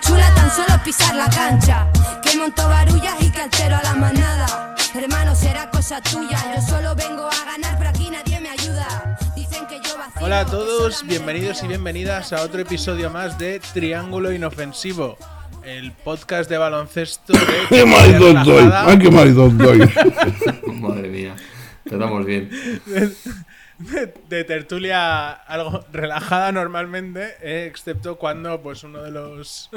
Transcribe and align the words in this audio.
chula 0.00 0.34
tan 0.34 0.50
solo 0.50 0.82
pisar 0.84 1.14
la 1.14 1.28
cancha. 1.30 1.90
Que 2.22 2.36
monto 2.36 2.68
barullas 2.68 3.14
y 3.20 3.30
que 3.30 3.40
altero 3.40 3.76
a 3.76 3.82
la 3.82 3.94
manada. 3.94 4.74
Hermano, 4.94 5.34
será 5.34 5.70
cosa 5.70 6.00
tuya. 6.00 6.38
Yo 6.54 6.62
solo 6.62 6.94
vengo 6.94 7.26
a 7.26 7.44
ganar, 7.44 7.76
pero 7.78 7.90
aquí 7.90 8.10
nadie 8.10 8.40
me 8.40 8.50
ayuda. 8.50 9.18
Dicen 9.34 9.66
que 9.66 9.76
yo 9.76 9.96
vacilo, 9.96 10.26
Hola 10.26 10.40
a 10.40 10.46
todos, 10.46 11.04
me 11.04 11.10
bienvenidos 11.10 11.62
y 11.62 11.68
bienvenidas 11.68 12.32
a 12.32 12.42
otro 12.42 12.60
episodio 12.60 13.10
más 13.10 13.38
de 13.38 13.60
Triángulo 13.60 14.32
Inofensivo, 14.32 15.16
el 15.68 15.92
podcast 15.92 16.48
de 16.48 16.56
baloncesto 16.56 17.32
de 17.32 17.38
¡Qué 17.68 17.84
marido 17.84 18.28
estoy! 18.28 18.54
relajada, 18.64 18.90
¡Ay, 18.90 18.98
qué 18.98 19.10
marido 19.10 19.46
estoy! 19.48 19.78
Madre 20.80 21.08
mía, 21.08 21.36
empezamos 21.84 22.24
bien. 22.24 22.50
de, 23.78 24.14
de 24.28 24.44
tertulia 24.44 25.32
algo 25.32 25.84
relajada 25.92 26.52
normalmente, 26.52 27.34
eh, 27.42 27.66
excepto 27.66 28.16
cuando 28.16 28.60
pues 28.62 28.82
uno 28.82 29.02
de 29.02 29.10
los 29.10 29.70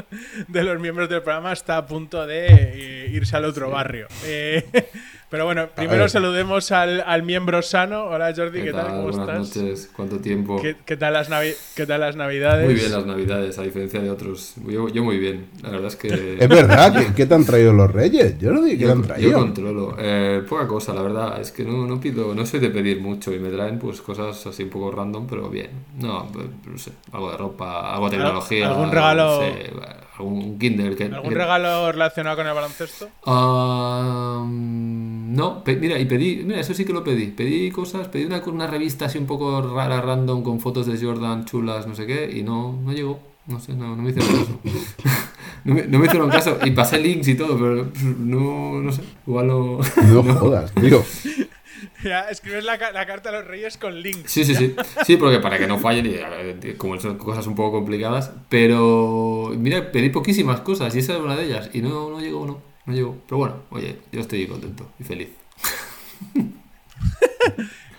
de 0.47 0.63
los 0.63 0.79
miembros 0.79 1.09
del 1.09 1.21
programa 1.21 1.51
está 1.51 1.77
a 1.77 1.85
punto 1.85 2.25
de 2.25 2.47
eh, 2.47 3.09
irse 3.11 3.35
al 3.35 3.45
otro 3.45 3.69
barrio. 3.69 4.07
Eh, 4.25 4.65
pero 5.31 5.45
bueno, 5.45 5.69
primero 5.75 6.07
saludemos 6.09 6.71
al, 6.73 7.01
al 7.07 7.23
miembro 7.23 7.61
sano. 7.61 8.03
Hola 8.05 8.33
Jordi, 8.35 8.61
¿qué, 8.61 8.73
tal? 8.73 8.87
¿Cómo 8.87 9.03
Buenas 9.03 9.19
estás? 9.21 9.55
noches, 9.57 9.89
¿cuánto 9.95 10.19
tiempo? 10.19 10.61
¿Qué, 10.61 10.75
qué 10.85 10.97
tal 10.97 11.13
las 11.13 11.29
navi- 11.31 11.55
¿Qué 11.75 11.85
tal 11.87 12.01
las 12.01 12.15
navidades? 12.17 12.65
Muy 12.65 12.73
bien 12.75 12.91
las 12.91 13.05
navidades, 13.05 13.57
a 13.57 13.63
diferencia 13.63 14.01
de 14.01 14.09
otros. 14.09 14.55
Yo, 14.67 14.89
yo 14.89 15.03
muy 15.03 15.17
bien, 15.17 15.47
la 15.63 15.69
verdad 15.69 15.87
es 15.87 15.95
que... 15.95 16.37
Es 16.37 16.49
verdad, 16.49 16.93
¿qué, 16.97 17.13
qué 17.15 17.25
te 17.25 17.33
han 17.33 17.45
traído 17.45 17.71
los 17.73 17.89
reyes? 17.91 18.35
Jordi, 18.41 18.71
¿qué 18.77 18.77
te 18.77 18.83
Yo, 18.83 18.91
han 18.91 19.01
yo 19.01 19.07
traído? 19.07 19.39
controlo. 19.39 19.95
Eh, 19.97 20.43
poca 20.47 20.67
cosa, 20.67 20.93
la 20.93 21.01
verdad. 21.01 21.39
Es 21.41 21.51
que 21.51 21.63
no, 21.63 21.87
no 21.87 21.99
pido, 21.99 22.35
no 22.35 22.45
soy 22.45 22.59
de 22.59 22.69
pedir 22.69 22.99
mucho 23.01 23.33
y 23.33 23.39
me 23.39 23.49
traen 23.49 23.79
pues 23.79 24.01
cosas 24.01 24.45
así 24.45 24.63
un 24.63 24.69
poco 24.69 24.91
random, 24.91 25.27
pero 25.27 25.49
bien. 25.49 25.69
No, 25.97 26.27
pues, 26.31 26.45
no 26.65 26.77
sé, 26.77 26.91
algo 27.13 27.31
de 27.31 27.37
ropa, 27.37 27.93
algo 27.93 28.09
de 28.09 28.17
tecnología. 28.17 28.67
algún 28.69 28.91
regalo? 28.91 29.23
no 29.23 29.39
sé, 29.39 29.71
algún 30.17 30.57
Kindle. 30.59 30.95
Que, 30.95 31.05
¿Algún 31.05 31.29
que- 31.29 31.35
regalo 31.35 31.91
relacionado 31.91 32.35
con 32.37 32.47
el 32.47 32.53
baloncesto? 32.53 33.09
Ah, 33.25 34.45
no, 34.47 35.63
pe- 35.63 35.75
mira, 35.77 35.97
y 35.99 36.05
pedí, 36.05 36.43
mira, 36.45 36.59
eso 36.59 36.73
sí 36.73 36.85
que 36.85 36.93
lo 36.93 37.03
pedí. 37.03 37.27
Pedí 37.27 37.71
cosas, 37.71 38.07
pedí 38.07 38.25
una, 38.25 38.39
una 38.45 38.67
revista 38.67 39.05
así 39.05 39.17
un 39.17 39.25
poco 39.25 39.61
rara, 39.61 40.01
random, 40.01 40.43
con 40.43 40.59
fotos 40.59 40.85
de 40.85 41.03
Jordan 41.03 41.45
chulas, 41.45 41.87
no 41.87 41.95
sé 41.95 42.05
qué, 42.05 42.29
y 42.37 42.43
no, 42.43 42.73
no 42.83 42.91
llegó. 42.93 43.19
No 43.47 43.59
sé, 43.59 43.73
no, 43.73 43.95
no 43.95 44.03
me 44.03 44.11
hicieron 44.11 44.31
caso. 44.39 44.59
no, 45.63 45.73
me, 45.73 45.83
no 45.87 45.97
me 45.99 46.05
hicieron 46.05 46.29
caso. 46.29 46.57
Y 46.63 46.71
pasé 46.71 46.99
links 46.99 47.27
y 47.27 47.35
todo, 47.35 47.57
pero 47.57 47.87
no, 48.19 48.81
no 48.81 48.91
sé. 48.91 49.01
Igual 49.25 49.47
no. 49.47 49.79
No 50.23 50.35
jodas, 50.35 50.71
tío. 50.73 51.03
Ya, 52.03 52.29
escribes 52.29 52.63
la, 52.63 52.77
la 52.91 53.05
carta 53.05 53.29
a 53.29 53.31
los 53.31 53.45
reyes 53.45 53.77
con 53.77 53.99
links. 54.01 54.31
Sí, 54.31 54.45
sí, 54.45 54.55
sí. 54.55 54.75
Sí, 55.05 55.17
porque 55.17 55.39
para 55.39 55.57
que 55.57 55.67
no 55.67 55.79
fallen, 55.79 56.05
y 56.05 56.17
a 56.17 56.29
ver, 56.29 56.77
como 56.77 56.99
son 56.99 57.17
cosas 57.17 57.47
un 57.47 57.55
poco 57.55 57.77
complicadas. 57.79 58.31
Pero, 58.49 59.51
mira, 59.57 59.91
pedí 59.91 60.09
poquísimas 60.09 60.61
cosas 60.61 60.93
y 60.95 60.99
esa 60.99 61.13
era 61.13 61.23
una 61.23 61.35
de 61.35 61.45
ellas. 61.45 61.69
Y 61.73 61.81
no, 61.81 62.09
no 62.09 62.19
llegó, 62.19 62.45
no. 62.45 62.61
No 62.85 62.93
llegó. 62.93 63.15
Pero 63.27 63.37
bueno, 63.37 63.55
oye, 63.69 63.97
yo 64.11 64.21
estoy 64.21 64.47
contento 64.47 64.89
y 64.99 65.03
feliz. 65.03 65.29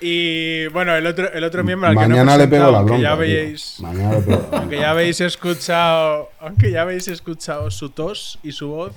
Y 0.05 0.67
bueno, 0.69 0.97
el 0.97 1.07
otro, 1.07 1.33
el 1.33 1.45
otro 1.45 1.63
miembro 1.63 1.89
al 1.89 1.95
que 1.95 2.01
Mañana 2.01 2.25
no 2.25 2.35
he 2.35 2.39
le 2.39 2.49
pego 2.49 2.73
la 2.73 2.79
aunque 2.79 2.95
bronca. 2.95 3.09
ya 3.09 3.15
veis, 3.15 3.77
Mañana 3.79 4.15
le 4.17 4.23
pego 4.23 4.49
la 4.51 4.59
aunque 4.59 4.79
ya 4.81 4.91
habéis 4.91 5.21
escuchado, 5.21 6.31
aunque 6.41 6.73
ya 6.73 6.83
habéis 6.83 7.07
escuchado 7.07 7.71
su 7.71 7.91
tos 7.91 8.41
y 8.43 8.51
su 8.51 8.69
voz. 8.69 8.93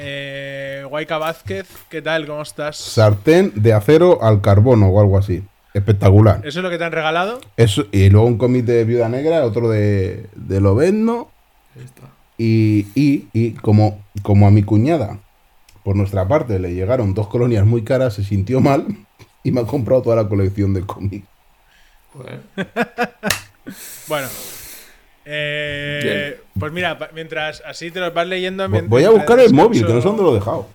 Eh, 0.00 0.84
Guayca 0.88 1.18
Vázquez, 1.18 1.66
¿qué 1.88 2.00
tal? 2.00 2.24
¿Cómo 2.26 2.42
estás? 2.42 2.76
Sartén 2.76 3.52
de 3.56 3.72
acero 3.72 4.22
al 4.22 4.40
carbono 4.40 4.88
o 4.88 5.00
algo 5.00 5.18
así. 5.18 5.42
Espectacular. 5.74 6.38
¿Eso 6.44 6.60
es 6.60 6.62
lo 6.62 6.70
que 6.70 6.78
te 6.78 6.84
han 6.84 6.92
regalado? 6.92 7.40
Eso, 7.56 7.86
y 7.90 8.08
luego 8.08 8.28
un 8.28 8.38
comité 8.38 8.72
de 8.72 8.84
viuda 8.84 9.08
negra, 9.08 9.44
otro 9.44 9.68
de, 9.68 10.26
de 10.36 10.60
Lobezno. 10.60 11.30
Y, 12.38 12.86
y, 12.94 13.26
y 13.32 13.50
como, 13.52 14.00
como 14.22 14.46
a 14.46 14.52
mi 14.52 14.62
cuñada, 14.62 15.18
por 15.82 15.96
nuestra 15.96 16.26
parte, 16.28 16.60
le 16.60 16.74
llegaron 16.74 17.12
dos 17.12 17.26
colonias 17.26 17.66
muy 17.66 17.82
caras, 17.82 18.14
se 18.14 18.22
sintió 18.22 18.60
mal 18.60 18.86
y 19.42 19.50
me 19.50 19.62
ha 19.62 19.64
comprado 19.64 20.02
toda 20.02 20.16
la 20.16 20.28
colección 20.28 20.74
de 20.74 20.82
cómics. 20.82 21.26
Bueno. 24.08 24.28
Eh, 25.30 26.40
pues 26.58 26.72
mira, 26.72 26.96
mientras 27.14 27.62
así 27.66 27.90
te 27.90 28.00
los 28.00 28.14
vas 28.14 28.26
leyendo. 28.26 28.66
Voy 28.84 29.04
a 29.04 29.10
buscar 29.10 29.38
el 29.40 29.52
móvil, 29.52 29.84
que 29.86 29.92
no 29.92 30.00
sé 30.00 30.08
dónde 30.08 30.22
lo 30.22 30.30
he 30.32 30.34
dejado. 30.36 30.68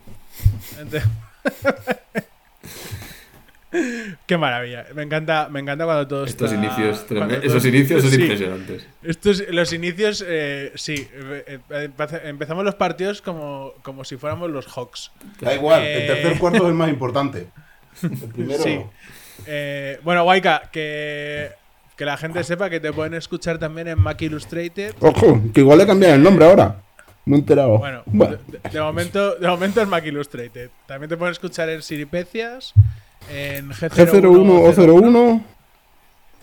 Qué 4.27 4.37
maravilla. 4.37 4.85
Me 4.93 5.01
encanta, 5.01 5.49
me 5.49 5.59
encanta 5.59 5.85
cuando 5.85 6.07
todo 6.07 6.25
Estos 6.25 6.51
está- 6.51 6.63
inicios, 6.63 7.05
cuando 7.07 7.33
esos 7.37 7.65
inicios 7.65 8.03
son 8.03 8.11
Sí. 8.11 8.21
impresionantes. 8.21 8.85
Estos, 9.01 9.43
los 9.49 9.73
inicios, 9.73 10.23
eh, 10.27 10.71
sí. 10.75 11.07
eh, 11.11 11.59
eh, 11.71 11.89
empe- 11.97 12.21
empezamos 12.25 12.63
los 12.63 12.75
partidos 12.75 13.23
como, 13.23 13.73
como 13.81 14.03
si 14.05 14.17
fuéramos 14.17 14.51
los 14.51 14.67
Hawks. 14.67 15.11
Da 15.41 15.55
igual, 15.55 15.81
Eh, 15.81 16.01
el 16.01 16.07
tercer 16.07 16.37
cuarto 16.37 16.59
es 16.63 16.69
el 16.69 16.75
más 16.75 16.89
importante. 16.97 17.47
El 18.03 18.11
primero. 18.31 18.61
Sí. 18.61 18.79
Eh, 19.47 19.99
bueno, 20.03 20.23
Waika, 20.23 20.69
que, 20.71 21.49
que 21.97 22.05
la 22.05 22.17
gente 22.17 22.43
sepa 22.43 22.69
que 22.69 22.79
te 22.79 22.91
pueden 22.93 23.13
escuchar 23.13 23.57
también 23.59 23.87
en 23.87 23.99
Mac 23.99 24.21
Illustrated. 24.21 24.95
Ojo, 24.99 25.41
que 25.53 25.61
igual 25.61 25.77
le 25.79 25.85
cambian 25.85 26.13
el 26.15 26.23
nombre 26.23 26.45
ahora. 26.45 26.81
Me 27.25 27.35
he 27.35 27.39
enterado. 27.39 27.77
Bueno, 27.77 28.03
Bueno, 28.07 28.37
de, 28.47 28.69
de 28.69 28.81
momento, 28.81 29.35
de 29.35 29.47
momento 29.47 29.81
es 29.81 29.87
Mac 29.87 30.05
Illustrated. 30.05 30.69
También 30.87 31.09
te 31.09 31.17
pueden 31.17 31.31
escuchar 31.31 31.69
en 31.69 31.81
Siripecias, 31.81 32.73
en 33.31 33.69
G01, 33.71 34.11
G01 34.11 34.79
o 34.79 34.93
01. 35.07 35.45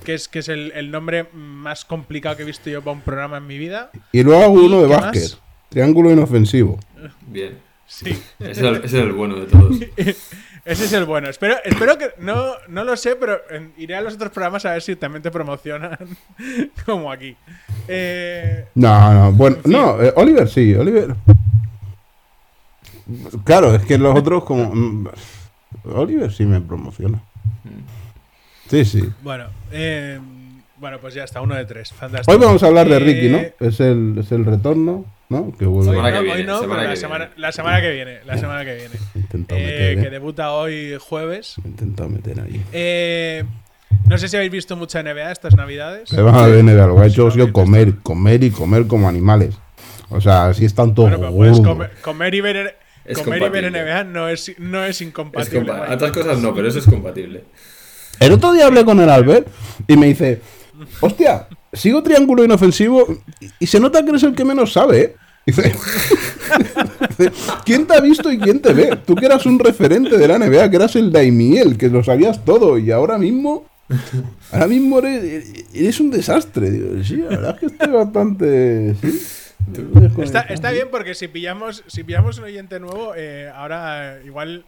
que 0.05 0.15
es, 0.15 0.29
que 0.29 0.39
es 0.39 0.49
el, 0.49 0.73
el 0.75 0.91
nombre 0.91 1.27
más 1.35 1.85
complicado 1.85 2.37
que 2.37 2.45
he 2.45 2.47
visto 2.47 2.71
yo 2.71 2.81
para 2.81 2.93
un 2.93 3.03
programa 3.03 3.37
en 3.37 3.47
mi 3.47 3.59
vida. 3.59 3.91
Y 4.13 4.23
luego 4.23 4.43
hago 4.43 4.63
¿Y 4.63 4.67
uno 4.67 4.81
de 4.83 4.89
básquet. 4.89 5.23
más? 5.23 5.41
Triángulo 5.69 6.11
inofensivo. 6.11 6.79
Bien. 7.27 7.59
Sí. 7.87 8.11
Ese 8.39 8.51
es 8.53 8.59
el, 8.59 8.77
ese 8.77 8.87
es 8.87 8.95
el 8.95 9.13
bueno 9.13 9.37
de 9.37 9.47
todos. 9.47 9.77
Ese 10.65 10.85
es 10.85 10.93
el 10.93 11.05
bueno. 11.05 11.29
Espero, 11.29 11.57
espero 11.65 11.97
que. 11.99 12.11
No, 12.19 12.53
no 12.69 12.85
lo 12.85 12.97
sé, 12.97 13.17
pero 13.17 13.41
iré 13.79 13.97
a 13.97 14.01
los 14.03 14.15
otros 14.15 14.31
programas 14.31 14.65
a 14.67 14.73
ver 14.73 14.83
si 14.83 14.97
también 14.97 15.23
te 15.23 15.31
promocionan 15.31 15.99
como 16.87 17.11
aquí. 17.11 17.37
Eh, 17.89 18.67
No, 18.75 19.13
no, 19.15 19.33
bueno, 19.33 19.57
no, 19.65 20.03
eh, 20.03 20.13
Oliver 20.17 20.49
sí, 20.49 20.75
Oliver. 20.75 21.15
Claro, 23.45 23.75
es 23.75 23.85
que 23.85 23.99
los 23.99 24.17
otros 24.17 24.45
como... 24.45 24.73
mm, 24.75 25.09
Oliver 25.95 26.33
sí 26.33 26.45
me 26.45 26.61
promociona. 26.61 27.21
Sí, 28.69 28.85
sí. 28.85 29.11
bueno, 29.23 29.47
eh, 29.73 30.21
bueno, 30.81 30.99
pues 31.01 31.15
ya 31.15 31.25
está, 31.25 31.41
uno 31.41 31.55
de 31.55 31.65
tres. 31.67 31.93
Fantástico. 31.93 32.33
Hoy 32.33 32.45
vamos 32.45 32.63
a 32.63 32.67
hablar 32.67 32.89
de 32.89 32.97
Eh, 32.97 32.99
Ricky, 33.01 33.29
¿no? 33.29 33.39
Es 33.67 33.81
el, 33.81 34.17
es 34.19 34.33
el 34.33 34.45
retorno, 34.45 35.05
¿no? 35.29 35.53
Que 35.59 35.67
vuelve. 35.67 35.91
Hoy 35.91 35.97
Semana 35.97 36.11
no, 36.11 36.15
que 36.15 36.19
hoy 36.31 36.37
viene, 36.37 36.45
no, 36.45 36.61
semana 36.61 36.79
pero 36.81 36.91
la 36.91 36.97
semana, 36.97 37.31
la 37.37 37.53
semana 37.53 37.81
que 37.81 37.91
viene. 37.91 38.19
La 38.25 38.39
semana 38.39 38.65
que 38.65 38.75
viene. 38.75 38.95
Intentado 39.15 39.61
Eh, 39.61 39.65
meter, 39.65 40.01
que 40.01 40.07
eh. 40.07 40.11
debuta 40.11 40.53
hoy 40.53 40.97
jueves. 40.99 41.55
Me 41.63 41.65
he 41.69 41.71
intentado 41.71 42.09
meter 42.09 42.41
ahí. 42.41 42.65
Eh, 42.73 43.45
no 44.07 44.19
sé 44.19 44.29
si 44.29 44.37
habéis 44.37 44.51
visto 44.53 44.77
mucha 44.77 45.03
NBA 45.03 45.31
estas 45.31 45.55
navidades. 45.55 46.09
Se 46.09 46.21
van 46.23 46.35
a 46.35 46.47
ver, 46.47 46.65
NBA, 46.65 46.87
lo 46.87 46.97
que 46.97 47.03
ha 47.03 47.07
hecho 47.07 47.27
ha 47.29 47.31
sido 47.31 47.53
comer, 47.53 47.97
comer 48.03 48.43
y 48.43 48.51
comer 48.51 48.87
como 48.87 49.09
animales. 49.09 49.55
O 50.09 50.21
sea, 50.21 50.47
así 50.47 50.65
están 50.65 50.95
todos 50.95 51.11
Bueno, 51.11 51.33
puedes 51.33 51.61
comer, 51.61 51.93
comer 52.03 52.35
y 52.35 52.41
ver, 52.41 52.77
Es 53.05 53.19
comer 53.19 53.43
y 53.43 53.49
ver. 53.49 53.71
NBA 53.71 54.05
no 54.05 54.29
es, 54.29 54.53
no 54.59 54.83
es 54.85 54.97
Es 54.97 55.03
incompatible. 55.03 55.61
compa-. 55.71 55.95
Otras 55.95 56.11
cosas 56.13 56.39
no, 56.41 56.53
pero 56.55 56.67
eso 56.69 56.79
es 56.81 56.87
compatible. 56.87 57.45
El 58.19 58.33
otro 58.33 58.53
día 58.53 58.67
hablé 58.67 58.85
con 58.85 58.99
el 59.01 59.09
Albert 59.09 59.47
y 59.87 59.97
me 59.97 60.07
dice, 60.07 60.41
hostia, 61.01 61.49
sigo 61.73 62.03
triángulo 62.03 62.45
inofensivo 62.45 63.07
y, 63.59 63.67
se 63.67 63.81
nota 63.81 64.03
que 64.03 64.11
eres 64.11 64.23
el 64.23 64.35
que 64.35 64.45
menos 64.45 64.73
sabe, 64.73 65.01
¿eh? 65.01 65.17
Dice, 65.47 65.75
¿quién 67.65 67.87
te 67.87 67.95
ha 67.95 68.01
visto 68.01 68.31
y 68.31 68.39
quién 68.39 68.61
te 68.61 68.73
ve? 68.73 68.99
Tú 69.07 69.15
que 69.15 69.27
eras 69.27 69.47
un 69.47 69.59
referente 69.59 70.19
de 70.19 70.29
la 70.29 70.39
NBA, 70.39 70.71
que 70.71 70.77
eras 70.77 70.95
el 70.97 71.11
Daimiel, 71.11 71.79
que 71.79 71.89
lo 71.89 72.05
sabías 72.05 72.45
todo 72.45 72.79
y 72.79 72.91
ahora 72.91 73.17
mismo, 73.17 73.67
ahora 74.53 74.67
mismo 74.67 74.99
eres, 74.99 75.67
eres 75.73 75.99
un 75.99 76.11
desastre. 76.11 76.71
Digo, 76.71 77.03
sí, 77.03 77.17
la 77.17 77.29
verdad 77.29 77.55
es 77.55 77.61
que 77.61 77.67
estoy 77.67 77.89
bastante... 77.89 78.95
sí. 79.01 79.21
Está, 80.23 80.41
está 80.43 80.71
bien 80.71 80.89
porque 80.91 81.15
si 81.15 81.29
pillamos, 81.29 81.85
si 81.87 82.03
pillamos 82.03 82.39
un 82.39 82.45
oyente 82.45 82.81
nuevo, 82.81 83.15
eh, 83.17 83.51
ahora 83.55 84.19
igual 84.25 84.65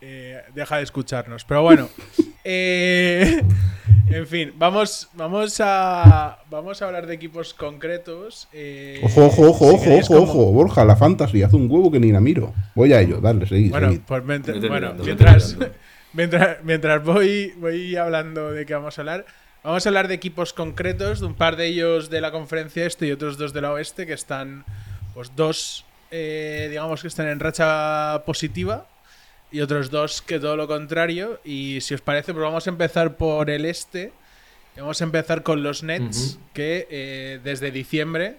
eh, 0.00 0.42
deja 0.54 0.76
de 0.76 0.82
escucharnos. 0.82 1.44
Pero 1.44 1.62
bueno, 1.62 1.88
eh, 2.44 3.42
en 4.10 4.26
fin, 4.26 4.52
vamos, 4.56 5.08
vamos 5.14 5.56
a 5.60 6.38
vamos 6.50 6.80
a 6.82 6.86
hablar 6.86 7.06
de 7.06 7.14
equipos 7.14 7.54
concretos. 7.54 8.48
eh, 8.52 9.00
Ojo, 9.02 9.26
ojo, 9.26 9.48
ojo, 9.50 9.78
si 9.78 9.88
ojo, 9.90 9.94
ojo, 9.98 10.06
como- 10.06 10.22
ojo, 10.22 10.52
Borja, 10.52 10.84
la 10.84 10.96
fantasy, 10.96 11.42
hace 11.42 11.56
un 11.56 11.70
huevo 11.70 11.90
que 11.90 12.00
ni 12.00 12.12
la 12.12 12.20
miro. 12.20 12.52
Voy 12.74 12.92
a 12.92 13.00
ello, 13.00 13.20
dale, 13.20 13.46
seguid, 13.46 13.70
Bueno, 13.70 13.88
seguid. 13.88 14.02
pues 14.06 14.24
bueno, 14.24 14.44
mirando, 14.70 15.04
mientras, 15.04 15.56
mientras, 16.12 16.58
mientras 16.64 17.02
voy, 17.04 17.54
voy 17.58 17.96
hablando 17.96 18.52
de 18.52 18.66
qué 18.66 18.74
vamos 18.74 18.98
a 18.98 19.00
hablar, 19.02 19.24
vamos 19.62 19.84
a 19.84 19.88
hablar 19.88 20.08
de 20.08 20.14
equipos 20.14 20.52
concretos, 20.52 21.20
de 21.20 21.26
un 21.26 21.34
par 21.34 21.56
de 21.56 21.66
ellos 21.66 22.10
de 22.10 22.20
la 22.20 22.30
conferencia 22.30 22.84
este 22.86 23.06
y 23.06 23.12
otros 23.12 23.38
dos 23.38 23.52
de 23.52 23.60
la 23.62 23.72
oeste, 23.72 24.06
que 24.06 24.12
están, 24.12 24.64
pues 25.14 25.32
dos, 25.34 25.86
eh, 26.10 26.66
digamos 26.70 27.00
que 27.02 27.08
están 27.08 27.28
en 27.28 27.40
racha 27.40 28.22
positiva 28.26 28.86
y 29.54 29.60
otros 29.60 29.90
dos 29.90 30.20
que 30.20 30.40
todo 30.40 30.56
lo 30.56 30.66
contrario. 30.66 31.40
Y 31.44 31.80
si 31.80 31.94
os 31.94 32.00
parece, 32.00 32.32
pues 32.34 32.42
vamos 32.44 32.66
a 32.66 32.70
empezar 32.70 33.16
por 33.16 33.48
el 33.50 33.64
este. 33.64 34.12
Vamos 34.76 35.00
a 35.00 35.04
empezar 35.04 35.44
con 35.44 35.62
los 35.62 35.84
Nets, 35.84 36.38
que 36.52 36.88
eh, 36.90 37.38
desde 37.44 37.70
diciembre 37.70 38.36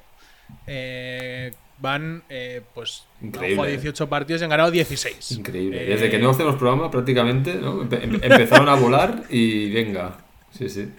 eh, 0.68 1.54
van, 1.80 2.24
eh, 2.30 2.62
pues, 2.74 3.04
han 3.22 3.28
Increíble. 3.28 3.56
jugado 3.56 3.72
18 3.72 4.10
partidos 4.10 4.42
y 4.42 4.44
han 4.44 4.50
ganado 4.50 4.72
16. 4.72 5.32
Increíble. 5.32 5.86
Desde 5.86 6.10
que 6.10 6.20
no 6.20 6.32
hacemos 6.32 6.56
programa, 6.56 6.92
prácticamente, 6.92 7.54
¿no? 7.56 7.84
Empe- 7.84 8.04
em- 8.04 8.20
empezaron 8.22 8.68
a 8.68 8.76
volar 8.76 9.24
y 9.30 9.72
venga. 9.72 10.18
Sí, 10.52 10.68
sí. 10.70 10.90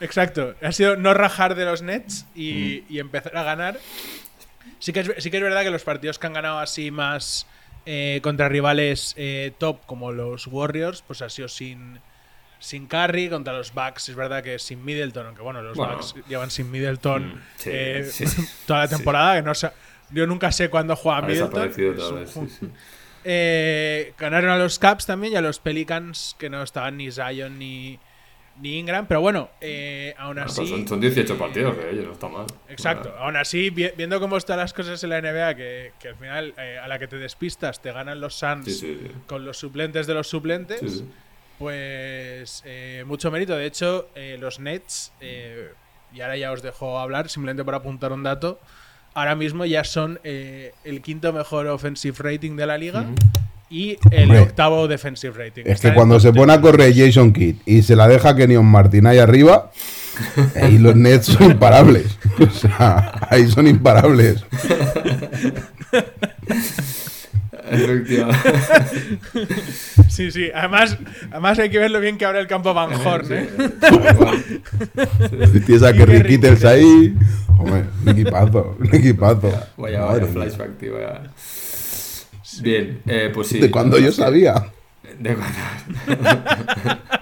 Exacto. 0.00 0.54
Ha 0.62 0.72
sido 0.72 0.96
no 0.96 1.12
rajar 1.14 1.54
de 1.54 1.64
los 1.66 1.82
Nets 1.82 2.24
y, 2.34 2.82
Mm. 2.88 2.92
y 2.94 2.98
empezar 2.98 3.36
a 3.36 3.42
ganar. 3.42 3.78
Sí 4.78 4.92
que, 4.92 5.00
es, 5.00 5.12
sí 5.18 5.30
que 5.30 5.36
es 5.38 5.42
verdad 5.42 5.62
que 5.62 5.70
los 5.70 5.82
partidos 5.84 6.18
que 6.18 6.26
han 6.26 6.32
ganado 6.34 6.58
así 6.58 6.90
más 6.90 7.46
eh, 7.86 8.20
contra 8.22 8.48
rivales 8.48 9.14
eh, 9.16 9.52
top, 9.58 9.86
como 9.86 10.12
los 10.12 10.46
Warriors, 10.48 11.02
pues 11.06 11.22
ha 11.22 11.28
sido 11.30 11.48
sin, 11.48 12.00
sin 12.58 12.86
Curry. 12.86 13.28
Contra 13.30 13.52
los 13.54 13.72
Bucks, 13.72 14.08
es 14.08 14.14
verdad 14.16 14.42
que 14.42 14.58
sin 14.58 14.84
Middleton, 14.84 15.26
aunque 15.26 15.42
bueno, 15.42 15.62
los 15.62 15.76
Bueno. 15.76 15.94
Bucks 15.96 16.14
llevan 16.28 16.50
sin 16.50 16.70
Middleton 16.70 17.36
Mm, 17.36 17.40
sí, 17.56 17.70
eh, 17.72 18.08
sí, 18.10 18.26
sí. 18.26 18.42
toda 18.66 18.80
la 18.80 18.88
temporada. 18.88 19.36
Que 19.36 19.42
no 19.42 19.54
sé- 19.54 19.70
yo 20.10 20.26
nunca 20.26 20.52
sé 20.52 20.68
cuándo 20.68 20.94
juega 20.96 21.18
Ha 21.18 21.22
Middleton. 21.22 21.70
eh, 23.24 24.12
ganaron 24.18 24.50
a 24.50 24.56
los 24.58 24.78
Caps 24.78 25.06
también 25.06 25.32
y 25.32 25.36
a 25.36 25.40
los 25.40 25.58
Pelicans, 25.58 26.36
que 26.38 26.48
no 26.50 26.62
estaban 26.62 26.96
ni 26.96 27.10
Zion 27.10 27.58
ni, 27.58 27.98
ni 28.60 28.78
Ingram. 28.78 29.06
Pero 29.06 29.20
bueno, 29.20 29.50
eh, 29.60 30.14
aún 30.18 30.38
así. 30.38 30.56
pues 30.56 30.68
son, 30.70 30.88
son 30.88 31.00
18 31.00 31.36
partidos 31.38 31.76
de 31.76 31.90
ellos, 31.90 32.06
no 32.06 32.12
está 32.12 32.28
mal. 32.28 32.46
Exacto. 32.68 33.08
Bueno, 33.10 33.24
Aún 33.24 33.36
así, 33.36 33.70
vi- 33.70 33.90
viendo 33.96 34.18
cómo 34.20 34.36
están 34.36 34.58
las 34.58 34.72
cosas 34.72 35.02
en 35.04 35.10
la 35.10 35.20
NBA, 35.20 35.54
que, 35.56 35.92
que 36.00 36.08
al 36.08 36.16
final, 36.16 36.54
eh, 36.58 36.78
a 36.82 36.88
la 36.88 36.98
que 36.98 37.06
te 37.08 37.16
despistas, 37.18 37.80
te 37.82 37.92
ganan 37.92 38.20
los 38.20 38.34
Suns 38.34 38.64
Sí, 38.64 38.72
sí, 38.72 38.98
sí. 39.02 39.10
con 39.26 39.44
los 39.44 39.58
suplentes 39.58 40.06
de 40.06 40.14
los 40.14 40.28
suplentes, 40.28 41.04
pues 41.58 42.62
eh, 42.64 43.04
mucho 43.06 43.30
mérito. 43.30 43.56
De 43.56 43.66
hecho, 43.66 44.08
eh, 44.14 44.36
los 44.38 44.60
Nets, 44.60 45.12
eh, 45.20 45.70
y 46.14 46.20
ahora 46.20 46.36
ya 46.36 46.52
os 46.52 46.62
dejo 46.62 46.98
hablar, 46.98 47.28
simplemente 47.28 47.64
por 47.64 47.74
apuntar 47.74 48.12
un 48.12 48.22
dato, 48.22 48.60
ahora 49.14 49.34
mismo 49.34 49.64
ya 49.64 49.84
son 49.84 50.20
eh, 50.24 50.72
el 50.84 51.02
quinto 51.02 51.32
mejor 51.32 51.66
offensive 51.66 52.16
rating 52.18 52.56
de 52.56 52.66
la 52.66 52.78
liga 52.78 53.02
Ujú. 53.02 53.14
Y 53.68 53.98
el 54.10 54.24
Hombre. 54.24 54.40
octavo 54.40 54.86
defensive 54.88 55.34
rating. 55.36 55.62
Es 55.64 55.72
Está 55.74 55.88
que 55.90 55.94
cuando 55.96 56.20
se 56.20 56.32
pone 56.32 56.52
a 56.52 56.60
correr 56.60 56.94
Jason 56.94 57.32
Kidd 57.32 57.56
y 57.66 57.82
se 57.82 57.96
la 57.96 58.06
deja 58.08 58.36
Kenyon 58.36 58.64
Martin 58.64 59.06
ahí 59.06 59.18
arriba, 59.18 59.70
ahí 60.54 60.78
los 60.78 60.94
Nets 60.96 61.26
son 61.26 61.50
imparables. 61.52 62.18
O 62.38 62.50
sea, 62.50 63.26
ahí 63.30 63.50
son 63.50 63.66
imparables. 63.66 64.44
Sí, 70.08 70.30
sí. 70.30 70.50
Además, 70.54 70.96
además 71.30 71.58
hay 71.58 71.70
que 71.70 71.78
ver 71.78 71.90
lo 71.90 72.00
bien 72.00 72.18
que 72.18 72.24
abre 72.24 72.40
el 72.40 72.46
campo 72.46 72.72
Van 72.74 72.92
Horn, 72.94 73.26
¿eh? 73.32 73.48
Sí. 75.52 75.60
Tienes 75.60 75.82
a 75.82 75.92
Kerry 75.92 76.22
Kittles 76.22 76.64
ahí. 76.64 77.14
Hombre, 77.58 77.84
un 78.02 78.08
equipazo, 78.10 78.76
un 78.78 78.94
equipazo. 78.94 79.52
Vaya, 79.76 80.06
flashback, 80.32 80.78
tío. 80.78 80.94
vaya. 80.94 81.22
Bien, 82.62 83.00
eh, 83.06 83.30
pues 83.32 83.48
sí. 83.48 83.58
De 83.60 83.70
cuando 83.70 83.98
yo 83.98 84.12
sabía. 84.12 84.72
De 85.18 85.34
cuando. 85.36 85.58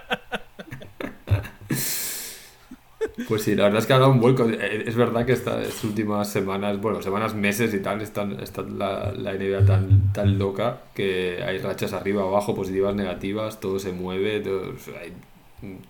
Pues 3.28 3.42
sí, 3.42 3.54
la 3.54 3.64
verdad 3.64 3.78
es 3.80 3.86
que 3.86 3.92
ha 3.92 3.98
dado 3.98 4.10
un 4.10 4.20
vuelco. 4.20 4.48
Eh, 4.48 4.84
Es 4.86 4.96
verdad 4.96 5.24
que 5.24 5.32
estas 5.32 5.82
últimas 5.84 6.28
semanas, 6.30 6.80
bueno, 6.80 7.00
semanas, 7.02 7.34
meses 7.34 7.72
y 7.74 7.80
tal, 7.80 8.00
están, 8.00 8.40
está 8.40 8.62
la, 8.62 9.12
la 9.12 9.32
NBA 9.34 9.64
tan, 9.64 10.12
tan 10.12 10.38
loca 10.38 10.78
que 10.94 11.42
hay 11.46 11.58
rachas 11.58 11.92
arriba, 11.92 12.22
abajo, 12.22 12.54
positivas, 12.54 12.94
negativas, 12.94 13.60
todo 13.60 13.78
se 13.78 13.92
mueve, 13.92 14.40
todo- 14.40 14.72
hay 15.00 15.12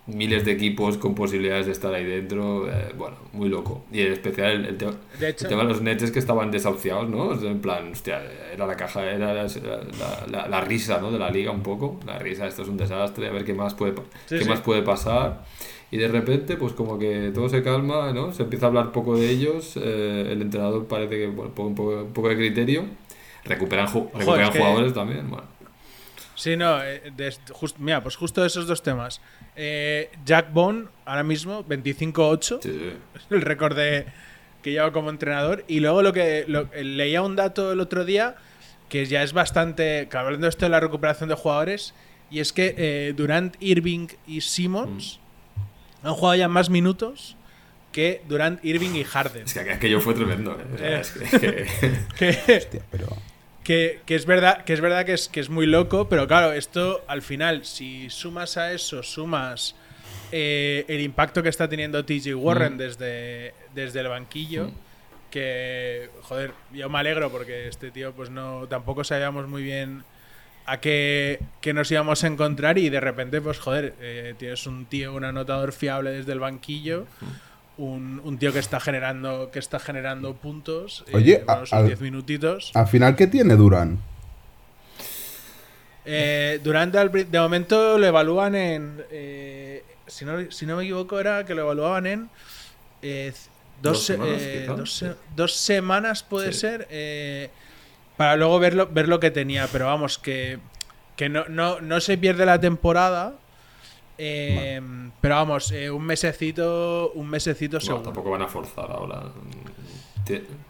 miles 0.06 0.44
de 0.44 0.52
equipos 0.52 0.96
con 0.98 1.14
posibilidades 1.14 1.66
de 1.66 1.72
estar 1.72 1.92
ahí 1.94 2.04
dentro, 2.04 2.68
eh, 2.70 2.92
bueno, 2.96 3.16
muy 3.32 3.48
loco. 3.48 3.84
Y 3.92 4.00
en 4.02 4.12
especial 4.12 4.50
el, 4.52 4.64
el 4.66 4.76
tema, 4.76 4.92
De 5.18 5.28
hecho- 5.30 5.44
el 5.44 5.48
tema 5.50 5.62
de 5.62 5.68
los 5.68 5.80
Nets 5.82 6.02
es 6.04 6.10
que 6.10 6.18
estaban 6.18 6.50
desahuciados, 6.50 7.08
¿no? 7.08 7.24
O 7.28 7.36
sea, 7.38 7.50
en 7.50 7.60
plan, 7.60 7.90
hostia, 7.92 8.22
era 8.52 8.66
la 8.66 8.76
caja, 8.76 9.04
era 9.04 9.32
la, 9.34 9.44
la- 9.44 10.26
la- 10.30 10.48
la 10.48 10.60
risa, 10.60 10.98
¿no? 11.00 11.10
De 11.10 11.18
la 11.18 11.30
liga 11.30 11.50
un 11.50 11.62
poco. 11.62 11.98
La 12.06 12.18
risa, 12.18 12.46
esto 12.46 12.62
es 12.62 12.68
un 12.68 12.76
desastre, 12.76 13.28
a 13.28 13.32
ver 13.32 13.44
qué 13.44 13.54
más 13.54 13.74
puede, 13.74 13.94
Sí, 14.26 14.36
qué 14.38 14.42
sí. 14.44 14.48
más 14.48 14.60
puede 14.60 14.82
pasar. 14.82 15.44
Y 15.90 15.96
de 15.96 16.08
repente, 16.08 16.56
pues 16.56 16.72
como 16.72 16.98
que 16.98 17.30
todo 17.32 17.48
se 17.48 17.62
calma, 17.62 18.12
¿no? 18.12 18.32
Se 18.32 18.42
empieza 18.42 18.66
a 18.66 18.68
hablar 18.68 18.90
poco 18.92 19.16
de 19.16 19.30
ellos. 19.30 19.76
eh, 19.76 20.28
el 20.32 20.42
entrenador 20.42 20.86
parece 20.86 21.16
que 21.18 21.26
bueno, 21.28 21.52
pone 21.54 21.68
un 21.68 21.74
poco, 21.74 22.02
un 22.02 22.12
poco 22.12 22.28
de 22.30 22.36
criterio. 22.36 22.84
Recuperan, 23.44 23.86
ju- 23.86 24.10
recuperan 24.14 24.46
es 24.48 24.50
que- 24.50 24.58
jugadores 24.58 24.94
también. 24.94 25.28
Bueno, 25.30 25.44
Sí, 26.34 26.56
no, 26.56 26.82
eh, 26.82 27.00
just- 27.52 27.78
mira, 27.78 28.02
pues 28.02 28.16
justo 28.16 28.44
esos 28.44 28.66
dos 28.66 28.82
temas. 28.82 29.20
Eh, 29.56 30.10
Jack 30.24 30.52
Bond, 30.52 30.88
ahora 31.04 31.22
mismo, 31.22 31.64
25-8, 31.64 32.60
sí, 32.62 32.92
el 33.30 33.40
récord 33.42 33.76
de- 33.76 34.06
que 34.62 34.70
lleva 34.72 34.92
como 34.92 35.10
entrenador. 35.10 35.64
Y 35.68 35.80
luego 35.80 36.02
lo 36.02 36.12
que 36.12 36.44
lo- 36.48 36.68
eh, 36.72 36.84
leía 36.84 37.22
un 37.22 37.36
dato 37.36 37.72
el 37.72 37.80
otro 37.80 38.04
día 38.04 38.34
que 38.88 39.04
ya 39.06 39.22
es 39.22 39.32
bastante. 39.32 40.08
que 40.10 40.16
hablando 40.16 40.46
de 40.46 40.50
esto 40.50 40.64
de 40.66 40.70
la 40.70 40.80
recuperación 40.80 41.28
de 41.28 41.34
jugadores, 41.34 41.94
y 42.30 42.40
es 42.40 42.52
que 42.52 42.74
eh, 42.78 43.12
Durant, 43.16 43.54
Irving 43.60 44.08
y 44.26 44.40
Simmons 44.40 45.20
Mm. 46.02 46.06
han 46.06 46.14
jugado 46.14 46.34
ya 46.36 46.48
más 46.48 46.70
minutos 46.70 47.36
que 47.92 48.22
Durant, 48.28 48.64
Irving 48.64 48.94
y 48.94 49.04
Harden. 49.04 49.44
Es 49.44 49.54
que 49.54 49.60
aquello 49.70 50.00
fue 50.00 50.14
tremendo. 50.14 50.58
¿eh? 50.58 50.64
O 50.74 50.78
sea, 50.78 50.88
Eh. 50.96 51.00
es 51.00 51.10
que- 51.12 51.24
es 51.24 51.30
que- 51.40 51.66
Que, 52.46 52.56
Hostia, 52.58 52.82
pero. 52.90 53.06
Que, 53.64 54.00
que 54.06 54.14
es 54.14 54.26
verdad, 54.26 54.62
que 54.64 54.74
es 54.74 54.80
verdad 54.80 55.04
que 55.06 55.14
es, 55.14 55.28
que 55.28 55.40
es 55.40 55.48
muy 55.48 55.66
loco, 55.66 56.08
pero 56.08 56.28
claro, 56.28 56.52
esto 56.52 57.02
al 57.08 57.22
final, 57.22 57.64
si 57.64 58.10
sumas 58.10 58.56
a 58.58 58.72
eso, 58.72 59.02
sumas 59.02 59.74
eh, 60.32 60.84
el 60.88 61.00
impacto 61.00 61.42
que 61.42 61.48
está 61.48 61.68
teniendo 61.68 62.04
TJ 62.04 62.34
Warren 62.34 62.74
Mm. 62.74 62.78
desde, 62.78 63.54
desde 63.74 64.00
el 64.00 64.08
banquillo, 64.08 64.66
Mm. 64.66 64.72
que 65.30 66.10
joder, 66.22 66.52
yo 66.72 66.88
me 66.90 66.98
alegro 66.98 67.30
porque 67.30 67.66
este 67.68 67.90
tío 67.90 68.12
pues 68.12 68.30
no 68.30 68.66
tampoco 68.68 69.02
sabíamos 69.02 69.48
muy 69.48 69.62
bien 69.62 70.04
a 70.66 70.78
qué, 70.80 71.40
qué 71.60 71.72
nos 71.74 71.90
íbamos 71.90 72.22
a 72.24 72.26
encontrar 72.26 72.78
y 72.78 72.88
de 72.90 73.00
repente 73.00 73.40
pues 73.40 73.58
joder, 73.58 73.94
eh, 74.00 74.34
tienes 74.38 74.66
un 74.66 74.86
tío, 74.86 75.12
un 75.14 75.24
anotador 75.24 75.72
fiable 75.72 76.10
desde 76.10 76.32
el 76.32 76.38
banquillo. 76.40 77.06
Un, 77.76 78.20
un 78.22 78.38
tío 78.38 78.52
que 78.52 78.60
está 78.60 78.78
generando 78.78 79.50
que 79.50 79.58
está 79.58 79.80
generando 79.80 80.34
puntos 80.34 81.04
eh, 81.08 81.16
Oye, 81.16 81.42
bueno, 81.44 81.52
a- 81.62 81.66
sus 81.66 81.72
al- 81.72 81.86
10 81.86 82.00
minutitos 82.02 82.70
Al 82.74 82.86
final, 82.86 83.16
¿qué 83.16 83.26
tiene 83.26 83.56
Durán? 83.56 83.98
Eh, 86.04 86.60
durante 86.62 87.00
el, 87.00 87.10
de 87.30 87.40
momento 87.40 87.98
lo 87.98 88.06
evalúan 88.06 88.54
en. 88.54 89.04
eh, 89.10 89.82
si, 90.06 90.24
no, 90.24 90.50
si 90.50 90.66
no 90.66 90.76
me 90.76 90.82
equivoco, 90.84 91.18
era 91.18 91.44
que 91.46 91.54
lo 91.54 91.62
evaluaban 91.62 92.06
en. 92.06 92.30
eh, 93.02 93.32
dos, 93.80 93.94
Dos 93.94 94.04
semanas, 94.04 94.42
eh, 94.42 94.64
dos, 94.68 94.92
sí. 94.92 95.06
se- 95.06 95.14
dos 95.34 95.54
semanas 95.56 96.22
puede 96.22 96.52
Sí. 96.52 96.60
ser. 96.60 96.86
eh, 96.90 97.50
para 98.16 98.36
luego 98.36 98.58
verlo, 98.60 98.86
ver 98.92 99.08
lo 99.08 99.18
que 99.18 99.30
tenía. 99.30 99.66
Pero 99.72 99.86
vamos, 99.86 100.18
que, 100.18 100.58
que 101.16 101.28
no, 101.28 101.46
no, 101.48 101.80
no 101.80 102.00
se 102.00 102.16
pierde 102.18 102.44
la 102.46 102.60
temporada. 102.60 103.34
Eh, 104.18 104.80
Pero 105.20 105.34
vamos, 105.34 105.70
eh, 105.72 105.90
un 105.90 106.04
mesecito. 106.04 107.12
Un 107.14 107.28
mesecito 107.28 107.76
bueno, 107.78 107.86
seguro. 107.86 108.02
tampoco 108.04 108.30
van 108.30 108.42
a 108.42 108.48
forzar 108.48 108.90
ahora. 108.90 109.22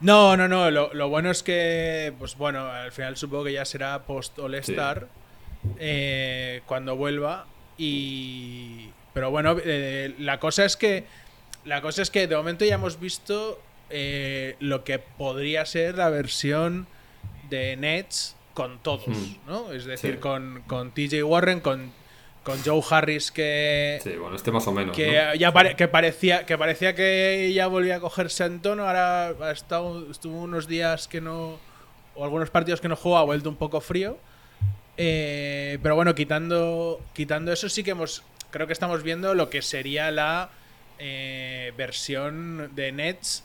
No, 0.01 0.37
no, 0.37 0.49
no. 0.49 0.71
Lo, 0.71 0.93
lo 0.95 1.09
bueno 1.09 1.31
es 1.31 1.43
que, 1.43 2.13
pues 2.19 2.37
bueno, 2.37 2.67
al 2.67 2.91
final 2.93 3.17
supongo 3.17 3.45
que 3.45 3.53
ya 3.53 3.65
será 3.65 4.03
post 4.05 4.39
All 4.39 4.55
Star 4.57 5.09
eh, 5.79 6.63
cuando 6.67 6.97
vuelva. 6.97 7.47
Y, 7.79 8.89
pero 9.13 9.31
bueno, 9.31 9.57
eh, 9.65 10.15
la 10.19 10.39
cosa 10.41 10.65
es 10.65 10.77
que, 10.77 11.05
la 11.65 11.81
cosa 11.83 12.03
es 12.03 12.11
que 12.11 12.27
de 12.27 12.37
momento 12.37 12.65
ya 12.65 12.75
hemos 12.77 12.99
visto 12.99 13.61
eh, 13.91 14.57
lo 14.61 14.83
que 14.85 14.99
podría 14.99 15.67
ser 15.67 15.97
la 15.97 16.09
versión 16.11 16.87
de 17.51 17.77
Nets 17.77 18.37
con 18.55 18.79
todos, 18.81 19.07
Hmm. 19.07 19.37
¿no? 19.47 19.73
Es 19.73 19.85
decir, 19.85 20.15
Sí. 20.15 20.19
con, 20.21 20.63
con 20.67 20.93
TJ 20.93 21.23
Warren, 21.25 21.61
con, 21.61 21.93
con 22.45 22.63
Joe 22.63 22.83
Harris 22.91 23.33
que, 23.33 23.99
Sí, 24.05 24.11
bueno, 24.17 24.37
este 24.37 24.51
más 24.53 24.67
o 24.69 24.73
menos. 24.73 24.95
que 24.95 25.21
¿no? 25.21 25.35
ya 25.35 25.53
pare- 25.53 25.75
que 25.77 25.89
parecía 25.89 26.45
que 26.47 26.57
parecía 26.59 26.95
que 26.95 27.51
ya 27.55 27.67
volvía 27.67 27.97
a 27.97 28.01
cogerse 28.01 28.45
en 28.45 28.61
tono 28.61 28.87
ahora 28.87 29.29
ha 29.29 29.51
estado 29.51 30.11
estuvo 30.11 30.41
unos 30.43 30.69
días 30.69 31.09
que 31.09 31.21
no 31.21 31.59
o 32.15 32.23
algunos 32.25 32.51
partidos 32.51 32.81
que 32.81 32.89
no 32.89 32.97
jugó 32.97 33.17
ha 33.19 33.25
vuelto 33.25 33.49
un 33.49 33.57
poco 33.57 33.81
frío 33.81 34.19
Eh, 34.97 35.79
pero 35.83 35.97
bueno 35.97 36.15
quitando 36.15 37.01
quitando 37.15 37.53
eso 37.53 37.69
sí 37.69 37.83
que 37.83 37.91
hemos 37.91 38.23
creo 38.53 38.69
que 38.69 38.73
estamos 38.73 39.03
viendo 39.03 39.35
lo 39.35 39.51
que 39.51 39.61
sería 39.61 40.13
la 40.13 40.51
eh, 41.01 41.73
versión 41.77 42.71
de 42.77 42.93
Nets 42.93 43.43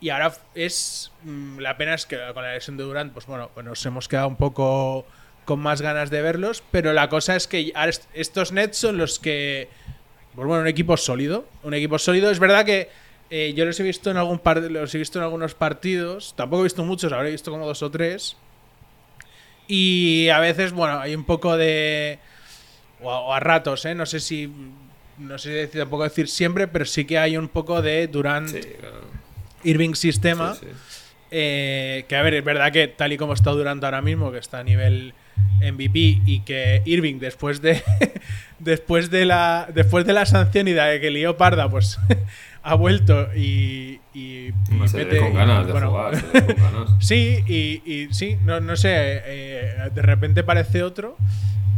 y 0.00 0.08
ahora 0.08 0.32
es 0.56 1.12
mm, 1.22 1.58
la 1.60 1.76
pena 1.76 1.94
es 1.94 2.06
que 2.06 2.18
con 2.34 2.42
la 2.42 2.54
lesión 2.54 2.76
de 2.76 2.82
Durant 2.82 3.12
pues 3.12 3.26
bueno 3.26 3.50
pues 3.54 3.64
nos 3.64 3.86
hemos 3.86 4.08
quedado 4.08 4.26
un 4.26 4.34
poco 4.36 5.06
con 5.50 5.60
más 5.60 5.82
ganas 5.82 6.10
de 6.10 6.22
verlos 6.22 6.62
pero 6.70 6.92
la 6.92 7.08
cosa 7.08 7.34
es 7.34 7.46
que 7.46 7.72
estos 8.14 8.52
Nets 8.52 8.78
son 8.78 8.98
los 8.98 9.18
que 9.18 9.68
pues 10.34 10.46
bueno, 10.46 10.62
un 10.62 10.68
equipo 10.68 10.96
sólido. 10.96 11.46
Un 11.62 11.74
equipo 11.74 11.98
sólido. 11.98 12.30
Es 12.30 12.38
verdad 12.38 12.64
que 12.64 12.88
eh, 13.30 13.52
yo 13.54 13.64
los 13.64 13.78
he 13.80 13.82
visto 13.82 14.10
en 14.10 14.16
algún 14.16 14.38
par 14.38 14.58
los 14.58 14.94
he 14.94 14.98
visto 14.98 15.18
en 15.18 15.24
algunos 15.24 15.54
partidos. 15.54 16.34
Tampoco 16.36 16.62
he 16.62 16.64
visto 16.64 16.84
muchos, 16.84 17.12
habré 17.12 17.30
visto 17.30 17.50
como 17.50 17.66
dos 17.66 17.82
o 17.82 17.90
tres. 17.90 18.36
Y 19.66 20.28
a 20.28 20.40
veces, 20.40 20.72
bueno, 20.72 21.00
hay 21.00 21.14
un 21.14 21.24
poco 21.24 21.56
de. 21.56 22.18
O 23.02 23.10
a, 23.10 23.20
o 23.20 23.32
a 23.32 23.40
ratos, 23.40 23.84
¿eh? 23.84 23.94
No 23.94 24.06
sé 24.06 24.20
si. 24.20 24.52
No 25.18 25.36
sé 25.38 25.66
si 25.66 25.78
tampoco 25.78 26.04
decir 26.04 26.28
siempre, 26.28 26.66
pero 26.68 26.84
sí 26.84 27.04
que 27.04 27.18
hay 27.18 27.36
un 27.36 27.48
poco 27.48 27.82
de 27.82 28.06
Durant 28.06 28.48
Sí, 28.48 28.60
claro. 28.60 29.00
Irving 29.64 29.94
sistema. 29.94 30.54
Sí, 30.54 30.66
sí. 30.66 31.00
Eh, 31.32 32.06
que 32.08 32.16
a 32.16 32.22
ver, 32.22 32.34
es 32.34 32.44
verdad 32.44 32.72
que 32.72 32.88
tal 32.88 33.12
y 33.12 33.16
como 33.16 33.34
está 33.34 33.50
Durant 33.50 33.84
ahora 33.84 34.00
mismo, 34.00 34.32
que 34.32 34.38
está 34.38 34.60
a 34.60 34.64
nivel 34.64 35.12
MVP 35.60 36.20
y 36.26 36.40
que 36.40 36.82
Irving 36.84 37.18
después 37.18 37.60
de 37.60 37.82
después 38.58 39.10
de 39.10 39.24
la 39.26 39.68
después 39.74 40.06
de 40.06 40.12
la 40.12 40.26
sanción 40.26 40.68
y 40.68 40.72
de 40.72 41.00
que 41.00 41.10
lió 41.10 41.36
parda, 41.36 41.68
pues 41.68 41.98
ha 42.62 42.74
vuelto 42.74 43.28
y, 43.34 44.00
y, 44.14 44.48
y 44.48 44.88
Se 44.88 44.98
le 44.98 45.04
ve 45.04 45.12
mete- 45.12 45.18
con 45.20 45.34
ganas 45.34 45.66
de 45.66 45.72
bueno, 45.72 45.90
jugar, 45.90 46.16
se 46.16 46.26
le 46.26 46.40
ve 46.46 46.54
con 46.54 46.64
ganas. 46.64 46.90
Sí, 47.00 47.38
y, 47.46 48.08
sí, 48.12 48.36
no, 48.44 48.60
no 48.60 48.76
sé, 48.76 48.90
eh, 48.94 49.90
de 49.94 50.02
repente 50.02 50.42
parece 50.42 50.82
otro. 50.82 51.16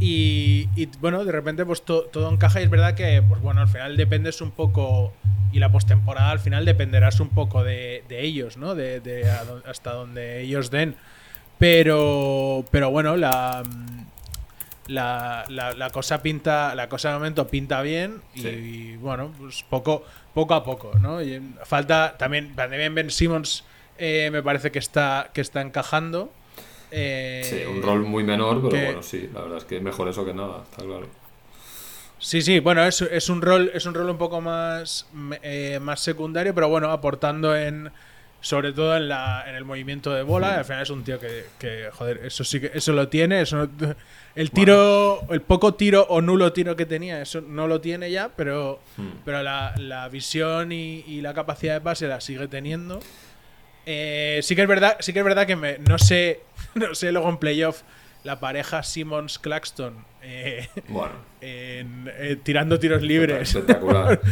Y, 0.04 0.66
bueno, 1.00 1.24
de 1.24 1.30
repente 1.30 1.64
pues 1.64 1.82
to- 1.82 2.06
todo 2.12 2.28
encaja 2.32 2.60
y 2.60 2.64
es 2.64 2.70
verdad 2.70 2.94
que, 2.94 3.22
pues 3.22 3.40
bueno, 3.40 3.60
al 3.60 3.68
final 3.68 3.96
dependes 3.96 4.40
un 4.40 4.50
poco, 4.50 5.12
y 5.52 5.60
la 5.60 5.70
postemporada 5.70 6.32
al 6.32 6.40
final 6.40 6.64
dependerás 6.64 7.20
un 7.20 7.28
poco 7.28 7.62
de, 7.62 8.02
de 8.08 8.24
ellos, 8.24 8.56
¿no? 8.56 8.74
De, 8.74 8.98
de 8.98 9.30
a 9.30 9.44
dó- 9.44 9.62
hasta 9.64 9.92
donde 9.92 10.40
ellos 10.42 10.72
den. 10.72 10.96
Pero, 11.62 12.64
pero 12.72 12.90
bueno, 12.90 13.16
la, 13.16 13.62
la, 14.88 15.44
la, 15.48 15.72
la 15.74 15.90
cosa 15.90 16.20
pinta, 16.20 16.74
la 16.74 16.88
cosa 16.88 17.10
de 17.10 17.14
momento 17.14 17.46
pinta 17.46 17.80
bien 17.82 18.20
y, 18.34 18.40
Sí. 18.40 18.96
bueno, 18.96 19.30
pues 19.38 19.62
poco, 19.70 20.02
poco 20.34 20.54
a 20.54 20.64
poco, 20.64 20.90
¿no? 21.00 21.22
Y 21.22 21.40
falta 21.64 22.16
también, 22.18 22.56
también 22.56 22.92
Ben 22.96 23.12
Simmons 23.12 23.62
eh, 23.96 24.30
me 24.32 24.42
parece 24.42 24.72
que 24.72 24.80
está, 24.80 25.30
que 25.32 25.40
está 25.40 25.60
encajando. 25.60 26.32
Eh, 26.90 27.42
Sí, 27.44 27.62
un 27.70 27.80
rol 27.80 28.00
muy 28.02 28.24
menor, 28.24 28.56
pero 28.60 28.70
que- 28.70 28.84
bueno, 28.86 29.02
sí, 29.04 29.30
la 29.32 29.42
verdad 29.42 29.58
es 29.58 29.64
que 29.64 29.78
mejor 29.78 30.08
eso 30.08 30.24
que 30.24 30.34
nada, 30.34 30.64
está 30.68 30.82
claro. 30.82 31.06
Sí, 32.18 32.42
sí, 32.42 32.58
bueno, 32.58 32.82
es, 32.84 33.00
es 33.02 33.28
un 33.28 33.40
rol, 33.40 33.70
es 33.72 33.86
un 33.86 33.94
rol 33.94 34.10
un 34.10 34.18
poco 34.18 34.40
más, 34.40 35.06
eh, 35.42 35.78
más 35.80 36.00
secundario, 36.00 36.56
pero 36.56 36.68
bueno, 36.68 36.90
aportando 36.90 37.54
en 37.54 37.92
sobre 38.42 38.72
todo 38.74 38.94
en 38.96 39.08
la, 39.08 39.44
en 39.48 39.54
el 39.54 39.64
movimiento 39.64 40.12
de 40.12 40.22
bola. 40.22 40.58
Al 40.58 40.64
final 40.66 40.82
es 40.82 40.90
un 40.90 41.02
tío 41.04 41.18
que, 41.18 41.46
que, 41.58 41.88
joder, 41.92 42.20
eso 42.26 42.44
sí 42.44 42.60
que 42.60 42.70
eso 42.74 42.92
lo 42.92 43.08
tiene, 43.08 43.40
eso 43.40 43.56
no- 43.56 43.94
el 44.34 44.50
tiro, 44.50 45.22
el 45.30 45.40
poco 45.40 45.74
tiro 45.74 46.04
o 46.10 46.20
nulo 46.20 46.52
tiro 46.52 46.76
que 46.76 46.84
tenía, 46.84 47.22
eso 47.22 47.40
no 47.40 47.66
lo 47.68 47.80
tiene 47.80 48.10
ya, 48.10 48.28
pero, 48.36 48.80
Hmm. 48.98 49.08
pero 49.24 49.42
la, 49.42 49.74
la 49.78 50.08
visión 50.10 50.72
y, 50.72 51.04
y 51.06 51.22
la 51.22 51.32
capacidad 51.32 51.72
de 51.74 51.80
pase 51.80 52.06
la 52.08 52.20
sigue 52.20 52.46
teniendo. 52.48 53.00
Eh, 53.86 54.40
sí 54.42 54.54
que 54.54 54.62
es 54.62 54.68
verdad, 54.68 54.96
sí 55.00 55.12
que 55.12 55.18
es 55.20 55.24
verdad 55.24 55.46
que 55.46 55.56
me, 55.56 55.78
no 55.78 55.98
sé, 55.98 56.40
no 56.74 56.94
sé 56.94 57.10
luego 57.12 57.28
en 57.28 57.38
playoff 57.38 57.82
la 58.24 58.38
pareja 58.40 58.82
Simmons 58.82 59.38
Claxton 59.38 59.94
eh, 60.22 60.68
Bueno, 60.88 61.14
en- 61.40 62.10
eh, 62.16 62.36
tirando 62.42 62.78
tiros 62.78 63.02
libres. 63.02 63.48
espectacular. 63.54 64.20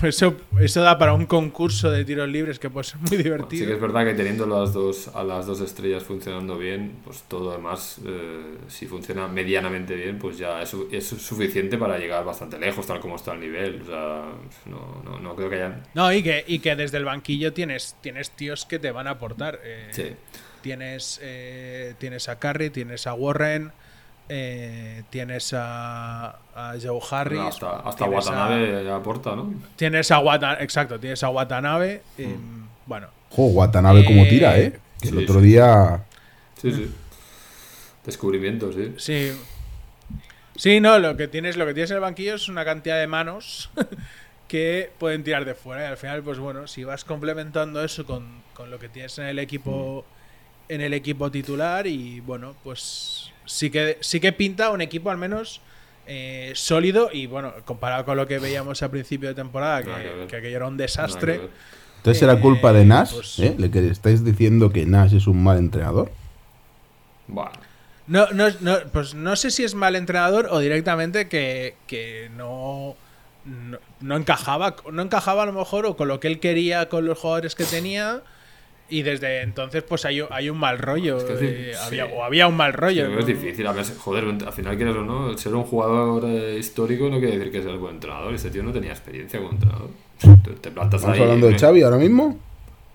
Pues 0.00 0.16
eso, 0.16 0.36
eso 0.60 0.82
da 0.82 0.96
para 0.98 1.12
un 1.12 1.26
concurso 1.26 1.90
de 1.90 2.04
tiros 2.04 2.28
libres 2.28 2.58
que 2.58 2.70
puede 2.70 2.84
ser 2.84 2.98
muy 2.98 3.08
Sí 3.08 3.16
que 3.16 3.22
divertido. 3.22 3.74
es 3.74 3.80
verdad 3.80 4.04
que 4.04 4.14
teniendo 4.14 4.46
las 4.46 4.72
dos, 4.72 5.08
a 5.14 5.22
las 5.24 5.46
dos 5.46 5.60
estrellas 5.60 6.02
funcionando 6.04 6.56
bien, 6.58 6.96
pues 7.04 7.22
todo 7.28 7.52
demás, 7.52 8.00
eh, 8.04 8.56
si 8.68 8.86
funciona 8.86 9.26
medianamente 9.28 9.94
bien, 9.94 10.18
pues 10.18 10.38
ya 10.38 10.62
es, 10.62 10.74
es 10.92 11.06
suficiente 11.08 11.78
para 11.78 11.98
llegar 11.98 12.24
bastante 12.24 12.58
lejos, 12.58 12.86
tal 12.86 13.00
como 13.00 13.16
está 13.16 13.32
el 13.34 13.40
nivel. 13.40 13.82
O 13.82 13.86
sea, 13.86 14.24
no, 14.66 15.02
no, 15.04 15.18
no 15.20 15.34
creo 15.36 15.48
que 15.50 15.56
haya... 15.56 15.80
No, 15.94 16.12
y 16.12 16.22
que, 16.22 16.44
y 16.46 16.58
que 16.60 16.74
desde 16.76 16.98
el 16.98 17.04
banquillo 17.04 17.52
tienes, 17.52 17.96
tienes 18.00 18.30
tíos 18.32 18.66
que 18.66 18.78
te 18.80 18.90
van 18.92 19.06
a 19.06 19.10
aportar. 19.10 19.58
eh, 19.64 19.88
Sí. 19.92 20.12
Tienes, 20.68 21.18
eh, 21.22 21.94
tienes 21.96 22.28
a 22.28 22.38
Curry, 22.38 22.68
tienes 22.68 23.06
a 23.06 23.14
Warren, 23.14 23.72
eh, 24.28 25.02
tienes 25.08 25.54
a, 25.56 26.36
a 26.54 26.74
Joe 26.78 27.00
Harris. 27.10 27.38
No, 27.38 27.46
hasta 27.48 27.76
hasta 27.78 28.04
Watanabe 28.04 28.84
ya 28.84 28.96
aporta, 28.96 29.34
¿no? 29.34 29.50
Tienes 29.76 30.10
a 30.10 30.18
Watanabe, 30.18 30.62
exacto, 30.62 31.00
tienes 31.00 31.22
a 31.22 31.30
Watanabe. 31.30 32.02
eh, 32.18 32.36
Bueno, 32.84 33.06
Jo, 33.30 33.44
Watanabe 33.46 34.04
como 34.04 34.24
Eh, 34.24 34.28
tira, 34.28 34.58
¿eh? 34.58 34.78
Que 35.00 35.08
el 35.08 35.18
otro 35.24 35.40
sí. 35.40 35.46
día... 35.46 36.04
Sí, 36.60 36.70
sí. 36.70 36.94
Descubrimiento, 38.04 38.70
sí. 38.70 38.92
sí. 38.98 39.32
Sí, 40.54 40.80
no, 40.80 40.98
lo 40.98 41.16
que 41.16 41.28
tienes, 41.28 41.56
lo 41.56 41.64
que 41.64 41.72
tienes 41.72 41.90
en 41.92 41.96
el 41.96 42.02
banquillo 42.02 42.34
es 42.34 42.50
una 42.50 42.66
cantidad 42.66 42.98
de 43.00 43.06
manos 43.06 43.70
que 44.48 44.90
pueden 44.98 45.24
tirar 45.24 45.46
de 45.46 45.54
fuera. 45.54 45.84
Y 45.84 45.86
al 45.86 45.96
final, 45.96 46.22
pues 46.22 46.38
bueno, 46.38 46.66
si 46.66 46.84
vas 46.84 47.04
complementando 47.06 47.82
eso 47.82 48.04
con, 48.04 48.42
con 48.52 48.70
lo 48.70 48.78
que 48.78 48.90
tienes 48.90 49.18
en 49.18 49.24
el 49.28 49.38
equipo. 49.38 50.04
En 50.68 50.80
el 50.80 50.92
equipo 50.94 51.30
titular. 51.30 51.86
Y 51.86 52.20
bueno, 52.20 52.54
pues 52.64 53.30
sí 53.46 53.70
que 53.70 53.96
sí 54.00 54.20
que 54.20 54.32
pinta 54.32 54.70
un 54.70 54.80
equipo 54.80 55.10
al 55.10 55.18
menos. 55.18 55.60
eh, 56.10 56.52
sólido 56.54 57.10
y 57.12 57.26
bueno, 57.26 57.52
comparado 57.66 58.06
con 58.06 58.16
lo 58.16 58.26
que 58.26 58.38
veíamos 58.38 58.82
a 58.82 58.90
principio 58.90 59.28
de 59.28 59.34
temporada, 59.34 59.82
que 60.26 60.36
aquello 60.36 60.56
era 60.56 60.66
un 60.66 60.78
desastre. 60.78 61.38
Entonces 61.98 62.22
era 62.22 62.32
Eh, 62.32 62.40
culpa 62.40 62.72
de 62.72 62.86
Nash, 62.86 63.12
pues- 63.12 63.38
¿eh? 63.40 63.54
¿Le 63.58 63.70
que 63.70 63.86
estáis 63.88 64.24
diciendo 64.24 64.70
que 64.72 64.86
Nash 64.86 65.14
es 65.14 65.26
un 65.26 65.42
mal 65.44 65.58
entrenador? 65.58 66.10
Bueno, 67.26 67.50
No, 68.06 68.26
no, 68.32 68.46
no, 68.60 68.78
pues 68.90 69.12
no 69.14 69.36
sé 69.36 69.50
si 69.50 69.64
es 69.64 69.74
mal 69.74 69.94
entrenador 69.96 70.48
o 70.50 70.60
directamente 70.60 71.28
que, 71.28 71.74
que 71.86 72.30
no, 72.38 72.96
no, 73.44 73.76
no 74.00 74.16
encajaba. 74.16 74.76
No 74.90 75.02
encajaba 75.02 75.42
a 75.42 75.46
lo 75.46 75.52
mejor 75.52 75.84
o 75.84 75.94
con 75.94 76.08
lo 76.08 76.20
que 76.20 76.28
él 76.28 76.40
quería 76.40 76.88
con 76.88 77.04
los 77.04 77.18
jugadores 77.18 77.54
que 77.54 77.64
tenía. 77.64 78.22
Y 78.90 79.02
desde 79.02 79.42
entonces, 79.42 79.82
pues 79.82 80.04
hay, 80.06 80.22
hay 80.30 80.48
un 80.48 80.58
mal 80.58 80.78
rollo. 80.78 81.18
Es 81.18 81.24
que 81.24 81.36
sí, 81.36 81.44
eh, 81.46 81.72
sí. 81.74 81.98
había, 82.00 82.06
o 82.06 82.24
había 82.24 82.46
un 82.48 82.56
mal 82.56 82.72
rollo. 82.72 83.02
Pero 83.02 83.14
¿no? 83.14 83.20
es 83.20 83.26
difícil, 83.26 83.66
a 83.66 83.72
ver, 83.72 83.84
joder, 83.98 84.24
al 84.24 84.52
final 84.52 84.76
quieres 84.76 84.96
o 84.96 85.04
no, 85.04 85.36
ser 85.36 85.54
un 85.54 85.64
jugador 85.64 86.24
eh, 86.26 86.56
histórico 86.58 87.08
no 87.10 87.18
quiere 87.18 87.36
decir 87.36 87.52
que 87.52 87.62
sea 87.62 87.72
el 87.72 87.78
buen 87.78 87.96
entrenador. 87.96 88.32
Este 88.34 88.50
tío 88.50 88.62
no 88.62 88.72
tenía 88.72 88.92
experiencia 88.92 89.38
como 89.40 89.52
entrenador. 89.52 89.90
Te, 90.18 90.50
te 90.52 90.70
plantas 90.70 91.00
¿Estamos 91.00 91.16
ahí. 91.18 91.22
hablando 91.22 91.46
de 91.48 91.52
¿eh? 91.54 91.58
Xavi 91.58 91.82
ahora 91.82 91.98
mismo? 91.98 92.38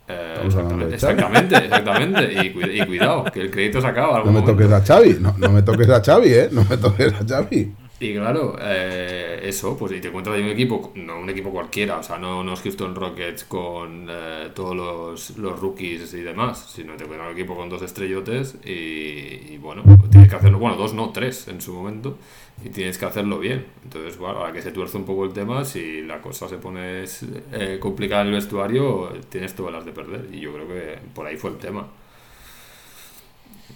Eh, 0.08 0.42
exactamente, 0.46 0.96
exactamente, 0.96 1.56
exactamente. 1.58 2.34
Y, 2.34 2.82
y 2.82 2.86
cuidado, 2.86 3.24
que 3.26 3.42
el 3.42 3.52
crédito 3.52 3.80
se 3.80 3.88
acaba. 3.88 4.24
No 4.24 4.32
me 4.32 4.42
toques 4.42 4.72
a 4.72 4.82
Xavi, 4.82 5.18
no, 5.20 5.36
no 5.38 5.50
me 5.50 5.62
toques 5.62 5.90
a 5.90 6.02
Xavi, 6.04 6.34
¿eh? 6.34 6.50
No 6.52 6.66
me 6.70 6.78
toques 6.78 7.14
a 7.14 7.24
Xavi. 7.26 7.72
Y 8.04 8.14
claro, 8.16 8.58
eh, 8.60 9.40
eso, 9.44 9.78
pues 9.78 9.94
y 9.94 10.02
te 10.02 10.10
encuentras 10.10 10.36
ahí 10.36 10.44
un 10.44 10.50
equipo, 10.50 10.92
no 10.96 11.20
un 11.22 11.30
equipo 11.30 11.52
cualquiera, 11.52 12.00
o 12.00 12.04
sea, 12.04 12.18
no, 12.18 12.44
no 12.44 12.54
es 12.54 12.60
Houston 12.60 12.94
Rockets 12.96 13.46
con 13.46 14.08
eh, 14.10 14.50
todos 14.54 14.76
los, 14.76 15.38
los 15.38 15.58
rookies 15.58 16.14
y 16.14 16.20
demás, 16.22 16.70
sino 16.76 16.98
te 16.98 17.06
encuentras 17.06 17.32
un 17.32 17.38
equipo 17.38 17.56
con 17.56 17.70
dos 17.70 17.82
estrellotes 17.82 18.58
y, 18.66 19.56
bueno, 19.60 19.84
tienes 20.12 20.30
que 20.30 20.36
hacerlo, 20.36 20.60
bueno, 20.60 20.76
dos 20.76 20.94
no, 20.94 21.12
tres 21.12 21.48
en 21.48 21.62
su 21.62 21.72
momento, 21.72 22.18
y 22.62 22.72
tienes 22.72 22.98
que 22.98 23.06
hacerlo 23.06 23.40
bien. 23.40 23.68
Entonces, 23.86 24.18
bueno, 24.18 24.40
ahora 24.40 24.52
que 24.52 24.62
se 24.62 24.74
tuerce 24.74 24.98
un 24.98 25.06
poco 25.06 25.24
el 25.24 25.32
tema, 25.32 25.64
si 25.64 26.02
la 26.02 26.22
cosa 26.22 26.50
se 26.50 26.58
pone 26.58 27.06
eh, 27.54 27.78
complicada 27.80 28.24
en 28.24 28.28
el 28.28 28.34
vestuario, 28.34 29.14
tienes 29.30 29.56
todas 29.56 29.72
las 29.72 29.86
de 29.86 29.94
perder, 29.94 30.28
y 30.30 30.42
yo 30.42 30.52
creo 30.52 30.68
que 30.68 31.00
por 31.16 31.26
ahí 31.26 31.38
fue 31.38 31.52
el 31.52 31.58
tema. 31.58 31.88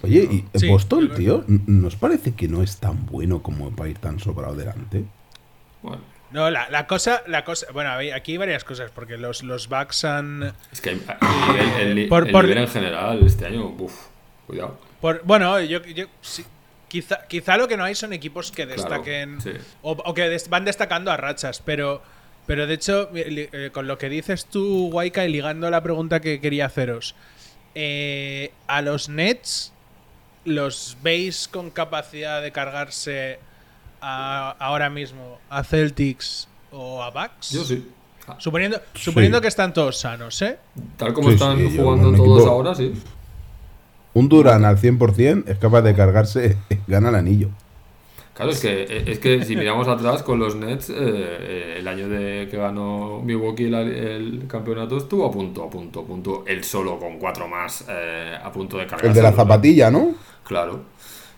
Oye, 0.04 0.27
¿y 0.54 0.58
Sí, 0.60 0.68
Boston, 0.68 1.12
tío? 1.16 1.44
¿Nos 1.48 1.96
parece 1.96 2.34
que 2.34 2.48
no 2.48 2.62
es 2.63 2.77
tan 2.77 3.06
bueno 3.08 3.42
como 3.42 3.72
para 3.72 3.89
ir 3.89 3.98
tan 3.98 4.20
sobrado 4.20 4.56
delante? 4.56 5.04
Bueno, 5.82 6.01
No, 6.32 6.50
la, 6.50 6.70
la 6.70 6.88
cosa, 6.88 7.24
la 7.27 7.44
cosa. 7.44 7.68
Bueno, 7.74 7.92
aquí 8.13 8.34
hay 8.34 8.38
varias 8.38 8.63
cosas, 8.63 8.92
porque 8.92 9.18
los, 9.18 9.44
los 9.44 9.68
Bucks 9.70 10.06
han. 10.06 10.54
es 10.72 10.82
que 10.82 10.92
hay- 10.92 10.96
el, 11.00 11.27
nivel- 11.30 11.80
el, 11.80 11.96
ni- 11.96 12.06
Por- 12.06 12.27
el 12.27 12.32
por- 12.32 12.44
nivel 12.46 12.63
en 12.63 12.68
general 12.70 13.25
este 13.25 13.46
año, 13.46 13.68
uff, 13.80 13.94
cuidado. 14.46 14.77
Por, 15.01 15.22
bueno, 15.24 15.60
yo, 15.62 15.82
yo 15.84 16.06
sí, 16.22 16.44
quizá, 16.88 17.25
quizá 17.27 17.58
lo 17.58 17.68
que 17.68 17.77
no 17.77 17.84
hay 17.84 17.96
son 17.96 18.13
equipos 18.13 18.51
que 18.51 18.66
Claro, 18.66 18.82
destaquen 18.82 19.39
sí. 19.42 19.51
o, 19.82 19.92
o 19.92 20.13
que 20.13 20.27
des- 20.30 20.50
van 20.50 20.66
destacando 20.66 21.12
a 21.12 21.18
rachas, 21.18 21.62
pero 21.63 22.01
pero 22.46 22.66
de 22.66 22.74
hecho 22.75 23.10
eh, 23.13 23.70
con 23.74 23.88
lo 23.88 23.98
que 23.98 24.08
dices 24.10 24.46
tú, 24.46 24.88
Waika, 24.88 25.25
y 25.25 25.32
ligando 25.32 25.70
la 25.70 25.82
pregunta 25.84 26.20
que 26.22 26.39
quería 26.39 26.66
haceros, 26.68 27.13
eh, 27.75 28.51
a 28.68 28.82
los 28.82 29.10
Nets 29.10 29.74
los 30.48 30.98
veis 31.04 31.48
con 31.48 31.70
capacidad 31.70 32.42
de 32.42 32.51
cargarse 32.51 33.39
a- 34.01 34.56
ahora 34.60 34.89
mismo 34.89 35.39
a 35.50 35.63
Celtics 35.63 36.48
o 36.72 37.04
a 37.04 37.10
Bucks? 37.12 37.51
Yo 37.51 37.63
sí. 37.63 37.88
Suponiendo, 38.39 38.80
suponiendo 38.94 39.38
Sí. 39.38 39.42
que 39.44 39.48
están 39.48 39.74
todos 39.74 39.98
sanos, 40.00 40.42
¿eh? 40.42 40.58
Tal 40.98 41.13
como 41.13 41.30
Sí, 41.30 41.36
están 41.36 41.58
sí, 41.58 41.77
jugando 41.77 42.10
un 42.10 42.16
todos 42.18 42.39
equipo- 42.42 42.51
ahora, 42.51 42.75
sí. 42.75 42.94
Un 44.13 44.27
Duran 44.30 44.66
al 44.66 44.77
100% 44.77 45.44
es 45.48 45.58
capaz 45.60 45.82
de 45.84 45.96
cargarse, 45.96 46.58
gana 46.88 47.10
el 47.10 47.16
anillo. 47.16 47.50
Claro, 48.34 48.51
es 48.51 48.60
que, 48.60 49.04
es 49.08 49.18
que 49.18 49.44
si 49.46 49.56
miramos 49.56 49.88
atrás 49.88 50.22
con 50.22 50.38
los 50.38 50.56
Nets, 50.56 50.89
eh, 50.92 50.94
eh, 51.00 51.75
el 51.80 51.88
año 51.88 52.08
de 52.08 52.48
que 52.51 52.58
ganó 52.58 53.20
Milwaukee 53.24 53.63
el, 53.66 53.74
el 53.74 54.44
campeonato 54.48 54.98
estuvo 54.98 55.25
a 55.25 55.32
punto, 55.32 55.63
a 55.63 55.70
punto, 55.72 56.01
a 56.01 56.04
punto. 56.06 56.44
Él 56.46 56.63
solo 56.63 57.00
con 57.00 57.18
cuatro 57.18 57.48
más 57.48 57.86
eh, 57.89 58.38
a 58.44 58.51
punto 58.51 58.77
de 58.77 58.84
cargarse. 58.86 59.08
El 59.08 59.13
de 59.16 59.22
la 59.24 59.32
zapatilla, 59.32 59.89
¿no? 59.89 60.13
Claro, 60.48 60.82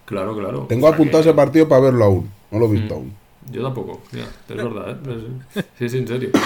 claro, 0.06 0.36
claro. 0.38 0.66
Tengo 0.70 0.86
O 0.86 0.90
sea 0.90 0.96
apuntado 0.96 1.24
que- 1.24 1.30
ese 1.30 1.36
partido 1.36 1.68
para 1.68 1.82
verlo 1.82 2.06
aún. 2.06 2.30
No 2.52 2.60
lo 2.60 2.66
he 2.68 2.72
visto 2.72 2.94
aún. 2.96 3.14
Yo 3.52 3.64
tampoco, 3.64 4.02
mira, 4.12 4.26
es 4.48 4.56
verdad, 4.56 4.92
¿eh? 5.08 5.64
Sí, 5.80 5.86
es 5.86 5.94
en 5.96 6.08
serio. 6.08 6.30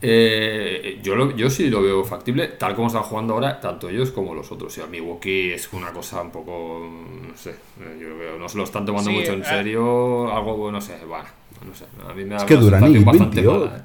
Eh, 0.00 1.00
yo, 1.02 1.16
lo- 1.16 1.34
yo 1.34 1.50
sí 1.50 1.68
lo 1.68 1.82
veo 1.82 2.04
factible, 2.04 2.46
tal 2.48 2.74
como 2.76 2.86
están 2.86 3.02
jugando 3.02 3.34
ahora, 3.34 3.58
tanto 3.60 3.88
ellos 3.88 4.10
como 4.12 4.32
los 4.34 4.50
otros. 4.52 4.76
Y 4.78 4.80
a 4.80 4.86
Milwaukee 4.86 5.50
es 5.52 5.68
una 5.72 5.92
cosa 5.92 6.22
un 6.22 6.30
poco, 6.30 6.88
no 7.28 7.36
sé, 7.36 7.50
eh, 7.50 7.98
yo 8.00 8.16
veo, 8.16 8.38
no 8.38 8.48
se 8.48 8.58
lo 8.58 8.64
están 8.64 8.86
tomando 8.86 9.10
Sí, 9.10 9.16
mucho 9.16 9.32
en 9.32 9.42
eh. 9.42 9.44
serio, 9.44 10.32
algo, 10.32 10.70
no 10.70 10.80
sé, 10.80 10.98
bueno, 11.06 11.24
no 11.66 11.74
sé. 11.74 11.84
A 12.08 12.14
mí 12.14 12.22
me 12.22 12.30
da 12.30 12.36
Es 12.36 12.44
que 12.44 12.54
Durant 12.56 12.94
y 12.94 13.02
bastante 13.02 13.42
mala, 13.42 13.76
¿eh? 13.76 13.82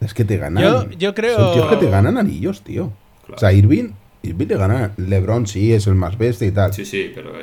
Es 0.00 0.14
que 0.14 0.24
te 0.24 0.36
ganan. 0.38 0.62
Yo- 0.62 0.90
yo 0.96 1.14
creo- 1.14 1.36
Son 1.38 1.52
tíos 1.54 1.68
que 1.68 1.76
te 1.76 1.90
ganan 1.90 2.16
anillos, 2.16 2.62
tío. 2.62 2.90
Claro. 3.26 3.36
O 3.36 3.38
sea, 3.38 3.52
Irving, 3.52 3.90
Irving 4.22 4.46
le 4.48 4.56
gana. 4.56 4.92
LeBron 4.96 5.46
sí 5.46 5.72
es 5.72 5.86
el 5.86 5.94
más 5.94 6.18
bestia 6.18 6.46
y 6.48 6.52
tal. 6.52 6.72
Sí, 6.74 6.84
sí, 6.84 7.10
pero 7.14 7.34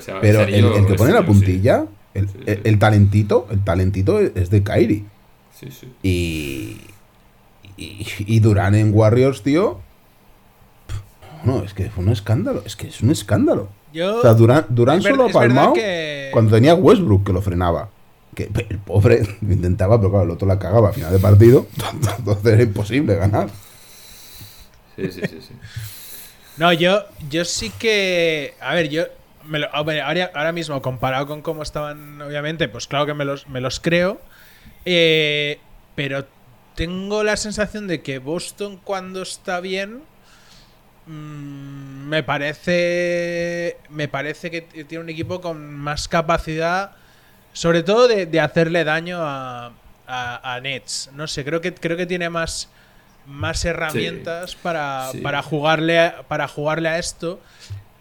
el, 0.45 0.85
que 0.85 0.93
pone 0.95 1.13
la 1.13 1.25
puntilla, 1.25 1.85
el, 2.13 2.27
Sí, 2.27 2.33
sí. 2.37 2.43
el- 2.47 2.61
el 2.63 2.79
talentito, 2.79 3.47
el 3.51 3.63
talentito 3.63 4.19
es 4.19 4.49
de 4.49 4.63
Kyrie. 4.63 5.03
Sí, 5.57 5.67
sí. 5.71 5.87
Y. 6.03 6.77
Y, 7.77 8.05
y 8.25 8.39
Durán 8.39 8.73
en 8.75 8.91
Warriors, 8.93 9.41
tío. 9.43 9.79
No, 11.43 11.61
es 11.63 11.73
que 11.73 11.89
fue 11.89 12.03
un 12.03 12.11
escándalo. 12.11 12.63
Es 12.65 12.75
que 12.75 12.87
es 12.87 13.01
un 13.01 13.11
escándalo. 13.11 13.69
Yo, 13.93 14.17
O 14.19 14.21
sea, 14.21 14.33
Durán, 14.33 14.65
Durán 14.69 15.01
solo 15.01 15.25
ha 15.25 15.29
palmado 15.29 15.73
que- 15.73 16.29
cuando 16.33 16.51
tenía 16.55 16.73
Westbrook 16.75 17.25
que 17.25 17.33
lo 17.33 17.41
frenaba. 17.41 17.89
Que 18.33 18.49
el 18.69 18.79
pobre 18.79 19.21
lo 19.41 19.53
intentaba, 19.53 19.97
pero 19.97 20.09
claro, 20.11 20.25
el 20.25 20.31
otro 20.31 20.45
la 20.47 20.59
cagaba 20.59 20.89
a 20.89 20.93
final 20.93 21.11
de 21.13 21.19
partido. 21.19 21.67
Entonces 22.19 22.45
era 22.53 22.63
imposible 22.63 23.15
ganar. 23.15 23.49
Sí, 24.97 25.03
sí, 25.11 25.21
sí, 25.29 25.37
sí. 25.41 25.53
No, 26.57 26.71
yo, 26.73 27.05
yo 27.29 27.45
sí 27.45 27.69
que. 27.71 28.55
A 28.61 28.73
ver, 28.73 28.89
yo. 28.89 29.03
me 29.43 29.59
lo- 29.59 29.67
ahora, 29.73 30.51
mismo, 30.51 30.81
comparado 30.81 31.27
con 31.27 31.41
cómo 31.41 31.63
estaban, 31.63 32.21
obviamente, 32.21 32.67
pues 32.69 32.87
claro 32.87 33.05
que 33.05 33.13
me 33.13 33.25
los, 33.25 33.47
me 33.47 33.61
los 33.61 33.79
creo. 33.79 34.21
Eh, 34.85 35.59
pero 35.95 36.25
tengo 36.75 37.23
la 37.23 37.37
sensación 37.37 37.87
de 37.87 38.01
que 38.01 38.19
Boston, 38.19 38.79
cuando 38.83 39.21
está 39.21 39.59
bien. 39.61 40.03
mm, 41.07 42.07
me 42.09 42.23
parece. 42.23 43.77
Me 43.89 44.07
parece 44.07 44.51
que 44.51 44.61
tiene 44.61 45.03
un 45.03 45.09
equipo 45.09 45.41
con 45.41 45.73
más 45.73 46.07
capacidad. 46.07 46.91
Sobre 47.53 47.83
todo 47.83 48.07
de, 48.07 48.25
de 48.25 48.39
hacerle 48.41 48.83
daño 48.83 49.19
a, 49.21 49.73
a, 50.07 50.55
a 50.55 50.61
Nets. 50.61 51.09
No 51.13 51.27
sé, 51.27 51.45
creo 51.45 51.61
que, 51.61 51.73
creo 51.73 51.97
que 51.97 52.05
tiene 52.05 52.29
más, 52.29 52.69
más 53.27 53.63
herramientas 53.65 54.55
para, 54.55 55.09
Sí. 55.11 55.19
para, 55.19 55.41
jugarle, 55.41 55.99
a- 55.99 56.23
para 56.27 56.47
jugarle 56.47 56.89
a 56.89 56.99
esto. 56.99 57.39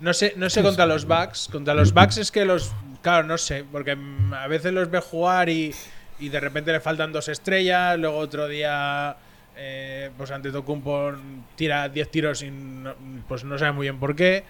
No 0.00 0.12
sé, 0.12 0.34
no 0.36 0.50
sé 0.50 0.62
contra 0.62 0.86
los 0.86 1.04
Bucks. 1.06 1.48
Contra 1.50 1.72
los 1.74 1.92
Bucks 1.94 2.18
es 2.18 2.30
que 2.30 2.44
los. 2.44 2.72
Claro, 3.02 3.26
no 3.26 3.38
sé. 3.38 3.64
Porque 3.70 3.96
a 4.32 4.46
veces 4.48 4.72
los 4.72 4.90
ve 4.90 5.00
jugar 5.00 5.48
y, 5.48 5.74
y 6.18 6.28
de 6.28 6.40
repente 6.40 6.72
le 6.72 6.80
faltan 6.80 7.12
dos 7.12 7.28
estrellas. 7.28 7.98
Luego 7.98 8.18
otro 8.18 8.48
día. 8.48 9.16
Eh, 9.56 10.10
pues 10.18 10.32
ante 10.32 10.50
Tocumpo 10.50 11.12
tira 11.54 11.88
10 11.88 12.10
tiros 12.10 12.42
y 12.42 12.50
no, 12.50 12.92
pues 13.28 13.44
no 13.44 13.56
sabe 13.56 13.70
muy 13.70 13.84
bien 13.84 14.00
por 14.00 14.16
qué. 14.16 14.42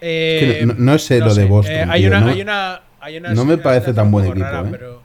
Eh, 0.00 0.56
que 0.60 0.66
no- 0.66 0.74
no 0.76 0.94
es 0.94 1.08
lo 1.10 1.32
de 1.32 1.44
Boston, 1.44 1.74
Eh, 1.76 1.86
hay, 1.88 2.00
tío, 2.00 2.10
una, 2.10 2.20
no- 2.20 2.28
hay 2.30 2.42
una. 2.42 2.80
Hay 3.00 3.16
una 3.18 3.32
no 3.34 3.44
me 3.44 3.56
parece 3.58 3.94
tan 3.94 4.10
buen 4.10 4.26
equipo, 4.26 4.46
¿eh? 4.46 4.68
pero- 4.72 5.02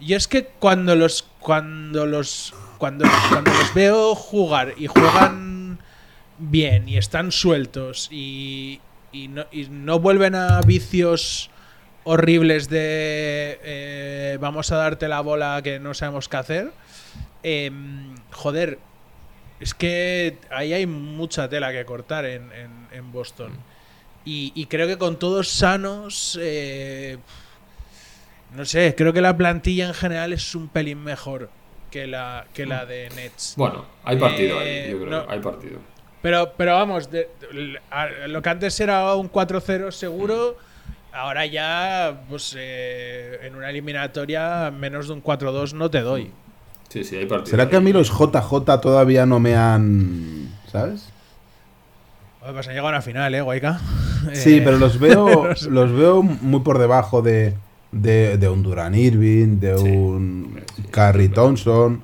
Y 0.00 0.14
es 0.14 0.26
que 0.26 0.46
cuando 0.46 0.96
los. 0.96 1.26
Cuando 1.40 2.06
los. 2.06 2.54
Cuando, 2.80 3.04
cuando 3.28 3.52
los 3.52 3.72
veo 3.74 4.14
jugar 4.16 4.74
y 4.76 4.86
juegan 4.88 5.78
bien 6.38 6.88
y 6.88 6.96
están 6.96 7.30
sueltos 7.30 8.08
y, 8.10 8.80
y, 9.12 9.28
no, 9.28 9.44
y 9.52 9.66
no 9.68 10.00
vuelven 10.00 10.34
a 10.34 10.60
vicios 10.62 11.50
horribles 12.04 12.70
de 12.70 13.60
eh, 13.62 14.38
vamos 14.40 14.72
a 14.72 14.76
darte 14.76 15.06
la 15.08 15.20
bola 15.20 15.60
que 15.62 15.78
no 15.78 15.92
sabemos 15.94 16.28
qué 16.28 16.36
hacer. 16.38 16.72
em, 17.42 18.14
joder, 18.32 18.78
es 19.60 19.74
que 19.74 20.38
ahí 20.50 20.72
hay 20.72 20.86
mucha 20.86 21.48
tela 21.50 21.70
que 21.72 21.84
cortar 21.84 22.24
en, 22.24 22.50
en- 22.92 23.12
Boston. 23.12 23.52
Y, 24.24 24.52
y 24.54 24.66
creo 24.66 24.86
que 24.86 24.96
con 24.96 25.18
todos 25.18 25.48
sanos, 25.48 26.38
eh, 26.40 27.18
no 28.56 28.64
sé, 28.64 28.94
creo 28.96 29.12
que 29.12 29.20
la 29.20 29.36
plantilla 29.36 29.86
en 29.86 29.94
general 29.94 30.32
es 30.32 30.54
un 30.54 30.68
pelín 30.68 31.02
mejor 31.04 31.50
que 31.90 32.06
la, 32.06 32.44
que 32.54 32.66
la 32.66 32.86
de 32.86 33.08
Nets. 33.16 33.54
Bueno, 33.56 33.84
hay 34.04 34.16
partido 34.18 34.60
Eh, 34.62 34.84
ahí, 34.86 34.90
yo 34.92 34.98
creo, 35.04 35.10
no. 35.24 35.30
hay 35.30 35.40
partido. 35.40 35.78
Pero, 36.22 36.52
pero 36.56 36.74
vamos, 36.74 37.10
de- 37.10 37.28
de- 37.52 37.80
a- 37.90 38.26
lo 38.28 38.42
que 38.42 38.48
antes 38.50 38.78
era 38.80 39.14
un 39.14 39.28
4-0 39.30 39.90
seguro, 39.90 40.56
ahora 41.12 41.46
ya, 41.46 42.22
pues 42.28 42.54
eh, 42.58 43.40
en 43.42 43.56
una 43.56 43.70
eliminatoria, 43.70 44.70
menos 44.70 45.08
de 45.08 45.14
un 45.14 45.22
4-2 45.22 45.72
no 45.72 45.90
te 45.90 46.00
doy. 46.00 46.30
Sí, 46.88 47.04
sí, 47.04 47.16
hay 47.16 47.26
partido. 47.26 47.50
¿Será 47.50 47.68
que 47.68 47.76
a 47.76 47.80
mí 47.80 47.92
los 47.92 48.08
JJ 48.10 48.80
todavía 48.80 49.24
no 49.26 49.38
me 49.40 49.56
han. 49.56 50.48
¿Sabes? 50.70 51.08
Oye, 52.42 52.52
Pues 52.52 52.66
han 52.68 52.72
llegado 52.74 52.88
a 52.88 52.90
una 52.90 53.02
final, 53.02 53.34
¿eh, 53.34 53.40
Guayca? 53.40 53.80
Sí, 54.34 54.58
Eh, 54.58 54.62
pero 54.64 54.76
los 54.78 54.98
veo, 55.00 55.48
los 55.68 55.92
veo 55.92 56.22
muy 56.22 56.60
por 56.60 56.78
debajo 56.78 57.22
de, 57.22 57.54
de, 57.92 58.38
de 58.38 58.48
un 58.48 58.62
Duran 58.62 58.94
Irving, 58.94 59.58
de 59.58 59.76
Sí, 59.76 59.88
un 59.88 60.60
sí, 60.76 60.82
Carrie. 60.90 61.28
Thompson. 61.28 62.02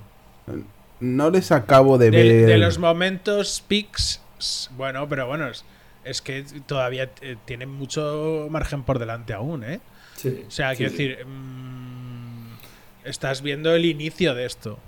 No 1.00 1.30
les 1.30 1.52
acabo 1.52 1.98
de, 1.98 2.10
de, 2.10 2.10
ver. 2.10 2.46
de 2.46 2.58
los 2.58 2.78
momentos 2.78 3.62
peaks, 3.68 4.20
s- 4.38 4.70
bueno, 4.76 5.08
pero 5.08 5.26
bueno, 5.26 5.48
es, 5.48 5.64
es 6.04 6.22
que 6.22 6.44
todavía 6.66 7.10
eh, 7.20 7.36
tienen 7.44 7.70
mucho 7.70 8.46
margen 8.50 8.82
por 8.82 8.98
delante 8.98 9.34
aún, 9.34 9.62
¿eh? 9.64 9.80
Sí, 10.16 10.44
O 10.46 10.50
sea, 10.50 10.70
sí, 10.70 10.76
quiero 10.78 10.90
sí. 10.96 11.08
decir, 11.08 11.26
mm, 11.26 12.56
estás 13.04 13.42
viendo 13.42 13.74
el 13.74 13.84
inicio 13.84 14.34
de 14.34 14.46
esto. 14.46 14.78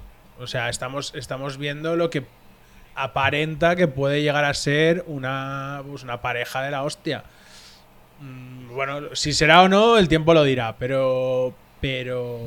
O 0.40 0.46
sea, 0.46 0.68
estamos, 0.70 1.12
estamos 1.14 1.58
viendo 1.58 1.96
lo 1.96 2.08
que 2.11 2.24
aparenta 2.94 3.76
que 3.76 3.87
puede 3.88 4.22
llegar 4.22 4.44
a 4.44 4.54
ser 4.54 5.04
una, 5.06 5.82
pues, 5.87 6.02
una 6.04 6.22
pareja 6.22 6.62
de 6.62 6.70
la 6.70 6.82
hostia. 6.84 7.24
Mm, 8.20 8.57
bueno, 8.78 9.14
si 9.16 9.32
será 9.32 9.62
o 9.62 9.68
no, 9.68 9.98
el 9.98 10.06
tiempo 10.08 10.32
lo 10.34 10.44
dirá, 10.44 10.76
pero. 10.78 11.52
Pero. 11.80 12.38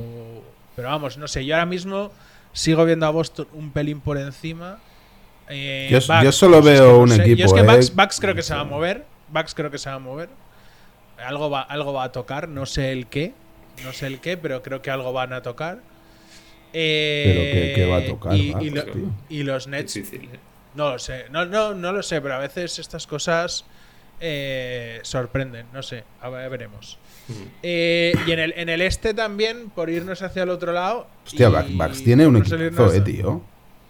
Pero 0.76 0.88
vamos, 0.88 1.18
no 1.18 1.28
sé, 1.28 1.46
yo 1.46 1.56
ahora 1.56 1.66
mismo 1.66 2.12
sigo 2.54 2.86
viendo 2.86 3.06
a 3.06 3.10
Boston 3.10 3.48
un 3.54 3.72
pelín 3.72 4.00
por 4.00 4.18
encima. 4.18 4.80
Eh, 5.50 5.90
Yo- 5.92 6.00
Bucks, 6.00 6.24
yo 6.24 6.32
solo 6.32 6.62
pues 6.62 6.74
es 6.76 6.80
veo 6.80 6.92
que 6.94 6.98
un 7.00 7.10
sé. 7.10 7.18
Yo 7.18 7.24
equipo, 7.24 7.46
es 7.48 7.54
que 7.54 7.60
eh, 7.60 7.64
Bucks, 7.64 7.96
Bucks 7.96 8.20
creo 8.22 8.36
que 8.36 8.42
se 8.44 8.54
va 8.56 8.62
a 8.62 8.64
mover. 8.64 9.06
Bucks 9.30 9.54
creo 9.54 9.70
que 9.72 9.78
se 9.78 9.90
va 9.90 9.96
a 9.98 10.00
mover. 10.00 10.30
Algo 11.24 11.50
va, 11.50 11.62
algo 11.64 11.92
va 11.94 12.06
a 12.06 12.12
tocar, 12.14 12.48
no 12.48 12.66
sé 12.66 12.92
el 12.94 13.08
qué. 13.08 13.34
No 13.84 13.92
sé 13.94 14.08
el 14.08 14.20
qué, 14.22 14.38
pero 14.38 14.62
creo 14.64 14.82
que 14.82 14.90
algo 14.90 15.12
van 15.14 15.34
a 15.34 15.42
tocar. 15.42 15.80
Eh, 16.74 17.74
Pero 17.76 17.76
¿qué- 17.76 17.86
va 17.92 17.98
a 17.98 18.06
tocar, 18.06 18.36
Y, 18.38 18.52
Bucks, 18.52 18.66
y 18.66 18.70
lo- 18.70 18.84
tío? 18.86 18.94
y 19.30 19.44
los 19.44 19.68
Nets, 19.68 19.94
Difícil, 19.94 20.30
¿eh? 20.34 20.40
no 20.76 20.92
lo 20.92 21.00
sé. 21.00 21.26
No, 21.30 21.46
no, 21.46 21.74
no 21.74 21.92
lo 21.92 22.02
sé, 22.02 22.22
pero 22.22 22.36
a 22.36 22.40
veces 22.40 22.80
estas 22.80 23.06
cosas 23.08 23.66
eh, 24.22 25.00
sorprenden. 25.04 25.66
No 25.74 25.84
sé, 25.84 26.04
a 26.22 26.30
ver, 26.30 26.50
veremos. 26.50 26.98
Eh, 27.64 28.14
y 28.28 28.32
en 28.32 28.40
el, 28.40 28.54
en 28.58 28.70
el 28.70 28.82
este 28.82 29.14
también, 29.14 29.70
por 29.74 29.90
irnos 29.90 30.22
hacia 30.22 30.44
el 30.44 30.50
otro 30.50 30.72
lado. 30.74 31.08
Hostia, 31.26 31.50
y 31.68 31.76
Bucks 31.76 32.04
tiene 32.04 32.28
un 32.28 32.44
salirnos- 32.46 32.94
eh, 32.96 33.02
tío. 33.02 33.42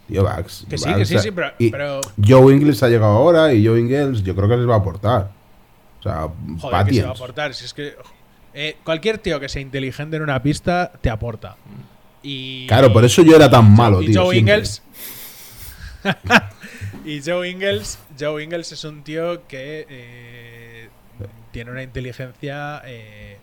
Tío, 0.08 0.24
Bucks. 0.24 0.66
Que 0.70 0.78
sí, 0.78 0.94
que 0.94 1.06
sí, 1.06 1.18
sí, 1.20 1.32
pero- 1.32 2.02
Joe 2.24 2.54
Ingles 2.54 2.82
ha 2.84 2.90
llegado 2.90 3.14
ahora 3.14 3.54
y 3.54 3.66
Joe 3.66 3.80
Ingles 3.80 4.24
yo 4.24 4.36
creo 4.36 4.48
que 4.50 4.58
les 4.58 4.68
va 4.70 4.76
a 4.76 4.78
aportar. 4.80 5.32
O 6.00 6.04
sea, 6.04 6.28
Joder, 6.60 6.86
que 6.88 6.94
se 6.96 7.04
va 7.04 7.10
a 7.10 7.12
aportar. 7.12 7.54
Si 7.54 7.66
es 7.66 7.74
que 7.74 7.96
eh, 8.54 8.76
cualquier 8.84 9.18
tío 9.20 9.40
que 9.40 9.48
sea 9.50 9.62
inteligente 9.62 10.18
en 10.18 10.24
una 10.24 10.42
pista 10.44 10.92
te 11.02 11.10
aporta. 11.10 11.56
Y, 12.24 12.68
Claro, 12.68 12.92
por 12.94 13.04
eso 13.06 13.24
yo 13.24 13.36
era 13.36 13.50
tan 13.50 13.72
malo, 13.74 14.02
y 14.02 14.08
tío. 14.08 14.24
Joe. 14.26 14.38
Ingles. 14.38 14.82
y 17.06 17.22
Joe 17.24 17.50
Ingles, 17.50 18.00
Joe 18.20 18.44
Ingles 18.44 18.72
es 18.72 18.84
un 18.84 19.04
tío 19.04 19.48
que 19.48 19.86
eh, 19.90 20.90
tiene 21.52 21.72
una 21.72 21.84
inteligencia 21.84 22.82
eh, 22.86 23.38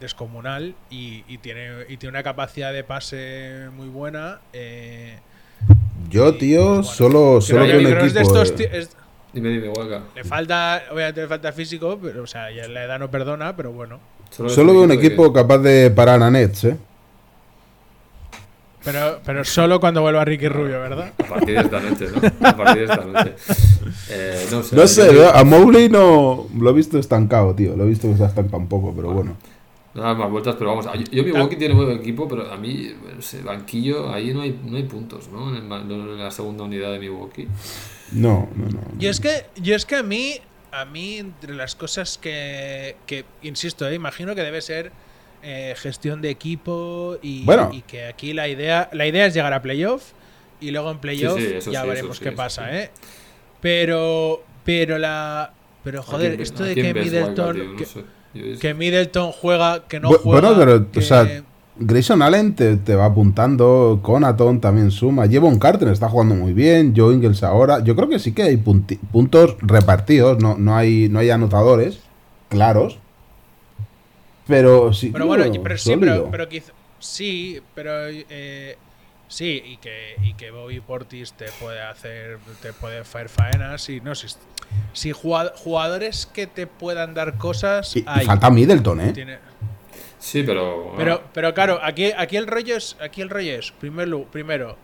descomunal 0.00 0.74
y, 0.90 1.24
y 1.28 1.38
tiene, 1.38 1.84
y 1.88 1.96
tiene 1.96 2.10
una 2.10 2.22
capacidad 2.22 2.72
de 2.72 2.84
pase 2.84 3.68
muy 3.76 3.88
buena. 3.88 4.40
eh, 4.52 5.18
Yo, 6.10 6.30
y, 6.30 6.32
tío, 6.38 6.60
pues, 6.60 6.76
bueno, 6.76 6.84
solo, 6.84 7.40
solo 7.40 7.60
veo 7.66 7.78
es 7.78 8.14
de 8.14 8.20
equipo. 8.20 8.20
estos 8.20 8.54
ti- 8.56 8.66
es- 8.70 8.90
Dime, 9.32 9.50
dime, 9.50 9.68
Huaca. 9.68 10.02
le 10.14 10.24
falta, 10.24 10.84
obviamente 10.90 11.20
le 11.20 11.28
falta 11.28 11.52
físico, 11.52 11.98
pero 12.02 12.22
o 12.22 12.26
sea, 12.26 12.50
ya 12.50 12.66
la 12.66 12.84
edad 12.84 12.98
no 12.98 13.10
perdona, 13.10 13.54
pero 13.54 13.72
bueno. 13.72 14.00
Solo 14.30 14.72
veo 14.72 14.82
un 14.84 14.92
equipo 14.92 15.32
capaz 15.32 15.58
de 15.58 15.90
parar 15.90 16.22
a 16.22 16.30
Nets, 16.30 16.64
¿eh? 16.64 16.76
Pero, 18.90 19.20
pero 19.22 19.44
solo 19.44 19.80
cuando 19.80 20.00
vuelva 20.00 20.24
Ricky 20.24 20.48
Rubio, 20.48 20.80
¿verdad? 20.80 21.12
A 21.18 21.24
partir 21.24 21.54
de 21.56 21.60
esta 21.60 21.78
noche, 21.78 22.06
¿no? 22.10 22.48
A 22.48 22.56
partir 22.56 22.88
de 22.88 22.94
esta 22.94 23.04
noche. 23.04 23.34
Eh, 24.08 24.46
no 24.50 24.62
sé. 24.62 24.76
No 24.76 24.82
yo 24.82 24.88
sé, 24.88 25.28
a 25.34 25.44
Mowgli 25.44 25.90
no 25.90 26.46
lo 26.56 26.70
he 26.70 26.72
visto 26.72 26.98
estancado, 26.98 27.54
tío. 27.54 27.76
Lo 27.76 27.84
he 27.84 27.88
visto 27.88 28.08
que 28.08 28.16
se 28.16 28.24
ha 28.24 28.28
estancado 28.28 28.56
un 28.56 28.68
poco, 28.68 28.94
pero 28.96 29.10
bueno. 29.10 29.36
Nada 29.92 30.14
más 30.14 30.30
vueltas, 30.30 30.56
pero 30.58 30.70
vamos. 30.70 30.86
Yo, 30.86 31.22
yo 31.22 31.22
Milwaukee 31.22 31.56
tiene 31.56 31.74
buen 31.74 31.90
equipo, 31.90 32.26
pero 32.26 32.50
a 32.50 32.56
mí, 32.56 32.94
no 33.14 33.20
sé, 33.20 33.42
banquillo, 33.42 34.10
ahí 34.10 34.32
no 34.32 34.40
hay, 34.40 34.58
no 34.64 34.78
hay 34.78 34.84
puntos, 34.84 35.28
¿no? 35.28 35.54
En, 35.54 35.70
el 35.70 35.90
en 35.90 36.18
la 36.18 36.30
segunda 36.30 36.64
unidad 36.64 36.90
de 36.92 36.98
Milwaukee. 36.98 37.46
No, 38.12 38.48
no, 38.54 38.70
no. 38.70 38.80
Yo 38.98 39.10
es 39.10 39.20
que, 39.20 39.44
yo 39.56 39.74
es 39.74 39.84
que 39.84 39.96
a 39.96 40.02
mí, 40.02 40.36
a 40.72 40.86
mí, 40.86 41.16
entre 41.18 41.54
las 41.54 41.74
cosas 41.74 42.16
que, 42.16 42.96
que 43.04 43.26
insisto, 43.42 43.86
eh, 43.86 43.94
imagino 43.94 44.34
que 44.34 44.42
debe 44.42 44.62
ser 44.62 44.92
eh, 45.42 45.74
gestión 45.76 46.20
de 46.22 46.30
equipo 46.30 47.16
y, 47.22 47.44
Bueno. 47.44 47.70
y 47.72 47.82
que 47.82 48.06
aquí 48.06 48.32
la 48.32 48.48
idea, 48.48 48.88
la 48.92 49.06
idea 49.06 49.26
es 49.26 49.34
llegar 49.34 49.52
a 49.52 49.62
playoff 49.62 50.12
y 50.60 50.70
luego 50.70 50.90
en 50.90 50.98
playoff 50.98 51.38
Sí, 51.38 51.46
sí, 51.46 51.54
eso 51.56 51.70
ya 51.70 51.82
sí, 51.82 51.88
veremos 51.88 52.20
qué 52.20 52.32
pasa, 52.32 52.68
sí. 52.70 52.76
¿eh? 52.76 52.90
Pero, 53.60 54.42
pero 54.64 54.98
la, 54.98 55.52
pero 55.84 56.02
joder, 56.02 56.26
¿A 56.26 56.34
quién- 56.36 56.42
esto 56.42 56.64
de 56.64 56.74
que 56.74 56.94
Middleton, 56.94 57.28
Wildcard, 57.28 57.54
tío? 57.56 57.64
No 57.64 57.76
que, 57.76 58.56
sé. 58.56 58.74
Middleton 58.74 59.32
juega, 59.32 59.86
que 59.88 60.00
no 60.00 60.08
juega, 60.10 60.24
bueno, 60.48 60.54
pero, 60.58 60.90
que- 60.90 60.98
o 61.00 61.02
sea, 61.02 61.42
Grayson 61.80 62.22
Allen 62.22 62.54
te, 62.54 62.76
te 62.76 62.94
va 62.94 63.06
apuntando, 63.06 64.00
Conaton 64.02 64.60
también 64.60 64.90
suma, 64.90 65.28
Jevon 65.28 65.58
Carter 65.58 65.88
está 65.88 66.08
jugando 66.08 66.34
muy 66.34 66.52
bien, 66.52 66.92
Joe 66.96 67.14
Ingles 67.14 67.42
ahora, 67.42 67.82
yo 67.84 67.94
creo 67.96 68.08
que 68.08 68.18
sí 68.18 68.32
que 68.32 68.42
hay 68.42 68.56
punti- 68.56 68.98
puntos 69.12 69.56
repartidos, 69.60 70.40
no, 70.42 70.56
no, 70.58 70.76
hay, 70.76 71.08
no 71.08 71.20
hay 71.20 71.30
anotadores 71.30 72.00
claros, 72.48 72.98
pero 74.48 74.92
sí. 74.92 75.10
Pero 75.12 75.26
bueno, 75.26 75.44
pero 75.62 75.78
sí, 75.78 75.94
pero, 75.96 76.28
pero 76.30 76.48
quizá- 76.48 76.72
sí, 76.98 77.60
pero 77.74 78.08
eh, 78.08 78.76
sí, 79.28 79.62
y 79.64 79.76
que, 79.76 80.16
y 80.24 80.34
que 80.34 80.50
Bobby 80.50 80.80
Portis 80.80 81.32
te 81.34 81.46
puede 81.60 81.80
hacer, 81.80 82.38
te 82.60 82.72
puede 82.72 82.98
hacer 82.98 83.28
faenas 83.28 83.88
y 83.88 84.00
no. 84.00 84.12
Si 84.92 85.12
jugad- 85.12 85.52
jugadores 85.56 86.26
que 86.26 86.46
te 86.46 86.66
puedan 86.66 87.14
dar 87.14 87.38
cosas, 87.38 87.94
Y- 87.96 88.00
y 88.00 88.04
hay. 88.06 88.26
falta 88.26 88.50
Middleton, 88.50 89.00
¿eh? 89.00 89.12
Tiene- 89.12 89.38
Sí, 90.18 90.42
pero. 90.42 90.94
pero, 90.96 91.22
pero 91.32 91.54
claro, 91.54 91.78
aquí, 91.80 92.10
aquí 92.16 92.36
el 92.36 92.48
rollo 92.48 92.76
es, 92.76 92.96
aquí 93.00 93.20
el 93.22 93.30
rollo 93.30 93.52
es, 93.58 93.70
primero, 93.70 94.24
primero 94.24 94.76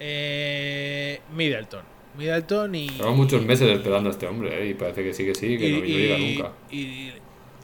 eh, 0.00 1.20
Middleton, 1.34 1.82
Middleton 2.16 2.74
y 2.74 2.88
Lleva 2.88 3.10
muchos 3.12 3.42
meses 3.44 3.68
esperando 3.68 4.08
a 4.08 4.12
este 4.12 4.26
hombre, 4.26 4.62
¿eh? 4.62 4.70
Y 4.70 4.74
parece 4.74 5.04
que 5.04 5.12
sí, 5.12 5.24
que 5.26 5.34
sí, 5.34 5.58
que 5.58 5.70
no, 5.72 5.78
no 5.80 5.84
llega 5.84 6.18
nunca. 6.18 6.52
y- 6.70 7.12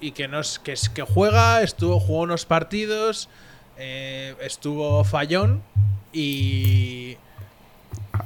y 0.07 0.13
que, 0.13 0.29
no 0.29 0.41
es- 0.41 0.59
que, 0.59 0.73
es- 0.73 0.89
que 0.89 1.03
juega, 1.03 1.63
estuvo, 1.63 1.99
jugó 2.01 2.21
unos 2.23 2.45
partidos, 2.47 3.29
eh, 3.79 4.35
estuvo 4.41 5.03
fallón 5.05 5.63
y. 6.13 7.17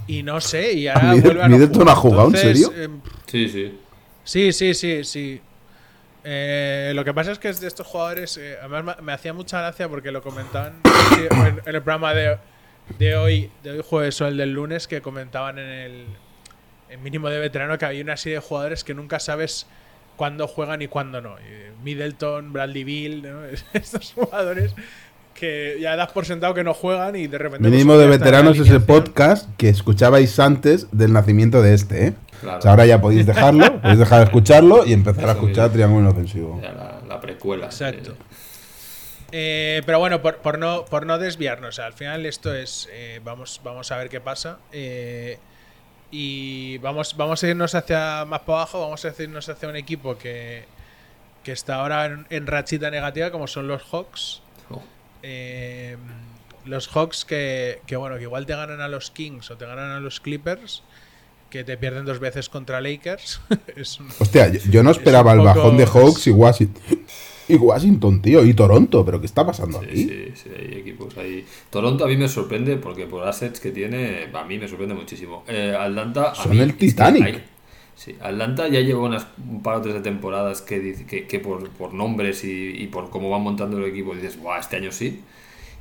Y 0.06 0.22
no 0.22 0.40
sé, 0.40 0.72
y 0.72 0.88
ahora 0.88 1.14
Mid- 1.14 1.22
vuelve 1.22 1.42
a 1.42 1.48
no 1.48 1.56
Middleton 1.56 1.80
jugar. 1.82 1.88
ha 1.96 1.96
jugado, 1.96 2.28
¿en 2.30 2.36
serio? 2.36 2.72
em, 2.76 3.00
Sí, 3.26 3.48
sí. 3.48 3.78
Sí, 4.24 4.52
sí, 4.52 4.74
sí, 4.74 5.04
sí. 5.04 5.40
Eh, 6.24 6.92
lo 6.94 7.04
que 7.04 7.14
pasa 7.14 7.32
es 7.32 7.38
que 7.38 7.48
es 7.48 7.60
de 7.60 7.68
estos 7.68 7.86
jugadores, 7.86 8.36
eh, 8.36 8.56
además 8.60 8.96
me, 8.98 9.02
me 9.02 9.12
hacía 9.12 9.32
mucha 9.32 9.58
gracia 9.60 9.88
porque 9.88 10.10
lo 10.12 10.20
comentaban 10.22 10.74
en 11.64 11.74
el 11.74 11.82
programa 11.82 12.12
de, 12.12 12.36
de 12.98 13.16
hoy, 13.16 13.50
de 13.62 13.70
hoy 13.72 13.84
jueves 13.86 14.20
o 14.20 14.26
el 14.26 14.36
del 14.36 14.52
lunes, 14.52 14.88
que 14.88 15.00
comentaban 15.00 15.58
en 15.58 15.68
el, 15.68 16.06
el 16.90 16.98
mínimo 16.98 17.28
de 17.30 17.38
veterano 17.38 17.78
que 17.78 17.86
había 17.86 18.02
una 18.02 18.16
serie 18.16 18.36
de 18.38 18.42
jugadores 18.44 18.84
que 18.84 18.92
nunca 18.94 19.18
sabes 19.20 19.66
cuándo 20.18 20.46
juegan 20.46 20.82
y 20.82 20.88
cuándo 20.88 21.22
no. 21.22 21.36
Middleton, 21.82 22.52
Bradley 22.52 22.84
Bill, 22.84 23.22
¿no? 23.22 23.44
estos 23.72 24.12
jugadores 24.12 24.74
que 25.32 25.78
ya 25.80 25.94
das 25.94 26.10
por 26.10 26.26
sentado 26.26 26.52
que 26.52 26.64
no 26.64 26.74
juegan 26.74 27.14
y 27.14 27.28
de 27.28 27.38
repente... 27.38 27.70
Mínimo 27.70 27.92
pues, 27.92 27.98
de 28.00 28.04
en 28.06 28.10
la 28.10 28.16
veteranos 28.16 28.58
es 28.58 28.68
el 28.68 28.82
podcast 28.82 29.48
que 29.56 29.68
escuchabais 29.68 30.38
antes 30.40 30.88
del 30.90 31.12
nacimiento 31.12 31.62
de 31.62 31.74
este, 31.74 32.06
¿eh? 32.08 32.14
Claro. 32.40 32.58
O 32.58 32.62
sea, 32.62 32.72
ahora 32.72 32.86
ya 32.86 33.00
podéis 33.00 33.24
dejarlo, 33.24 33.80
podéis 33.80 34.00
dejar 34.00 34.18
de 34.18 34.24
escucharlo 34.24 34.84
y 34.84 34.92
empezar 34.92 35.28
a 35.28 35.32
escuchar. 35.32 35.70
Triángulo 35.70 36.06
Inofensivo. 36.10 36.60
Ya 36.60 36.72
la, 36.72 37.00
la 37.06 37.20
precuela. 37.20 37.66
Exacto. 37.66 38.10
Eh, 38.10 38.24
Eh, 39.30 39.82
pero 39.84 39.98
bueno, 39.98 40.22
por, 40.22 40.38
por 40.38 40.58
no, 40.58 40.86
por 40.86 41.04
no 41.04 41.18
desviarnos, 41.18 41.78
al 41.78 41.92
final 41.92 42.24
esto 42.26 42.54
es. 42.54 42.88
eh, 42.90 43.20
vamos, 43.22 43.60
vamos 43.62 43.92
a 43.92 43.96
ver 43.98 44.08
qué 44.08 44.20
pasa. 44.20 44.58
eh, 44.72 45.38
y 46.10 46.78
vamos, 46.78 47.16
vamos 47.16 47.42
a 47.44 47.48
irnos 47.48 47.74
hacia 47.74 48.24
más 48.24 48.40
para 48.40 48.60
abajo, 48.60 48.80
vamos 48.80 49.04
a 49.04 49.12
irnos 49.22 49.48
hacia 49.48 49.68
un 49.68 49.76
equipo 49.76 50.16
que, 50.16 50.64
que 51.42 51.52
está 51.52 51.76
ahora 51.76 52.06
en, 52.06 52.26
en 52.30 52.46
rachita 52.46 52.90
negativa, 52.90 53.30
como 53.30 53.46
son 53.46 53.68
los 53.68 53.82
Hawks. 53.82 54.40
oh, 54.70 54.82
Eh, 55.22 55.96
los 56.64 56.88
Hawks 56.88 57.24
que, 57.24 57.80
que, 57.86 57.96
bueno, 57.96 58.16
que 58.16 58.22
igual 58.22 58.46
te 58.46 58.54
ganan 58.54 58.80
a 58.80 58.88
los 58.88 59.10
Kings 59.10 59.50
o 59.50 59.56
te 59.56 59.66
ganan 59.66 59.90
a 59.90 60.00
los 60.00 60.20
Clippers, 60.20 60.82
que 61.50 61.64
te 61.64 61.76
pierden 61.78 62.04
dos 62.04 62.18
veces 62.20 62.48
contra 62.48 62.80
Lakers. 62.80 63.40
es 63.76 63.98
un- 64.00 64.08
Hostia, 64.18 64.48
yo, 64.48 64.60
yo 64.70 64.82
no 64.82 64.90
esperaba 64.90 65.32
el 65.32 65.38
poco- 65.38 65.48
bajón 65.54 65.76
de 65.78 65.86
Hawks 65.86 66.26
y 66.26 66.30
Washington. 66.30 66.82
Y 67.48 67.56
Washington, 67.56 68.20
tío, 68.20 68.44
y 68.44 68.52
Toronto, 68.54 69.04
pero 69.04 69.18
¿qué 69.20 69.26
está 69.26 69.44
pasando 69.46 69.80
Sí, 69.80 69.86
aquí? 69.86 70.02
sí, 70.04 70.24
sí, 70.34 70.50
hay 70.58 70.78
equipos 70.80 71.16
ahí. 71.16 71.44
Toronto 71.70 72.04
a 72.04 72.08
mí 72.08 72.16
me 72.16 72.28
sorprende 72.28 72.76
porque 72.76 73.06
por 73.06 73.26
assets 73.26 73.58
que 73.60 73.70
tiene, 73.70 74.28
a 74.32 74.44
mí 74.44 74.58
me 74.58 74.68
sorprende 74.68 74.94
muchísimo. 74.94 75.44
Eh, 75.48 75.74
Atlanta. 75.78 76.32
a 76.32 76.34
Son 76.34 76.50
mí 76.50 76.58
el 76.60 76.70
es 76.70 76.76
que 76.76 76.86
Titanic. 76.86 77.24
hay- 77.24 77.42
sí, 77.94 78.14
Atlanta 78.20 78.68
ya 78.68 78.80
lleva 78.80 79.00
unas, 79.02 79.26
un 79.50 79.62
par 79.62 79.76
o 79.76 79.80
tres 79.80 79.94
de 79.94 80.00
temporadas 80.00 80.60
que, 80.62 80.78
dice- 80.78 81.06
que, 81.06 81.26
que 81.26 81.40
por, 81.40 81.68
por 81.70 81.94
nombres 81.94 82.44
y, 82.44 82.70
y 82.82 82.86
por 82.88 83.08
cómo 83.10 83.30
van 83.30 83.42
montando 83.42 83.78
el 83.78 83.84
equipo 83.86 84.14
dices, 84.14 84.38
Buah, 84.38 84.58
este 84.60 84.76
año 84.76 84.92
sí. 84.92 85.20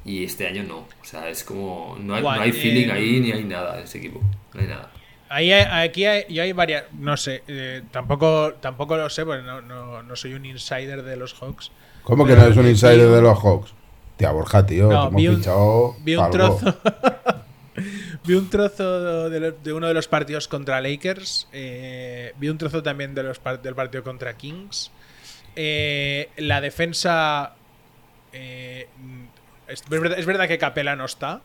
Y 0.06 0.24
este 0.24 0.48
año 0.48 0.64
no. 0.64 0.78
O 1.02 1.04
sea, 1.04 1.30
es 1.30 1.44
como. 1.44 1.98
No 2.02 2.16
hay, 2.16 2.22
Guay, 2.22 2.38
no 2.38 2.44
hay 2.46 2.52
feeling 2.54 2.88
eh, 2.88 2.92
ahí 2.94 3.20
ni 3.20 3.32
hay 3.34 3.44
nada 3.44 3.78
en 3.78 3.84
ese 3.84 3.98
equipo. 3.98 4.22
No 4.54 4.62
hay 4.62 4.68
nada. 4.68 4.90
Ahí 5.30 5.52
hay- 5.52 5.86
aquí 5.88 6.06
hay, 6.06 6.26
yo 6.34 6.42
hay 6.44 6.54
varias, 6.54 6.86
no 6.94 7.18
sé, 7.18 7.44
eh, 7.48 7.82
tampoco, 7.92 8.54
tampoco 8.62 8.96
lo 8.96 9.10
sé, 9.10 9.26
porque 9.26 9.44
no, 9.44 9.62
no, 9.62 10.02
no 10.04 10.16
soy 10.16 10.34
un 10.34 10.46
insider 10.46 11.04
de 11.04 11.18
los 11.18 11.34
Hawks. 11.34 11.72
¿Cómo 12.04 12.26
que 12.26 12.36
no 12.36 12.44
eres 12.44 12.56
un 12.58 12.68
insider 12.68 13.10
de 13.10 13.22
los 13.22 13.38
Hawks? 13.40 13.74
Tía, 14.16 14.32
Borja, 14.32 14.66
tío, 14.66 14.90
No, 14.90 15.10
te 15.10 15.16
vi 15.18 15.28
un-. 15.28 15.44
Vi 16.04 16.16
un 16.16 16.24
algo. 16.24 16.32
trozo, 16.32 16.78
vi 18.26 18.34
un 18.34 18.50
trozo 18.50 19.30
de, 19.30 19.74
uno 19.74 19.88
de 19.88 19.94
los 19.94 20.08
partidos 20.08 20.48
contra 20.48 20.80
Lakers, 20.82 21.48
eh, 21.52 22.34
vi 22.38 22.50
un 22.50 22.58
trozo 22.58 22.82
también 22.82 23.14
de 23.14 23.24
los 23.24 23.42
del 23.62 23.76
partido 23.76 24.04
contra 24.04 24.36
Kings. 24.38 24.92
Eh, 25.56 26.30
la 26.38 26.62
defensa, 26.62 27.54
es, 28.32 28.88
es 29.68 29.90
verdad, 29.90 30.18
es 30.20 30.26
verdad 30.26 30.48
que 30.48 30.58
Capela 30.58 30.96
no 30.96 31.06
está 31.06 31.42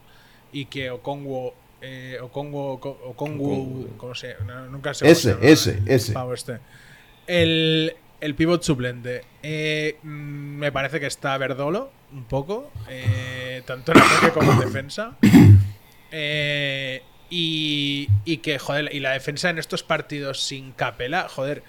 y 0.53 0.67
que 0.67 0.91
Okongwu 0.91 1.53
eh, 1.83 2.19
Okongwu, 2.23 2.59
Oko- 2.79 2.99
Okongwu, 3.07 3.53
Okongwu. 3.53 3.97
¿cómo 3.97 4.15
se 4.15 4.37
no, 4.47 4.67
Nunca 4.67 4.93
Ese, 4.93 5.05
se 5.05 5.11
ese, 5.11 5.31
el 5.79 5.89
ese. 5.89 6.15
este. 6.35 6.59
El, 7.27 7.95
el 8.21 8.35
pivot 8.35 8.63
suplente. 8.63 9.23
Eh, 9.43 9.97
mm, 10.03 10.07
me 10.59 10.73
parece 10.73 11.01
que 11.01 11.07
está 11.07 11.37
Verdolo 11.39 11.91
un 12.13 12.25
poco, 12.25 12.71
eh, 12.89 13.63
tanto 13.67 13.93
en 13.93 13.99
ataque 13.99 14.31
como 14.33 14.53
en 14.53 14.61
defensa. 14.61 15.17
Eh, 16.11 17.03
y, 17.31 18.09
y 18.25 18.37
que, 18.39 18.59
joder, 18.59 18.95
y 18.95 19.01
la 19.01 19.13
defensa 19.13 19.49
en 19.51 19.59
estos 19.59 19.83
partidos 19.83 20.41
sin 20.43 20.73
Capela, 20.73 21.29
joder, 21.29 21.63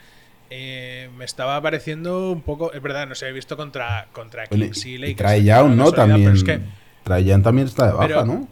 eh, 0.49 1.09
me 1.17 1.23
estaba 1.25 1.61
pareciendo 1.61 2.31
un 2.31 2.41
poco. 2.41 2.73
Es 2.73 2.81
verdad, 2.81 3.07
no 3.07 3.15
sé, 3.15 3.29
he 3.29 3.31
visto 3.31 3.55
contra, 3.55 4.07
contra 4.11 4.47
Kings 4.47 4.85
y 4.85 4.91
y 4.95 4.97
Lakers. 4.97 5.17
Trae 5.17 5.43
ya 5.43 5.63
un 5.63 5.77
la 5.77 5.83
no 5.85 5.91
también. 5.93 6.33
es 6.33 6.43
que- 6.43 6.59
Trae 7.03 7.23
ya 7.23 7.41
también 7.41 7.67
está 7.67 7.87
de 7.87 7.93
baja, 7.93 8.07
Pero- 8.07 8.25
¿no? 8.25 8.47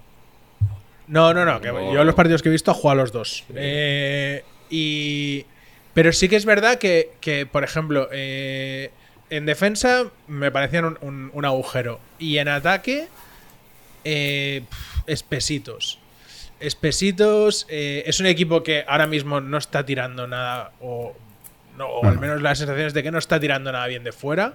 No, 1.11 1.33
no, 1.33 1.45
no. 1.45 1.61
Que 1.61 1.67
No. 1.71 1.93
yo 1.93 2.03
los 2.03 2.15
partidos 2.15 2.41
que 2.41 2.49
he 2.49 2.51
visto 2.51 2.71
he 2.71 2.73
jugado 2.73 2.99
a 2.99 3.03
los 3.03 3.11
dos. 3.11 3.43
Eh, 3.55 4.43
y. 4.69 5.45
Pero 5.93 6.11
sí 6.13 6.29
que 6.29 6.37
es 6.37 6.45
verdad 6.45 6.79
que, 6.79 7.11
que, 7.19 7.45
por 7.45 7.63
ejemplo, 7.65 8.07
eh, 8.13 8.91
en 9.29 9.45
defensa 9.45 10.05
me 10.27 10.49
parecían 10.51 10.85
un, 10.85 10.97
un- 11.01 11.31
un 11.33 11.45
agujero. 11.45 11.99
Y 12.17 12.37
en 12.37 12.47
ataque, 12.47 13.07
eh, 14.05 14.63
espesitos. 15.07 15.99
Espesitos. 16.61 17.65
eh, 17.69 18.03
es 18.05 18.19
un 18.19 18.25
equipo 18.27 18.63
que 18.63 18.85
ahora 18.87 19.07
mismo 19.07 19.41
no 19.41 19.57
está 19.57 19.85
tirando 19.85 20.27
nada. 20.27 20.71
O, 20.79 21.13
no, 21.77 21.87
o 21.87 22.05
al 22.05 22.15
No. 22.15 22.21
menos 22.21 22.41
la 22.41 22.55
sensación 22.55 22.87
es 22.87 22.93
de 22.93 23.03
que 23.03 23.11
no 23.11 23.17
está 23.17 23.39
tirando 23.39 23.71
nada 23.71 23.87
bien 23.87 24.03
de 24.03 24.11
fuera. 24.11 24.53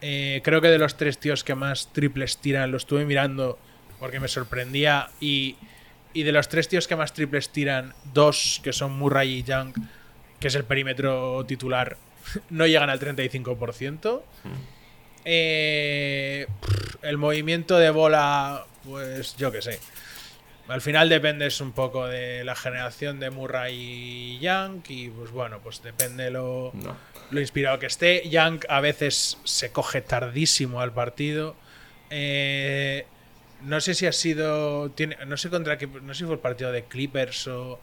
Eh, 0.00 0.40
creo 0.44 0.60
que 0.60 0.68
de 0.68 0.78
los 0.78 0.96
tres 0.96 1.18
tíos 1.18 1.42
que 1.42 1.54
más 1.56 1.92
triples 1.92 2.38
tiran, 2.38 2.70
lo 2.70 2.76
estuve 2.76 3.04
mirando 3.04 3.58
porque 3.98 4.20
me 4.20 4.28
sorprendía. 4.28 5.08
Y, 5.20 5.56
y 6.14 6.22
de 6.22 6.32
los 6.32 6.48
tres 6.48 6.68
tíos 6.68 6.86
que 6.88 6.96
más 6.96 7.12
triples 7.12 7.50
tiran, 7.50 7.94
dos 8.12 8.60
que 8.62 8.72
son 8.72 8.92
Murray 8.98 9.38
y 9.38 9.42
Young, 9.42 9.72
que 10.40 10.48
es 10.48 10.54
el 10.54 10.64
perímetro 10.64 11.44
titular, 11.46 11.96
no 12.50 12.66
llegan 12.66 12.90
al 12.90 12.98
35%. 13.00 14.22
Eh, 15.24 16.46
pff, 16.60 16.96
el 17.02 17.16
movimiento 17.18 17.78
de 17.78 17.90
bola, 17.90 18.64
pues 18.84 19.36
yo 19.36 19.52
qué 19.52 19.62
sé. 19.62 19.78
Al 20.68 20.80
final 20.82 21.08
dependes 21.08 21.60
un 21.62 21.72
poco 21.72 22.06
de 22.06 22.44
la 22.44 22.54
generación 22.54 23.20
de 23.20 23.30
Murray 23.30 23.74
y 23.74 24.38
Young. 24.40 24.82
Y 24.88 25.08
pues 25.08 25.30
bueno, 25.30 25.60
pues 25.62 25.82
depende 25.82 26.30
lo, 26.30 26.72
No. 26.74 26.94
lo 27.30 27.40
inspirado 27.40 27.78
que 27.78 27.86
esté. 27.86 28.28
Young 28.28 28.60
a 28.68 28.80
veces 28.80 29.38
se 29.44 29.72
coge 29.72 30.02
tardísimo 30.02 30.80
al 30.82 30.92
partido. 30.92 31.56
Eh, 32.10 33.06
no 33.64 33.80
sé 33.80 33.94
si 33.94 34.06
ha 34.06 34.12
sido. 34.12 34.90
Tiene, 34.90 35.16
no 35.26 35.36
sé 35.36 35.50
contra 35.50 35.78
qué. 35.78 35.86
No 35.86 36.14
sé 36.14 36.20
si 36.20 36.24
fue 36.24 36.34
el 36.34 36.40
partido 36.40 36.70
de 36.72 36.84
Clippers 36.84 37.46
o 37.48 37.78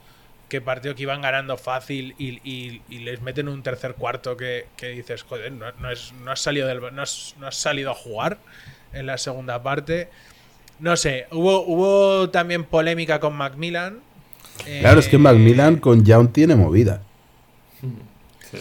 qué 0.49 0.61
partido 0.61 0.93
que 0.95 1.01
iban 1.03 1.21
ganando 1.21 1.57
fácil 1.57 2.13
y, 2.19 2.39
y- 2.49 2.81
y 2.89 2.99
les 2.99 3.21
meten 3.21 3.47
un 3.47 3.63
tercer 3.63 3.95
cuarto 3.95 4.37
que, 4.37 4.67
que 4.77 4.89
dices, 4.89 5.23
joder, 5.23 5.51
no, 5.51 5.65
no 5.79 5.89
es, 5.91 6.13
no 6.23 6.31
has 6.31 6.39
salido 6.39 6.67
del, 6.67 6.79
no 6.93 7.01
has, 7.01 7.35
no 7.39 7.47
has 7.47 7.55
salido 7.55 7.91
a 7.91 7.95
jugar 7.95 8.37
en 8.93 9.07
la 9.07 9.17
segunda 9.17 9.61
parte. 9.63 10.09
No 10.79 10.95
sé, 10.97 11.25
hubo, 11.31 11.61
hubo 11.65 12.29
también 12.29 12.63
polémica 12.65 13.19
con 13.19 13.33
Macmillan. 13.35 13.99
Claro, 14.81 14.99
es 14.99 15.07
que 15.07 15.15
Eh, 15.15 15.19
Macmillan 15.19 15.77
con 15.77 16.05
Young 16.05 16.31
tiene 16.31 16.55
movida. 16.55 17.01
Sí. 18.51 18.57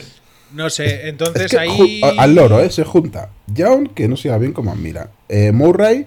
No 0.52 0.70
sé, 0.70 1.08
entonces 1.08 1.46
Es 1.46 1.50
que 1.50 1.58
ahí. 1.58 2.00
al 2.18 2.34
loro, 2.34 2.60
¿eh? 2.60 2.70
Se 2.70 2.84
junta. 2.84 3.30
Young, 3.48 3.88
que 3.92 4.06
no 4.08 4.16
se 4.16 4.28
va 4.30 4.38
bien 4.38 4.52
como 4.52 4.74
mira. 4.76 5.10
Eh, 5.28 5.50
Murray, 5.52 6.06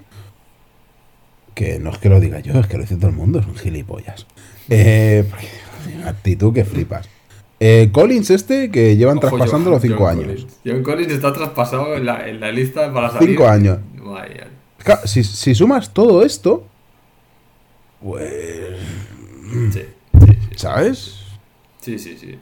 que 1.58 1.80
no 1.80 1.89
es 1.91 1.98
que 1.98 2.08
lo 2.10 2.20
diga 2.20 2.39
yo, 2.39 2.54
es 2.60 2.67
que 2.67 2.78
lo 2.78 2.84
dice 2.84 2.96
todo 2.98 3.10
el 3.10 3.15
mundo, 3.15 3.39
es 3.39 3.48
un 3.48 3.56
gilipollas. 3.56 4.28
Eh, 4.70 5.26
una 5.98 6.10
actitud 6.15 6.54
que 6.54 6.63
flipas. 6.63 7.10
Eh, 7.60 7.89
Collins 7.91 8.30
este, 8.30 8.70
que 8.70 8.96
llevan 8.96 9.17
Ojo, 9.17 9.28
traspasando 9.30 9.72
John- 9.72 9.74
los 9.74 9.82
5 9.82 9.96
John 9.98 10.08
años. 10.10 10.26
Collins. 10.28 10.58
John 10.63 10.84
Collins 10.84 11.12
está 11.13 11.34
traspasado 11.34 11.96
en 11.96 12.06
la, 12.06 12.30
en 12.30 12.39
la 12.39 12.52
lista 12.52 12.93
para 12.93 13.10
salir. 13.12 13.30
Cinco 13.30 13.48
años. 13.48 13.80
Vaya. 13.96 14.48
Claro, 14.78 15.08
Si, 15.08 15.24
si 15.24 15.56
sumas 15.56 15.91
todo 15.93 16.24
esto, 16.24 16.65
pues... 18.04 18.30
Sí, 19.52 19.72
sí, 19.72 19.72
sí. 19.72 20.38
¿Sabes? 20.56 21.15
Sí, 21.82 21.98
sí, 21.98 22.17
sí. 22.20 22.38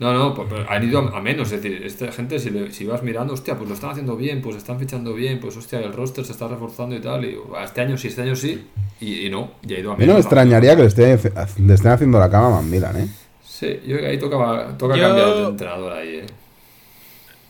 No, 0.00 0.12
no, 0.12 0.32
pero 0.34 0.64
han 0.70 0.84
ido 0.88 1.00
a, 1.00 1.20
menos. 1.20 1.50
Es 1.50 1.60
decir, 1.60 1.82
esta 1.84 2.12
gente, 2.12 2.38
si, 2.38 2.50
le- 2.50 2.70
si 2.72 2.84
vas 2.86 3.02
mirando, 3.02 3.34
hostia, 3.34 3.56
pues 3.56 3.68
lo 3.68 3.74
están 3.74 3.90
haciendo 3.90 4.16
bien, 4.16 4.40
pues 4.40 4.54
están 4.56 4.78
fichando 4.78 5.12
bien, 5.12 5.40
pues 5.40 5.56
hostia, 5.56 5.80
el 5.80 5.92
roster 5.92 6.24
se 6.24 6.30
está 6.32 6.46
reforzando 6.46 6.94
y 6.94 7.00
tal. 7.00 7.24
Y 7.24 7.36
"Ah, 7.56 7.64
este 7.64 7.80
año 7.80 7.96
sí, 7.98 8.06
este 8.08 8.22
año 8.22 8.36
sí. 8.36 8.64
Y, 9.00 9.26
y 9.26 9.30
no, 9.30 9.52
ya 9.62 9.76
ha 9.76 9.80
ido 9.80 9.90
a 9.90 9.94
A 9.94 9.96
mí 9.96 10.00
menos. 10.02 10.12
no 10.12 10.18
me 10.18 10.20
extrañaría 10.20 10.76
que 10.76 10.82
le 10.82 10.88
estén, 10.88 11.18
le 11.66 11.74
estén 11.74 11.90
haciendo 11.90 12.18
la 12.20 12.30
cama 12.30 12.58
a 12.58 12.62
Milan, 12.62 12.96
¿eh? 12.96 13.08
Sí, 13.44 13.80
yo 13.84 13.96
creo 13.96 14.00
que 14.00 14.06
ahí 14.06 14.18
toca, 14.18 14.76
toca 14.78 14.94
Yo- 14.96 15.02
cambiar 15.02 15.34
de 15.34 15.44
entrenador 15.46 15.92
ahí, 15.92 16.08
eh. 16.18 16.26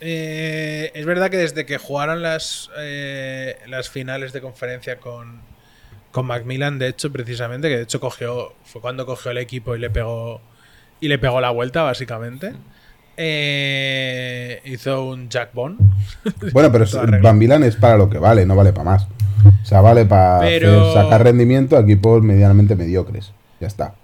Eh, 0.00 0.90
es 0.94 1.04
verdad 1.06 1.28
que 1.30 1.36
desde 1.38 1.66
que 1.66 1.76
jugaron 1.78 2.22
las, 2.22 2.70
eh, 2.78 3.56
las 3.66 3.90
finales 3.90 4.32
de 4.32 4.40
conferencia 4.40 5.00
con, 5.00 5.40
con 6.12 6.26
Macmillan, 6.26 6.78
de 6.78 6.88
hecho, 6.88 7.12
precisamente, 7.12 7.68
que 7.68 7.76
de 7.78 7.82
hecho 7.82 7.98
cogió, 8.00 8.54
fue 8.64 8.80
cuando 8.80 9.06
cogió 9.06 9.32
el 9.32 9.38
equipo 9.38 9.74
y 9.74 9.80
le 9.80 9.90
pegó 9.90 10.40
y 11.00 11.08
le 11.08 11.18
pegó 11.18 11.40
la 11.40 11.50
vuelta, 11.50 11.82
básicamente. 11.82 12.52
Eh, 13.16 14.60
hizo 14.64 15.04
un 15.04 15.28
Jack 15.28 15.52
Bond. 15.52 15.78
Bueno, 16.52 16.70
pero. 16.70 16.86
Van 17.20 17.62
es 17.64 17.76
para 17.76 17.96
lo 17.96 18.08
que 18.08 18.18
vale, 18.18 18.46
no 18.46 18.54
vale 18.54 18.72
para 18.72 18.84
más. 18.84 19.06
O 19.62 19.64
sea, 19.64 19.80
vale 19.80 20.04
para 20.04 20.40
Pero- 20.40 20.92
sacar 20.94 21.22
rendimiento 21.24 21.76
a 21.76 21.80
equipos 21.80 22.22
medianamente 22.22 22.76
mediocres. 22.76 23.32
Ya 23.60 23.66
está. 23.66 23.94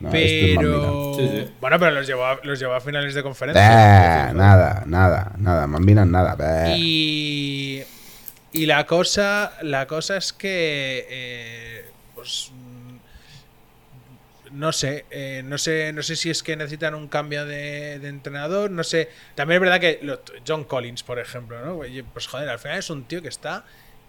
No, 0.00 0.08
esto 0.12 0.18
es 0.18 0.56
pero. 0.56 1.14
Sí, 1.16 1.28
sí. 1.28 1.50
Bueno, 1.60 1.78
pero 1.78 1.90
los 1.92 2.06
llevó, 2.06 2.24
a, 2.24 2.38
los 2.44 2.58
llevó 2.58 2.74
a 2.74 2.80
finales 2.80 3.14
de 3.14 3.22
conferencia. 3.22 4.30
Eh, 4.30 4.34
nada, 4.34 4.84
nada, 4.86 5.32
nada. 5.38 5.66
Van 5.66 5.84
Milan 5.84 6.10
nada. 6.10 6.36
Y, 6.76 7.82
y 8.52 8.66
la 8.66 8.86
cosa 8.86 9.52
la 9.62 9.86
cosa 9.86 10.16
es 10.16 10.32
que 10.32 11.06
eh, 11.10 11.84
pues 12.14 12.52
no 14.52 14.72
sé, 14.72 15.04
eh, 15.10 15.42
no 15.44 15.58
sé, 15.58 15.92
no 15.92 16.02
sé 16.02 16.16
si 16.16 16.30
es 16.30 16.42
que 16.42 16.56
necesitan 16.56 16.94
un 16.94 17.08
cambio 17.08 17.44
de, 17.46 17.98
de 17.98 18.08
entrenador, 18.08 18.70
no 18.70 18.82
sé. 18.84 19.08
También 19.34 19.56
es 19.56 19.60
verdad 19.68 19.80
que 19.80 19.98
lo- 20.02 20.20
John 20.46 20.64
Collins, 20.64 21.02
por 21.02 21.18
ejemplo, 21.18 21.64
¿no? 21.64 21.76
Oye, 21.78 22.04
Pues 22.12 22.26
joder, 22.26 22.48
al 22.48 22.58
final 22.58 22.78
es 22.78 22.90
un 22.90 23.04
tío 23.04 23.20
que 23.22 23.28
está 23.28 23.64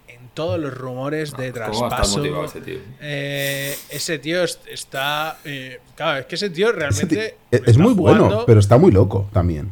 en 0.08 0.28
todos 0.34 0.58
los 0.58 0.74
rumores 0.76 1.36
de 1.36 1.48
Ah, 1.56 1.66
¿Cómo 1.68 1.82
va 1.82 1.98
a 1.98 2.02
estar 2.02 2.14
traspaso. 2.14 2.44
ese 2.44 2.60
tío? 2.62 2.80
Eh, 3.00 3.76
ese 3.90 4.18
tío 4.18 4.42
est- 4.42 4.66
está, 4.68 5.38
eh, 5.44 5.78
claro, 5.94 6.18
es 6.20 6.26
que 6.26 6.34
ese 6.34 6.50
tío 6.50 6.68
Ese 6.70 6.78
realmente 6.78 7.36
tío- 7.50 7.60
es, 7.66 7.78
muy 7.78 7.94
bueno, 7.94 8.24
jugando- 8.24 8.46
pero 8.46 8.58
está 8.60 8.76
muy 8.76 8.90
loco 8.90 9.28
también. 9.32 9.70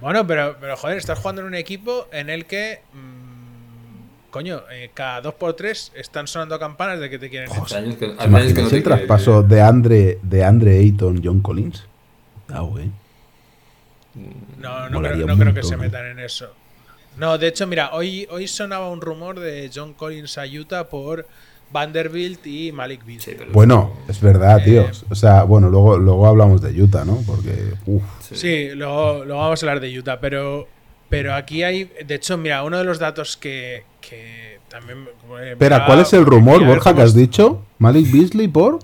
bueno, 0.00 0.26
pero, 0.26 0.56
pero 0.60 0.76
joder, 0.76 0.98
estás 0.98 1.18
jugando 1.18 1.40
en 1.42 1.48
un 1.48 1.54
equipo 1.54 2.06
en 2.12 2.30
el 2.30 2.46
que. 2.46 2.80
mm, 2.92 3.37
coño, 4.38 4.62
eh, 4.70 4.90
cada 4.94 5.20
2x3 5.20 5.90
están 5.96 6.28
sonando 6.28 6.60
campanas 6.60 7.00
de 7.00 7.10
que 7.10 7.18
te 7.18 7.28
quieren. 7.28 7.50
Años 7.50 7.66
que, 7.66 7.74
hace 7.74 7.74
¿Os 7.74 7.82
años 7.82 7.96
que 7.96 8.06
no 8.06 8.12
imagináis 8.24 8.54
te 8.54 8.60
el 8.60 8.68
quiere- 8.68 8.82
traspaso 8.84 9.42
de 9.42 9.60
Andre, 9.60 10.18
de 10.22 10.44
Andre 10.44 10.78
Ayton, 10.78 11.20
John 11.24 11.40
Collins? 11.40 11.84
Ah, 12.48 12.60
güey. 12.60 12.88
No, 14.60 14.88
no, 14.90 15.00
creo, 15.00 15.26
no 15.26 15.36
creo 15.36 15.52
que 15.54 15.62
se 15.64 15.74
¿eh? 15.74 15.76
metan 15.76 16.06
en 16.06 16.20
eso. 16.20 16.52
No, 17.16 17.36
de 17.36 17.48
hecho, 17.48 17.66
mira, 17.66 17.90
hoy, 17.94 18.28
hoy 18.30 18.46
sonaba 18.46 18.88
un 18.90 19.00
rumor 19.00 19.40
de 19.40 19.70
John 19.74 19.92
Collins 19.94 20.38
a 20.38 20.44
Utah 20.46 20.88
por 20.88 21.26
Vanderbilt 21.72 22.46
y 22.46 22.70
Malik 22.70 23.04
Beasley. 23.04 23.36
Bueno, 23.52 23.92
es 24.08 24.20
verdad, 24.20 24.60
Eh, 24.60 24.64
tío. 24.64 24.86
O 25.10 25.16
sea, 25.16 25.42
bueno, 25.42 25.68
luego, 25.68 25.98
luego 25.98 26.28
hablamos 26.28 26.60
de 26.62 26.80
Utah, 26.80 27.04
¿no? 27.04 27.22
Porque. 27.26 27.74
Sí, 28.20 28.70
luego, 28.74 29.24
luego 29.24 29.40
vamos 29.42 29.60
a 29.62 29.66
hablar 29.66 29.80
de 29.80 29.98
Utah, 29.98 30.20
pero, 30.20 30.68
pero 31.08 31.34
aquí 31.34 31.62
hay. 31.62 31.84
De 32.04 32.14
hecho, 32.14 32.36
mira, 32.36 32.62
uno 32.64 32.78
de 32.78 32.84
los 32.84 32.98
datos 32.98 33.36
que, 33.36 33.84
que 34.00 34.58
también. 34.68 35.08
eh, 35.40 35.50
Espera, 35.52 35.86
¿cuál 35.86 36.00
es 36.00 36.12
el 36.12 36.24
rumor, 36.26 36.64
Borja, 36.64 36.94
que 36.94 37.02
has 37.02 37.10
es- 37.10 37.14
dicho? 37.16 37.64
¿Malik 37.78 38.10
Beasley 38.12 38.48
por? 38.48 38.78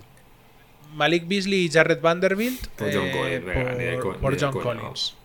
Malik 0.95 1.27
Beasley 1.27 1.65
y 1.67 1.71
Jared 1.71 2.01
Vanderbilt 2.01 2.69
Por 2.77 2.93
John 2.95 3.03
eh, 3.07 3.13
Collins, 3.43 4.03
por, 4.03 4.17
por 4.19 4.41
John 4.41 4.53
Collins. 4.61 5.17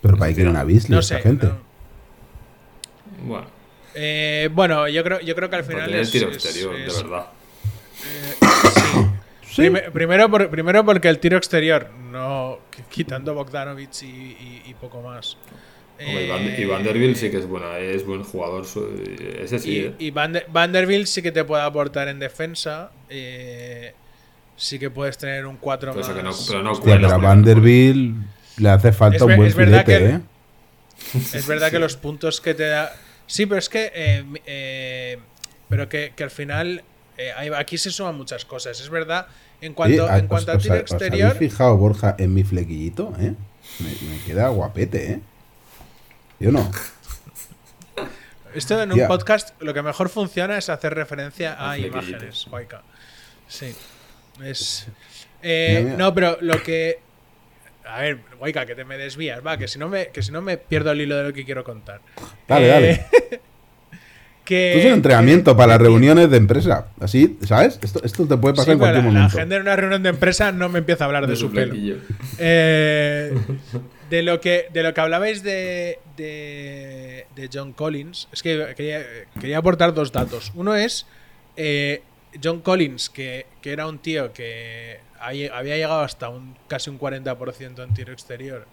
Pero 0.00 0.14
para 0.16 0.26
ahí 0.28 0.34
quieren 0.34 0.56
a 0.56 0.62
Beasley, 0.62 0.94
No 0.94 1.00
esta 1.00 1.16
sé. 1.16 1.22
gente. 1.22 1.46
no. 1.46 1.56
Bueno, 3.26 3.46
Eh, 3.94 4.48
bueno, 4.52 4.86
yo 4.88 5.02
creo, 5.02 5.20
yo 5.20 5.34
creo 5.34 5.48
que 5.50 5.56
al 5.56 5.64
por 5.64 5.72
final 5.74 5.92
es, 5.94 6.10
tiro 6.12 6.28
es- 6.28 6.36
exterior, 6.36 6.74
es- 6.76 6.96
de 6.96 7.02
verdad. 7.02 7.26
sí. 7.96 9.06
Sí. 9.48 9.62
Prime- 9.62 9.90
primero, 9.90 10.30
por- 10.30 10.50
primero 10.50 10.84
porque 10.84 11.08
el 11.08 11.18
tiro 11.18 11.36
exterior, 11.38 11.90
no 12.12 12.58
qu- 12.70 12.84
quitando 12.90 13.34
Bogdanovich 13.34 14.02
y, 14.02 14.06
y- 14.06 14.62
y 14.66 14.74
poco 14.74 15.00
más. 15.00 15.36
Hombre, 15.98 16.24
y 16.24 16.28
Van- 16.28 16.42
Eh, 16.48 16.56
y 16.60 16.64
Vanderbilt 16.66 17.16
sí 17.16 17.30
que 17.30 17.38
es 17.38 17.46
buena, 17.46 17.78
es 17.78 18.04
buen 18.04 18.22
jugador. 18.22 18.64
Ese 19.42 19.58
sí, 19.58 19.70
Y, 19.70 19.78
eh. 19.80 19.94
y 19.98 20.10
Van- 20.10 20.42
Vanderbilt 20.48 21.06
sí 21.06 21.22
que 21.22 21.32
te 21.32 21.44
puede 21.44 21.62
aportar 21.62 22.08
en 22.08 22.18
defensa. 22.18 22.90
eh, 23.08 23.94
sí 24.56 24.78
que 24.78 24.90
puedes 24.90 25.16
tener 25.18 25.46
un 25.46 25.56
4 25.58 25.92
Pero 25.92 26.00
más. 26.00 26.08
eso 26.08 26.16
que 26.16 26.22
no- 26.22 26.34
pero 26.48 26.62
no 26.62 26.72
Hostia, 26.72 26.96
pero 26.96 27.10
a 27.12 27.16
Vanderbilt 27.18 28.16
le 28.58 28.68
hace 28.70 28.92
falta 28.92 29.16
Es 29.16 29.22
un 29.22 29.36
buen 29.36 29.48
es 29.48 29.54
verdad 29.54 29.84
filete, 29.84 30.04
que- 30.04 30.14
¿eh? 30.16 30.20
Es 31.34 31.46
verdad 31.46 31.70
que 31.70 31.78
los 31.78 31.96
puntos 31.96 32.40
que 32.40 32.54
te 32.54 32.66
da. 32.66 32.92
Sí, 33.26 33.46
pero 33.46 33.58
es 33.58 33.68
que. 33.68 33.92
eh, 33.94 34.24
eh, 34.46 35.18
pero 35.68 35.88
que, 35.88 36.12
que 36.16 36.24
al 36.24 36.30
final. 36.30 36.82
eh, 37.18 37.32
aquí 37.56 37.78
se 37.78 37.90
suman 37.90 38.14
muchas 38.16 38.44
cosas. 38.44 38.78
Es 38.80 38.90
verdad. 38.90 39.26
En 39.62 39.72
cuanto, 39.72 40.04
Oye, 40.04 40.18
en 40.18 40.26
cuanto 40.26 40.52
a 40.52 40.56
os- 40.56 40.62
tiro 40.62 40.74
os- 40.74 40.82
¿Os 40.82 40.90
exterior. 40.92 41.30
habéis 41.30 41.50
fijado, 41.50 41.74
Borja, 41.78 42.14
en 42.18 42.34
mi 42.34 42.44
flequillito? 42.44 43.12
¿eh? 43.18 43.32
Me, 43.78 43.88
me 44.10 44.18
queda 44.26 44.48
guapete, 44.48 45.12
¿eh? 45.12 45.20
Yo 46.40 46.52
no. 46.52 46.70
Esto 48.54 48.82
en 48.82 48.92
un 48.92 49.06
podcast 49.06 49.50
lo 49.60 49.74
que 49.74 49.82
mejor 49.82 50.08
funciona 50.08 50.56
es 50.58 50.68
hacer 50.70 50.94
referencia 50.94 51.56
a 51.58 51.76
imágenes, 51.78 52.46
Guayca. 52.50 52.82
Sí. 53.48 53.74
Es. 54.42 54.86
eh, 55.42 55.78
Mira, 55.80 55.84
mira. 55.92 55.96
No, 55.98 56.14
pero 56.14 56.38
lo 56.40 56.62
que. 56.62 57.00
A 57.88 58.00
ver, 58.00 58.18
Guayca, 58.38 58.66
que 58.66 58.74
te 58.74 58.84
me 58.84 58.96
desvías, 58.98 59.46
va, 59.46 59.56
que 59.58 59.68
si 59.68 59.78
no 59.78 59.88
me, 59.88 60.08
que 60.08 60.22
si 60.22 60.32
no 60.32 60.42
me 60.42 60.56
pierdo 60.56 60.90
el 60.90 61.00
hilo 61.00 61.16
de 61.16 61.24
lo 61.24 61.32
que 61.32 61.44
quiero 61.44 61.62
contar. 61.64 62.00
Dale, 62.48 62.66
Eh, 62.66 62.70
dale. 62.70 63.06
que, 64.44 64.68
Esto 64.70 64.80
es 64.80 64.86
un 64.86 64.92
entrenamiento 64.94 65.52
que- 65.52 65.56
para 65.58 65.68
las 65.74 65.80
reuniones 65.82 66.30
de 66.30 66.36
empresa. 66.36 66.88
Así, 66.98 67.38
¿sabes? 67.46 67.78
Esto, 67.82 68.02
esto 68.02 68.26
te 68.26 68.36
puede 68.38 68.54
pasar 68.54 68.64
Sí, 68.66 68.70
en 68.72 68.78
cualquier 68.78 69.04
la, 69.04 69.10
la 69.10 69.14
momento. 69.18 69.38
gente 69.38 69.54
en 69.54 69.62
una 69.62 69.76
reunión 69.76 70.02
de 70.02 70.08
empresa 70.08 70.50
no 70.50 70.68
me 70.68 70.78
empieza 70.80 71.04
a 71.04 71.06
hablar 71.06 71.24
de, 71.26 71.32
De 71.32 71.36
su 71.36 71.48
su 71.48 71.52
pelo. 71.54 71.74
Eh, 72.38 73.32
de 74.10 74.22
lo 74.22 74.40
que 74.40 74.68
de 74.72 74.82
lo 74.82 74.92
que 74.94 75.00
hablabais 75.00 75.42
de, 75.42 75.98
de, 76.16 77.26
de 77.34 77.50
John 77.52 77.72
Collins, 77.72 78.28
es 78.32 78.42
que 78.42 78.74
quería, 78.76 79.02
quería 79.40 79.58
aportar 79.58 79.94
dos 79.94 80.12
datos. 80.12 80.52
Uno 80.54 80.74
es 80.74 81.06
eh, 81.56 82.02
John 82.42 82.60
Collins, 82.60 83.10
que, 83.10 83.46
que 83.62 83.72
era 83.72 83.86
un 83.86 83.98
tío 83.98 84.32
que 84.32 85.00
había 85.18 85.76
llegado 85.76 86.00
hasta 86.02 86.28
un 86.28 86.56
casi 86.68 86.90
un 86.90 86.98
40% 87.00 87.82
en 87.82 87.94
tiro 87.94 88.12
exterior. 88.12 88.66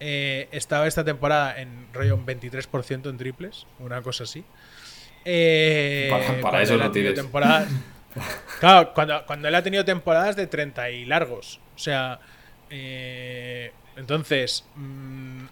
eh, 0.00 0.48
estaba 0.52 0.86
esta 0.86 1.04
temporada 1.04 1.60
en 1.60 1.86
rollo 1.92 2.14
un 2.16 2.24
23% 2.26 3.10
en 3.10 3.18
triples, 3.18 3.66
una 3.78 4.00
cosa 4.02 4.24
así. 4.24 4.44
Eh, 5.24 6.08
Para- 6.42 6.62
eso 6.62 6.76
no 6.76 6.90
tires. 6.90 7.14
temporadas- 7.14 7.68
Claro, 8.60 8.92
cuando, 8.94 9.24
cuando 9.26 9.48
él 9.48 9.54
ha 9.54 9.62
tenido 9.62 9.84
temporadas 9.84 10.36
de 10.36 10.46
30 10.46 10.90
y 10.90 11.04
largos. 11.06 11.60
O 11.74 11.78
sea, 11.78 12.18
eh, 12.70 13.72
entonces, 13.96 14.64
mm, 14.76 15.44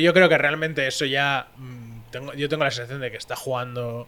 yo 0.00 0.12
creo 0.12 0.28
que 0.28 0.38
realmente 0.38 0.86
eso 0.86 1.04
ya. 1.04 1.48
mm, 1.56 1.92
tengo, 2.10 2.34
yo 2.34 2.48
tengo 2.48 2.64
la 2.64 2.70
sensación 2.70 3.00
de 3.00 3.10
que 3.10 3.16
está 3.16 3.36
jugando 3.36 4.06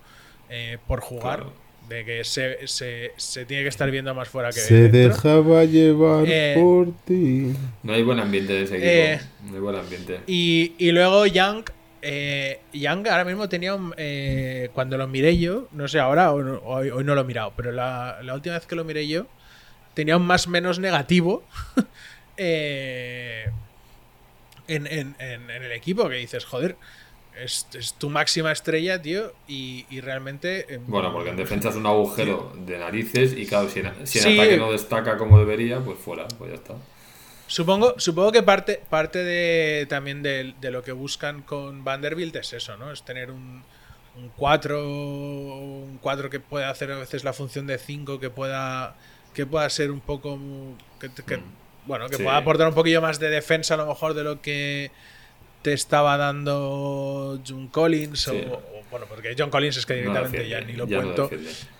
eh, 0.48 0.78
por 0.86 1.00
jugar. 1.00 1.38
Claro. 1.40 1.64
De 1.88 2.02
que 2.02 2.24
se, 2.24 2.66
se, 2.66 3.12
se 3.18 3.44
tiene 3.44 3.62
que 3.62 3.68
estar 3.68 3.90
viendo 3.90 4.14
más 4.14 4.26
fuera 4.28 4.48
que 4.48 4.54
Se 4.60 4.88
dentro. 4.88 5.00
dejaba 5.14 5.64
llevar 5.64 6.24
Eh, 6.26 6.54
por 6.58 6.90
ti. 7.04 7.54
No 7.82 7.92
hay 7.92 8.02
buen 8.02 8.18
ambiente 8.20 8.56
en 8.56 8.64
ese 8.64 8.76
equipo. 8.76 8.90
Eh, 8.90 9.20
no 9.50 9.54
hay 9.54 9.60
buen 9.60 9.76
ambiente. 9.76 10.20
Y, 10.26 10.72
y 10.78 10.92
luego 10.92 11.26
Young. 11.26 11.64
eh, 12.00 12.60
Young 12.72 13.06
ahora 13.08 13.24
mismo 13.26 13.50
tenía 13.50 13.74
un. 13.74 13.92
eh, 13.98 14.70
cuando 14.72 14.96
lo 14.96 15.06
miré 15.08 15.36
yo, 15.36 15.68
no 15.72 15.86
sé 15.86 15.98
ahora, 15.98 16.32
o 16.32 16.42
no- 16.42 16.58
hoy, 16.64 16.88
hoy 16.88 17.04
no 17.04 17.14
lo 17.14 17.20
he 17.20 17.24
mirado, 17.24 17.52
pero 17.54 17.70
la, 17.70 18.18
la 18.22 18.32
última 18.32 18.54
vez 18.54 18.64
que 18.66 18.76
lo 18.76 18.84
miré 18.84 19.06
yo, 19.06 19.26
tenía 19.92 20.16
un 20.16 20.26
más 20.26 20.48
menos 20.48 20.78
negativo 20.78 21.44
eh, 22.36 23.50
en, 24.68 24.86
en- 24.86 25.16
en- 25.18 25.50
en 25.50 25.62
el 25.62 25.72
equipo. 25.72 26.08
Que 26.08 26.16
dices, 26.16 26.44
joder, 26.44 26.76
es, 27.36 27.66
es 27.74 27.94
tu 27.94 28.10
máxima 28.10 28.52
estrella, 28.52 29.00
tío, 29.00 29.32
y, 29.48 29.86
y 29.90 30.00
realmente. 30.00 30.74
eh, 30.74 30.80
Bueno, 30.86 31.12
porque 31.12 31.30
en 31.30 31.36
defensa 31.36 31.68
es 31.70 31.76
un 31.76 31.86
agujero 31.86 32.52
de 32.66 32.78
narices 32.78 33.32
y 33.36 33.46
claro, 33.46 33.68
si 33.68 33.80
en, 33.80 34.06
si 34.06 34.18
Sí. 34.20 34.38
ataque 34.38 34.56
no 34.56 34.70
destaca 34.72 35.16
como 35.18 35.38
debería, 35.38 35.80
pues 35.80 35.98
fuera, 35.98 36.26
pues 36.38 36.50
ya 36.50 36.56
está. 36.56 36.74
Supongo, 37.46 37.94
supongo 37.98 38.32
que 38.32 38.42
parte, 38.42 38.80
parte 38.88 39.18
de, 39.22 39.84
también 39.86 40.22
de, 40.22 40.54
de 40.60 40.70
lo 40.70 40.82
que 40.82 40.92
buscan 40.92 41.42
con 41.42 41.84
Vanderbilt 41.84 42.34
es 42.36 42.52
eso, 42.54 42.76
¿no? 42.78 42.90
Es 42.90 43.04
tener 43.04 43.30
un, 43.30 43.62
un 44.16 44.28
4, 44.36 44.82
un 44.88 45.98
4 46.00 46.30
que 46.30 46.40
pueda 46.40 46.70
hacer 46.70 46.90
a 46.90 46.96
veces 46.98 47.22
la 47.22 47.34
función 47.34 47.66
de 47.66 47.76
5, 47.76 48.18
que 48.18 48.30
pueda, 48.30 48.96
que 49.34 49.44
pueda 49.44 49.68
ser 49.68 49.90
un 49.90 50.00
poco... 50.00 50.38
que- 50.98 51.10
que- 51.26 51.42
bueno, 51.86 52.08
que 52.08 52.16
Sí. 52.16 52.22
pueda 52.22 52.36
aportar 52.36 52.68
un 52.68 52.74
poquillo 52.74 53.00
más 53.02 53.18
de 53.18 53.30
defensa 53.30 53.74
a 53.74 53.76
lo 53.76 53.86
mejor 53.86 54.14
de 54.14 54.24
lo 54.24 54.40
que 54.40 54.90
te 55.62 55.72
estaba 55.72 56.16
dando 56.16 57.40
John 57.46 57.68
Collins 57.68 58.22
Sí. 58.22 58.30
o, 58.50 58.54
o- 58.54 58.62
bueno, 58.90 59.06
porque 59.08 59.34
John 59.36 59.50
Collins 59.50 59.76
es 59.78 59.86
que 59.86 59.94
No 60.02 60.10
directamente 60.12 60.48
ya 60.48 60.60
ni 60.60 60.74
lo 60.74 60.86
ya 60.86 60.98
no 60.98 61.02
cuento. 61.14 61.30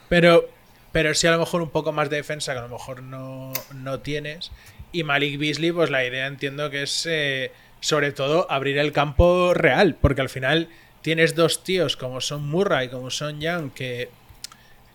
Pero, 0.09 0.49
pero 0.93 1.15
sí 1.15 1.27
a 1.27 1.33
lo 1.33 1.39
mejor 1.39 1.63
un 1.63 1.71
poco 1.71 1.93
más 1.93 2.11
de 2.11 2.17
defensa 2.17 2.53
que 2.53 2.59
a 2.59 2.63
lo 2.63 2.69
mejor 2.69 3.03
no, 3.03 3.53
no 3.75 4.01
tienes. 4.01 4.51
Y 4.93 5.05
Malik 5.05 5.39
Beasley, 5.39 5.73
pues 5.73 5.91
la 5.91 6.05
idea 6.05 6.27
entiendo 6.27 6.71
que 6.71 6.83
es 6.83 7.07
eh, 7.11 7.53
sobre 7.81 8.13
todo 8.13 8.51
abrir 8.51 8.79
el 8.79 8.93
campo 8.93 9.53
real, 9.55 9.97
porque 10.01 10.21
al 10.23 10.29
final 10.29 10.69
tienes 11.03 11.35
dos 11.35 11.63
tíos 11.65 11.97
como 11.97 12.21
son 12.21 12.49
Murray, 12.49 12.89
como 12.89 13.11
son 13.11 13.41
Young, 13.41 13.71
que, 13.73 14.09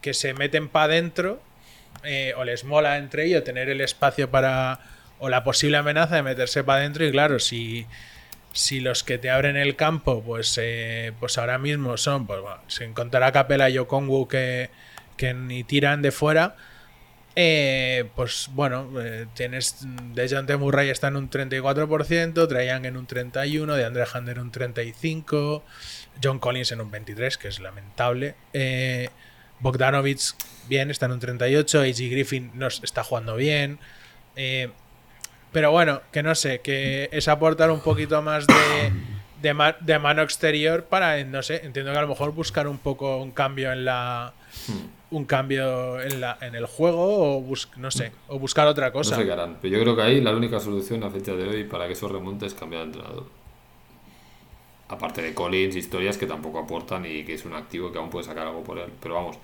que 0.01 0.13
se 0.13 0.33
meten 0.33 0.67
para 0.69 0.85
adentro, 0.85 1.41
eh, 2.03 2.33
o 2.37 2.43
les 2.43 2.63
mola 2.63 2.97
entre 2.97 3.25
ellos 3.25 3.43
tener 3.43 3.69
el 3.69 3.81
espacio 3.81 4.29
para, 4.31 4.79
o 5.19 5.29
la 5.29 5.43
posible 5.43 5.77
amenaza 5.77 6.15
de 6.15 6.23
meterse 6.23 6.63
para 6.63 6.79
adentro, 6.81 7.05
y 7.05 7.11
claro, 7.11 7.39
si, 7.39 7.85
si 8.53 8.79
los 8.79 9.03
que 9.03 9.17
te 9.17 9.29
abren 9.29 9.57
el 9.57 9.75
campo, 9.75 10.23
pues, 10.23 10.57
eh, 10.61 11.13
pues 11.19 11.37
ahora 11.37 11.57
mismo 11.57 11.97
son, 11.97 12.25
pues 12.27 12.41
bueno, 12.41 12.61
sin 12.67 12.93
contar 12.93 13.23
a 13.23 13.31
Capela 13.31 13.69
y 13.69 13.77
Okongwu 13.77 14.27
que, 14.27 14.69
que 15.17 15.33
ni 15.33 15.63
tiran 15.63 16.01
de 16.01 16.11
fuera, 16.11 16.55
eh, 17.35 18.09
pues 18.15 18.49
bueno, 18.53 18.89
eh, 19.01 19.25
tienes 19.33 19.77
de 19.81 20.57
Murray 20.57 20.89
está 20.89 21.07
en 21.07 21.15
un 21.15 21.29
34%, 21.29 22.47
Trae 22.47 22.67
Young 22.67 22.85
en 22.85 22.97
un 22.97 23.07
31%, 23.07 23.75
de 23.75 23.85
Andre 23.85 24.03
Hunter 24.13 24.37
en 24.37 24.43
un 24.43 24.51
35%, 24.51 25.61
John 26.21 26.39
Collins 26.39 26.71
en 26.71 26.81
un 26.81 26.91
23%, 26.91 27.37
que 27.37 27.47
es 27.47 27.59
lamentable. 27.59 28.35
Eh, 28.53 29.09
Bogdanovich 29.59 30.33
bien, 30.67 30.89
está 30.91 31.05
en 31.05 31.13
un 31.13 31.19
38%, 31.21 31.79
A.G. 31.81 32.09
Griffin 32.09 32.51
no 32.55 32.67
s- 32.67 32.81
está 32.83 33.03
jugando 33.03 33.35
bien. 33.35 33.79
Pero 35.51 35.71
bueno, 35.71 36.01
que 36.11 36.21
no 36.23 36.35
sé, 36.35 36.59
que 36.61 37.09
es 37.11 37.27
aportar 37.27 37.71
un 37.71 37.79
poquito 37.79 38.21
más 38.21 38.45
de, 38.45 38.53
de, 39.41 39.53
ma- 39.53 39.75
de 39.79 39.97
mano 39.99 40.21
exterior 40.21 40.83
para, 40.83 41.23
no 41.23 41.41
sé, 41.41 41.61
entiendo 41.65 41.91
que 41.91 41.97
a 41.97 42.01
lo 42.01 42.07
mejor 42.07 42.33
buscar 42.33 42.67
un 42.67 42.77
poco 42.77 43.17
un 43.17 43.31
cambio 43.31 43.71
en 43.71 43.85
la 43.85 44.33
un 45.11 45.25
cambio 45.25 45.99
en, 46.01 46.21
la, 46.21 46.37
en 46.39 46.53
el 46.53 46.67
juego 46.67 47.37
o 47.37 47.41
bus- 47.41 47.67
no 47.77 47.89
sé, 47.89 48.11
o 48.27 48.37
buscar 48.37 48.67
otra 48.67 48.87
No 48.87 48.93
cosa. 48.93 49.15
sé 49.15 49.25
qué 49.25 49.31
harán. 49.31 49.57
Pero 49.59 49.75
yo 49.77 49.81
creo 49.81 49.95
que 49.95 50.03
ahí 50.03 50.21
la 50.21 50.35
única 50.35 50.59
solución 50.59 51.03
a 51.03 51.09
fecha 51.09 51.33
de 51.33 51.47
hoy 51.47 51.63
para 51.63 51.87
que 51.87 51.93
eso 51.93 52.07
remonte 52.07 52.45
es 52.45 52.53
cambiar 52.53 52.83
de 52.83 52.87
entrenador. 52.89 53.25
Aparte 54.87 55.21
de 55.21 55.33
Collins, 55.33 55.75
historias 55.75 56.17
que 56.17 56.25
tampoco 56.27 56.59
aportan 56.59 57.05
y 57.05 57.23
que 57.23 57.33
es 57.35 57.45
un 57.45 57.53
activo 57.53 57.91
que 57.91 57.97
aún 57.99 58.09
puede 58.11 58.25
sacar 58.25 58.47
algo 58.47 58.63
por 58.63 58.77
él. 58.79 58.89
Pero 59.01 59.15
vamos. 59.15 59.37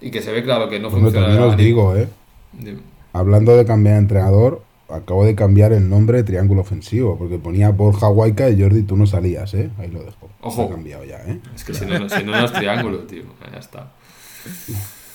Y 0.00 0.10
que 0.10 0.20
se 0.22 0.32
ve 0.32 0.42
claro 0.42 0.68
que 0.68 0.78
no 0.78 0.90
funciona. 0.90 1.26
también 1.26 1.42
os 1.42 1.56
digo, 1.56 1.96
¿eh? 1.96 2.08
Dime. 2.52 2.80
Hablando 3.14 3.56
de 3.56 3.64
cambiar 3.66 3.94
de 3.96 4.00
entrenador, 4.00 4.62
acabo 4.92 5.24
de 5.24 5.34
cambiar 5.34 5.72
el 5.72 5.88
nombre 5.88 6.18
de 6.18 6.24
Triángulo 6.24 6.62
Ofensivo, 6.62 7.16
porque 7.18 7.38
ponía 7.38 7.70
Borja 7.70 8.08
Huayca 8.08 8.48
y 8.50 8.60
Jordi, 8.60 8.82
tú 8.82 8.96
no 8.96 9.06
salías, 9.06 9.54
¿eh? 9.54 9.70
Ahí 9.78 9.88
lo 9.88 10.02
dejo. 10.02 10.30
Ojo. 10.40 10.68
Cambiado 10.68 11.04
ya, 11.04 11.18
¿eh? 11.26 11.40
Es 11.54 11.64
que 11.64 11.74
si 11.74 11.86
no, 11.86 12.08
si 12.08 12.24
no, 12.24 12.32
no 12.32 12.44
es 12.44 12.52
triángulo, 12.52 12.98
tío. 13.00 13.22
Ya 13.52 13.58
está. 13.58 13.92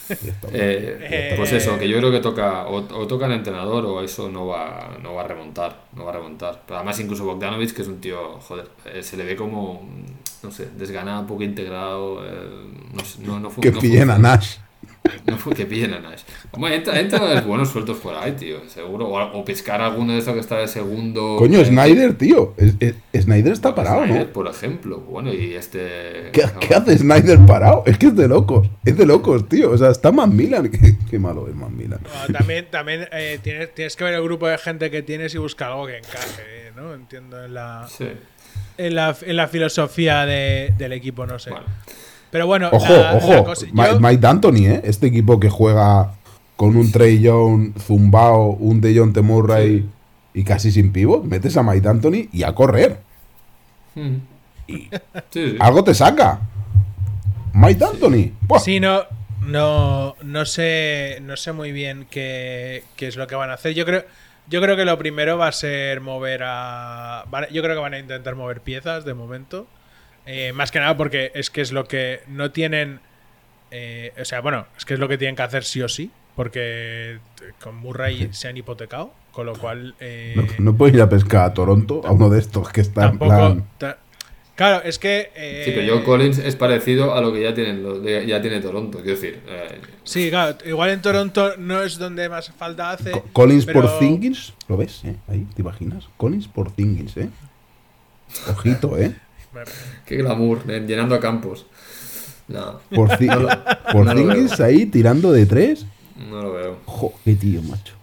Ya 0.10 0.14
está. 0.32 0.48
Eh, 0.54 1.34
pues 1.36 1.52
eso, 1.52 1.78
que 1.78 1.88
yo 1.88 1.98
creo 1.98 2.12
que 2.12 2.20
toca 2.20 2.68
o, 2.68 2.78
o 2.78 3.08
toca 3.08 3.26
el 3.26 3.34
entrenador 3.34 3.86
o 3.86 4.02
eso 4.02 4.30
no 4.30 4.48
va, 4.48 4.98
no 5.02 5.14
va 5.14 5.24
a 5.24 5.28
remontar, 5.28 5.86
no 5.96 6.06
va 6.06 6.12
a 6.12 6.16
remontar. 6.16 6.64
Pero 6.66 6.78
además 6.78 7.00
incluso 7.00 7.26
Bogdanovic, 7.26 7.74
que 7.74 7.82
es 7.82 7.88
un 7.88 8.00
tío, 8.00 8.40
joder, 8.40 8.70
eh, 8.86 9.04
se 9.04 9.18
le 9.18 9.26
ve 9.26 9.36
como, 9.36 9.88
no 10.44 10.52
sé, 10.52 10.70
desganado, 10.78 11.28
poco 11.28 11.44
integrado, 11.44 12.26
eh, 12.26 12.30
no, 12.94 13.40
no, 13.40 13.40
no 13.40 13.56
que 13.62 13.72
pillen 13.72 14.10
a. 14.10 14.18
Nash. 14.18 14.58
No 15.26 15.38
fue 15.38 15.54
que 15.54 15.66
pillen 15.66 15.94
a 15.94 16.00
Nash. 16.00 16.22
Hombre, 16.52 16.76
entra, 16.76 17.00
entra 17.00 17.42
buenos 17.42 17.70
sueltos 17.70 17.98
por 17.98 18.16
ahí, 18.16 18.32
tío, 18.34 18.62
seguro. 18.70 19.08
O, 19.08 19.40
o 19.40 19.46
pescar 19.46 19.82
alguno 19.82 20.14
de 20.14 20.20
esos 20.20 20.34
que 20.34 20.40
está 20.40 20.58
de 20.58 20.68
segundo. 20.68 21.36
Coño, 21.38 21.60
eh, 21.60 21.66
Snyder, 21.66 22.14
tío. 22.18 22.54
Es- 22.58 22.76
es- 22.80 23.24
Snyder 23.24 23.52
está 23.54 23.74
parado, 23.76 24.04
Snyder, 24.06 24.28
¿no? 24.28 24.34
Por 24.34 24.48
ejemplo, 24.48 25.00
bueno, 25.02 25.34
y 25.34 25.54
este. 25.56 26.30
¿Qué, 26.32 26.44
qué 26.60 26.76
hace 26.76 26.98
Snyder 26.98 27.40
parado? 27.46 27.84
Es 27.86 27.98
que 27.98 28.08
es 28.08 28.16
de 28.16 28.28
locos. 28.28 28.70
Es 28.86 28.98
de 28.98 29.06
locos, 29.06 29.48
tío. 29.50 29.72
O 29.72 29.78
sea, 29.78 29.90
está 29.92 30.12
Man 30.12 30.36
Milan. 30.36 30.70
Qué, 30.72 30.96
qué 31.10 31.20
malo 31.20 31.48
es 31.48 31.56
Man 31.56 31.76
Milan. 31.76 32.00
También 32.32 32.68
también 32.72 33.08
eh, 33.12 33.40
tienes, 33.42 33.74
tienes 33.74 33.96
que 33.96 34.04
ver 34.04 34.14
el 34.14 34.24
grupo 34.24 34.48
de 34.48 34.58
gente 34.58 34.90
que 34.92 35.02
tienes 35.02 35.34
y 35.36 35.38
buscar 35.38 35.72
algo 35.72 35.88
que 35.88 35.98
encaje, 35.98 36.72
¿no? 36.76 36.94
Entiendo 36.94 37.44
en 37.44 37.54
la, 37.54 37.88
Sí, 37.90 38.08
en 38.78 38.96
la, 38.96 39.16
en 39.22 39.36
la 39.36 39.48
filosofía 39.48 40.26
de- 40.26 40.74
del 40.78 40.94
equipo, 40.94 41.26
no 41.26 41.40
sé. 41.40 41.50
bueno. 41.52 41.66
Pero 42.32 42.46
bueno, 42.48 42.70
Ojo, 42.72 42.94
la- 42.94 43.12
la 43.14 43.18
ojo. 43.18 43.44
cosa- 43.46 43.66
yo- 43.68 44.00
Mike 44.00 44.18
D'Antoni, 44.18 44.66
¿eh? 44.68 44.82
Este 44.84 45.08
equipo 45.08 45.40
que 45.40 45.50
juega 45.50 46.14
con 46.56 46.76
un 46.76 46.92
Trey 46.92 47.20
Young 47.22 47.74
zumbao, 47.80 48.50
un 48.60 48.82
De 48.82 48.98
Jong 48.98 49.16
Murray 49.22 49.88
y 50.34 50.44
casi 50.44 50.72
sin 50.72 50.92
pivot. 50.92 51.24
Metes 51.24 51.56
a 51.58 51.64
Mike 51.64 51.82
D'Antoni 51.82 52.30
y 52.34 52.44
a 52.44 52.54
correr. 52.54 53.00
Mm. 53.96 54.16
Sí, 54.68 54.90
sí. 55.32 55.56
Algo 55.60 55.84
te 55.84 55.94
saca. 55.94 56.40
Mike 57.54 57.80
D'Antoni. 57.80 58.34
Buah. 58.42 58.60
Sí, 58.60 58.80
no, 58.80 59.04
no, 59.42 60.16
no 60.24 60.46
sé, 60.46 61.20
no 61.22 61.38
sé 61.38 61.54
muy 61.54 61.72
bien 61.72 62.06
qué, 62.10 62.84
qué 62.96 63.08
es 63.08 63.16
lo 63.16 63.28
que 63.28 63.36
van 63.36 63.50
a 63.50 63.54
hacer. 63.54 63.74
Yo 63.74 63.86
creo, 63.86 64.04
yo 64.50 64.62
creo 64.62 64.76
que 64.76 64.84
lo 64.86 64.98
primero 64.98 65.38
va 65.38 65.48
a 65.48 65.52
ser 65.54 66.02
mover 66.02 66.42
a- 66.44 67.24
yo 67.52 67.62
creo 67.64 67.76
que 67.76 67.82
van 67.82 67.94
a 67.94 68.00
intentar 68.00 68.36
mover 68.36 68.62
piezas 68.62 69.06
de 69.06 69.14
momento, 69.14 69.68
Eh, 70.28 70.52
más 70.54 70.72
que 70.72 70.80
nada 70.80 70.96
porque 70.98 71.32
es 71.34 71.50
que 71.50 71.62
es 71.62 71.72
lo 71.72 71.86
que 71.86 72.20
no 72.28 72.52
tienen, 72.52 73.00
eh, 73.72 74.12
o 74.20 74.26
sea, 74.26 74.42
bueno, 74.42 74.68
es 74.78 74.84
que 74.86 74.94
es 74.94 75.00
lo 75.00 75.08
que 75.08 75.18
tienen 75.18 75.36
que 75.36 75.42
hacer 75.44 75.64
sí 75.64 75.82
o 75.82 75.88
sí, 75.90 76.12
porque 76.36 77.20
con 77.62 77.76
Murray 77.78 78.30
se 78.34 78.48
han 78.50 78.58
hipotecado, 78.58 79.12
con 79.32 79.46
lo 79.46 79.54
cual 79.58 79.96
eh, 80.00 80.34
No, 80.36 80.44
no 80.72 80.78
puedes 80.78 80.96
ir 80.96 81.02
a 81.02 81.10
pescar 81.10 81.46
a 81.46 81.54
Toronto, 81.54 82.02
a 82.06 82.12
uno 82.12 82.30
de 82.30 82.40
estos 82.40 82.70
que 82.70 82.82
está 82.82 83.06
en 83.08 83.18
plan. 83.20 83.66
claro, 84.56 84.82
es 84.84 85.00
que 85.00 85.32
eh, 85.36 85.62
Sí, 85.66 85.72
pero 85.74 85.96
John 85.96 86.04
Collins 86.04 86.40
es 86.40 86.56
parecido 86.58 87.16
a 87.16 87.22
lo 87.22 87.32
que 87.32 87.42
ya 87.44 87.54
tienen 87.54 87.84
ya 88.28 88.42
tiene 88.42 88.60
Toronto. 88.60 88.98
Quiero 89.00 89.16
decir, 89.20 89.40
eh, 89.48 89.80
Sí, 90.04 90.30
claro, 90.30 90.58
igual 90.66 90.90
en 90.90 91.02
Toronto 91.02 91.54
no 91.58 91.82
es 91.84 91.98
donde 91.98 92.28
más 92.28 92.52
falta 92.52 92.92
hace. 92.92 93.12
Co- 93.12 93.24
Collins 93.34 93.66
pero- 93.66 93.82
por 93.82 94.00
Thingins, 94.00 94.54
¿lo 94.68 94.76
ves? 94.78 95.04
eh? 95.06 95.16
Ahí, 95.30 95.48
¿te 95.56 95.62
imaginas? 95.62 96.08
Collins 96.18 96.48
por 96.50 96.72
Thingins, 96.72 97.16
¿eh? 97.18 97.30
Ojito, 98.50 98.98
¿eh? 98.98 99.16
Qué 100.06 100.18
glamour, 100.18 100.62
eh, 100.70 100.84
llenando 100.88 101.20
campos. 101.20 101.66
No, 102.48 102.80
Por, 102.94 103.10
No 103.22 103.36
lo- 103.42 103.50
por 103.92 104.06
no 104.06 104.64
ahí 104.64 104.86
tirando 104.86 105.32
de 105.32 105.46
tres. 105.46 105.86
no 106.30 106.42
lo 106.42 106.54
veo. 106.54 106.78
Jo, 106.86 107.14
qué 107.26 107.36
tío, 107.36 107.62
macho. 107.64 107.94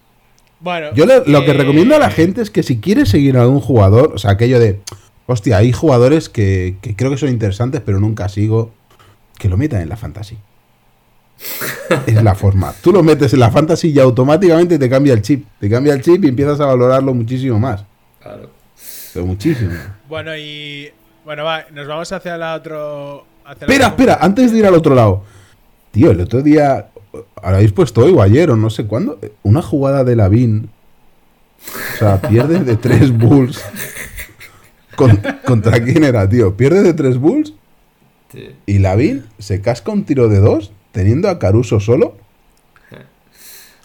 Bueno, 0.61 0.95
Yo 0.95 1.07
le- 1.07 1.25
lo 1.27 1.45
que 1.45 1.51
eh, 1.51 1.55
recomiendo 1.55 1.95
a 1.97 1.99
la 1.99 2.11
gente 2.11 2.41
es 2.43 2.51
que 2.51 2.63
si 2.63 2.79
quiere 2.81 3.07
seguir 3.07 3.37
a 3.37 3.43
algún 3.43 3.61
jugador, 3.61 4.13
o 4.15 4.19
sea, 4.19 4.33
aquello 4.33 4.59
de, 4.61 4.81
hostia, 5.27 5.59
hay 5.59 5.73
jugadores 5.73 6.29
que, 6.29 6.77
que 6.81 6.95
creo 6.97 7.11
que 7.11 7.17
son 7.19 7.29
interesantes, 7.31 7.81
pero 7.85 8.01
nunca 8.01 8.29
sigo, 8.29 8.73
que 9.39 9.49
lo 9.49 9.57
metan 9.57 9.81
en 9.83 9.89
la 9.89 9.97
fantasy. 9.97 10.37
es 12.07 12.23
la 12.23 12.35
forma. 12.35 12.73
Tú 12.83 12.93
lo 12.93 13.03
metes 13.03 13.33
en 13.35 13.41
la 13.41 13.51
fantasy 13.51 13.89
y 13.91 13.99
automáticamente 13.99 14.79
te 14.79 14.89
cambia 14.89 15.13
el 15.15 15.23
chip. 15.23 15.45
Te 15.59 15.69
cambia 15.69 15.93
el 15.95 16.01
chip 16.03 16.25
y 16.25 16.29
empiezas 16.29 16.61
a 16.61 16.67
valorarlo 16.67 17.13
muchísimo 17.13 17.59
más. 17.59 17.85
Claro. 18.23 18.51
Pero 19.13 19.27
muchísimo. 19.27 19.73
Bueno, 20.09 20.37
y. 20.37 20.91
Bueno, 21.25 21.45
va, 21.45 21.65
nos 21.73 21.87
vamos 21.87 22.13
hacia 22.13 22.37
la 22.37 22.55
otro. 22.55 23.25
hacia 23.45 23.65
Espera, 23.67 23.89
espera, 23.89 24.19
antes 24.21 24.53
de 24.53 24.59
ir 24.59 24.67
al 24.67 24.75
otro 24.75 24.95
lado. 24.95 25.25
Tío, 25.91 26.11
el 26.11 26.21
otro 26.21 26.43
día, 26.43 26.89
habéis 27.43 27.73
puesto 27.73 28.03
hoy 28.03 28.13
o 28.13 28.21
ayer 28.23 28.51
o 28.51 28.57
no 28.57 28.69
sé 28.71 28.87
cuándo, 28.87 29.19
una 29.43 29.63
jugada 29.63 30.05
de 30.05 30.17
Lavín. 30.17 30.71
O 31.95 31.99
sea, 31.99 32.21
pierde 32.21 32.61
de 32.61 32.77
tres 32.77 33.11
bulls. 33.17 33.63
Con- 34.97 35.21
¿Contra 35.47 35.83
quién 35.83 36.05
era, 36.05 36.29
tío? 36.29 36.57
Pierde 36.57 36.83
de 36.83 36.95
tres 36.95 37.17
bulls 37.19 37.55
Sí. 38.33 38.51
y 38.67 38.79
Lavín 38.81 39.27
se 39.39 39.61
casca 39.61 39.93
un 39.93 40.05
tiro 40.05 40.29
de 40.29 40.41
dos 40.41 40.73
teniendo 40.93 41.29
a 41.29 41.39
Caruso 41.39 41.79
solo. 41.81 42.17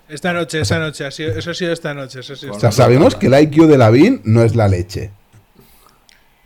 Esta 0.08 0.34
noche, 0.34 0.62
esta 0.62 0.80
noche, 0.80 1.06
ha 1.06 1.12
sido- 1.12 1.32
eso 1.38 1.52
ha 1.52 1.54
sido 1.54 1.72
esta 1.72 1.94
noche. 1.94 2.22
Eso 2.22 2.34
ha 2.34 2.36
sido 2.36 2.54
O 2.54 2.60
sea, 2.60 2.72
sabemos 2.72 3.16
que 3.16 3.28
el 3.28 3.40
IQ 3.40 3.68
de 3.68 3.78
Lavín 3.78 4.22
no 4.24 4.42
es 4.44 4.56
la 4.56 4.68
leche. 4.68 5.12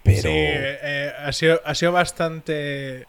Pero... 0.04 0.22
Sí, 0.22 0.30
eh, 0.32 1.12
ha, 1.18 1.32
sido, 1.32 1.62
ha 1.66 1.74
sido 1.76 1.91
bastante. 1.91 3.06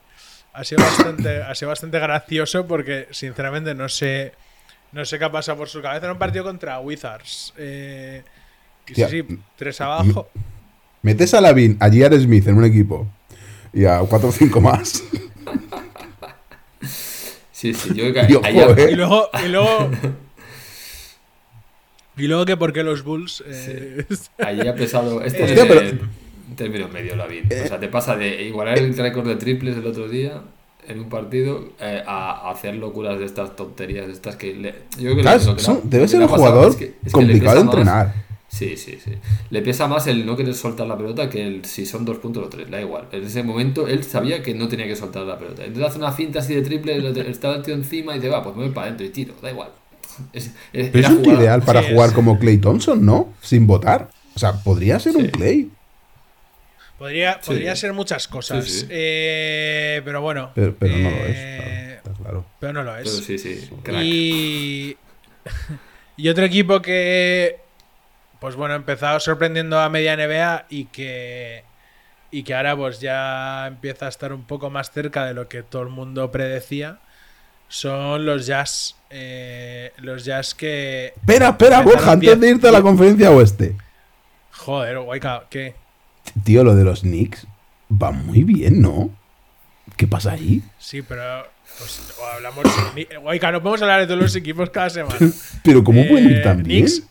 Ha 0.53 0.63
sido 0.65 0.83
bastante, 0.83 1.43
ha 1.43 1.55
sido 1.55 1.69
bastante 1.71 1.99
gracioso 1.99 2.67
porque, 2.67 3.09
sinceramente, 3.11 3.75
no 3.75 3.89
sé. 3.89 4.33
No 4.93 5.05
sé 5.05 5.19
qué 5.19 5.25
ha 5.25 5.33
pasado 5.33 5.59
por 5.59 5.69
su 5.69 5.83
cabeza. 5.83 6.05
Era 6.07 6.13
un 6.13 6.19
partido 6.19 6.45
contra 6.45 6.79
Wizards. 6.79 7.53
Eh, 7.59 8.23
sí, 8.87 9.05
sí, 9.11 9.25
tres 9.57 9.81
abajo. 9.81 10.29
Metes 11.03 11.35
a 11.35 11.41
Lavín, 11.41 11.77
a 11.81 11.89
J.R. 11.89 12.19
Smith 12.21 12.47
en 12.47 12.57
un 12.57 12.65
equipo 12.65 13.07
y 13.73 13.85
a 13.87 13.99
cuatro 14.09 14.29
o 14.29 14.33
cinco 14.33 14.61
más. 14.61 15.03
Sí, 17.51 17.75
sí, 17.75 17.89
yo 17.95 18.13
creo 18.13 18.27
que. 18.27 18.33
Y 18.91 18.95
luego, 18.95 19.29
y 19.43 19.49
luego, 19.49 19.91
Y 22.17 22.27
luego 22.29 22.45
que 22.47 22.57
por 22.57 22.73
qué 22.73 22.83
los 22.85 23.03
Bulls. 23.03 23.43
eh, 23.47 24.05
Ahí 24.39 24.61
ha 24.67 24.75
pesado. 24.75 25.23
Este 25.25 25.43
Hostia, 25.45 25.65
pero- 25.67 25.99
en 26.49 26.57
términos 26.57 26.91
medio, 26.93 27.17
David. 27.17 27.45
O 27.65 27.69
sea, 27.69 27.79
te 27.81 27.89
pasa 27.89 28.17
de 28.17 28.43
igualar 28.45 28.79
el 28.79 28.97
récord 28.97 29.27
de 29.27 29.37
triples 29.37 29.77
el 29.77 29.87
otro 29.87 30.09
día 30.09 30.43
en 30.87 30.99
un 31.01 31.09
partido 31.09 31.65
eh, 31.81 32.03
a, 32.07 32.51
hacer 32.51 32.75
locuras 32.77 33.19
de 33.19 33.25
estas 33.25 33.57
tonterías, 33.57 34.07
de 34.07 34.13
estas 34.13 34.37
que. 34.37 34.55
le- 34.55 34.75
yo 34.99 35.03
creo 35.05 35.17
que 35.17 35.23
Claro, 35.23 35.45
lo 35.45 35.57
que 35.57 35.63
lo 35.63 35.81
debe 35.85 36.05
que 36.05 36.09
ser 36.09 36.21
un 36.23 36.29
jugador 36.29 36.69
es 36.71 36.77
que- 36.77 36.95
es 37.05 37.13
complicado 37.13 37.59
de 37.59 37.65
más- 37.65 37.75
entrenar. 37.75 38.25
Sí, 38.49 38.77
sí, 38.77 38.99
sí. 39.03 39.11
Le 39.51 39.63
pesa 39.63 39.89
más 39.89 40.07
el 40.07 40.25
no 40.25 40.37
querer 40.37 40.55
soltar 40.55 40.87
la 40.87 40.97
pelota 40.97 41.29
que 41.29 41.45
el 41.45 41.65
si 41.65 41.87
son 41.87 42.05
dos 42.05 42.19
puntos 42.19 42.47
o 42.47 42.49
tres, 42.49 42.71
da 42.71 42.81
igual. 42.81 43.07
En 43.11 43.25
ese 43.25 43.43
momento 43.43 43.89
él 43.89 44.05
sabía 44.05 44.43
que 44.45 44.55
no 44.55 44.69
tenía 44.69 44.87
que 44.87 44.95
soltar 44.95 45.25
la 45.25 45.37
pelota. 45.39 45.65
Entonces 45.65 45.89
hace 45.91 45.99
una 45.99 46.13
finta 46.13 46.39
así 46.39 46.55
de 46.55 46.63
triple, 46.63 47.01
te- 47.13 47.29
está 47.31 47.53
el 47.57 47.63
tío 47.63 47.75
encima 47.75 48.13
y 48.13 48.19
dice, 48.21 48.29
va, 48.29 48.45
pues 48.45 48.55
me 48.55 48.63
voy 48.65 48.73
para 48.73 48.87
adentro 48.87 49.07
y 49.07 49.09
tiro, 49.11 49.35
da 49.43 49.51
igual. 49.51 49.71
Es, 50.33 50.47
es- 50.73 50.91
Pero 50.91 50.99
era 50.99 51.09
es 51.09 51.15
un 51.15 51.23
tío 51.23 51.35
ideal 51.41 51.63
para 51.63 51.83
Sí, 51.83 51.89
jugar 51.95 52.11
es- 52.11 52.15
como 52.15 52.39
Clay 52.39 52.59
Thompson, 52.59 53.05
¿no? 53.05 53.33
Sin 53.43 53.67
votar. 53.67 54.11
O 54.37 54.39
sea, 54.39 54.53
podría 54.63 55.01
ser 55.01 55.17
un. 55.17 55.27
Clay. 55.29 55.71
Podría, 56.99 57.35
Sí. 57.41 57.51
podría 57.51 57.77
ser 57.77 57.93
muchas 57.93 58.29
cosas. 58.29 58.65
Sí, 58.65 58.81
sí. 58.81 58.87
Eh, 58.91 60.03
pero 60.05 60.21
bueno. 60.21 60.53
Pero, 60.55 60.75
pero 60.79 60.97
no 60.97 61.11
lo 61.11 61.17
es. 61.17 61.37
eh, 61.37 62.01
claro. 62.23 62.47
Pero 62.61 62.73
no 62.73 62.83
lo 62.83 62.93
Pero 62.95 63.05
es. 63.05 63.25
sí, 63.25 63.39
sí, 63.39 63.71
crack. 63.83 64.01
Y, 64.03 64.97
y 66.17 66.29
otro 66.29 66.45
equipo 66.45 66.81
que, 66.83 67.61
pues 68.41 68.57
bueno, 68.57 68.75
ha 68.75 68.77
empezado 68.77 69.19
sorprendiendo 69.21 69.79
a 69.81 69.89
media 69.89 70.17
NBA 70.17 70.67
y 70.71 70.85
que, 70.87 71.65
y 72.31 72.43
que 72.43 72.55
ahora 72.55 72.77
pues 72.77 73.01
ya 73.01 73.67
empieza 73.67 74.07
a 74.07 74.09
estar 74.09 74.33
un 74.33 74.45
poco 74.45 74.71
más 74.71 74.91
cerca 74.91 75.25
de 75.27 75.35
lo 75.35 75.49
que 75.49 75.63
todo 75.63 75.83
el 75.83 75.89
mundo 75.89 76.31
predecía, 76.31 76.99
son 77.69 78.25
los 78.27 78.47
Jazz. 78.47 78.97
Eh, 79.11 79.93
los 79.99 80.25
Jazz 80.25 80.55
que... 80.55 81.13
Espera, 81.17 81.51
espera, 81.51 81.81
Borja, 81.83 82.13
antes 82.13 82.41
de 82.41 82.49
irte 82.51 82.69
a 82.69 82.73
la 82.73 82.83
conferencia 82.83 83.31
oeste. 83.31 83.77
Joder, 84.51 84.99
Waika, 84.99 85.45
¿qué? 85.51 85.75
Tío, 86.45 86.65
lo 86.65 86.75
de 86.75 86.85
los 86.85 87.01
Knicks 87.01 87.47
va 87.91 88.11
muy 88.11 88.43
bien, 88.45 88.81
¿no? 88.83 89.11
¿Qué 89.97 90.07
pasa 90.07 90.33
ahí? 90.33 90.63
Sí, 90.79 91.03
pero... 91.03 91.23
Pues, 91.79 92.15
o 92.21 92.25
hablamos... 92.27 92.65
Waika, 93.23 93.51
no 93.53 93.63
podemos 93.63 93.83
hablar 93.83 94.01
de 94.01 94.07
todos 94.07 94.21
los 94.21 94.37
equipos 94.37 94.71
cada 94.71 94.91
semana. 94.91 95.17
Pero 95.65 95.83
¿cómo 95.83 96.07
pueden 96.07 96.31
ir 96.31 96.37
Eh, 96.39 96.41
tan 96.41 96.63
bien? 96.63 96.85
Knicks, 96.87 97.03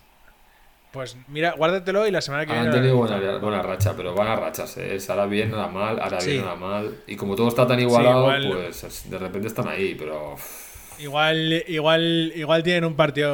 Pues 0.92 1.18
mira, 1.28 1.54
guárdatelo 1.58 2.08
y 2.08 2.12
la 2.12 2.22
semana 2.22 2.46
que 2.46 2.54
viene... 2.54 2.68
Han 2.68 2.74
tenido 2.74 2.96
buena, 2.98 3.38
buena 3.40 3.62
racha, 3.62 3.94
pero 3.98 4.14
van 4.14 4.28
a 4.28 4.36
rachas, 4.36 4.78
¿eh? 4.78 4.96
Es 4.96 5.10
ahora 5.10 5.26
bien, 5.26 5.52
nada 5.52 5.68
mal, 5.68 6.00
ahora 6.00 6.22
Sí. 6.22 6.32
bien, 6.32 6.44
nada 6.46 6.56
mal. 6.56 6.96
Y 7.08 7.16
como 7.16 7.36
todo 7.36 7.48
está 7.50 7.66
tan 7.68 7.80
igualado, 7.80 8.22
igual- 8.38 8.64
pues 8.66 8.84
es- 8.84 9.10
de 9.10 9.18
repente 9.18 9.48
están 9.48 9.68
ahí, 9.68 9.96
pero. 9.96 10.34
uff, 10.36 10.63
Igual, 11.00 11.64
igual, 11.68 12.32
igual 12.36 12.64
tienen 12.64 12.86
un 12.86 12.96
partido 12.96 13.32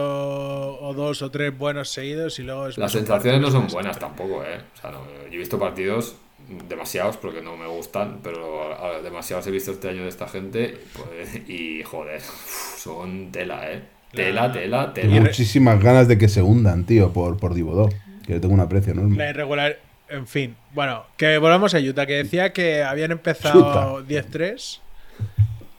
o 0.82 0.94
dos 0.94 1.22
o 1.22 1.30
tres 1.32 1.56
buenos 1.58 1.90
seguidos 1.90 2.40
y 2.40 2.44
luego 2.44 2.68
es 2.68 2.78
Las 2.78 2.92
sensaciones 2.92 3.42
no 3.42 3.52
son 3.52 3.68
buenas 3.68 3.98
tampoco, 4.00 4.44
¿eh? 4.44 4.60
O 4.78 4.82
sea, 4.82 4.92
no, 4.92 5.00
yo 5.30 5.34
he 5.34 5.38
visto 5.38 5.60
partidos 5.60 6.16
demasiados 6.68 7.18
porque 7.18 7.42
no 7.42 7.56
me 7.58 7.68
gustan, 7.68 8.20
pero 8.24 8.74
a- 8.84 9.02
demasiados 9.02 9.46
he 9.48 9.52
visto 9.52 9.72
este 9.72 9.90
año 9.90 10.04
de 10.04 10.10
esta 10.10 10.28
gente 10.28 10.78
pues, 10.94 11.48
y 11.50 11.84
joder, 11.84 12.22
son 12.78 13.32
tela, 13.32 13.72
¿eh? 13.72 13.82
Tela, 14.12 14.48
La- 14.48 14.52
tela, 14.54 14.94
Tengo 14.94 15.14
tela. 15.14 15.26
muchísimas 15.26 15.80
ganas 15.84 16.08
de 16.08 16.18
que 16.18 16.28
se 16.28 16.42
hundan, 16.42 16.86
tío, 16.86 17.14
por, 17.14 17.38
por 17.38 17.54
Dibodó. 17.54 17.90
Que 18.26 18.34
yo 18.34 18.42
tengo 18.42 18.54
un 18.56 18.60
aprecio 18.60 18.94
La 18.96 19.02
enorme. 19.02 19.30
irregular. 19.30 19.78
En 20.10 20.26
fin, 20.26 20.56
bueno, 20.74 21.04
que 21.18 21.38
volvamos 21.38 21.76
a 21.76 21.80
Utah, 21.80 22.08
que 22.08 22.14
decía 22.14 22.52
que 22.52 22.82
habían 22.82 23.12
empezado 23.12 24.04
10-3 24.08 24.80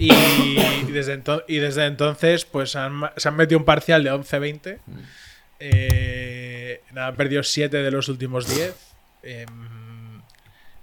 y, 0.00 0.58
y 0.88 0.92
desde 0.92 1.22
ento- 1.22 1.44
y 1.46 1.58
desde 1.58 1.86
entonces 1.86 2.44
pues 2.44 2.74
han 2.76 3.02
se 3.16 3.28
han 3.28 3.36
metido 3.36 3.58
un 3.58 3.64
parcial 3.64 4.02
de 4.02 4.10
11-20. 4.12 4.78
Eh, 5.60 6.80
nada, 6.92 7.08
han 7.08 7.16
perdido 7.16 7.42
7 7.42 7.76
de 7.82 7.90
los 7.90 8.08
últimos 8.08 8.48
10. 8.54 8.74
Em, 9.22 9.48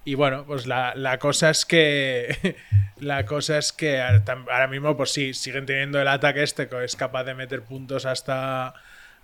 y 0.05 0.15
bueno, 0.15 0.45
pues 0.45 0.68
la, 0.68 0.93
la 0.95 1.18
cosa 1.18 1.49
es 1.49 1.65
que 1.65 2.55
la 2.99 3.26
cosa 3.26 3.57
es 3.57 3.74
que 3.74 3.99
ahora 4.01 4.68
mismo 4.68 4.95
pues 4.95 5.11
sí, 5.11 5.34
siguen 5.34 5.65
teniendo 5.65 5.99
el 5.99 6.07
ataque 6.07 6.43
este 6.43 6.68
que 6.70 6.84
es 6.84 6.95
capaz 6.95 7.24
de 7.24 7.34
meter 7.34 7.61
puntos 7.63 8.05
hasta 8.05 8.74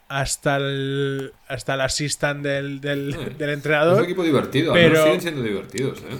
hasta 0.09 0.57
el 0.57 1.31
hasta 1.47 1.75
el 1.75 1.81
assistant 1.81 2.43
del, 2.43 2.81
del, 2.81 3.11
del 3.11 3.21
Es 3.29 3.37
un 3.39 3.49
entrenador. 3.49 4.03
equipo 4.03 4.23
divertido, 4.23 4.73
pero... 4.73 5.03
siguen 5.03 5.21
siendo 5.21 5.41
divertidos, 5.43 5.99
¿eh? 5.99 6.17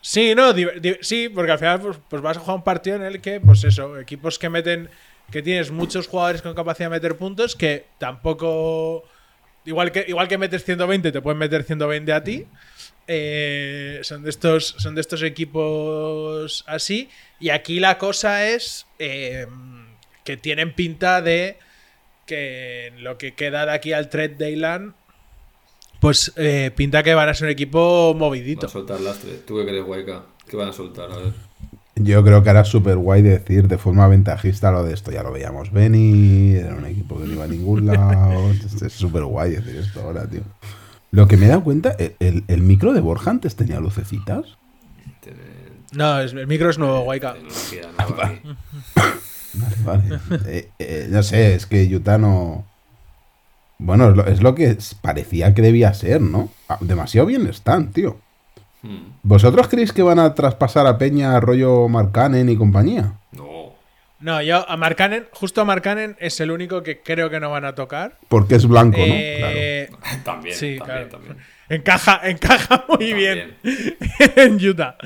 Sí, 0.00 0.34
no, 0.34 0.52
sí, 1.00 1.28
porque 1.28 1.52
al 1.52 1.58
final 1.58 1.80
pues, 1.80 1.98
pues 2.08 2.22
vas 2.22 2.36
a 2.36 2.40
jugar 2.40 2.56
un 2.56 2.64
partido 2.64 2.96
en 2.96 3.02
el 3.02 3.20
que, 3.20 3.40
pues 3.40 3.64
eso, 3.64 3.98
equipos 3.98 4.38
que 4.38 4.48
meten, 4.48 4.88
que 5.30 5.42
tienes 5.42 5.70
muchos 5.70 6.06
jugadores 6.06 6.40
con 6.40 6.54
capacidad 6.54 6.88
de 6.88 6.96
meter 6.96 7.16
puntos, 7.16 7.56
que 7.56 7.86
tampoco, 7.98 9.04
igual 9.64 9.92
que, 9.92 10.04
igual 10.08 10.28
que 10.28 10.38
metes 10.38 10.64
120, 10.64 11.12
te 11.12 11.20
pueden 11.20 11.38
meter 11.38 11.64
120 11.64 12.12
a 12.12 12.22
ti. 12.22 12.46
Eh, 13.10 14.00
son 14.02 14.22
de 14.22 14.30
estos, 14.30 14.74
son 14.78 14.94
de 14.94 15.00
estos 15.00 15.22
equipos 15.22 16.64
así. 16.66 17.08
Y 17.40 17.50
aquí 17.50 17.80
la 17.80 17.98
cosa 17.98 18.46
es 18.46 18.86
eh, 18.98 19.46
que 20.24 20.36
tienen 20.36 20.74
pinta 20.74 21.22
de 21.22 21.58
que 22.26 22.88
en 22.88 23.02
lo 23.02 23.16
que 23.16 23.34
queda 23.34 23.64
de 23.66 23.72
aquí 23.72 23.92
al 23.94 24.10
trade 24.10 24.36
Dayland, 24.38 24.94
pues 26.00 26.32
eh, 26.36 26.70
pinta 26.76 27.02
que 27.02 27.14
van 27.14 27.28
a 27.28 27.34
ser 27.34 27.46
un 27.46 27.52
equipo 27.52 28.12
Van 28.14 28.18
movidito. 28.20 28.66
a 28.66 28.70
soltar 28.70 29.00
lastre. 29.00 29.32
¿Tú 29.46 29.56
qué 29.56 29.64
crees, 29.66 29.84
Hueca? 29.86 30.22
¿Qué 30.48 30.56
van 30.56 30.68
a 30.68 30.72
soltar? 30.72 31.10
A 31.12 31.16
ver. 31.16 31.32
Yo 31.96 32.22
creo 32.22 32.42
que 32.44 32.50
era 32.50 32.64
súper 32.64 32.96
guay 32.96 33.22
decir 33.22 33.66
de 33.66 33.76
forma 33.76 34.06
ventajista 34.06 34.70
lo 34.70 34.84
de 34.84 34.94
esto. 34.94 35.10
Ya 35.10 35.22
lo 35.24 35.32
veíamos 35.32 35.72
venir, 35.72 36.58
era 36.58 36.74
un 36.76 36.86
equipo 36.86 37.18
que 37.18 37.24
no 37.26 37.32
iba 37.32 37.44
a 37.44 37.48
ningún 37.48 37.86
lado. 37.86 38.50
Es 38.86 38.92
súper 38.92 39.24
guay 39.24 39.52
decir 39.52 39.76
esto 39.76 40.00
ahora, 40.02 40.28
tío. 40.28 40.42
Lo 41.10 41.26
que 41.26 41.36
me 41.36 41.46
he 41.46 41.48
dado 41.48 41.64
cuenta, 41.64 41.96
el, 41.98 42.14
el- 42.20 42.44
el 42.48 42.62
micro 42.62 42.92
de 42.92 43.00
Borja 43.00 43.30
antes 43.30 43.56
tenía 43.56 43.80
lucecitas. 43.80 44.44
No, 45.92 46.20
el 46.20 46.46
micro 46.46 46.68
es 46.70 46.78
nuevo, 46.78 47.10
aquí. 47.10 47.26
Vale, 49.54 49.80
vale. 49.84 50.20
Eh, 50.46 50.68
eh, 50.78 51.06
no 51.10 51.22
sé, 51.22 51.54
es 51.54 51.66
que 51.66 51.82
Utah 51.94 52.18
no. 52.18 52.66
Bueno, 53.78 54.10
es 54.10 54.16
lo, 54.16 54.26
es 54.26 54.42
lo 54.42 54.54
que 54.54 54.76
parecía 55.00 55.54
que 55.54 55.62
debía 55.62 55.94
ser, 55.94 56.20
¿no? 56.20 56.50
Ah, 56.68 56.78
Demasiado 56.80 57.26
bien 57.26 57.46
están, 57.46 57.92
tío. 57.92 58.18
Hmm, 58.82 59.12
¿Vosotros 59.22 59.68
creéis 59.68 59.92
que 59.92 60.02
van 60.02 60.18
a 60.18 60.34
traspasar 60.34 60.86
a 60.86 60.98
Peña 60.98 61.38
rollo 61.40 61.88
Marcanen 61.88 62.48
y 62.48 62.56
compañía? 62.56 63.14
No. 63.32 63.72
No, 64.20 64.42
yo 64.42 64.68
a 64.68 64.76
Marcanen, 64.76 65.26
justo 65.32 65.60
a 65.60 65.64
Marcanen 65.64 66.16
es 66.18 66.40
el 66.40 66.50
único 66.50 66.82
que 66.82 67.00
creo 67.02 67.30
que 67.30 67.38
no 67.38 67.50
van 67.50 67.64
a 67.64 67.76
tocar. 67.76 68.18
Porque 68.28 68.56
es 68.56 68.66
blanco, 68.66 68.98
¿no? 68.98 69.04
Eh, 69.06 69.88
También, 70.24 70.56
Sí, 70.56 70.76
también, 70.78 70.84
claro. 70.84 71.08
también. 71.08 71.36
Encaja, 71.68 72.20
encaja 72.24 72.84
muy 72.98 73.12
bien 73.12 73.54
en 74.36 74.54
Utah. 74.66 74.96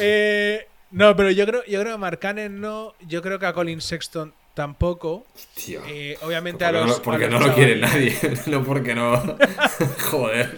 Eh, 0.00 0.66
no, 0.90 1.14
pero 1.14 1.30
yo 1.30 1.46
creo, 1.46 1.62
yo 1.66 1.78
creo 1.80 1.92
que 1.92 1.94
a 1.94 1.98
Marcanen 1.98 2.60
no. 2.60 2.94
Yo 3.06 3.22
creo 3.22 3.38
que 3.38 3.46
a 3.46 3.52
Colin 3.52 3.80
Sexton 3.80 4.32
tampoco. 4.56 5.26
Tío. 5.54 5.80
Eh, 5.86 6.18
obviamente 6.22 6.64
a 6.64 6.72
no, 6.72 6.80
los. 6.86 6.96
lo- 6.96 7.02
porque 7.02 7.26
a 7.26 7.28
no 7.28 7.38
lo 7.38 7.54
quiere 7.54 7.76
nadie. 7.78 8.16
no 8.46 8.64
porque 8.64 8.94
no. 8.94 9.22
Joder. 10.10 10.56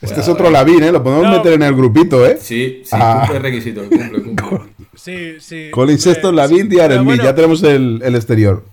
Este 0.00 0.20
es 0.20 0.28
otro 0.28 0.50
Lavín, 0.50 0.82
¿eh? 0.82 0.92
Lo 0.92 1.02
podemos 1.02 1.24
No. 1.24 1.32
meter 1.38 1.54
en 1.54 1.62
el 1.62 1.74
grupito, 1.74 2.24
¿eh? 2.26 2.36
Sí, 2.40 2.82
sí, 2.84 2.90
Ah. 2.92 3.20
cumple 3.22 3.38
requisito. 3.40 3.82
Cumple, 3.88 4.22
cumple. 4.22 4.58
Sí, 4.94 5.40
sí. 5.40 5.70
Colin 5.72 5.98
Sexton, 5.98 6.34
Eh, 6.34 6.36
Lavín 6.36 6.70
sí, 6.70 6.76
y 6.76 6.98
bueno, 7.02 7.24
Ya 7.24 7.34
tenemos 7.34 7.62
el, 7.62 8.00
el 8.04 8.14
exterior. 8.14 8.64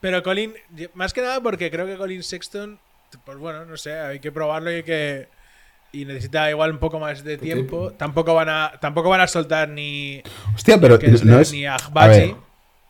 Pero 0.00 0.22
Colin, 0.22 0.52
más 0.94 1.12
que 1.12 1.20
nada 1.20 1.40
porque 1.42 1.70
creo 1.70 1.86
que 1.86 1.96
Colin 1.96 2.22
Sexton, 2.22 2.78
pues 3.24 3.38
bueno, 3.38 3.64
no 3.66 3.76
sé, 3.76 3.92
hay 3.94 4.20
que 4.20 4.32
probarlo 4.32 4.70
y 4.72 4.76
hay 4.76 4.82
que 4.82 5.28
y 5.92 6.04
necesita 6.06 6.50
igual 6.50 6.72
un 6.72 6.78
poco 6.78 6.98
más 6.98 7.22
de 7.24 7.36
tiempo. 7.38 7.92
Tampoco 7.92 8.34
van 8.34 8.48
a 8.48 8.72
tampoco 8.80 9.08
van 9.10 9.20
a 9.20 9.26
soltar 9.28 9.68
ni 9.68 10.22
Hostia, 10.54 10.80
pero 10.80 10.98
no 11.24 11.38
es. 11.40 11.52
ni 11.52 11.66
a 11.66 11.74
A 11.74 11.76
Agbaji. 11.76 12.08
ver, 12.08 12.34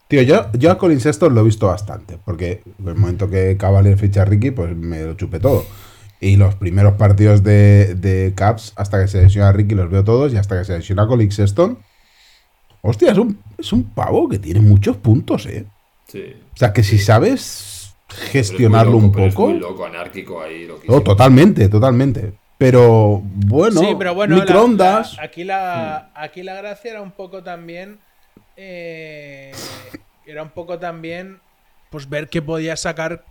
tío, 0.08 0.22
yo, 0.22 0.46
yo 0.52 0.70
a 0.70 0.78
Colin 0.78 1.00
Sexton 1.00 1.34
lo 1.34 1.40
he 1.40 1.44
visto 1.44 1.66
bastante. 1.66 2.18
Porque 2.24 2.62
en 2.78 2.88
el 2.88 2.94
momento 2.94 3.28
que 3.30 3.56
Cavalier 3.56 3.98
ficha 3.98 4.22
a 4.22 4.24
Ricky, 4.24 4.50
pues 4.50 4.74
me 4.76 5.02
lo 5.02 5.14
chupé 5.14 5.40
todo. 5.40 5.64
Y 6.20 6.36
los 6.36 6.54
primeros 6.54 6.94
partidos 6.94 7.42
de, 7.42 7.94
de 7.96 8.32
Caps, 8.34 8.72
hasta 8.76 9.00
que 9.02 9.08
se 9.08 9.22
lesiona 9.22 9.52
Ricky, 9.52 9.74
los 9.74 9.90
veo 9.90 10.04
todos. 10.04 10.32
Y 10.32 10.36
hasta 10.36 10.58
que 10.58 10.64
se 10.64 10.76
lesiona 10.78 11.06
Colin 11.06 11.30
Sexton. 11.32 11.78
Hostia, 12.82 13.12
es 13.12 13.18
un, 13.18 13.38
es 13.58 13.72
un 13.72 13.84
pavo 13.84 14.28
que 14.28 14.38
tiene 14.38 14.60
muchos 14.60 14.96
puntos, 14.98 15.46
¿eh? 15.46 15.64
Sí. 16.06 16.34
O 16.52 16.56
sea, 16.56 16.72
que 16.72 16.82
si 16.82 16.98
sabes 16.98 17.94
Pero 18.08 18.18
es 18.20 18.24
muy 18.24 18.30
gestionarlo 18.32 18.92
loco, 18.92 19.04
un 19.06 19.12
pero 19.12 19.26
es 19.26 19.34
poco. 19.34 19.48
muy 19.48 19.58
loco, 19.58 19.86
anárquico 19.86 20.42
ahí. 20.42 20.66
loquísimo. 20.66 20.94
No, 20.96 21.02
totalmente, 21.02 21.68
totalmente. 21.68 22.34
Pero 22.58 23.20
bueno, 23.24 23.80
sí, 23.80 23.88
pero 23.98 24.14
bueno, 24.14 24.36
la- 24.36 24.42
microondas. 24.44 25.16
la- 25.16 25.22
aquí, 25.24 25.44
la, 25.44 26.10
aquí 26.14 26.42
la 26.42 26.54
gracia 26.54 26.90
era 26.92 27.02
un 27.02 27.10
poco 27.12 27.42
también. 27.42 27.98
Eh, 28.56 29.52
era 30.26 30.42
un 30.42 30.50
poco 30.50 30.78
también. 30.78 31.40
Pues 31.90 32.08
ver 32.08 32.28
que 32.28 32.42
podía 32.42 32.76
sacar. 32.76 33.24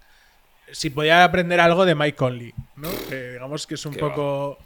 Si 0.71 0.89
podía 0.89 1.23
aprender 1.23 1.59
algo 1.59 1.85
de 1.85 1.95
Mike 1.95 2.15
Conley, 2.15 2.53
¿no? 2.77 2.89
Que 3.09 3.31
digamos 3.33 3.67
que 3.67 3.75
es 3.75 3.85
un 3.85 3.93
Qué 3.93 3.99
poco. 3.99 4.57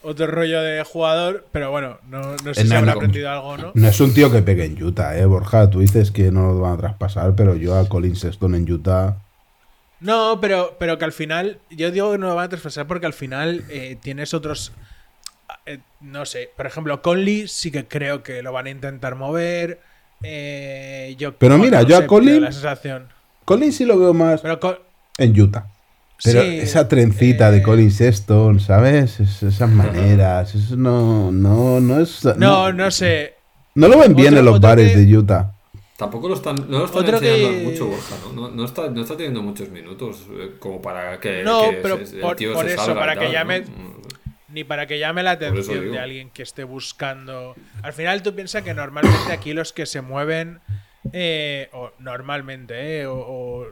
Otro 0.00 0.28
rollo 0.28 0.62
de 0.62 0.84
jugador, 0.84 1.46
pero 1.50 1.72
bueno, 1.72 1.98
no, 2.08 2.36
no 2.44 2.54
sé 2.54 2.66
si 2.66 2.72
habrá 2.72 2.92
aprendido 2.92 3.28
algo 3.30 3.56
no. 3.56 3.72
No 3.74 3.88
es 3.88 3.98
un 3.98 4.14
tío 4.14 4.30
que 4.30 4.42
pegue 4.42 4.64
en 4.64 4.80
Utah, 4.80 5.18
eh, 5.18 5.26
Borja. 5.26 5.68
Tú 5.70 5.80
dices 5.80 6.12
que 6.12 6.30
no 6.30 6.52
lo 6.52 6.60
van 6.60 6.74
a 6.74 6.76
traspasar, 6.76 7.34
pero 7.34 7.56
yo 7.56 7.76
a 7.76 7.88
Colin 7.88 8.14
Sexton 8.14 8.54
en 8.54 8.70
Utah 8.70 9.16
No, 9.98 10.38
pero, 10.40 10.76
pero 10.78 10.98
que 10.98 11.04
al 11.04 11.12
final, 11.12 11.58
yo 11.70 11.90
digo 11.90 12.12
que 12.12 12.18
no 12.18 12.28
lo 12.28 12.36
van 12.36 12.44
a 12.44 12.48
traspasar 12.48 12.86
porque 12.86 13.06
al 13.06 13.12
final 13.12 13.64
eh, 13.70 13.98
tienes 14.00 14.34
otros, 14.34 14.70
eh, 15.66 15.80
no 16.00 16.24
sé, 16.26 16.48
por 16.56 16.66
ejemplo, 16.66 17.02
Conley 17.02 17.48
sí 17.48 17.72
que 17.72 17.88
creo 17.88 18.22
que 18.22 18.40
lo 18.42 18.52
van 18.52 18.66
a 18.66 18.70
intentar 18.70 19.16
mover. 19.16 19.80
Eh, 20.22 21.14
yo, 21.18 21.34
Pero 21.36 21.58
mira, 21.58 21.82
yo 21.82 21.96
a 21.96 22.06
sensación. 22.52 23.08
Collins 23.44 23.76
sí 23.76 23.84
lo 23.84 23.98
veo 23.98 24.12
más 24.14 24.40
Pero 24.40 24.58
Col- 24.60 24.80
en 25.18 25.40
Utah. 25.40 25.66
Pero 26.24 26.42
Sí, 26.42 26.58
esa 26.58 26.88
trencita 26.88 27.48
eh, 27.48 27.52
de 27.52 27.62
Colin 27.62 27.90
Sexton, 27.92 28.58
¿sabes? 28.60 29.20
Es- 29.20 29.42
esas 29.42 29.70
maneras, 29.70 30.52
eso 30.54 30.76
no, 30.76 31.30
no, 31.30 31.80
no 31.80 32.00
es... 32.00 32.24
no, 32.36 32.72
no 32.72 32.90
sé. 32.90 33.34
no 33.76 33.86
lo 33.88 33.98
ven 33.98 34.14
bien 34.16 34.28
Otro- 34.30 34.38
en 34.40 34.44
los 34.46 34.60
bares 34.60 34.92
que- 34.92 34.98
de 34.98 35.16
Utah. 35.16 35.52
Tampoco 35.96 36.28
lo 36.28 36.34
están, 36.34 36.54
no 36.68 36.78
lo 36.78 36.84
están 36.84 37.02
Otro 37.02 37.16
enseñando 37.16 37.48
que- 37.58 37.64
mucho, 37.64 37.86
Borja, 37.86 38.14
¿no? 38.24 38.32
No, 38.32 38.50
no 38.54 38.64
está, 38.64 38.88
no 38.88 39.00
está 39.02 39.16
teniendo 39.16 39.42
muchos 39.42 39.68
minutos 39.70 40.26
eh, 40.32 40.52
como 40.58 40.80
para 40.82 41.18
que, 41.18 41.42
No, 41.42 41.70
que 41.70 41.76
pero 41.82 42.04
se- 42.06 42.16
el 42.16 42.20
por- 42.20 42.36
tío 42.36 42.52
por 42.52 42.66
se 42.66 42.74
eso, 42.74 42.84
salga 42.84 43.00
para 43.00 43.14
que 43.14 43.24
tal, 43.26 43.32
llame- 43.32 43.60
¿no? 43.60 44.07
Ni 44.48 44.64
para 44.64 44.86
que 44.86 44.98
llame 44.98 45.22
la 45.22 45.32
atención 45.32 45.92
de 45.92 45.98
alguien 45.98 46.30
que 46.30 46.42
esté 46.42 46.64
buscando. 46.64 47.54
Al 47.82 47.92
final 47.92 48.22
tú 48.22 48.34
piensas 48.34 48.62
que 48.62 48.72
normalmente 48.72 49.32
aquí 49.32 49.52
los 49.52 49.72
que 49.72 49.84
se 49.84 50.00
mueven, 50.00 50.60
eh, 51.12 51.68
o 51.72 51.92
normalmente, 51.98 53.00
eh, 53.00 53.06
o, 53.06 53.14
o 53.14 53.66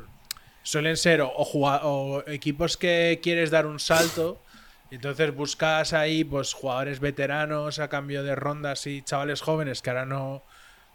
suelen 0.62 0.96
ser 0.96 1.22
o, 1.22 1.30
o 1.32 2.24
equipos 2.26 2.76
que 2.76 3.20
quieres 3.22 3.50
dar 3.50 3.66
un 3.66 3.80
salto. 3.80 4.42
Entonces 4.90 5.34
buscas 5.34 5.92
ahí 5.92 6.24
pues 6.24 6.52
jugadores 6.52 7.00
veteranos 7.00 7.78
a 7.78 7.88
cambio 7.88 8.22
de 8.22 8.34
rondas 8.36 8.86
y 8.86 9.02
chavales 9.02 9.40
jóvenes 9.40 9.82
que 9.82 9.90
ahora 9.90 10.06
no, 10.06 10.42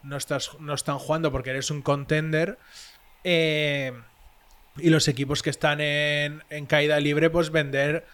no, 0.04 0.16
estás, 0.16 0.52
no 0.60 0.74
están 0.74 0.98
jugando 1.00 1.32
porque 1.32 1.50
eres 1.50 1.72
un 1.72 1.82
contender. 1.82 2.58
Eh, 3.24 3.94
y 4.78 4.90
los 4.90 5.08
equipos 5.08 5.42
que 5.44 5.50
están 5.50 5.82
en, 5.82 6.44
en 6.50 6.66
caída 6.66 7.00
libre, 7.00 7.30
pues 7.30 7.50
vender 7.50 8.06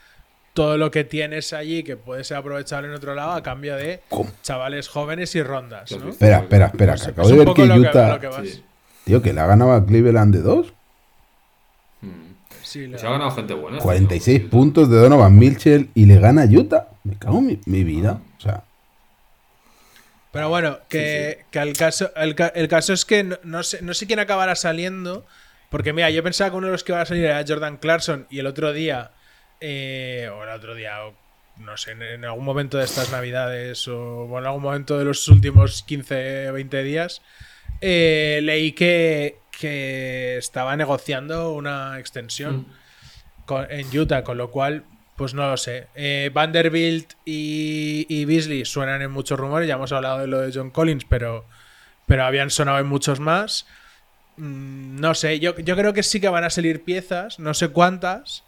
todo 0.57 0.75
lo 0.79 0.89
que 0.89 1.03
tienes 1.03 1.53
allí 1.53 1.83
que 1.83 1.97
puede 1.97 2.23
ser 2.23 2.37
aprovechable 2.37 2.87
en 2.87 2.95
otro 2.95 3.13
lado 3.13 3.33
a 3.33 3.43
cambio 3.43 3.75
de 3.75 4.01
¿Cómo? 4.09 4.31
chavales 4.41 4.87
jóvenes 4.87 5.35
y 5.35 5.43
rondas. 5.43 5.91
¿no? 5.91 6.09
Espera, 6.09 6.39
espera, 6.39 6.65
espera, 6.65 6.93
Es- 6.95 7.01
que 7.03 7.07
es 7.09 7.13
acabo 7.13 7.29
de 7.29 7.37
ver 7.37 7.53
que 7.53 7.65
lo 7.67 7.73
que- 7.75 7.79
Utah... 7.81 8.19
que 8.19 8.27
vas. 8.27 8.47
Sí. 8.49 8.63
Tío, 9.03 9.21
que 9.21 9.33
la 9.33 9.45
ganaba 9.45 9.75
a 9.75 9.85
Cleveland 9.85 10.33
de 10.33 10.41
2. 10.41 10.73
Mm. 12.01 12.07
Sí, 12.63 12.87
la- 12.87 12.97
Se 12.97 13.05
ha 13.05 13.11
ganado 13.11 13.29
gente 13.31 13.53
buena. 13.53 13.77
este 13.77 13.83
46 13.83 14.39
tío. 14.41 14.49
puntos 14.49 14.89
de 14.89 14.97
Donovan 14.97 15.37
Mitchell 15.37 15.89
y 15.93 16.07
le 16.07 16.19
gana 16.19 16.41
a 16.41 16.45
Utah. 16.45 16.87
Me 17.03 17.15
cago 17.17 17.37
en 17.37 17.45
mi, 17.45 17.59
mi 17.67 17.83
vida. 17.83 18.19
O 18.37 18.41
sea, 18.41 18.63
Pero 20.31 20.49
bueno, 20.49 20.79
que, 20.89 21.45
que 21.51 21.59
el, 21.59 21.73
caso, 21.73 22.11
el, 22.15 22.35
ca- 22.35 22.51
el 22.55 22.67
caso 22.67 22.93
es 22.93 23.05
que 23.05 23.23
no, 23.23 23.37
no 23.43 23.61
sé, 23.63 23.81
no 23.81 23.93
sé 23.93 24.07
quién 24.07 24.19
acabará 24.19 24.55
saliendo. 24.55 25.23
Porque 25.69 25.93
mira, 25.93 26.09
yo 26.09 26.23
pensaba 26.23 26.49
que 26.49 26.55
uno 26.57 26.67
de 26.67 26.71
los 26.73 26.83
que 26.83 26.93
iba 26.93 27.01
a 27.01 27.05
salir 27.05 27.25
era 27.25 27.43
Jordan 27.47 27.77
Clarkson 27.77 28.25
y 28.29 28.39
el 28.39 28.47
otro 28.47 28.71
día, 28.73 29.11
eh, 29.61 30.29
o 30.33 30.43
el 30.43 30.49
otro 30.49 30.75
día, 30.75 31.05
o 31.05 31.13
no 31.57 31.75
sé, 31.77 31.91
en, 31.91 32.01
en 32.03 32.25
algún 32.25 32.45
momento 32.45 32.77
de 32.77 32.85
estas 32.85 33.11
navidades 33.11 33.87
o, 33.87 34.23
o 34.25 34.39
en 34.39 34.45
algún 34.45 34.61
momento 34.61 34.97
de 34.99 35.05
los 35.05 35.27
últimos 35.27 35.83
15 35.83 36.49
o 36.49 36.53
20 36.53 36.83
días, 36.83 37.21
eh, 37.81 38.39
leí 38.43 38.71
que, 38.73 39.37
que 39.59 40.37
estaba 40.37 40.75
negociando 40.75 41.53
una 41.53 41.99
extensión 41.99 42.67
con- 43.45 43.65
en 43.71 43.97
Utah, 43.97 44.23
con 44.23 44.37
lo 44.37 44.51
cual, 44.51 44.83
pues 45.15 45.33
no 45.33 45.49
lo 45.49 45.57
sé. 45.57 45.87
Eh, 45.95 46.29
Vanderbilt 46.33 47.13
y, 47.25 48.05
y 48.09 48.25
Beasley 48.25 48.65
suenan 48.65 49.01
en 49.01 49.09
muchos 49.11 49.39
rumores, 49.39 49.67
ya 49.67 49.75
hemos 49.75 49.91
hablado 49.91 50.19
de 50.19 50.27
lo 50.27 50.41
de 50.41 50.51
John 50.53 50.69
Collins, 50.69 51.05
pero, 51.09 51.45
pero 52.05 52.23
habían 52.25 52.49
sonado 52.51 52.77
en 52.79 52.85
muchos 52.87 53.19
más. 53.19 53.65
Mm, 54.37 54.99
no 54.99 55.15
sé, 55.15 55.39
yo, 55.39 55.57
yo 55.57 55.75
creo 55.75 55.93
que 55.93 56.03
sí 56.03 56.19
que 56.21 56.29
van 56.29 56.43
a 56.43 56.49
salir 56.51 56.83
piezas, 56.83 57.39
no 57.39 57.53
sé 57.55 57.69
cuántas, 57.69 58.43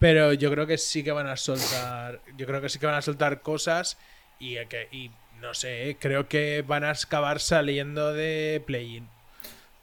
pero 0.00 0.32
yo 0.32 0.50
creo 0.50 0.66
que 0.66 0.78
sí 0.78 1.04
que 1.04 1.12
van 1.12 1.28
a 1.28 1.36
soltar, 1.36 2.20
yo 2.36 2.46
creo 2.46 2.60
que 2.60 2.68
sí 2.68 2.80
que 2.80 2.86
van 2.86 2.96
a 2.96 3.02
soltar 3.02 3.42
cosas 3.42 3.98
y, 4.40 4.56
que, 4.66 4.88
y 4.90 5.10
no 5.40 5.54
sé, 5.54 5.96
creo 6.00 6.26
que 6.26 6.64
van 6.66 6.82
a 6.82 6.90
acabar 6.90 7.38
saliendo 7.38 8.12
de 8.12 8.60
play-in, 8.66 9.06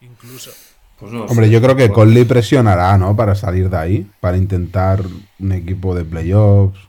incluso. 0.02 0.52
Pues 1.00 1.12
no 1.12 1.26
hombre, 1.26 1.50
yo 1.52 1.62
creo 1.62 1.76
que 1.76 1.90
Conley 1.92 2.26
presionará, 2.26 2.98
¿no? 2.98 3.16
Para 3.16 3.36
salir 3.36 3.70
de 3.70 3.78
ahí. 3.78 4.08
Para 4.20 4.36
intentar 4.36 5.02
un 5.40 5.52
equipo 5.52 5.94
de 5.94 6.04
playoffs. 6.04 6.80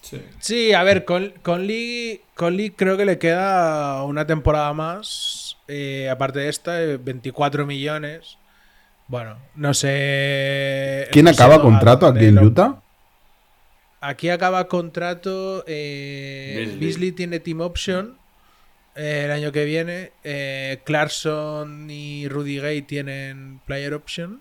Sí. 0.00 0.22
Sí, 0.38 0.72
a 0.72 0.84
ver, 0.84 1.04
con, 1.04 1.32
Conley, 1.42 2.20
Conley 2.36 2.70
creo 2.70 2.96
que 2.96 3.04
le 3.04 3.18
queda 3.18 4.04
una 4.04 4.26
temporada 4.26 4.72
más. 4.72 5.56
eh, 5.66 6.08
aparte 6.08 6.38
de 6.38 6.48
esta, 6.48 6.80
eh, 6.82 6.98
24 6.98 7.66
millones. 7.66 8.38
Bueno, 9.10 9.36
no 9.56 9.74
sé. 9.74 11.08
¿Quién 11.10 11.24
no 11.24 11.32
acaba 11.32 11.60
contrato 11.60 12.06
aquí 12.06 12.26
en 12.26 12.38
Utah? 12.38 12.80
Aquí 14.00 14.30
acaba 14.30 14.68
contrato. 14.68 15.64
eh, 15.66 16.54
Beasley. 16.56 16.78
Beasley 16.78 17.12
tiene 17.12 17.40
team 17.40 17.60
option 17.60 18.16
eh, 18.94 19.22
el 19.24 19.32
año 19.32 19.50
que 19.50 19.64
viene. 19.64 20.12
eh, 20.22 20.80
Clarkson 20.84 21.90
y 21.90 22.28
Rudy 22.28 22.60
Gay 22.60 22.82
tienen 22.82 23.60
player 23.66 23.94
option. 23.94 24.40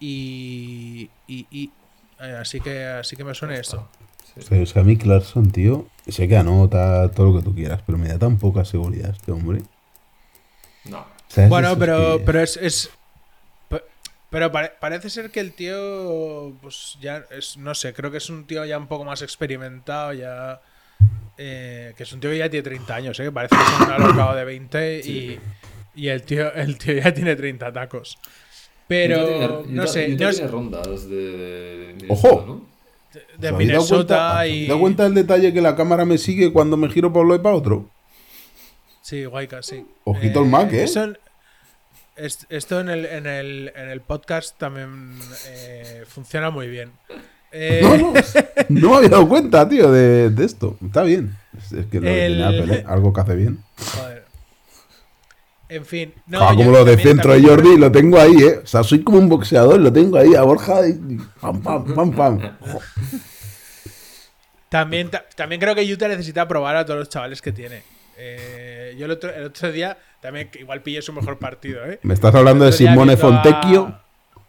Y. 0.00 1.10
y- 1.28 1.46
y- 1.50 1.70
eh, 2.18 2.36
así 2.40 2.60
que 2.60 2.84
así 2.86 3.14
que 3.14 3.24
me 3.24 3.34
suena 3.34 3.56
esto. 3.56 3.88
O 4.38 4.40
sea, 4.40 4.58
es 4.62 4.72
que 4.72 4.80
a 4.80 4.84
mí 4.84 4.96
Clarkson, 4.96 5.50
tío, 5.50 5.86
sé 6.08 6.26
que 6.28 6.38
anota 6.38 7.10
todo 7.10 7.30
lo 7.32 7.38
que 7.38 7.44
tú 7.44 7.54
quieras, 7.54 7.82
pero 7.84 7.98
me 7.98 8.08
da 8.08 8.18
tan 8.18 8.38
poca 8.38 8.64
seguridad 8.64 9.10
este 9.10 9.32
hombre. 9.32 9.60
No. 10.86 11.04
Bueno, 11.48 11.72
es 11.72 11.78
pero, 11.78 12.16
que- 12.18 12.22
pero 12.24 12.40
es. 12.40 12.56
es- 12.56 12.90
pero 14.32 14.50
pare- 14.50 14.72
parece 14.80 15.08
ser 15.10 15.30
que 15.30 15.38
el 15.38 15.52
tío. 15.52 16.52
Pues 16.60 16.96
ya 17.00 17.24
es. 17.30 17.56
No 17.56 17.72
sé, 17.76 17.92
creo 17.94 18.10
que 18.10 18.16
es 18.18 18.28
un 18.30 18.44
tío 18.48 18.64
ya 18.64 18.76
un 18.78 18.88
poco 18.88 19.04
más 19.04 19.22
experimentado, 19.22 20.12
ya. 20.14 20.60
eh, 21.38 21.92
que 21.96 22.02
es 22.02 22.12
un 22.12 22.18
tío 22.20 22.30
que 22.30 22.38
ya 22.38 22.50
tiene 22.50 22.64
30 22.64 22.94
años, 22.94 23.20
¿eh? 23.20 23.30
Parece 23.30 23.54
que 23.54 23.62
es 23.62 23.80
un 23.86 23.92
alocado 23.92 24.34
de 24.34 24.44
20 24.44 25.00
y, 25.04 25.38
y 25.94 26.08
el, 26.08 26.22
tío, 26.22 26.52
el 26.54 26.76
tío 26.78 26.94
ya 26.94 27.14
tiene 27.14 27.36
30 27.36 27.72
tacos. 27.72 28.18
Pero. 28.88 29.64
No 29.68 29.86
sé. 29.86 30.08
No 30.08 30.32
sé, 30.32 30.46
rondas 30.48 31.08
de, 31.08 31.94
Ojo. 32.08 32.44
¿no? 32.46 32.72
de 33.38 33.48
¿Os 33.48 33.54
habéis 33.54 33.68
dado 33.70 33.82
Minnesota 33.82 34.32
cuenta- 34.32 34.46
y. 34.48 34.62
¿Os 34.62 34.68
dado 34.68 34.80
cuenta 34.80 35.02
del 35.04 35.14
detalle 35.14 35.52
que 35.52 35.60
la 35.60 35.76
cámara 35.76 36.04
me 36.04 36.18
sigue 36.18 36.52
cuando 36.52 36.76
me 36.76 36.88
giro 36.88 37.12
por 37.12 37.22
un 37.22 37.28
lado 37.28 37.40
y 37.40 37.44
para 37.44 37.54
otro? 37.56 37.88
Sí, 39.02 39.24
Guayca, 39.24 39.62
sí. 39.62 39.84
Ojito 40.04 40.40
el 40.42 40.48
Mac, 40.48 40.72
¿eh? 40.72 40.84
Eso, 40.84 41.04
es- 41.04 41.18
esto 42.16 42.80
en 42.80 42.88
el, 42.90 43.06
en, 43.06 43.26
el, 43.26 43.72
en 43.74 43.88
el 43.88 44.00
podcast 44.00 44.58
también 44.58 45.18
eh, 45.48 46.04
funciona 46.06 46.50
muy 46.50 46.68
bien. 46.68 46.92
Eh, 47.52 47.80
No, 47.82 47.96
no, 47.96 48.12
no 48.68 48.90
me 48.90 48.96
había 48.96 49.08
dado 49.10 49.28
cuenta, 49.28 49.68
tío, 49.68 49.90
de, 49.92 50.30
de 50.30 50.44
esto. 50.44 50.76
Está 50.84 51.02
bien. 51.02 51.36
Es, 51.56 51.72
es 51.72 51.86
que 51.86 52.00
lo 52.00 52.08
El- 52.08 52.42
Apple, 52.42 52.74
¿eh? 52.76 52.84
algo 52.86 53.12
que 53.12 53.20
hace 53.20 53.34
bien. 53.34 53.58
Joder. 53.96 54.22
En 55.68 55.86
fin. 55.86 56.12
No, 56.26 56.46
Ah, 56.46 56.54
como 56.54 56.70
lo 56.70 56.84
de 56.84 56.98
centro 56.98 57.32
de 57.32 57.40
también- 57.40 57.56
Jordi, 57.64 57.78
lo 57.78 57.90
tengo 57.90 58.20
ahí, 58.20 58.36
¿eh? 58.42 58.60
O 58.62 58.66
sea, 58.66 58.82
soy 58.84 59.02
como 59.02 59.18
un 59.18 59.28
boxeador, 59.30 59.80
lo 59.80 59.90
tengo 59.92 60.18
ahí 60.18 60.34
a 60.34 60.42
Borja 60.42 60.86
y 60.86 60.92
pam, 61.40 61.62
pam, 61.62 61.94
pam, 61.94 62.12
pam. 62.14 62.40
También, 64.68 65.10
ta- 65.10 65.24
también 65.36 65.60
creo 65.60 65.74
que 65.74 65.90
Utah 65.92 66.08
necesita 66.08 66.48
probar 66.48 66.76
a 66.76 66.84
todos 66.86 66.98
los 67.00 67.08
chavales 67.08 67.42
que 67.42 67.52
tiene. 67.52 67.82
Eh, 68.16 68.94
yo 68.98 69.04
el 69.06 69.10
otro, 69.12 69.30
el 69.34 69.44
otro 69.44 69.70
día 69.72 69.96
también 70.22 70.48
que 70.50 70.60
igual 70.60 70.80
pillé 70.80 71.02
su 71.02 71.12
mejor 71.12 71.38
partido, 71.38 71.84
¿eh? 71.84 71.98
¿Me 72.02 72.14
estás 72.14 72.34
hablando 72.34 72.64
de 72.64 72.72
Simone 72.72 73.12
a- 73.12 73.16
Fontecchio 73.18 74.00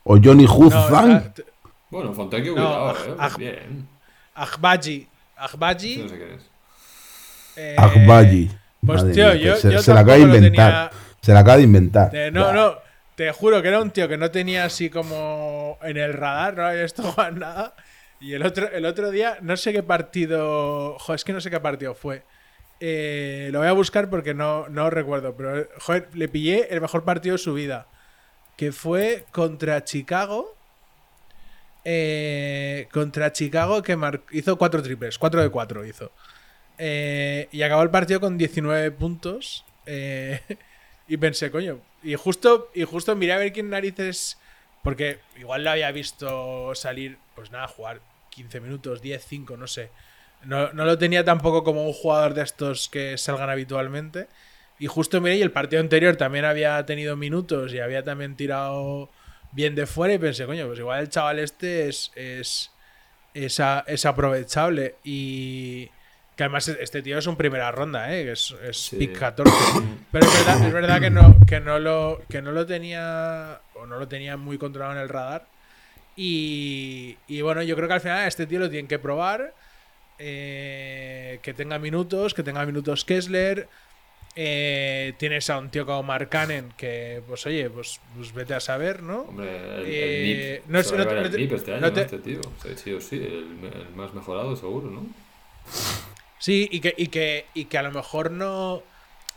o 0.06 0.18
Johnny 0.24 0.46
No, 0.46 0.54
Huzang? 0.56 1.12
a- 1.12 1.34
t- 1.34 1.44
Bueno, 1.90 2.14
Fontecchio, 2.14 2.56
No, 2.56 2.62
cuidado, 2.62 2.94
aj- 2.96 3.08
eh. 3.08 3.16
aj- 3.20 3.38
Bien. 3.38 3.88
Agbaji. 4.36 5.08
Agbaji. 5.36 5.98
No 5.98 6.10
sé 6.10 6.18
quién 6.18 6.32
es. 6.32 6.42
eh. 7.58 7.76
Pues 8.86 9.02
Madre 9.02 9.14
tío, 9.14 9.26
mía, 9.28 9.36
yo, 9.36 9.54
que 9.56 9.60
se, 9.62 9.72
yo 9.72 9.82
se 9.82 9.94
la 9.94 10.00
acaba 10.02 10.18
de 10.18 10.24
inventar. 10.24 10.90
tenía- 10.90 10.92
Se 11.22 11.34
la 11.34 11.40
acaba 11.40 11.58
de 11.58 11.64
inventar. 11.64 12.16
Eh, 12.16 12.32
no, 12.32 12.44
Buah. 12.46 12.54
no, 12.54 12.76
te 13.16 13.32
juro 13.32 13.62
que 13.62 13.68
era 13.70 13.82
un 13.82 13.92
tío 13.92 14.08
que 14.10 14.18
no 14.18 14.30
tenía 14.32 14.66
así 14.66 14.90
como 14.90 15.78
en 15.82 15.96
el 15.98 16.14
radar, 16.14 16.58
no 16.58 16.66
había 16.66 16.84
visto 16.84 17.02
jugar 17.04 17.34
nada. 17.38 17.76
Y 18.20 18.34
el 18.34 18.46
otro, 18.46 18.70
el 18.70 18.86
otro 18.86 19.10
día, 19.12 19.38
no 19.42 19.56
sé 19.56 19.72
qué 19.72 19.84
partido. 19.84 20.98
Joder, 21.00 21.16
es 21.16 21.24
que 21.24 21.32
no 21.34 21.40
sé 21.42 21.50
qué 21.50 21.60
partido 21.60 21.94
fue. 21.96 22.24
Eh, 22.86 23.48
lo 23.54 23.60
voy 23.60 23.70
a 23.70 23.72
buscar 23.72 24.10
porque 24.10 24.34
no, 24.34 24.68
no 24.68 24.90
recuerdo, 24.90 25.38
pero 25.38 25.70
joder, 25.80 26.10
le 26.14 26.28
pillé 26.28 26.68
el 26.74 26.82
mejor 26.82 27.06
partido 27.06 27.36
de 27.36 27.38
su 27.38 27.54
vida. 27.54 27.88
Que 28.58 28.74
fue 28.74 29.24
contra 29.32 29.86
Chicago. 29.86 30.54
Eh, 31.86 32.90
contra 32.92 33.32
Chicago 33.32 33.82
que 33.82 33.98
hizo 34.32 34.58
cuatro 34.58 34.84
triples, 34.84 35.18
4 35.18 35.44
de 35.44 35.50
4 35.50 35.86
hizo. 35.86 36.12
Eh, 36.78 37.48
y 37.54 37.62
acabó 37.62 37.84
el 37.84 37.90
partido 37.90 38.20
con 38.20 38.38
19 38.38 38.92
puntos. 38.92 39.64
Eh, 39.86 40.42
y 41.08 41.16
pensé, 41.16 41.52
coño. 41.52 41.80
Y 42.04 42.16
justo, 42.16 42.70
y 42.74 42.84
justo 42.84 43.16
miré 43.16 43.32
a 43.32 43.38
ver 43.38 43.54
quién 43.54 43.70
narices. 43.70 44.38
Porque 44.84 45.20
igual 45.38 45.64
lo 45.64 45.72
había 45.72 45.90
visto 45.94 46.76
salir, 46.76 47.18
pues 47.34 47.50
nada, 47.50 47.70
jugar 47.70 48.02
15 48.32 48.60
minutos, 48.60 49.02
10, 49.02 49.26
5, 49.26 49.56
no 49.56 49.68
sé. 49.68 49.90
No, 50.46 50.72
no 50.74 50.86
lo 50.86 50.98
tenía 50.98 51.24
tampoco 51.24 51.64
como 51.64 51.86
un 51.86 51.94
jugador 51.94 52.34
de 52.34 52.44
estos 52.44 52.90
que 52.90 53.18
salgan 53.18 53.50
habitualmente. 53.50 54.28
Y 54.80 54.88
justo 54.88 55.22
miré, 55.22 55.38
y 55.38 55.42
el 55.42 55.52
partido 55.52 55.80
anterior 55.82 56.16
también 56.16 56.46
había 56.46 56.86
tenido 56.86 57.16
minutos 57.16 57.74
y 57.74 57.80
había 57.80 58.04
también 58.04 58.36
tirado 58.36 59.10
bien 59.52 59.76
de 59.76 59.86
fuera 59.86 60.14
y 60.16 60.18
pensé, 60.18 60.46
coño, 60.46 60.66
pues 60.68 60.80
igual 60.80 61.00
el 61.02 61.10
chaval 61.10 61.40
este 61.40 61.88
es, 61.88 62.12
es, 62.16 62.72
es, 63.34 63.60
a- 63.60 63.84
es 63.88 64.06
aprovechable. 64.06 64.96
Y 65.04 65.86
que 66.36 66.44
además 66.44 66.68
este 66.68 67.02
tío 67.04 67.20
es 67.20 67.28
un 67.28 67.38
primera 67.38 67.72
ronda, 67.72 68.12
¿eh? 68.14 68.24
que 68.26 68.32
es, 68.32 68.56
es 68.68 68.78
Sí. 68.78 68.98
pick 68.98 69.18
14. 69.18 69.52
Pero 70.12 70.26
es 70.26 70.34
verdad, 70.46 70.66
es 70.68 70.74
verdad 70.74 71.00
que, 71.00 71.10
no, 71.12 71.38
que, 71.48 71.60
no 71.60 71.78
lo, 71.80 72.22
que 72.28 72.42
no 72.42 72.52
lo 72.52 72.66
tenía 72.66 73.62
o 73.76 73.86
no 73.86 74.00
lo 74.00 74.08
tenía 74.08 74.36
muy 74.38 74.58
controlado 74.58 74.94
en 74.96 75.02
el 75.04 75.10
radar. 75.10 75.46
Y, 76.16 77.18
y 77.28 77.42
bueno, 77.42 77.62
yo 77.64 77.76
creo 77.76 77.88
que 77.88 77.94
al 77.96 78.02
final 78.02 78.18
a 78.20 78.28
este 78.28 78.46
tío 78.48 78.60
lo 78.60 78.70
tienen 78.70 78.88
que 78.88 79.00
probar. 79.00 79.54
Eh, 80.26 81.40
que 81.42 81.54
tenga 81.54 81.78
minutos, 81.80 82.34
que 82.34 82.44
tenga 82.44 82.66
minutos 82.66 83.04
Kessler. 83.04 83.68
Eh, 84.36 85.14
tienes 85.18 85.50
a 85.52 85.60
un 85.60 85.70
tío 85.70 85.86
como 85.86 86.02
Mark 86.02 86.30
Cannon 86.30 86.74
que, 86.76 87.22
pues 87.28 87.46
oye, 87.46 87.70
pues, 87.70 88.00
pues 88.16 88.34
vete 88.34 88.56
a 88.56 88.60
saber, 88.60 89.04
¿no? 89.04 89.22
Hombre, 89.24 89.76
el, 89.82 89.84
Eh, 89.86 90.62
NIP. 90.66 90.72
no 90.72 90.98
no 90.98 91.30
te- 91.30 91.38
NIP 91.38 91.52
este 91.54 91.72
año, 91.74 91.82
no 91.82 91.88
¿no? 91.88 91.94
te- 91.94 92.02
Este 92.02 92.18
tío. 92.20 92.42
Sí 92.76 92.94
o 92.94 93.02
sí, 93.02 93.18
el, 93.18 93.60
el 93.72 93.90
más 93.96 94.14
mejorado, 94.14 94.56
seguro, 94.56 94.90
¿no? 94.90 95.06
Sí, 96.40 96.68
y 96.72 96.80
que, 96.80 96.94
y 96.98 97.08
que, 97.08 97.46
y 97.54 97.66
que 97.66 97.78
a 97.78 97.84
lo 97.84 97.92
mejor 97.92 98.32
no. 98.32 98.82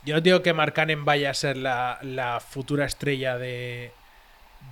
Yo 0.05 0.15
no 0.15 0.21
digo 0.21 0.41
que 0.41 0.53
Mark 0.53 0.73
Cannon 0.73 1.05
vaya 1.05 1.29
a 1.31 1.33
ser 1.33 1.57
la, 1.57 1.99
la 2.01 2.39
futura 2.39 2.85
estrella 2.85 3.37
de. 3.37 3.91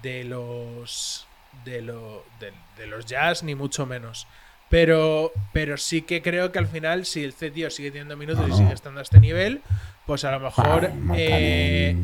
de 0.02 0.24
los. 0.24 1.28
de, 1.66 1.82
lo, 1.82 2.26
de, 2.40 2.52
de 2.78 2.88
los 2.88 3.06
jazz, 3.06 3.44
ni 3.44 3.54
mucho 3.56 3.86
menos. 3.86 4.28
Pero, 4.76 5.32
pero 5.54 5.78
sí 5.78 6.02
que 6.02 6.22
creo 6.22 6.52
que 6.52 6.60
al 6.60 6.68
final, 6.68 7.06
si 7.06 7.24
el 7.24 7.32
C 7.32 7.50
tío 7.50 7.70
sigue 7.70 7.92
teniendo 7.92 8.18
minutos 8.18 8.46
No, 8.46 8.54
y 8.54 8.58
sigue 8.58 8.74
estando 8.74 9.00
a 9.00 9.04
este 9.04 9.22
nivel, 9.22 9.62
pues 10.06 10.26
a 10.26 10.32
lo 10.32 10.42
mejor 10.42 10.92
eh, 11.16 11.96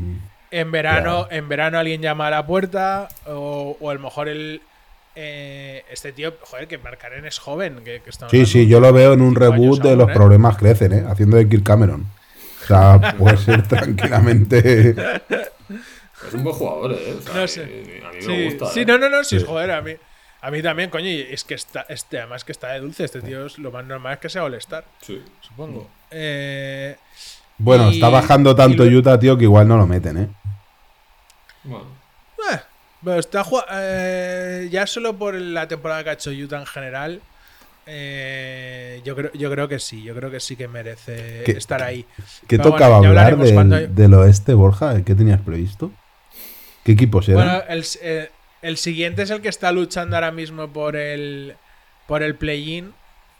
en 0.51 0.71
verano, 0.71 1.27
en 1.29 1.49
verano 1.49 1.79
alguien 1.79 2.01
llama 2.01 2.27
a 2.27 2.29
la 2.29 2.45
puerta, 2.47 3.09
o, 3.27 3.75
o 3.77 3.89
a 3.89 3.93
lo 3.93 3.99
mejor 3.99 4.29
el. 4.29 4.61
eh, 5.15 5.83
este 5.91 6.13
tío, 6.13 6.33
joder, 6.43 6.69
que 6.69 6.77
Mark 6.77 6.97
Cannon 6.97 7.25
es 7.25 7.39
joven. 7.39 7.81
Que, 7.83 8.01
que 8.01 8.11
Sí, 8.29 8.45
sí, 8.45 8.67
yo 8.67 8.79
lo 8.79 8.93
veo 8.93 9.11
en 9.11 9.21
un 9.21 9.35
reboot 9.35 9.81
de 9.81 9.89
aún, 9.89 9.97
Los 9.99 10.09
¿eh? 10.09 10.13
problemas 10.13 10.55
crecen, 10.55 10.93
¿eh? 10.93 11.03
Haciendo 11.09 11.35
de 11.35 11.49
Kirk 11.49 11.63
Cameron. 11.63 12.05
O 12.63 12.67
sea, 12.67 13.15
puede 13.17 13.35
ser 13.35 13.67
tranquilamente. 13.67 14.91
Es 16.25 16.33
un 16.33 16.43
buen 16.45 16.55
jugador, 16.55 16.93
¿eh? 16.93 17.15
O 17.17 17.21
sea, 17.21 17.33
No 17.35 17.41
a 17.43 17.47
sé. 17.49 17.65
mí- 17.65 18.05
A 18.05 18.11
mí 18.13 18.21
Sí, 18.21 18.27
me 18.29 18.45
gusta. 18.45 18.65
sí, 18.67 18.79
¿eh? 18.81 18.85
no, 18.85 18.97
no, 18.97 19.09
no, 19.09 19.23
sí, 19.25 19.39
Sí. 19.41 19.45
joder, 19.45 19.71
a 19.71 19.81
mí, 19.81 19.91
a 20.41 20.51
mí 20.51 20.61
también, 20.61 20.89
coño, 20.89 21.07
y 21.07 21.21
es 21.29 21.43
que 21.43 21.53
está, 21.53 21.85
este, 21.89 22.17
además 22.19 22.43
que 22.43 22.51
está 22.51 22.69
de 22.71 22.79
dulce, 22.79 23.03
este 23.03 23.21
tío 23.21 23.45
es 23.45 23.57
lo 23.59 23.71
más 23.71 23.85
normal 23.85 24.13
es 24.13 24.19
que 24.19 24.29
sea 24.29 24.43
All-Star, 24.43 24.83
Sí. 25.01 25.21
supongo. 25.41 25.89
Eh, 26.09 26.95
Bueno, 27.57 27.91
Y- 27.91 27.95
está 27.95 28.09
bajando 28.09 28.55
tanto 28.55 28.83
lo- 28.85 28.97
Utah, 28.99 29.19
tío, 29.19 29.37
que 29.37 29.43
igual 29.43 29.67
no 29.67 29.77
lo 29.77 29.85
meten, 29.85 30.17
¿eh? 30.17 30.27
Bueno, 31.63 31.85
eh, 32.51 32.59
pero 33.03 33.19
está 33.19 33.45
eh, 33.71 34.67
ya 34.71 34.87
solo 34.87 35.15
por 35.15 35.35
la 35.35 35.67
temporada 35.67 36.03
que 36.03 36.09
ha 36.09 36.13
hecho 36.13 36.31
Utah 36.31 36.59
en 36.59 36.65
general, 36.65 37.21
eh, 37.85 39.01
yo, 39.05 39.15
creo, 39.15 39.31
yo 39.33 39.51
creo 39.51 39.67
que 39.67 39.77
sí, 39.79 40.01
yo 40.03 40.15
creo 40.15 40.31
que 40.31 40.39
sí 40.39 40.55
que 40.55 40.67
merece 40.67 41.43
¿Qué- 41.45 41.51
estar 41.51 41.83
ahí. 41.83 42.05
¿Qué 42.47 42.57
Pero 42.57 42.71
tocaba 42.71 42.97
bueno, 42.97 43.09
hablar 43.09 43.37
del, 43.37 43.53
cuando- 43.53 43.77
del 43.79 44.13
oeste, 44.15 44.53
Borja? 44.55 45.03
¿Qué 45.03 45.13
tenías 45.13 45.41
previsto? 45.41 45.91
¿Qué 46.83 46.93
equipos 46.93 47.29
eran? 47.29 47.43
Bueno, 47.45 47.63
el, 47.69 47.85
eh, 48.01 48.31
el 48.61 48.77
siguiente 48.77 49.23
es 49.23 49.29
el 49.29 49.41
que 49.41 49.49
está 49.49 49.71
luchando 49.71 50.15
ahora 50.15 50.31
mismo 50.31 50.67
por 50.69 50.95
el, 50.95 51.53
por 52.07 52.23
el 52.23 52.35
play-in. 52.35 52.91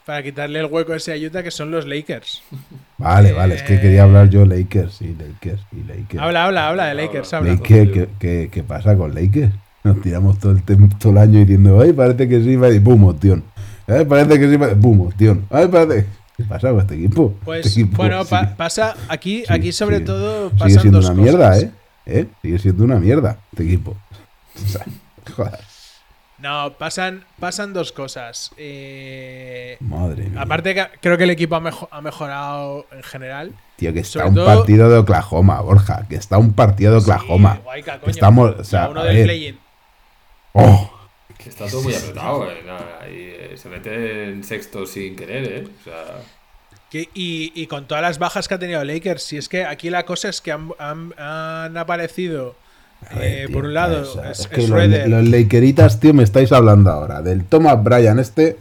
Para 0.04 0.20
quitarle 0.24 0.58
el 0.58 0.66
hueco 0.66 0.94
ese 0.94 1.12
a 1.12 1.16
Utah, 1.16 1.44
que 1.44 1.52
son 1.52 1.70
los 1.70 1.86
Lakers. 1.86 2.42
vale, 2.98 3.32
vale, 3.32 3.54
es 3.54 3.62
que 3.62 3.80
quería 3.80 4.02
hablar 4.02 4.28
yo 4.30 4.44
Lakers 4.44 5.00
y 5.00 5.14
Lakers 5.14 5.60
y 5.70 5.84
Lakers. 5.84 6.20
Habla, 6.20 6.46
habla, 6.46 6.68
habla 6.68 6.86
de 6.86 6.94
Lakers, 6.94 7.32
habla. 7.34 7.52
Lakers, 7.52 7.90
¿qué, 7.92 8.08
qué, 8.18 8.48
qué 8.50 8.62
pasa 8.64 8.96
con 8.96 9.14
Lakers? 9.14 9.52
Nos 9.84 10.02
tiramos 10.02 10.40
todo 10.40 10.52
el, 10.52 10.62
todo 10.64 11.12
el 11.12 11.18
año 11.18 11.38
diciendo, 11.38 11.80
ay, 11.80 11.92
parece 11.92 12.28
que 12.28 12.40
sí, 12.42 12.52
y 12.54 12.80
pum, 12.80 13.04
opción. 13.04 13.44
Ay, 13.86 14.04
parece 14.04 14.40
que 14.40 14.50
sí, 14.50 14.58
pa- 14.58 14.74
pum, 14.74 15.02
opción. 15.02 15.46
Ay, 15.50 15.68
parece. 15.68 16.06
¿Qué 16.36 16.44
pasa 16.44 16.70
con 16.70 16.80
este 16.80 16.94
equipo? 16.96 17.34
Pues 17.44 17.66
Este 17.66 17.82
equipo 17.82 17.96
bueno, 17.98 18.24
pa- 18.24 18.40
sigue- 18.40 18.54
pasa 18.56 18.96
aquí, 19.08 19.38
sí, 19.46 19.52
aquí 19.52 19.70
sobre 19.72 19.96
sigue- 19.98 20.06
todo 20.06 20.48
Sigue 20.50 20.58
pasan 20.58 20.80
siendo 20.80 21.00
dos 21.00 21.10
una 21.10 21.22
mierda. 21.22 21.58
¿eh? 21.60 21.70
¿eh? 22.06 22.26
Sigue 22.42 22.58
siendo 22.58 22.82
una 22.84 22.98
mierda 22.98 23.38
este 23.52 23.62
equipo. 23.64 23.96
O 24.64 24.68
sea, 24.68 24.84
joder, 25.36 25.58
No, 26.38 26.72
pasan, 26.76 27.24
pasan 27.38 27.72
dos 27.72 27.92
cosas. 27.92 28.50
Eh, 28.56 29.76
madre 29.80 30.24
mía. 30.24 30.40
aparte 30.42 30.74
que 30.74 30.86
creo 31.00 31.16
que 31.16 31.24
el 31.24 31.30
equipo 31.30 31.54
ha, 31.54 31.60
mejo- 31.60 31.88
ha 31.92 32.00
mejorado 32.00 32.86
en 32.90 33.02
general. 33.04 33.52
Tío, 33.76 33.92
que 33.92 34.00
está 34.00 34.20
sobre 34.20 34.28
un 34.30 34.34
todo- 34.34 34.46
partido 34.46 34.88
de 34.90 34.98
Oklahoma, 34.98 35.60
Borja. 35.60 36.06
Que 36.08 36.16
está 36.16 36.38
un 36.38 36.52
partido 36.52 36.92
de 36.92 36.98
Oklahoma. 36.98 37.54
Sí, 37.56 37.60
guayca, 37.62 37.92
Que 37.94 38.00
coño. 38.00 38.10
estamos, 38.10 38.50
o 38.58 38.64
sea, 38.64 38.88
uno 38.88 39.04
del 39.04 39.22
play-in. 39.24 39.58
Oh, 40.54 40.90
que 41.38 41.48
está 41.48 41.66
todo 41.68 41.82
muy 41.82 41.94
apretado, 41.94 42.50
¿eh? 42.50 42.62
Nada, 42.66 43.08
y 43.08 43.14
eh, 43.14 43.54
se 43.56 43.68
mete 43.68 44.24
en 44.30 44.42
sexto 44.44 44.84
sin 44.86 45.14
querer, 45.16 45.44
¿eh? 45.44 45.68
O 45.80 45.84
sea, 45.84 46.04
Que- 46.90 47.08
y, 47.14 47.52
y 47.54 47.66
con 47.68 47.86
todas 47.86 48.02
las 48.02 48.18
bajas 48.18 48.48
que 48.48 48.54
ha 48.54 48.58
tenido 48.58 48.82
Lakers, 48.84 49.22
si 49.22 49.36
es 49.38 49.48
que 49.48 49.64
aquí 49.64 49.88
la 49.90 50.04
cosa 50.04 50.28
es 50.28 50.40
que 50.40 50.52
han, 50.52 50.72
han- 50.78 51.14
han 51.18 51.76
aparecido, 51.78 52.54
ver, 53.14 53.24
eh, 53.24 53.44
tío, 53.46 53.54
por 53.54 53.64
un 53.64 53.74
lado, 53.74 54.02
es, 54.02 54.40
es 54.40 54.46
que 54.48 54.56
los, 54.58 54.66
Schroeder. 54.66 55.08
los 55.08 55.28
Lakeritas, 55.28 56.00
tío, 56.00 56.14
me 56.14 56.22
estáis 56.22 56.52
hablando 56.52 56.90
ahora 56.90 57.22
del 57.22 57.44
Thomas 57.44 57.82
Bryan 57.82 58.18
este. 58.18 58.56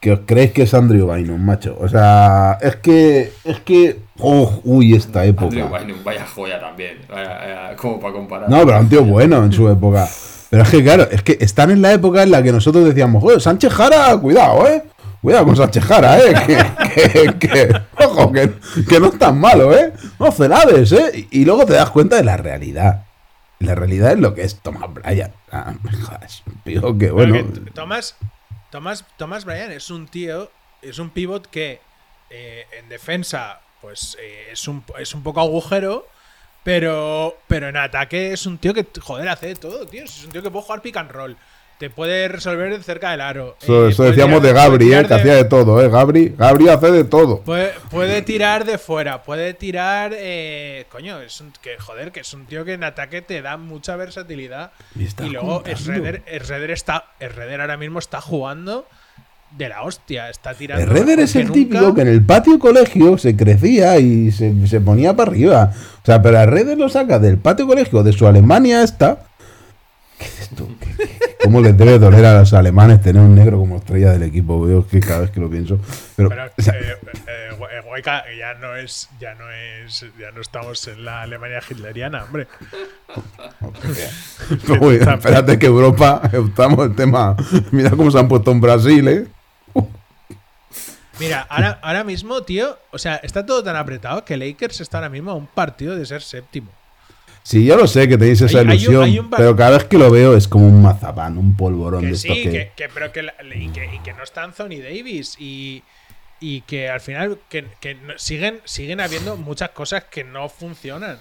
Que 0.00 0.12
os 0.12 0.20
creéis 0.26 0.52
que 0.52 0.62
es 0.64 0.74
Andrew 0.74 1.10
Bynum, 1.10 1.40
macho. 1.42 1.78
O 1.80 1.88
sea, 1.88 2.58
es 2.60 2.76
que. 2.76 3.32
Es 3.42 3.60
que. 3.60 4.00
oh, 4.18 4.60
uy, 4.64 4.94
esta 4.94 5.24
época. 5.24 5.46
Andrew 5.46 5.68
Bynum, 5.70 6.04
vaya 6.04 6.26
joya 6.26 6.60
también. 6.60 6.98
Vaya, 7.08 7.28
vaya, 7.38 7.76
como 7.76 7.98
para 8.00 8.12
comparar. 8.12 8.50
No, 8.50 8.66
pero 8.66 8.80
un 8.80 8.88
tío 8.90 9.02
bueno 9.02 9.42
en 9.42 9.50
su 9.52 9.66
época. 9.70 10.06
Pero 10.50 10.62
es 10.62 10.68
que, 10.68 10.84
claro, 10.84 11.08
es 11.10 11.22
que 11.22 11.38
están 11.40 11.70
en 11.70 11.80
la 11.80 11.92
época 11.94 12.22
en 12.22 12.30
la 12.30 12.42
que 12.42 12.52
nosotros 12.52 12.84
decíamos, 12.84 13.22
joder, 13.22 13.40
Sánchez 13.40 13.72
Jara, 13.72 14.16
cuidado, 14.18 14.68
eh. 14.68 14.82
Cuidado 15.22 15.46
con 15.46 15.56
Sánchez 15.56 15.82
Jara, 15.84 16.18
eh. 16.18 16.34
Que, 16.94 17.32
que, 17.40 17.48
que- 17.48 17.80
ojo, 18.04 18.30
que, 18.30 18.50
que 18.88 19.00
no 19.00 19.06
es 19.06 19.18
tan 19.18 19.38
malo, 19.40 19.74
eh. 19.74 19.90
No, 20.20 20.30
Celades, 20.30 20.92
eh. 20.92 21.26
Y, 21.30 21.40
y 21.40 21.44
luego 21.46 21.64
te 21.64 21.72
das 21.72 21.88
cuenta 21.90 22.16
de 22.16 22.24
la 22.24 22.36
realidad. 22.36 23.04
La 23.58 23.74
realidad 23.74 24.12
es 24.12 24.18
lo 24.18 24.34
que 24.34 24.42
es 24.42 24.60
Thomas 24.60 24.92
Bryan. 24.92 25.32
Ah, 25.50 25.74
que, 26.64 27.10
bueno. 27.10 27.34
que 27.52 27.70
Thomas, 27.70 28.16
Thomas, 28.70 29.04
Thomas 29.16 29.44
Bryan 29.44 29.72
es 29.72 29.90
un 29.90 30.08
tío, 30.08 30.50
es 30.82 30.98
un 30.98 31.10
pivot 31.10 31.46
que 31.46 31.80
eh, 32.30 32.66
en 32.78 32.88
defensa 32.88 33.60
pues 33.80 34.16
eh, 34.20 34.48
es, 34.50 34.66
un, 34.66 34.82
es 34.98 35.14
un 35.14 35.22
poco 35.22 35.40
agujero, 35.40 36.08
pero, 36.62 37.38
pero 37.46 37.68
en 37.68 37.76
ataque 37.76 38.32
es 38.32 38.46
un 38.46 38.58
tío 38.58 38.72
que, 38.72 38.86
joder, 38.98 39.28
hace 39.28 39.48
de 39.48 39.54
todo, 39.54 39.86
tío. 39.86 40.04
Es 40.04 40.24
un 40.24 40.32
tío 40.32 40.42
que 40.42 40.50
puede 40.50 40.64
jugar 40.64 40.82
pick 40.82 40.96
and 40.96 41.10
roll. 41.10 41.36
Te 41.84 41.90
puede 41.90 42.28
resolver 42.28 42.82
cerca 42.82 43.10
del 43.10 43.20
aro. 43.20 43.58
Eso, 43.60 43.86
eh, 43.88 43.90
eso 43.90 44.04
decíamos 44.04 44.40
tirar- 44.40 44.54
de 44.54 44.60
Gabri, 44.62 44.94
eh. 44.94 45.02
Que 45.02 45.08
de- 45.08 45.14
hacía 45.16 45.34
de 45.34 45.44
todo, 45.44 45.82
eh. 45.82 45.90
Gabri, 45.90 46.34
Gabri 46.34 46.68
hace 46.70 46.90
de 46.90 47.04
todo. 47.04 47.40
Puede, 47.42 47.72
puede 47.90 48.22
tirar 48.22 48.64
de 48.64 48.78
fuera, 48.78 49.22
puede 49.22 49.52
tirar. 49.52 50.12
eh, 50.16 50.86
coño, 50.90 51.20
es 51.20 51.38
un, 51.42 51.52
que 51.60 51.76
joder, 51.78 52.10
que 52.10 52.20
es 52.20 52.32
un 52.32 52.46
tío 52.46 52.64
que 52.64 52.72
en 52.72 52.84
ataque 52.84 53.20
te 53.20 53.42
da 53.42 53.58
mucha 53.58 53.96
versatilidad. 53.96 54.70
Estás 54.98 55.26
Y 55.26 55.30
luego 55.30 55.62
Schroeder 55.76 56.70
está. 56.70 57.04
Schroeder 57.20 57.60
ahora 57.60 57.76
mismo 57.76 57.98
está 57.98 58.22
jugando 58.22 58.86
de 59.50 59.68
la 59.68 59.82
hostia. 59.82 60.30
Está 60.30 60.54
tirando. 60.54 60.90
Mejor 60.90 61.20
es 61.20 61.36
el 61.36 61.42
nunca. 61.42 61.52
típico 61.54 61.94
que 61.94 62.00
en 62.00 62.08
el 62.08 62.24
patio 62.24 62.58
colegio 62.58 63.18
se 63.18 63.36
crecía 63.36 63.98
y 63.98 64.32
se, 64.32 64.66
se 64.66 64.80
ponía 64.80 65.14
para 65.14 65.30
arriba. 65.30 65.70
O 66.02 66.06
sea, 66.06 66.22
pero 66.22 66.38
Herreder 66.38 66.78
lo 66.78 66.88
saca 66.88 67.18
del 67.18 67.36
patio 67.36 67.66
colegio 67.66 68.02
de 68.02 68.14
su 68.14 68.26
Alemania 68.26 68.82
esta. 68.82 69.18
¿Qué 70.18 70.24
es? 70.24 70.48
¿Qué- 70.56 70.96
qué- 70.96 71.36
¿Cómo 71.44 71.60
les 71.60 71.76
debe 71.76 71.98
doler 71.98 72.24
a 72.24 72.38
los 72.40 72.52
alemanes 72.54 73.02
tener 73.02 73.20
un 73.20 73.34
negro 73.34 73.58
como 73.58 73.76
estrella 73.76 74.12
del 74.12 74.22
equipo? 74.22 74.60
Veo 74.62 74.86
que 74.86 75.00
cada 75.00 75.20
vez 75.20 75.30
que 75.30 75.40
lo 75.40 75.50
pienso. 75.50 75.78
Pero, 76.16 76.30
Pero 76.30 76.44
o 76.56 76.62
sea, 76.62 76.72
eh, 76.74 76.96
eh, 77.26 77.50
eh, 77.50 77.80
Guayca 77.84 78.24
ya 78.38 78.54
no 78.54 78.74
es. 78.76 79.10
Ya 79.20 79.34
no 79.34 79.50
es. 79.50 80.06
Ya 80.18 80.30
no 80.30 80.40
estamos 80.40 80.86
en 80.88 81.04
la 81.04 81.20
Alemania 81.22 81.60
hitleriana, 81.68 82.24
hombre. 82.24 82.46
bueno, 84.78 85.12
espérate 85.14 85.58
que 85.58 85.66
Europa, 85.66 86.22
estamos 86.32 86.86
el 86.86 86.94
tema. 86.96 87.36
Mira 87.72 87.90
cómo 87.90 88.10
se 88.10 88.18
han 88.18 88.28
puesto 88.28 88.50
en 88.50 88.60
Brasil, 88.60 89.06
¿eh? 89.08 89.26
Mira, 91.20 91.46
ahora, 91.48 91.78
ahora 91.82 92.04
mismo, 92.04 92.42
tío. 92.42 92.76
O 92.90 92.98
sea, 92.98 93.16
está 93.16 93.44
todo 93.46 93.62
tan 93.62 93.76
apretado 93.76 94.24
que 94.24 94.36
Lakers 94.36 94.80
está 94.80 94.98
ahora 94.98 95.10
mismo 95.10 95.30
a 95.30 95.34
un 95.34 95.46
partido 95.46 95.94
de 95.94 96.06
ser 96.06 96.22
séptimo. 96.22 96.70
Sí, 97.46 97.66
yo 97.66 97.76
lo 97.76 97.86
sé 97.86 98.08
que 98.08 98.16
tenéis 98.16 98.40
esa 98.40 98.58
Hay- 98.60 98.64
hay 98.64 98.70
un- 98.70 98.72
ilusión, 98.82 99.04
hay 99.04 99.18
un 99.18 99.28
par- 99.30 99.38
pero 99.38 99.54
cada 99.54 99.76
vez 99.76 99.84
que 99.84 99.98
lo 99.98 100.10
veo 100.10 100.34
es 100.34 100.48
como 100.48 100.66
un 100.66 100.80
mazapán, 100.82 101.36
un 101.36 101.54
polvorón 101.56 102.00
Que 102.00 102.06
de 102.08 102.16
sí, 102.16 102.28
que... 102.74 102.88
pero 102.92 103.12
que, 103.12 103.22
la- 103.22 103.34
y 103.54 103.68
que, 103.68 103.84
y 103.94 103.98
que 103.98 104.14
no 104.14 104.22
está 104.22 104.44
Anthony 104.44 104.80
Davis 104.82 105.36
y, 105.38 105.82
y 106.40 106.62
que 106.62 106.88
al 106.88 107.00
final 107.02 107.38
que, 107.50 107.66
siguen, 108.16 108.60
siguen 108.64 109.00
habiendo 109.00 109.36
muchas 109.36 109.70
cosas 109.70 110.04
que 110.04 110.24
no 110.24 110.48
funcionan. 110.48 111.18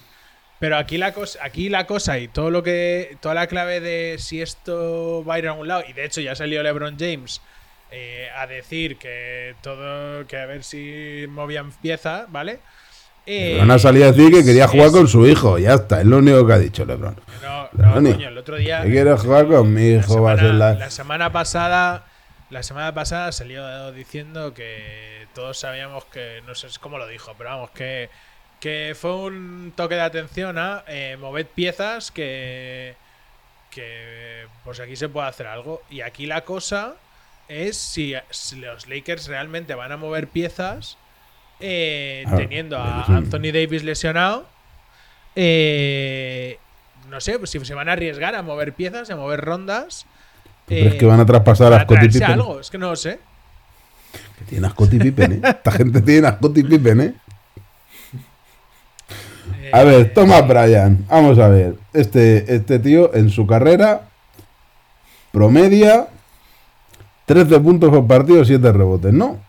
Pero 0.60 0.78
aquí 0.78 0.98
la 0.98 1.12
cosa, 1.14 1.40
aquí 1.44 1.68
la 1.68 1.86
cosa 1.88 2.18
y 2.20 2.30
todo 2.30 2.50
lo 2.50 2.64
que, 2.64 3.18
toda 3.20 3.36
la 3.36 3.48
clave 3.48 3.82
de 3.82 4.16
si 4.18 4.42
esto 4.42 5.26
va 5.28 5.34
a 5.36 5.40
ir 5.40 5.48
a 5.50 5.54
un 5.54 5.68
lado, 5.68 5.84
y 5.86 5.92
de 5.92 6.06
hecho 6.06 6.22
ya 6.22 6.36
salió 6.36 6.64
LeBron 6.64 6.96
James 6.98 7.42
eh, 7.92 8.30
a 8.34 8.48
decir 8.48 8.96
que 8.96 9.56
todo, 9.62 10.26
que 10.26 10.38
a 10.38 10.46
ver 10.46 10.64
si 10.64 11.26
movían 11.28 11.74
pieza, 11.74 12.28
¿vale? 12.30 12.60
Eh, 13.26 13.54
LeBron 13.54 13.72
ha 13.72 13.80
salido 13.80 14.06
a 14.06 14.12
decir 14.12 14.32
que 14.32 14.44
quería 14.44 14.68
jugar 14.68 14.88
es- 14.88 14.94
con 14.94 15.08
su 15.08 15.26
hijo. 15.28 15.58
Ya 15.58 15.76
está, 15.76 16.02
es 16.02 16.06
lo 16.06 16.18
único 16.18 16.46
que 16.46 16.54
ha 16.54 16.58
dicho 16.60 16.86
LeBron. 16.86 17.16
No, 17.42 17.70
no, 17.72 17.94
coño, 17.94 18.28
el 18.28 18.38
otro 18.38 18.58
día. 18.58 18.82
que 18.84 18.90
quiere 18.90 19.16
jugar 19.18 19.48
con 19.48 19.74
mi 19.74 19.92
hijo. 19.94 20.22
Va 20.22 20.34
a 20.34 20.38
ser 20.38 20.54
la... 20.56 20.74
la 20.74 20.90
semana 20.90 21.32
pasada. 21.32 22.06
La 22.50 22.62
semana 22.64 22.94
pasada 22.94 23.32
salió 23.32 23.92
diciendo 23.94 24.54
que 24.54 25.26
todos 25.34 25.58
sabíamos 25.58 26.06
que. 26.06 26.42
No 26.46 26.54
sé 26.56 26.68
cómo 26.80 26.98
lo 26.98 27.08
dijo, 27.08 27.34
pero 27.38 27.50
vamos, 27.52 27.70
que. 27.72 28.10
Que 28.60 28.96
fue 29.00 29.14
un 29.16 29.74
toque 29.76 29.96
de 29.96 30.02
atención 30.02 30.58
a 30.58 30.84
eh, 30.88 31.18
mover 31.20 31.48
piezas 31.48 32.12
que. 32.12 32.96
Que. 33.72 34.46
Pues 34.64 34.80
aquí 34.80 34.96
se 34.96 35.10
puede 35.10 35.28
hacer 35.28 35.48
algo. 35.48 35.82
Y 35.90 36.02
aquí 36.02 36.26
la 36.26 36.42
cosa 36.42 36.94
es 37.48 37.78
si, 37.78 38.14
si 38.30 38.58
los 38.58 38.88
Lakers 38.88 39.28
realmente 39.28 39.76
van 39.76 39.92
a 39.92 39.98
mover 39.98 40.28
piezas. 40.28 40.98
Eh, 41.66 42.24
Ah, 42.28 42.36
teniendo 42.36 42.78
a 42.78 43.04
es 43.04 43.10
Anthony 43.10 43.52
Davis 43.54 43.84
lesionado. 43.84 44.46
Eh, 45.36 46.58
no 47.10 47.20
sé, 47.22 47.40
pues 47.40 47.50
si 47.52 47.64
se 47.64 47.74
van 47.74 47.88
a 47.90 47.94
arriesgar 47.94 48.36
a 48.36 48.42
mover 48.44 48.74
piezas, 48.74 49.10
a 49.10 49.16
mover 49.16 49.40
rondas. 49.42 50.06
¿Tú 50.66 50.76
crees 50.76 50.94
eh, 50.94 50.98
que 50.98 51.06
van 51.06 51.20
a 51.20 51.26
traspasar 51.26 51.72
a 51.74 51.84
Scottie 51.84 52.10
Pippen? 52.10 52.24
algo, 52.32 52.60
es 52.60 52.70
que 52.70 52.78
no 52.78 52.90
lo 52.90 52.96
sé. 52.96 53.20
Que 54.40 54.46
tiene 54.46 54.68
a 54.68 54.72
Scottie 54.72 55.00
Pippen, 55.00 55.32
¿eh? 55.34 55.42
Esta 55.44 55.72
gente 55.72 56.02
tiene 56.02 56.28
a 56.28 56.34
Scottie 56.38 56.64
Pippen, 56.66 57.02
¿eh? 57.02 57.14
A 59.72 59.82
Eh, 59.82 59.86
ver, 59.86 60.14
Thomas 60.14 60.48
Bryan. 60.48 61.06
Vamos 61.10 61.40
a 61.40 61.48
ver. 61.48 61.76
Este, 61.94 62.54
este 62.56 62.80
tío 62.80 63.14
en 63.16 63.30
su 63.30 63.48
carrera 63.48 64.10
promedia 65.32 66.08
13 67.26 67.60
puntos 67.60 67.90
por 67.90 68.06
partido, 68.06 68.44
7 68.46 68.72
rebotes, 68.72 69.14
¿no? 69.14 69.40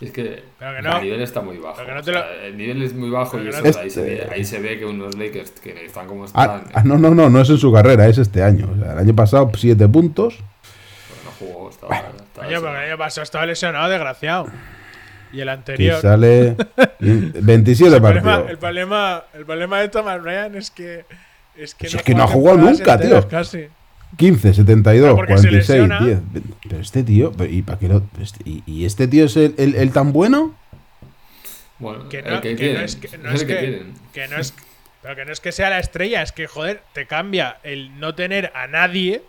Es 0.00 0.12
que, 0.12 0.44
Pero 0.60 0.76
que 0.76 0.82
no. 0.82 0.96
el 0.98 1.02
nivel 1.04 1.20
está 1.22 1.40
muy 1.40 1.56
bajo. 1.58 1.74
Pero 1.76 1.86
que 1.88 1.94
no 1.94 2.00
o 2.00 2.02
te 2.04 2.12
sea, 2.12 2.20
lo- 2.24 2.42
el 2.42 2.56
nivel 2.56 2.82
es 2.82 2.94
muy 2.94 3.10
bajo 3.10 3.36
y 3.36 3.40
Pero 3.46 3.50
eso, 3.50 3.62
que 3.62 3.68
no 3.68 3.74
te- 3.74 3.80
ahí, 3.80 3.90
se 3.90 4.02
ve, 4.02 4.28
ahí 4.30 4.44
se 4.44 4.58
ve 4.60 4.78
que 4.78 4.84
unos 4.86 5.16
Lakers 5.16 5.50
que 5.52 5.84
están 5.86 6.06
como 6.06 6.24
Ah, 6.34 6.60
están, 6.62 6.64
ah, 6.72 6.82
no, 6.84 6.96
no, 6.98 7.10
no, 7.14 7.28
no 7.28 7.40
es 7.40 7.50
en 7.50 7.58
su 7.58 7.72
carrera, 7.72 8.06
es 8.06 8.16
este 8.18 8.42
año. 8.42 8.70
O 8.72 8.78
sea, 8.80 8.92
el 8.92 8.98
año 8.98 9.14
pasado 9.16 9.50
7 9.56 9.88
puntos. 9.88 10.36
pues 10.36 11.24
no 11.24 11.30
jugó, 11.52 11.70
estaba, 11.70 11.96
estaba 11.96 12.12
porque 12.34 12.48
lesionado. 12.50 12.76
el 12.78 12.88
año 12.90 12.98
pasado 12.98 13.22
estaba 13.24 13.46
lesionado, 13.46 13.88
desgraciado. 13.90 14.46
Y 15.32 15.40
el 15.40 15.48
anterior. 15.48 16.00
sale 16.00 16.56
27 17.00 17.96
el, 17.96 18.00
problema, 18.00 18.22
partidos. 18.24 18.50
el, 18.50 18.58
problema, 18.58 19.24
el 19.34 19.44
problema 19.44 19.80
de 19.80 19.88
Thomas 19.88 20.22
Bryan 20.22 20.54
es 20.54 20.70
que. 20.70 21.04
Es 21.56 21.74
que 21.74 21.88
Si 21.88 21.96
es 21.96 22.02
que 22.04 22.14
no 22.14 22.22
ha 22.22 22.26
jugado 22.28 22.56
nunca, 22.58 22.94
enteras 22.94 23.22
tío. 23.22 23.28
Casi. 23.28 23.68
15, 24.16 24.54
72, 24.54 25.10
Ah, 25.12 25.16
porque 25.16 25.36
se 25.38 25.48
46, 25.48 25.68
lesiona. 25.80 26.04
10. 26.04 26.18
Pero 26.68 26.80
este 26.80 27.02
tío, 27.04 27.32
¿y 27.48 27.62
para 27.62 27.78
qué 27.78 27.88
lo- 27.88 28.02
este- 28.20 28.48
y, 28.48 28.62
y 28.66 28.84
este 28.84 29.06
tío 29.06 29.26
es 29.26 29.36
el, 29.36 29.54
el- 29.58 29.74
el 29.74 29.90
tan 29.92 30.12
bueno? 30.12 30.54
Bueno, 31.78 32.08
Que 32.08 32.18
el 32.20 32.24
no, 32.34 32.40
que 32.40 32.50
que 32.50 32.56
quieren, 32.56 32.76
no 32.78 32.82
es 32.84 32.96
que, 32.96 33.18
no 33.18 33.28
el 33.28 33.34
es 33.36 33.40
que 33.44 33.46
que, 33.46 33.58
quieren. 33.58 33.94
que 34.12 34.28
no 34.28 34.36
es 34.38 34.54
pero 35.00 35.14
que 35.14 35.24
no 35.24 35.32
es 35.32 35.38
que 35.40 35.52
sea 35.52 35.70
la 35.70 35.78
estrella, 35.78 36.22
es 36.22 36.32
que 36.32 36.48
joder, 36.48 36.82
te 36.92 37.06
cambia 37.06 37.58
el 37.62 38.00
no 38.00 38.14
tener 38.16 38.50
a 38.56 38.66
nadie 38.66 39.22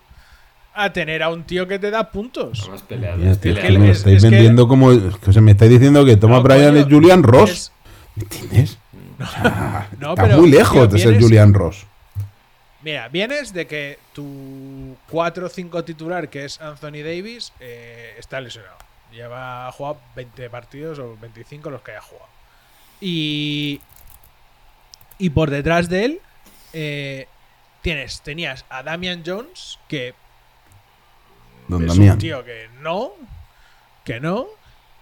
a 0.74 0.92
tener 0.94 1.22
a 1.22 1.30
un 1.30 1.44
tío 1.44 1.68
que 1.68 1.78
te 1.78 1.92
da 1.92 2.10
puntos. 2.12 2.70
Mira, 2.90 3.16
tío, 3.36 3.52
es 3.54 3.60
que 3.60 3.78
me 3.78 3.92
es- 3.92 3.98
estáis 3.98 4.18
es 4.18 4.24
que- 4.24 4.30
vendiendo 4.30 4.68
como. 4.68 4.92
es 4.92 5.16
que 5.18 5.32
se 5.34 5.42
me 5.42 5.52
estáis 5.52 5.70
diciendo 5.72 6.04
que 6.06 6.16
Thomas 6.18 6.38
No, 6.40 6.44
Bryan 6.44 6.76
es 6.78 6.86
Julian 6.86 7.22
Ross. 7.22 7.52
es- 7.52 7.72
¿Entiendes? 8.18 8.78
O 9.22 9.26
sea, 9.26 9.90
No, 10.00 10.10
está 10.12 10.24
pero, 10.24 10.38
muy 10.40 10.50
lejos 10.50 10.74
tío, 10.74 10.88
de 10.88 10.98
ser 11.00 11.10
vienes- 11.12 11.24
Julian 11.24 11.54
Ross. 11.54 11.86
Mira, 12.82 13.10
vienes 13.10 13.52
de 13.54 13.68
que 13.68 14.00
tu 14.14 14.96
4 15.10 15.46
o 15.46 15.50
5 15.50 15.84
titular, 15.84 16.30
que 16.30 16.46
es 16.46 16.62
Anthony 16.62 17.04
Davis, 17.04 17.52
eh, 17.60 18.16
está 18.18 18.40
lesionado. 18.40 18.78
Lleva 19.12 19.70
jugado 19.72 20.00
20 20.16 20.50
partidos 20.50 21.00
o 21.00 21.18
25 21.18 21.70
los 21.70 21.82
que 21.82 21.92
haya 21.92 22.02
jugado. 22.02 22.30
Y, 23.02 23.82
y 25.18 25.30
por 25.32 25.50
detrás 25.50 25.90
de 25.90 26.06
él 26.06 26.22
eh, 26.74 27.28
tienes, 27.82 28.22
tenías 28.22 28.66
a 28.70 28.84
Damian 28.84 29.24
Jones, 29.26 29.80
que 29.88 30.14
Don 31.68 31.82
es 31.84 31.88
Damián. 31.90 32.14
un 32.14 32.20
tío 32.20 32.46
que 32.46 32.70
no, 32.80 33.12
que 34.06 34.20
no. 34.20 34.48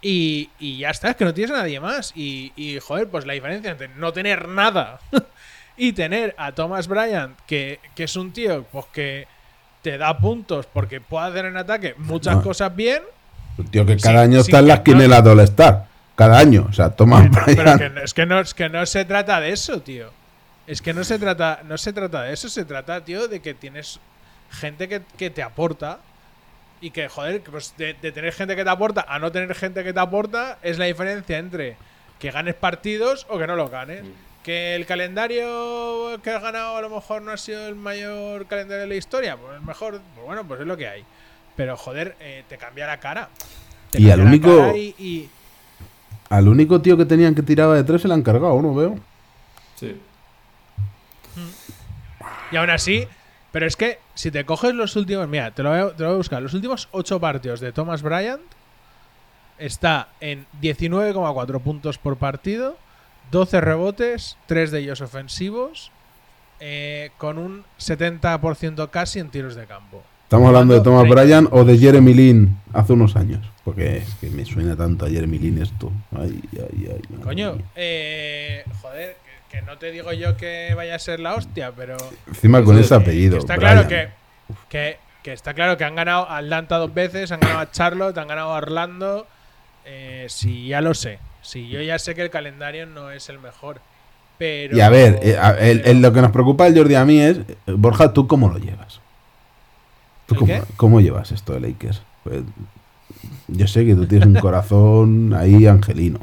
Y, 0.02 0.50
y 0.60 0.78
ya 0.80 0.92
está, 0.92 1.10
es 1.10 1.16
que 1.16 1.26
no 1.26 1.34
tienes 1.34 1.56
a 1.56 1.60
nadie 1.60 1.80
más. 1.80 2.12
Y, 2.16 2.54
y, 2.56 2.80
joder, 2.80 3.10
pues 3.10 3.26
la 3.26 3.34
diferencia 3.34 3.72
entre 3.72 3.90
no 3.90 4.14
tener 4.14 4.48
nada 4.48 5.00
y 5.78 5.94
tener 5.94 6.34
a 6.38 6.52
Thomas 6.54 6.88
Bryant, 6.88 7.38
que, 7.46 7.80
que 7.96 8.04
es 8.06 8.16
un 8.16 8.32
tío 8.34 8.64
pues 8.72 8.86
que 8.92 9.28
te 9.82 9.98
da 9.98 10.18
puntos 10.18 10.66
porque 10.66 11.00
puede 11.00 11.28
hacer 11.28 11.46
en 11.46 11.58
ataque 11.58 11.94
muchas 11.98 12.38
No. 12.38 12.42
cosas 12.44 12.76
bien. 12.76 13.04
Un 13.58 13.68
tío 13.68 13.86
que 13.86 13.96
cada 13.98 14.22
año 14.22 14.40
está 14.40 14.60
en 14.60 14.66
que 14.66 14.70
las 14.70 14.80
quinelas 14.82 15.24
de 15.24 15.30
All-Star. 15.32 15.86
Cada 16.16 16.40
año. 16.40 16.66
O 16.70 16.74
sea, 16.74 16.90
Thomas 16.90 17.24
que 17.24 17.30
no- 17.30 17.42
pero 17.46 17.62
Bryan. 17.62 17.78
que 17.80 17.90
no- 17.90 18.02
es, 18.02 18.14
que 18.14 18.26
no, 18.26 18.40
es 18.40 18.54
que 18.54 18.70
no 18.70 18.86
se 18.86 19.06
trata 19.06 19.40
de 19.40 19.52
eso, 19.52 19.82
tío. 19.82 20.12
Es 20.66 20.82
que 20.82 20.94
no 20.94 21.04
se 21.04 21.18
trata, 21.20 21.62
no 21.64 21.78
se 21.78 21.94
trata 21.94 22.24
de 22.24 22.34
eso, 22.34 22.50
se 22.50 22.66
trata, 22.66 23.06
tío, 23.06 23.28
de 23.28 23.40
que 23.40 23.54
tienes 23.54 24.00
gente 24.52 24.88
que, 24.90 25.02
que 25.18 25.30
te 25.30 25.44
aporta. 25.44 26.00
Y 26.82 26.92
que, 26.92 27.08
joder, 27.08 27.42
que, 27.42 27.50
pues 27.52 27.74
de, 27.78 27.96
de 28.02 28.12
tener 28.12 28.34
gente 28.34 28.56
que 28.56 28.64
te 28.64 28.70
aporta 28.70 29.06
a 29.08 29.18
no 29.20 29.32
tener 29.32 29.54
gente 29.56 29.84
que 29.84 29.94
te 29.94 30.00
aporta 30.00 30.58
es 30.62 30.78
la 30.78 30.86
diferencia 30.86 31.38
entre 31.40 31.78
que 32.20 32.30
ganes 32.32 32.54
partidos 32.56 33.26
o 33.30 33.38
que 33.40 33.48
no 33.48 33.56
los 33.56 33.70
ganes. 33.72 34.04
Que 34.44 34.76
el 34.76 34.86
calendario 34.86 36.20
que 36.24 36.30
has 36.32 36.42
ganado 36.42 36.78
a 36.78 36.82
lo 36.82 36.90
mejor 36.90 37.22
no 37.22 37.32
ha 37.32 37.38
sido 37.38 37.68
el 37.68 37.76
mayor 37.76 38.46
calendario 38.48 38.82
de 38.84 38.88
la 38.88 38.96
historia, 38.96 39.36
pues 39.36 39.56
el 39.56 39.62
mejor, 39.62 40.00
pues 40.16 40.26
bueno, 40.26 40.48
pues 40.48 40.62
es 40.62 40.68
lo 40.68 40.78
que 40.78 40.88
hay. 40.88 41.04
Pero 41.56 41.76
joder, 41.76 42.16
eh, 42.20 42.44
te 42.48 42.58
cambia 42.58 42.88
la 42.88 43.00
cara. 43.00 43.30
Te 43.92 44.02
Y 44.02 44.10
al 44.10 44.22
único- 44.22 44.76
y- 44.76 44.96
y, 44.98 45.30
Al 46.30 46.48
único 46.50 46.82
tío 46.82 46.98
que 46.98 47.06
tenían 47.06 47.34
que 47.36 47.42
tiraba 47.42 47.76
de 47.76 47.84
tres 47.86 48.02
se 48.02 48.08
le 48.10 48.14
han 48.14 48.22
cargado, 48.22 48.62
¿no? 48.62 48.74
Veo. 48.76 49.00
Sí. 49.76 49.96
Y 52.52 52.56
aún 52.56 52.70
así, 52.70 53.08
pero 53.52 53.66
es 53.66 53.76
que 53.76 54.00
si 54.14 54.32
te 54.32 54.46
coges 54.46 54.74
los 54.74 54.96
últimos, 54.96 55.28
mira, 55.28 55.52
te 55.52 55.64
lo 55.64 55.70
voy 55.70 55.80
a, 55.80 55.90
te 55.96 56.04
lo 56.04 56.10
voy 56.10 56.16
a 56.16 56.18
buscar, 56.18 56.42
los 56.42 56.54
últimos 56.54 56.88
8 56.92 57.20
partidos 57.20 57.60
de 57.60 57.72
Thomas 57.72 58.02
Bryant 58.02 58.42
está 59.58 60.10
en 60.20 60.46
19,4 60.62 61.60
puntos 61.62 61.98
por 61.98 62.18
partido, 62.18 62.78
12 63.32 63.62
rebotes, 63.62 64.38
3 64.48 64.72
de 64.72 64.80
ellos 64.80 65.02
ofensivos, 65.02 65.92
eh, 66.60 67.12
con 67.18 67.38
un 67.38 67.64
70% 67.80 68.90
casi 68.90 69.20
en 69.20 69.30
tiros 69.30 69.56
de 69.56 69.66
campo. 69.66 70.04
Estamos 70.24 70.48
hablando 70.48 70.74
de 70.74 70.82
Thomas 70.82 71.04
30. 71.04 71.22
Bryan 71.22 71.48
o 71.52 71.64
de 71.64 71.78
Jeremy 71.78 72.14
Lin 72.14 72.58
hace 72.74 72.94
unos 72.94 73.16
años. 73.16 73.40
Porque 73.64 73.98
es 73.98 74.14
que 74.16 74.30
me 74.30 74.44
suena 74.46 74.76
tanto 74.76 75.06
a 75.06 75.10
Jeremy 75.10 75.40
Lin 75.40 75.62
esto. 75.62 75.92
Ay, 76.18 76.42
ay, 76.54 76.60
ay, 76.90 77.02
ay. 77.12 77.18
Coño, 77.24 77.58
eh, 77.76 78.64
joder, 78.82 79.16
que, 79.50 79.58
que 79.58 79.62
no 79.64 79.78
te 79.78 79.92
digo 79.92 80.12
yo 80.14 80.36
que 80.36 80.74
vaya 80.76 80.96
a 80.96 81.00
ser 81.00 81.20
la 81.22 81.36
hostia, 81.36 81.72
pero 81.76 81.96
Encima 82.28 82.62
con 82.64 82.76
ese 82.76 82.86
es- 82.96 83.02
apellido. 83.02 83.38
Está 83.38 83.56
Bryan. 83.56 83.74
claro 83.74 83.88
que, 83.88 84.10
que, 84.70 84.98
que 85.24 85.34
está 85.34 85.54
claro 85.54 85.78
que 85.78 85.86
han 85.86 85.96
ganado 85.96 86.30
a 86.30 86.38
Atlanta 86.38 86.78
dos 86.78 86.94
veces, 86.94 87.32
han 87.32 87.40
ganado 87.40 87.60
a 87.60 87.72
Charlotte, 87.72 88.18
han 88.18 88.28
ganado 88.28 88.52
a 88.54 88.58
Orlando. 88.58 89.28
Eh, 89.86 90.26
sí, 90.30 90.68
ya 90.68 90.82
lo 90.82 90.94
sé. 90.94 91.20
Sí, 91.48 91.70
yo 91.70 91.82
ya 91.82 91.98
sé 91.98 92.14
que 92.14 92.22
el 92.24 92.30
calendario 92.30 92.86
no 92.86 93.10
es 93.10 93.30
el 93.30 93.40
mejor. 93.40 93.80
Pero. 94.38 94.76
Y 94.76 94.82
a 94.82 94.90
ver, 94.90 95.18
eh, 95.24 95.38
a- 95.40 95.52
el- 95.58 96.02
lo 96.02 96.12
que 96.12 96.22
nos 96.22 96.32
preocupa 96.32 96.68
el 96.68 96.78
Jordi 96.78 96.96
a 96.96 97.06
mí 97.06 97.20
es, 97.22 97.38
eh, 97.38 97.56
Borja, 97.68 98.12
¿tú 98.12 98.28
cómo 98.28 98.50
lo 98.50 98.58
llevas? 98.60 99.00
¿Tú 100.26 100.36
¿El 100.36 100.40
cómo, 100.40 100.54
cómo 100.76 101.02
llevas 101.02 101.32
esto 101.32 101.54
de 101.54 101.62
Lakers? 101.62 102.02
Pues, 102.26 102.42
yo 103.48 103.66
sé 103.68 103.86
que 103.86 103.96
tú 103.96 104.06
tienes 104.06 104.28
un 104.28 104.36
corazón 104.36 105.34
ahí 105.40 105.66
angelino. 105.68 106.20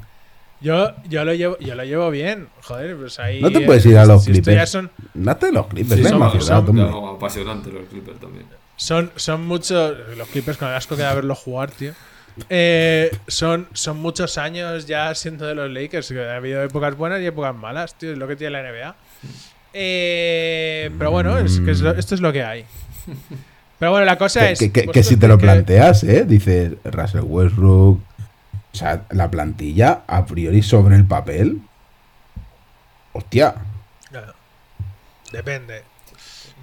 yo, 0.60 0.90
yo, 1.08 1.24
lo 1.24 1.32
llevo, 1.34 1.58
yo 1.58 1.74
lo 1.74 1.84
llevo 1.84 2.10
bien. 2.10 2.48
Joder, 2.62 2.96
pues 2.96 3.18
ahí. 3.18 3.40
No 3.40 3.50
te 3.50 3.58
eh, 3.62 3.66
puedes 3.66 3.84
ir 3.86 3.96
a 3.96 4.04
los 4.04 4.24
si 4.24 4.32
esto 4.32 4.42
ya 4.50 4.64
Clippers. 4.66 4.70
son, 4.70 4.90
Date 5.14 5.50
los 5.52 5.66
Clippers, 5.68 6.00
Sí, 6.02 6.06
son, 6.06 6.40
son- 6.42 6.76
no, 6.76 7.08
apasionantes 7.16 7.72
los 7.72 7.86
Clippers 7.88 8.20
también. 8.20 8.44
son, 8.76 9.10
son 9.16 9.46
muchos. 9.46 9.96
Los 10.18 10.28
Clippers 10.28 10.58
con 10.58 10.68
el 10.68 10.74
asco 10.74 10.94
que 10.96 11.02
da 11.02 11.14
verlos 11.14 11.38
jugar, 11.38 11.70
tío. 11.70 11.92
Eh, 12.48 13.10
son, 13.28 13.68
son 13.72 13.98
muchos 13.98 14.38
años 14.38 14.86
ya 14.86 15.14
siendo 15.14 15.46
de 15.46 15.54
los 15.54 15.70
Lakers. 15.70 16.08
que 16.08 16.20
Ha 16.24 16.36
habido 16.36 16.62
épocas 16.62 16.96
buenas 16.96 17.20
y 17.20 17.26
épocas 17.26 17.54
malas, 17.54 17.94
tío. 17.96 18.12
Es 18.12 18.18
lo 18.18 18.26
que 18.26 18.36
tiene 18.36 18.50
la 18.52 18.62
NBA. 18.62 18.94
Eh, 19.72 20.90
pero 20.98 21.10
bueno, 21.10 21.36
es 21.38 21.60
que 21.60 21.70
es 21.72 21.80
lo- 21.80 21.92
esto 21.92 22.14
es 22.14 22.20
lo 22.20 22.32
que 22.32 22.42
hay. 22.44 22.64
Pero 23.78 23.90
bueno, 23.90 24.06
la 24.06 24.16
cosa 24.18 24.40
Que, 24.40 24.52
es. 24.52 24.58
que- 24.58 24.66
que- 24.72 24.80
que 24.82 24.86
vosotros 24.86 25.06
si 25.06 25.16
te 25.16 25.28
lo 25.28 25.38
planteas, 25.38 26.04
¿eh? 26.04 26.24
Dices 26.24 26.72
Russell 26.84 27.22
Westbrook. 27.24 27.98
O 28.72 28.76
sea, 28.76 29.02
la 29.10 29.30
plantilla 29.30 30.02
a 30.06 30.26
priori 30.26 30.62
sobre 30.62 30.96
el 30.96 31.04
papel. 31.04 31.60
Hostia. 33.12 33.54
Claro. 34.10 34.34
Depende. 35.32 35.82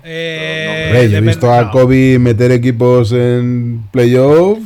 Eh, 0.04 0.86
Hombre, 0.88 1.00
yo 1.04 1.18
he 1.18 1.22
depende- 1.22 1.28
visto 1.32 1.54
a. 1.54 1.70
Kobe 1.72 2.18
meter 2.20 2.52
equipos 2.52 3.12
en 3.12 3.88
playoff. 3.92 4.60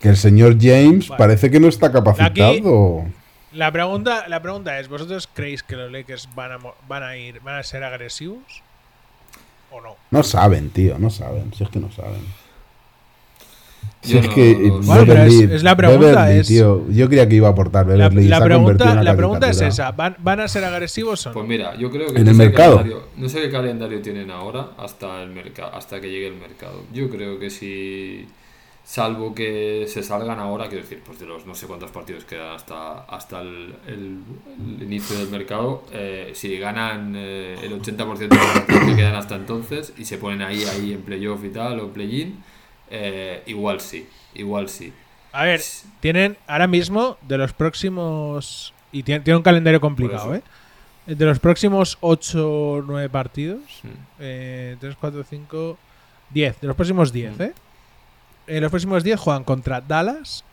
Que 0.00 0.08
el 0.10 0.16
señor 0.16 0.56
James 0.60 1.08
Vale. 1.08 1.18
parece 1.18 1.50
que 1.50 1.58
no 1.60 1.68
está 1.68 1.90
capacitado. 1.90 3.04
La 3.52 3.72
pregunta, 3.72 4.28
la 4.28 4.40
pregunta 4.42 4.78
es: 4.78 4.88
¿vosotros 4.88 5.28
creéis 5.32 5.62
que 5.62 5.74
los 5.76 5.90
Lakers 5.90 6.28
van 6.34 6.52
a, 6.52 6.58
van 6.86 7.02
a 7.02 7.16
ir, 7.16 7.40
van 7.40 7.58
a 7.58 7.62
ser 7.62 7.82
agresivos? 7.82 8.62
¿O 9.70 9.80
no? 9.80 9.96
No 10.10 10.22
saben, 10.22 10.70
tío, 10.70 10.98
no 10.98 11.10
saben. 11.10 11.52
Si 11.54 11.64
es 11.64 11.70
que 11.70 11.78
no 11.80 11.90
saben. 11.90 12.20
Si 14.02 14.12
Yo 14.12 14.20
es 14.20 14.28
no- 14.28 14.34
que 14.34 14.54
no- 14.54 14.78
Bueno, 14.80 15.04
pero 15.06 15.22
es- 15.24 15.62
la 15.62 15.76
pregunta, 15.76 16.06
Beverly, 16.06 16.38
es- 16.40 16.46
tío, 16.46 16.88
yo 16.90 17.08
creía 17.08 17.28
que 17.28 17.34
iba 17.34 17.48
a 17.48 17.50
aportar 17.50 17.86
La, 17.86 17.94
Beverly 18.08 18.28
la 18.28 18.36
en 18.36 18.42
pregunta, 18.44 19.02
la 19.02 19.16
pregunta 19.16 19.50
es 19.50 19.60
esa: 19.60 19.90
¿van, 19.92 20.14
van 20.20 20.40
a 20.40 20.48
ser 20.48 20.64
agresivos 20.64 21.26
o 21.26 21.30
no? 21.30 21.34
Pues 21.34 21.46
mira, 21.48 21.74
yo 21.76 21.90
creo 21.90 22.12
que 22.12 22.18
En 22.18 22.24
no 22.24 22.30
el 22.30 22.36
mercado. 22.36 22.76
calendario- 22.76 23.08
no 23.16 23.28
sé 23.28 23.40
qué 23.42 23.50
calendario 23.50 24.00
tienen 24.00 24.30
ahora 24.30 24.68
hasta 24.78 25.22
el 25.22 25.30
mercado, 25.30 25.74
hasta 25.74 26.00
que 26.00 26.08
llegue 26.08 26.28
el 26.28 26.34
mercado. 26.36 26.84
Yo 26.92 27.10
creo 27.10 27.38
que 27.40 27.50
si 27.50 28.26
salvo 28.90 29.34
que 29.34 29.84
se 29.86 30.02
salgan 30.02 30.38
ahora, 30.38 30.66
quiero 30.68 30.82
decir, 30.82 31.02
pues 31.04 31.18
de 31.20 31.26
los 31.26 31.44
no 31.44 31.54
sé 31.54 31.66
cuántos 31.66 31.90
partidos 31.90 32.24
quedan 32.24 32.54
hasta 32.56 33.00
hasta 33.04 33.42
el, 33.42 33.74
el- 33.86 34.18
el 34.78 34.82
inicio 34.82 35.18
del 35.18 35.28
mercado, 35.28 35.84
eh, 35.92 36.32
si 36.34 36.58
ganan 36.58 37.12
eh, 37.14 37.58
el 37.62 37.72
80% 37.82 38.16
de 38.16 38.28
los 38.28 38.46
partidos 38.46 38.84
que 38.86 38.96
quedan 38.96 39.14
hasta 39.14 39.36
entonces 39.36 39.92
y 39.98 40.06
se 40.06 40.16
ponen 40.16 40.40
ahí 40.40 40.64
ahí 40.64 40.94
en 40.94 41.02
playoff 41.02 41.44
y 41.44 41.50
tal 41.50 41.80
o 41.80 41.88
play-in, 41.92 42.42
eh, 42.90 43.42
igual 43.46 43.80
sí, 43.82 44.08
igual 44.34 44.70
sí. 44.70 44.90
A 45.32 45.44
ver, 45.44 45.60
tienen 46.00 46.38
ahora 46.46 46.66
mismo 46.66 47.18
de 47.28 47.36
los 47.36 47.52
próximos. 47.52 48.72
Y 48.90 49.02
tiene, 49.02 49.20
tiene 49.22 49.36
un 49.36 49.42
calendario 49.42 49.82
complicado, 49.82 50.34
¿eh? 50.34 50.42
De 51.04 51.24
los 51.26 51.38
próximos 51.40 51.98
8 52.00 52.50
o 52.50 52.82
9 52.82 53.10
partidos, 53.10 53.60
eh, 54.18 54.76
3, 54.80 54.96
4, 54.98 55.22
5, 55.28 55.76
10. 56.30 56.60
De 56.62 56.66
los 56.66 56.74
próximos 56.74 57.12
10, 57.12 57.36
Mm. 57.38 57.42
¿eh? 57.42 57.52
En 58.48 58.62
los 58.62 58.70
próximos 58.70 59.04
10 59.04 59.20
juegan 59.20 59.44
contra 59.44 59.80
Dallas, 59.80 60.44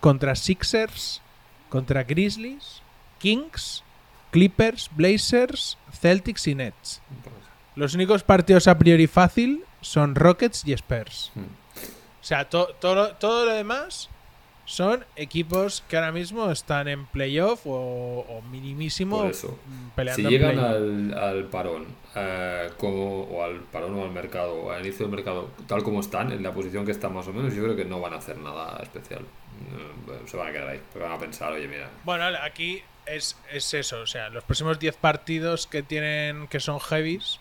contra 0.00 0.34
Sixers, 0.36 1.20
contra 1.68 2.04
Grizzlies, 2.04 2.80
Kings, 3.18 3.82
Clippers, 4.30 4.90
Blazers, 4.94 5.76
Celtics 6.00 6.46
y 6.46 6.54
Nets. 6.54 7.02
Los 7.76 7.94
únicos 7.94 8.22
partidos 8.22 8.68
a 8.68 8.78
priori 8.78 9.06
fácil 9.06 9.64
son 9.80 10.14
Rockets 10.14 10.64
y 10.66 10.72
Spurs. 10.72 11.32
Mm. 11.34 11.40
O 11.40 12.26
sea, 12.26 12.48
to- 12.48 12.74
todo 12.80 13.44
lo 13.46 13.52
demás 13.52 14.08
son 14.66 15.04
equipos 15.16 15.82
que 15.88 15.96
ahora 15.96 16.10
mismo 16.12 16.50
están 16.50 16.88
en 16.88 17.04
playoff 17.06 17.66
o, 17.66 18.24
o 18.28 18.42
minimísimo 18.50 19.18
Por 19.22 19.30
eso. 19.30 19.58
mm, 19.66 19.88
peleando 19.94 20.28
Si 20.28 20.34
llegan 20.34 20.58
al, 20.58 21.14
al 21.18 21.44
parón, 21.44 21.86
eh, 22.14 22.70
como, 22.78 23.22
o 23.24 23.44
al 23.44 23.60
parón 23.60 23.94
o 23.98 24.04
al 24.04 24.10
mercado, 24.10 24.54
o 24.54 24.70
al 24.70 24.84
inicio 24.86 25.06
del 25.06 25.14
mercado, 25.14 25.50
tal 25.66 25.82
como 25.82 26.00
están, 26.00 26.32
en 26.32 26.42
la 26.42 26.52
posición 26.52 26.84
que 26.86 26.92
están 26.92 27.12
más 27.12 27.26
o 27.28 27.32
menos, 27.32 27.54
yo 27.54 27.62
creo 27.62 27.76
que 27.76 27.84
no 27.84 28.00
van 28.00 28.14
a 28.14 28.16
hacer 28.16 28.38
nada 28.38 28.78
especial. 28.82 29.20
Eh, 29.20 30.20
se 30.26 30.36
van 30.36 30.48
a 30.48 30.52
quedar 30.52 30.68
ahí, 30.68 30.80
porque 30.92 31.06
van 31.06 31.16
a 31.16 31.18
pensar, 31.20 31.52
oye, 31.52 31.68
mira, 31.68 31.90
Bueno, 32.04 32.24
aquí 32.42 32.82
es, 33.06 33.36
es 33.52 33.74
eso. 33.74 34.00
O 34.00 34.06
sea, 34.06 34.30
los 34.30 34.44
próximos 34.44 34.78
10 34.78 34.96
partidos 34.96 35.66
que 35.66 35.82
tienen 35.82 36.46
que 36.48 36.58
son 36.60 36.80
heavies. 36.80 37.38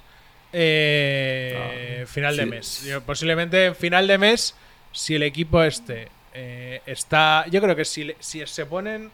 eh, 0.52 2.02
Ah, 2.04 2.08
final 2.08 2.36
de 2.38 2.46
mes. 2.46 2.84
Yo, 2.86 3.02
posiblemente 3.02 3.66
en 3.68 3.76
final 3.76 4.08
de 4.08 4.18
mes, 4.18 4.56
si 4.92 5.16
el 5.16 5.24
equipo 5.24 5.64
este 5.64 6.10
eh, 6.34 6.82
está. 6.86 7.46
Yo 7.48 7.62
creo 7.62 7.76
que 7.76 7.86
si, 7.86 8.14
si 8.20 8.46
se 8.48 8.66
ponen. 8.66 9.12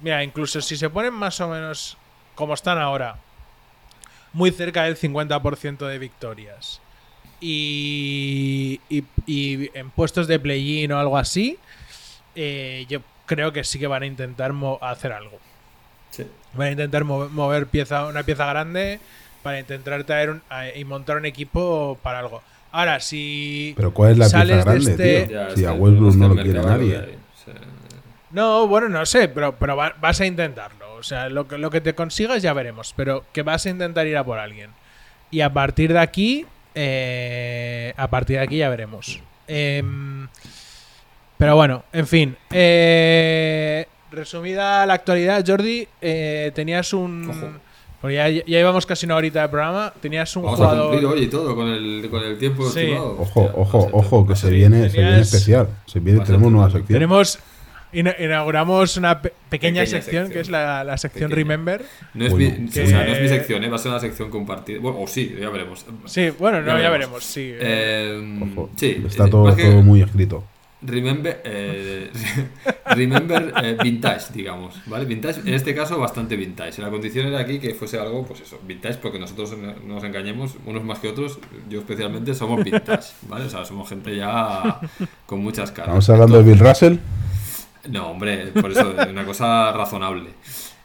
Mira, 0.00 0.22
incluso 0.24 0.60
si 0.60 0.76
se 0.76 0.90
ponen 0.90 1.12
más 1.14 1.40
o 1.40 1.48
menos 1.48 1.96
como 2.34 2.54
están 2.54 2.78
ahora, 2.78 3.16
muy 4.32 4.50
cerca 4.50 4.84
del 4.84 4.96
50% 4.96 5.86
de 5.86 5.98
victorias, 5.98 6.80
y, 7.40 8.80
y, 8.88 9.04
y 9.26 9.70
en 9.76 9.90
puestos 9.90 10.26
de 10.26 10.38
play-in 10.38 10.90
o 10.92 10.98
algo 10.98 11.18
así, 11.18 11.58
eh, 12.34 12.86
yo 12.88 13.00
creo 13.26 13.52
que 13.52 13.64
sí 13.64 13.78
que 13.78 13.86
van 13.86 14.02
a 14.02 14.06
intentar 14.06 14.52
hacer 14.80 15.12
algo. 15.12 15.38
sí. 16.10 16.26
Van 16.54 16.68
a 16.68 16.70
intentar 16.72 17.04
mover, 17.04 17.30
mover 17.30 17.66
pieza, 17.66 18.06
una 18.06 18.22
pieza 18.24 18.44
grande 18.46 19.00
para 19.42 19.58
intentar 19.58 20.04
traer 20.04 20.30
un- 20.30 20.42
a- 20.50 20.68
y 20.68 20.84
montar 20.84 21.16
un 21.16 21.24
equipo 21.26 21.98
para 22.02 22.18
algo. 22.18 22.42
Ahora, 22.72 22.98
si. 23.00 23.74
Pero 23.76 23.92
¿cuál 23.94 24.12
es 24.12 24.18
la 24.18 24.24
pieza 24.24 24.38
sales 24.38 24.56
de 24.56 24.62
grande, 24.64 24.90
este- 24.90 25.26
tío? 25.26 25.48
Ya, 25.48 25.54
Si 25.56 25.64
a 25.66 25.72
Westbrook 25.72 26.14
no 26.16 26.28
lo 26.28 26.34
quiere 26.42 26.60
nadie. 26.62 27.18
No, 28.30 28.66
bueno, 28.66 28.88
no 28.88 29.04
sé, 29.04 29.28
pero, 29.28 29.56
pero 29.58 29.76
va- 29.76 29.94
vas 30.00 30.20
a 30.20 30.26
intentarlo. 30.26 30.94
O 30.94 31.02
sea, 31.02 31.28
lo 31.28 31.46
que, 31.46 31.58
lo 31.58 31.68
que 31.70 31.80
te 31.82 31.94
consigas 31.94 32.42
ya 32.42 32.52
veremos. 32.54 32.94
Pero 32.96 33.24
que 33.32 33.42
vas 33.42 33.66
a 33.66 33.70
intentar 33.70 34.06
ir 34.06 34.16
a 34.16 34.24
por 34.24 34.38
alguien. 34.38 34.70
Y 35.30 35.40
a 35.42 35.52
partir 35.52 35.92
de 35.92 35.98
aquí. 35.98 36.46
eh, 36.74 37.92
a 37.98 38.08
partir 38.08 38.38
de 38.38 38.42
aquí 38.44 38.56
ya 38.56 38.70
veremos. 38.70 39.20
Em, 39.46 40.26
pero 41.36 41.54
bueno, 41.56 41.84
en 41.92 42.06
fin. 42.06 42.36
eh, 42.50 43.86
resumida 44.10 44.86
la 44.86 44.94
actualidad, 44.94 45.44
Jordi, 45.46 45.86
eh, 46.00 46.50
tenías 46.54 46.94
un. 46.94 47.28
Ojo. 47.28 47.50
Porque 48.02 48.16
ya, 48.16 48.28
ya 48.28 48.42
llevamos 48.44 48.84
casi 48.84 49.06
una 49.06 49.16
horita 49.16 49.40
de 49.42 49.48
programa. 49.48 49.94
Tenías 50.00 50.36
un 50.36 50.42
Vamos 50.42 50.60
a 50.60 50.64
jugador. 50.64 50.90
cumplir 50.90 51.06
hoy 51.08 51.22
y 51.22 51.26
todo 51.28 51.54
con 51.56 51.68
el, 51.68 52.08
con 52.10 52.22
el 52.22 52.36
tiempo 52.36 52.68
Sí. 52.68 52.80
estimado. 52.80 53.16
Ojo, 53.20 53.50
ojo, 53.54 53.78
a 53.92 53.96
ojo, 53.96 54.26
que 54.26 54.32
a 54.34 54.36
se 54.36 54.50
viene, 54.50 54.90
se 54.90 54.98
viene 54.98 55.20
especial. 55.20 55.68
Se 55.86 56.00
viene, 56.00 56.20
a 56.20 56.24
tenemos 56.24 56.52
nueva 56.52 56.66
sección. 56.70 56.88
Tenemos. 56.96 57.38
ina- 57.94 58.16
Inauguramos 58.18 58.96
una 58.96 59.20
pe- 59.22 59.32
pequeña, 59.50 59.82
Pequeña 59.82 59.86
sección, 59.86 60.24
sección. 60.24 60.30
que 60.32 60.40
es 60.40 60.48
la, 60.50 60.82
la 60.82 60.96
sección 60.98 61.30
Pequeña. 61.30 61.48
Remember. 61.54 61.84
No 62.14 62.24
es, 62.26 62.32
Bueno. 62.32 62.54
mi, 62.58 62.68
Que- 62.70 62.82
o 62.82 62.86
sea, 62.86 63.04
no 63.04 63.12
es 63.12 63.20
mi 63.22 63.28
sección, 63.28 63.62
¿eh? 63.64 63.68
va 63.68 63.76
a 63.76 63.78
ser 63.78 63.90
una 63.92 64.00
sección 64.00 64.30
compartida. 64.30 64.80
Bueno, 64.80 64.98
o 65.00 65.06
sí, 65.06 65.36
ya 65.40 65.50
veremos. 65.50 65.84
Sí, 66.06 66.30
bueno, 66.38 66.60
no, 66.60 66.66
ya 66.76 66.82
Ya 66.82 66.90
veremos, 66.90 66.92
veremos. 66.92 67.24
sí. 67.24 67.52
Eh, 67.54 68.40
Ojo, 68.52 68.70
sí, 68.76 69.00
está 69.06 69.28
todo, 69.28 69.44
más 69.44 69.54
que 69.54 69.64
todo 69.64 69.82
muy 69.82 70.00
escrito. 70.02 70.42
Remember, 70.84 71.40
eh, 71.44 72.10
remember 72.86 73.52
eh, 73.62 73.76
vintage, 73.82 74.32
digamos, 74.34 74.74
¿vale? 74.86 75.04
Vintage, 75.04 75.40
en 75.40 75.54
este 75.54 75.74
caso, 75.74 75.98
bastante 75.98 76.36
vintage. 76.36 76.82
La 76.82 76.90
condición 76.90 77.28
era 77.28 77.40
aquí 77.40 77.60
que 77.60 77.74
fuese 77.74 77.98
algo, 77.98 78.24
pues 78.26 78.40
eso, 78.40 78.60
vintage, 78.66 78.98
porque 78.98 79.18
nosotros 79.18 79.56
no 79.56 79.72
no 79.72 79.94
nos 79.94 80.04
engañemos, 80.04 80.56
unos 80.66 80.82
más 80.84 80.98
que 80.98 81.08
otros, 81.08 81.38
yo 81.68 81.80
especialmente, 81.80 82.34
somos 82.34 82.64
vintage, 82.64 83.12
¿vale? 83.28 83.44
O 83.44 83.50
sea, 83.50 83.64
somos 83.64 83.88
gente 83.88 84.16
ya 84.16 84.80
con 85.26 85.40
muchas 85.40 85.70
caras. 85.70 85.88
Estamos 85.88 86.10
hablando 86.10 86.38
de 86.38 86.42
Bill 86.42 86.58
Russell. 86.58 86.96
No, 87.88 88.10
hombre, 88.10 88.46
por 88.48 88.70
eso, 88.70 88.94
una 89.08 89.24
cosa 89.24 89.72
razonable. 89.72 90.30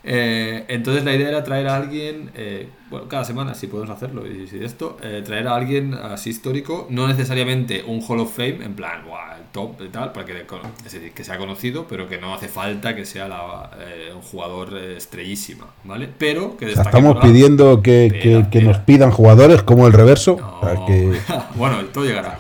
Eh, 0.04 0.64
entonces 0.70 1.04
la 1.04 1.14
idea 1.14 1.28
era 1.28 1.44
traer 1.44 1.68
a 1.68 1.76
alguien, 1.76 2.32
eh, 2.36 2.70
bueno, 2.90 3.08
cada 3.08 3.24
semana 3.26 3.54
si 3.54 3.68
podemos 3.68 3.90
hacerlo, 3.96 4.26
y 4.28 4.48
si 4.48 4.64
esto, 4.64 4.98
eh, 5.02 5.22
traer 5.26 5.48
a 5.48 5.56
alguien 5.56 5.94
así 5.94 6.30
histórico, 6.30 6.88
no 6.90 7.08
necesariamente 7.08 7.84
un 7.86 8.02
Hall 8.08 8.20
of 8.20 8.36
Fame, 8.36 8.64
en 8.64 8.74
plan, 8.76 9.04
"Buah, 9.06 9.38
el 9.38 9.44
top 9.52 9.82
y 9.82 9.90
tal, 9.90 10.12
para 10.12 10.26
que, 10.26 10.46
es 10.86 10.94
decir, 10.94 11.12
que 11.14 11.24
sea 11.24 11.38
conocido, 11.38 11.86
pero 11.88 12.08
que 12.08 12.18
no 12.18 12.34
hace 12.34 12.48
falta 12.48 12.96
que 12.96 13.06
sea 13.06 13.28
la, 13.28 13.72
eh, 13.80 14.12
un 14.16 14.22
jugador 14.22 14.70
eh, 14.78 14.96
estrellísima, 14.98 15.66
¿vale? 15.84 16.08
Pero 16.18 16.56
que 16.58 16.66
O 16.68 16.70
sea, 16.70 16.84
estamos 16.84 17.18
pidiendo 17.22 17.82
que, 17.82 18.10
que- 18.22 18.46
que 18.52 18.62
nos 18.62 18.78
pidan 18.80 19.12
jugadores 19.12 19.64
como 19.64 19.88
el 19.88 19.94
reverso. 19.94 20.38
No. 20.40 20.60
para 20.62 20.86
que- 20.86 21.18
bueno, 21.56 21.78
todo 21.94 22.06
llegará. 22.06 22.40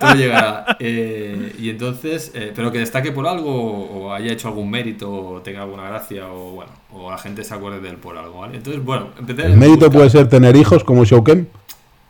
Todo 0.00 0.14
llegará. 0.14 0.76
Eh, 0.80 1.54
y 1.58 1.70
entonces, 1.70 2.32
eh, 2.34 2.52
pero 2.54 2.70
que 2.72 2.78
destaque 2.78 3.12
por 3.12 3.26
algo 3.26 3.50
o 3.52 4.12
haya 4.12 4.32
hecho 4.32 4.48
algún 4.48 4.70
mérito 4.70 5.10
o 5.10 5.40
tenga 5.42 5.62
alguna 5.62 5.84
gracia 5.88 6.28
o 6.28 6.52
bueno, 6.52 6.72
o 6.92 7.10
la 7.10 7.18
gente 7.18 7.44
se 7.44 7.54
acuerde 7.54 7.80
de 7.80 7.90
él 7.90 7.96
por 7.96 8.16
algo, 8.16 8.40
¿vale? 8.40 8.56
Entonces, 8.56 8.84
bueno, 8.84 9.08
empecé 9.18 9.46
el 9.46 9.56
mérito 9.56 9.90
puede 9.90 10.10
ser 10.10 10.28
tener 10.28 10.56
hijos 10.56 10.84
como 10.84 11.04
Showkem, 11.04 11.46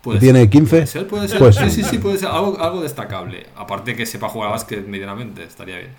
puede 0.01 0.19
que 0.19 0.25
tiene 0.25 0.39
ser, 0.41 0.49
15. 0.49 0.69
Puede 0.69 0.87
ser, 0.87 1.07
puede 1.07 1.27
ser. 1.27 1.39
Pues 1.39 1.55
sí, 1.55 1.69
sí. 1.69 1.83
sí, 1.83 1.97
puede 1.97 2.17
ser 2.17 2.29
algo, 2.29 2.57
algo 2.59 2.81
destacable. 2.81 3.47
Aparte 3.55 3.95
que 3.95 4.05
sepa 4.05 4.29
jugar 4.29 4.49
a 4.49 4.51
básquet 4.53 4.87
medianamente, 4.87 5.43
estaría 5.43 5.77
bien. 5.77 5.91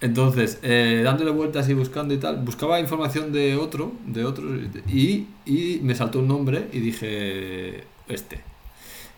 Entonces, 0.00 0.58
eh, 0.62 1.02
dándole 1.04 1.30
vueltas 1.30 1.68
y 1.68 1.74
buscando 1.74 2.14
y 2.14 2.18
tal, 2.18 2.36
buscaba 2.36 2.80
información 2.80 3.32
de 3.32 3.56
otro, 3.56 3.92
de 4.06 4.24
otro, 4.24 4.44
y, 4.88 5.26
y 5.44 5.80
me 5.82 5.94
saltó 5.94 6.20
un 6.20 6.28
nombre 6.28 6.68
y 6.72 6.80
dije, 6.80 7.84
este, 8.08 8.40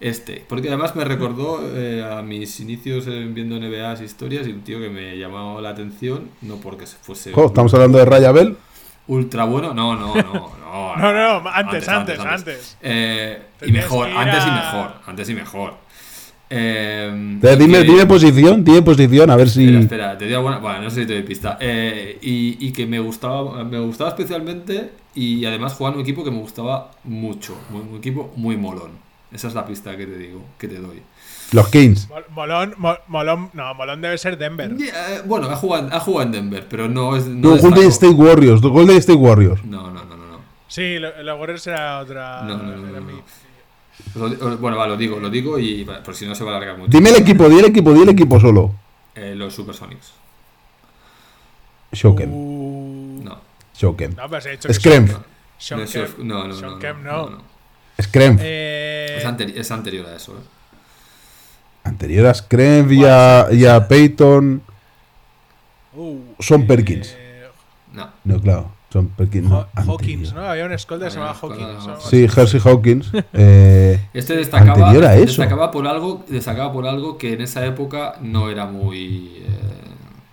este. 0.01 0.45
Porque 0.49 0.69
además 0.69 0.97
me 0.97 1.05
recordó 1.05 1.61
eh, 1.77 2.05
a 2.05 2.23
mis 2.23 2.59
inicios 2.59 3.07
en 3.07 3.33
viendo 3.33 3.59
NBAs 3.61 4.01
historias 4.01 4.47
y 4.49 4.51
un 4.51 4.63
tío 4.63 4.81
que 4.81 4.91
me 4.91 5.17
llamó 5.17 5.61
la 5.61 5.71
atención, 5.71 6.29
no 6.43 6.57
porque 6.57 6.89
se 6.89 6.97
fuese 6.97 7.33
Jo, 7.33 7.47
estamos 7.47 7.73
hablando 7.75 7.99
de 7.99 8.05
Raya 8.05 8.33
Bell. 8.33 8.57
Ultra 9.09 9.45
bueno, 9.45 9.75
no, 9.75 9.95
no, 9.97 10.15
no, 10.15 10.23
no. 10.23 10.53
No, 10.97 10.97
no, 11.13 11.41
no, 11.43 11.51
antes, 11.51 11.87
antes, 11.89 12.19
antes. 12.19 12.77
Eh, 12.83 13.43
y 13.67 13.73
mejor, 13.73 14.09
antes 14.09 14.47
y 14.47 14.51
mejor, 14.51 14.93
antes 15.07 15.29
y 15.29 15.35
mejor. 15.35 15.75
Eh, 16.55 17.39
dime, 17.57 17.79
que- 17.79 17.85
dime 17.85 18.07
posición, 18.07 18.63
dime 18.65 18.83
posición, 18.83 19.31
a 19.31 19.37
ver 19.37 19.49
si. 19.49 19.65
Espera, 19.65 19.81
espera, 19.81 20.19
te 20.19 20.27
digo 20.27 20.43
buena. 20.43 20.59
Bueno, 20.59 20.83
no 20.83 20.91
sé 20.91 21.03
si 21.03 21.07
te 21.07 21.15
doy 21.15 21.23
pista. 21.23 21.57
Eh, 21.61 22.19
y, 22.21 22.59
y 22.67 22.73
que 22.73 22.87
me 22.87 23.01
gustaba, 23.01 23.65
me 23.65 23.79
gustaba 23.81 24.11
especialmente 24.11 24.91
y 25.15 25.45
además 25.47 25.75
jugaba 25.75 25.95
en 25.95 26.01
un 26.01 26.07
equipo 26.07 26.25
que 26.25 26.31
me 26.31 26.39
gustaba 26.39 26.91
mucho. 27.05 27.57
Un, 27.71 27.89
un 27.93 27.97
equipo 27.99 28.33
muy 28.37 28.57
molón. 28.57 28.91
Esa 29.33 29.49
es 29.49 29.55
la 29.55 29.65
pista 29.67 29.97
que 29.97 30.07
te 30.07 30.17
digo, 30.19 30.45
que 30.59 30.69
te 30.69 30.79
doy. 30.79 31.03
Los 31.53 31.69
Kings. 31.69 32.09
Mol- 32.09 32.25
Molón, 32.31 32.75
Mo- 32.79 32.97
Molón, 33.09 33.51
no, 33.53 33.75
Molón 33.75 34.01
debe 34.01 34.17
ser 34.19 34.37
Denver. 34.39 34.77
Yeah, 34.77 35.17
eh, 35.17 35.23
bueno, 35.25 35.49
ha 35.51 35.57
jugado, 35.57 35.89
ha 35.93 36.01
jugado 36.01 36.27
en 36.27 36.33
Denver, 36.33 36.67
pero 36.69 36.89
no 36.89 37.17
es. 37.17 37.27
No 37.27 37.55
No, 37.55 37.57
Golden. 37.61 37.89
State 37.89 38.15
Warriors. 38.15 38.61
Golden 38.61 38.97
State 38.99 39.19
Warriors. 39.19 39.65
No, 39.65 39.91
no, 39.91 40.05
no, 40.05 40.17
no. 40.17 40.27
no. 40.27 40.39
Sí, 40.69 40.99
lo- 40.99 41.23
los 41.23 41.39
Warriors 41.41 41.67
era 41.67 41.99
otra. 42.01 42.43
No, 42.43 42.57
no, 42.59 42.77
no. 42.77 43.23
Lo 44.15 44.57
bueno, 44.59 44.77
va, 44.77 44.87
lo 44.87 44.97
digo, 44.97 45.19
lo 45.21 45.31
digo 45.31 45.59
y 45.59 45.85
por 46.05 46.15
si 46.15 46.27
no 46.27 46.35
se 46.35 46.43
va 46.45 46.53
a 46.53 46.57
alargar 46.57 46.77
mucho. 46.79 46.91
Dime 46.91 47.11
el 47.11 47.17
equipo, 47.17 47.49
di 47.49 47.59
el 47.59 47.67
equipo, 47.67 47.93
di 47.93 48.03
el 48.03 48.09
equipo 48.09 48.41
solo. 48.41 48.75
Eh, 49.15 49.35
los 49.35 49.55
Supersonics. 49.55 50.13
Showkem. 51.93 52.31
Uh, 52.33 53.21
No. 53.25 53.39
Showkem. 53.77 54.15
No, 54.17 54.29
pero 54.29 54.41
se 54.41 54.49
ha 54.49 54.53
dicho 54.53 54.69
que 54.69 54.75
Screm. 54.75 55.07
Sean- 55.59 55.87
Sean 55.87 56.09
No, 56.19 56.47
no, 56.49 56.55
no, 56.55 56.79
no, 56.79 57.31
no, 57.31 57.39
no. 57.99 58.33
no. 58.35 58.39
Eh, 58.43 59.17
Es, 59.19 59.25
anteri- 59.25 59.57
es 59.57 59.71
anterior 59.71 60.07
a 60.07 60.17
eso. 60.17 60.33
¿eh? 60.33 60.43
Anterior 61.85 62.27
a 62.27 62.35
Screen 62.35 62.93
y 62.93 63.05
a, 63.05 63.47
y 63.51 63.65
a 63.67 63.87
Peyton. 63.89 64.63
Uh, 65.95 66.19
Son 66.41 66.67
Perkins. 66.67 67.15
eh, 67.19 67.47
No. 67.93 68.09
No, 68.25 68.41
claro. 68.41 68.73
Son 68.93 69.09
Perkins. 69.09 69.49
No, 69.49 69.67
Hawkins, 69.75 70.29
anterior. 70.29 70.35
¿no? 70.35 70.51
Había 70.51 70.67
un 70.67 70.73
escolta 70.73 71.07
que 71.07 71.11
se 71.11 71.17
llamaba 71.19 71.39
Hawkins. 71.41 71.59
que 71.59 71.65
o 71.65 71.69
algo 71.91 72.01
Sí, 72.01 72.25
así. 72.27 72.41
Hersey 72.41 72.61
Hawkins. 72.65 73.11
eh, 73.33 74.01
Este 74.13 74.37
destacaba, 74.37 74.73
Anterior 74.89 75.05
a 75.07 75.15
eso. 75.17 75.25
destacaba 75.27 75.71
por 75.71 75.87
algo, 75.89 76.25
destacaba 76.29 76.73
por 76.73 76.87
algo 76.87 77.17
que 77.19 77.33
en 77.33 77.41
esa 77.41 77.65
época 77.65 78.17
no 78.21 78.51
era 78.51 78.67
muy, 78.67 79.39
eh, 79.39 79.45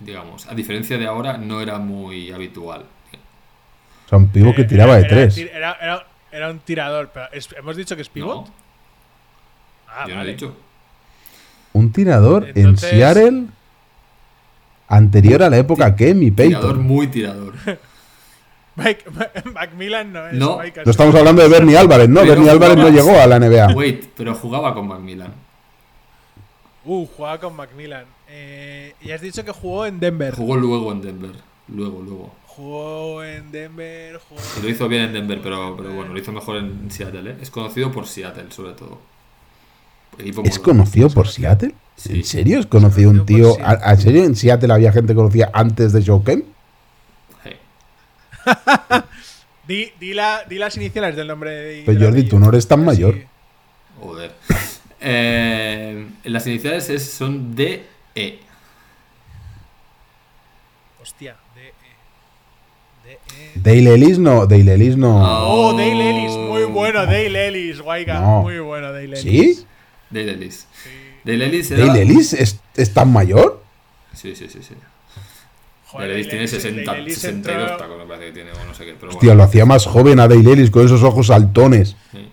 digamos, 0.00 0.46
a 0.46 0.54
diferencia 0.54 0.98
de 0.98 1.06
ahora, 1.06 1.38
no 1.38 1.60
era 1.62 1.78
muy 1.78 2.30
habitual. 2.32 2.84
o 4.06 4.08
sea, 4.10 4.18
un 4.18 4.28
pivo 4.28 4.54
que 4.54 4.64
tiraba 4.64 4.96
de 4.96 5.04
tres. 5.04 5.38
Era, 5.38 5.76
era- 5.80 6.06
era- 6.32 6.50
un 6.50 6.58
tirador. 6.60 7.10
Pero 7.12 7.26
es- 7.32 7.48
¿Hemos 7.56 7.76
dicho 7.76 7.96
que 7.96 8.02
es 8.02 8.08
pivot? 8.08 8.46
No, 8.46 8.54
Ah, 9.88 10.06
yo 10.08 10.14
no 10.14 10.22
he 10.22 10.26
dicho. 10.26 10.56
Un 11.72 11.92
tirador 11.92 12.44
Entonces- 12.54 12.92
en 12.92 12.98
Seattle. 12.98 13.44
Anterior 14.88 15.42
a 15.44 15.50
la 15.50 15.58
época 15.58 15.94
que 15.94 16.14
mi 16.14 16.30
Tirador 16.32 16.72
Peyton. 16.72 16.86
muy 16.86 17.06
tirador. 17.06 17.54
Mike, 18.76 19.04
Macmillan 19.54 20.12
no 20.12 20.26
es. 20.28 20.34
No. 20.34 20.58
Mike 20.58 20.82
No 20.84 20.90
estamos 20.90 21.14
hablando 21.14 21.42
de 21.42 21.48
Bernie 21.48 21.76
Álvarez, 21.76 22.08
no. 22.08 22.20
Pero 22.20 22.32
Bernie 22.34 22.50
Álvarez 22.50 22.76
no 22.76 22.88
llegó 22.88 23.18
a 23.20 23.26
la 23.26 23.36
NBA. 23.38 23.72
Wait, 23.74 24.06
pero 24.16 24.34
jugaba 24.34 24.74
con 24.74 24.88
Macmillan. 24.88 25.32
Uh, 26.84 27.06
jugaba 27.06 27.38
con 27.38 27.54
Macmillan. 27.54 28.04
Eh, 28.28 28.94
y 29.02 29.10
has 29.12 29.20
dicho 29.20 29.44
que 29.44 29.52
jugó 29.52 29.86
en 29.86 30.00
Denver. 30.00 30.34
Jugó 30.34 30.56
luego 30.56 30.90
en 30.92 31.02
Denver. 31.02 31.32
Luego, 31.68 32.00
luego. 32.02 32.34
Jugó 32.60 33.24
en 33.24 33.50
Denver. 33.50 34.20
Jugó... 34.28 34.40
Lo 34.62 34.68
hizo 34.68 34.86
bien 34.86 35.02
en 35.04 35.12
Denver, 35.14 35.40
pero, 35.42 35.74
pero 35.78 35.94
bueno, 35.94 36.12
lo 36.12 36.18
hizo 36.20 36.30
mejor 36.30 36.58
en 36.58 36.90
Seattle. 36.90 37.30
¿eh? 37.30 37.36
Es 37.40 37.50
conocido 37.50 37.90
por 37.90 38.06
Seattle, 38.06 38.50
sobre 38.50 38.72
todo. 38.74 39.00
Equipo 40.18 40.42
¿Es 40.44 40.58
conocido 40.58 41.08
por 41.08 41.26
Seattle? 41.28 41.74
Sí. 41.96 42.16
¿En 42.18 42.24
serio 42.24 42.58
es 42.60 42.66
conocido 42.66 43.08
un 43.10 43.18
conocido 43.20 43.54
tío? 43.54 43.56
por 43.56 43.64
¿A, 43.66 43.70
a 43.92 43.96
serio 43.96 44.24
en 44.24 44.36
Seattle 44.36 44.74
había 44.74 44.92
gente 44.92 45.14
conocida 45.14 45.50
antes 45.54 45.94
de 45.94 46.04
Joe 46.04 46.22
Kemp? 46.22 46.44
Hey. 47.44 47.56
Di, 49.66 49.92
di, 49.98 50.12
la- 50.12 50.44
di 50.46 50.58
las 50.58 50.76
iniciales 50.76 51.16
del 51.16 51.28
nombre 51.28 51.50
de. 51.52 51.82
Pero 51.86 51.98
Jordi, 51.98 52.24
tú 52.24 52.38
no 52.38 52.50
eres 52.50 52.68
tan 52.68 52.84
mayor. 52.84 53.16
Joder. 54.00 54.34
Eh, 55.02 56.06
las 56.24 56.46
iniciales 56.46 56.90
es- 56.90 57.10
son 57.10 57.56
DE. 57.56 57.86
Hostia. 61.00 61.36
Dale 63.54 63.94
Ellis 63.94 64.18
no. 64.18 64.46
Dale 64.46 64.74
Ellis 64.74 64.96
no. 64.96 65.16
Oh, 65.22 65.72
Dale 65.72 66.10
Ellis. 66.10 66.32
Muy 66.32 66.64
bueno, 66.64 67.04
Dale 67.06 67.48
Ellis, 67.48 67.80
guayga. 67.80 68.20
No. 68.20 68.42
Muy 68.42 68.58
bueno, 68.60 68.92
Dale 68.92 69.04
Ellis. 69.04 69.20
¿Sí? 69.20 69.64
Dale 70.10 70.32
Ellis. 70.32 70.66
Dale 71.24 71.46
Ellis 71.46 71.70
era... 71.70 71.86
¿Dale 71.86 72.02
Ellis 72.02 72.32
es, 72.32 72.60
es 72.76 72.94
tan 72.94 73.12
mayor? 73.12 73.62
Sí, 74.14 74.34
sí, 74.34 74.46
sí. 74.48 74.58
sí. 74.62 74.74
Joder, 75.86 76.08
Dale 76.08 76.14
Ellis 76.20 76.28
tiene 76.28 76.44
Ellis- 76.44 76.50
60, 76.50 76.90
Dale 76.92 77.02
Ellis 77.02 77.18
62 77.18 77.62
entró- 77.62 77.76
tacos, 77.76 77.98
me 77.98 78.04
parece 78.04 78.26
que 78.26 78.32
tiene, 78.32 78.50
o 78.52 78.64
no 78.64 78.74
sé 78.74 78.84
qué. 78.84 78.94
Pero 78.98 79.12
Hostia, 79.12 79.28
bueno. 79.30 79.34
lo 79.38 79.42
hacía 79.44 79.66
más 79.66 79.86
joven 79.86 80.20
a 80.20 80.28
Dale 80.28 80.52
Ellis 80.52 80.70
con 80.70 80.86
esos 80.86 81.02
ojos 81.02 81.26
saltones. 81.28 81.96
Sí. 82.12 82.28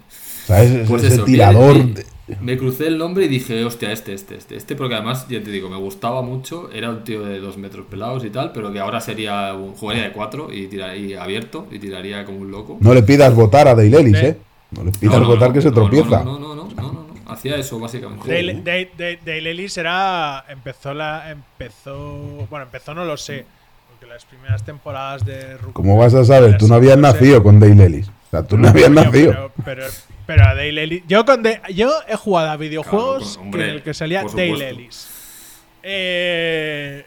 ¿Sabes? 0.45 0.71
Es 0.71 0.89
Pues 0.89 1.03
ese 1.03 1.15
eso, 1.15 1.23
tirador. 1.25 1.93
de- 1.93 2.05
me 2.41 2.57
crucé 2.57 2.87
el 2.87 2.97
nombre 2.97 3.25
y 3.25 3.27
dije, 3.29 3.63
hostia, 3.63 3.91
este, 3.91 4.13
este, 4.13 4.35
este. 4.35 4.57
Este, 4.57 4.75
porque 4.75 4.95
además, 4.95 5.27
ya 5.29 5.41
te 5.41 5.49
digo, 5.49 5.69
me 5.69 5.77
gustaba 5.77 6.21
mucho. 6.21 6.69
Era 6.73 6.89
un 6.89 7.03
tío 7.03 7.23
de 7.23 7.39
dos 7.39 7.57
metros 7.57 7.85
pelados 7.89 8.25
y 8.25 8.29
tal, 8.29 8.51
pero 8.51 8.71
que 8.71 8.79
ahora 8.79 8.99
sería 8.99 9.53
un 9.53 9.73
jugaría 9.73 10.03
de 10.03 10.11
cuatro 10.11 10.51
y 10.51 10.67
tiraría 10.67 11.23
abierto 11.23 11.67
y 11.71 11.79
tiraría 11.79 12.25
como 12.25 12.39
un 12.39 12.51
loco. 12.51 12.77
No 12.81 12.93
le 12.93 13.03
pidas 13.03 13.33
votar 13.33 13.67
a 13.67 13.75
Sí. 13.77 13.91
¿eh? 13.93 14.37
No 14.71 14.83
le 14.83 14.91
pidas 14.91 15.15
No, 15.15 15.21
no, 15.21 15.27
votar 15.27 15.49
no, 15.49 15.53
que 15.53 15.61
se 15.61 15.69
no, 15.69 15.75
tropieza. 15.75 16.23
No, 16.23 16.37
no, 16.37 16.53
no, 16.53 16.55
no, 16.55 16.69
no, 16.75 16.81
no, 16.81 16.91
no. 16.91 17.31
Hacía 17.31 17.55
eso 17.55 17.79
básicamente. 17.79 18.39
Ellis 18.39 19.77
era. 19.77 20.43
Empezó 20.49 20.93
la. 20.93 21.31
Empezó. 21.31 22.47
Bueno, 22.49 22.65
empezó 22.65 22.93
no 22.93 23.05
lo 23.05 23.15
sé. 23.15 23.45
Porque 23.89 24.05
las 24.05 24.25
primeras 24.25 24.63
temporadas 24.63 25.25
de 25.25 25.57
Rookie 25.57 25.73
¿Cómo 25.73 25.97
vas 25.97 26.13
a 26.13 26.25
saber? 26.25 26.57
Tú 26.57 26.67
no 26.67 26.75
habías 26.75 26.97
nacido 26.97 27.41
con 27.41 27.59
Dale 27.59 27.85
Ellis. 27.85 28.09
O 28.09 28.29
sea, 28.31 28.43
tú 28.43 28.57
no 28.57 28.67
habías 28.67 28.91
nacido. 28.91 29.31
Pero, 29.31 29.51
pero, 29.63 29.83
pero 30.27 30.43
a 30.43 30.53
Dale 30.53 30.83
Ellis. 30.83 31.03
Yo, 31.07 31.25
con 31.25 31.41
De- 31.41 31.59
yo 31.73 31.91
he 32.07 32.15
jugado 32.15 32.51
a 32.51 32.57
videojuegos 32.57 33.23
Claro, 33.33 33.41
hombre, 33.41 33.63
en 33.63 33.69
el 33.71 33.81
que 33.81 33.93
salía 33.95 34.23
Dale. 34.23 34.69
Ellis. 34.69 35.09
Eh, 35.81 37.05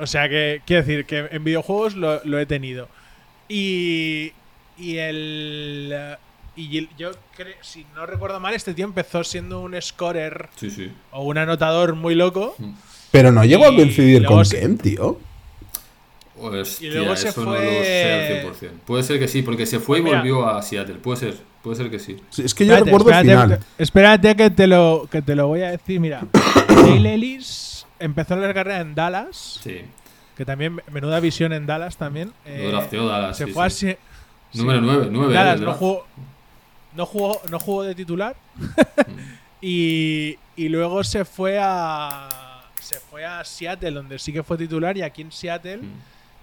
o 0.00 0.06
sea 0.06 0.28
que, 0.28 0.60
quiero 0.66 0.84
decir 0.84 1.06
que 1.06 1.28
en 1.30 1.42
videojuegos 1.44 1.94
lo, 1.94 2.22
lo 2.24 2.38
he 2.38 2.44
tenido. 2.46 2.88
Y. 3.48 4.32
Y 4.78 4.98
el. 4.98 6.16
Y 6.56 6.88
yo 6.98 7.12
creo, 7.36 7.54
si 7.60 7.86
no 7.94 8.04
recuerdo 8.06 8.40
mal, 8.40 8.54
este 8.54 8.72
tío 8.74 8.84
empezó 8.86 9.22
siendo 9.24 9.60
un 9.60 9.80
scorer 9.80 10.48
Sí, 10.56 10.70
sí. 10.70 10.90
o 11.12 11.22
un 11.22 11.36
anotador 11.38 11.94
muy 11.94 12.14
loco. 12.14 12.56
Pero 13.10 13.30
no 13.30 13.44
llegó 13.44 13.66
a 13.66 13.74
coincidir 13.74 14.24
con 14.24 14.42
Kemp, 14.42 14.80
tío. 14.82 15.20
Hostia, 16.38 16.88
Y 16.88 16.92
luego 16.92 17.16
se 17.16 17.28
eso 17.28 17.44
no 17.44 17.52
lo 17.54 17.60
sé 17.60 18.40
al 18.42 18.46
100%. 18.52 18.70
Puede 18.86 19.02
ser 19.02 19.18
que 19.18 19.28
sí, 19.28 19.42
porque 19.42 19.66
se 19.66 19.80
fue 19.80 19.98
y 20.00 20.02
Mira. 20.02 20.18
volvió 20.18 20.46
a 20.48 20.60
Seattle. 20.62 20.96
Puede 20.96 21.16
ser, 21.18 21.36
puede 21.62 21.76
ser 21.76 21.90
que 21.90 21.98
sí. 21.98 22.16
Sí, 22.30 22.42
Es 22.42 22.54
que 22.54 22.66
yo 22.66 22.72
Espérate, 22.74 22.84
recuerdo 22.90 23.10
el 23.10 23.26
espérate, 23.26 23.44
final. 23.54 23.66
Espérate 23.78 24.36
que 24.36 24.50
te 24.50 24.66
lo, 24.66 25.08
que 25.10 25.22
te 25.22 25.34
lo 25.34 25.46
voy 25.48 25.62
a 25.62 25.70
decir. 25.70 25.98
Mira, 26.00 26.22
Dale 26.68 27.14
Ellis 27.14 27.86
empezó 27.98 28.36
la 28.36 28.52
carrera 28.52 28.80
en 28.80 28.94
Dallas, 28.94 29.60
Sí. 29.62 29.80
que 30.36 30.44
también 30.44 30.80
menuda 30.92 31.18
visión 31.20 31.52
en 31.52 31.64
Dallas 31.66 31.96
también. 31.96 32.32
eh, 32.44 32.60
Lo 32.64 32.70
drafteó 32.70 33.06
Dallas. 33.06 33.36
se 33.36 33.46
sí, 33.46 33.52
fue 33.52 33.70
sí. 33.70 33.88
así. 33.90 33.98
Número 34.58 34.80
9, 34.80 35.08
9. 35.10 35.34
Dallas 35.34 35.60
no 35.60 35.72
jugó, 35.74 36.06
no 36.94 37.06
jugó, 37.06 37.40
no 37.50 37.58
jugó 37.58 37.82
de 37.82 37.94
titular 37.94 38.36
y, 39.60 40.36
y 40.56 40.68
luego 40.68 41.02
se 41.04 41.24
fue 41.24 41.58
a 41.60 42.28
se 42.80 43.00
fue 43.00 43.24
a 43.24 43.44
Seattle 43.44 43.90
donde 43.90 44.18
sí 44.18 44.32
que 44.32 44.42
fue 44.42 44.56
titular 44.56 44.96
y 44.96 45.02
aquí 45.02 45.22
en 45.22 45.32
Seattle 45.32 45.80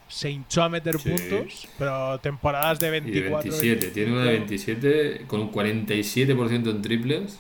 se 0.08 0.30
hinchó 0.30 0.64
a 0.64 0.70
meter. 0.70 1.00
Sí. 1.00 1.10
puntos, 1.10 1.68
pero 1.78 2.20
temporadas 2.20 2.80
de 2.80 2.88
Y 2.88 2.92
de 2.92 3.00
24. 3.02 3.52
27. 3.52 3.88
Tiene 3.88 4.12
una 4.14 4.24
de 4.24 4.32
27 4.32 5.26
con 5.28 5.42
un 5.42 5.52
47% 5.52 6.70
en 6.70 6.82
triples. 6.82 7.40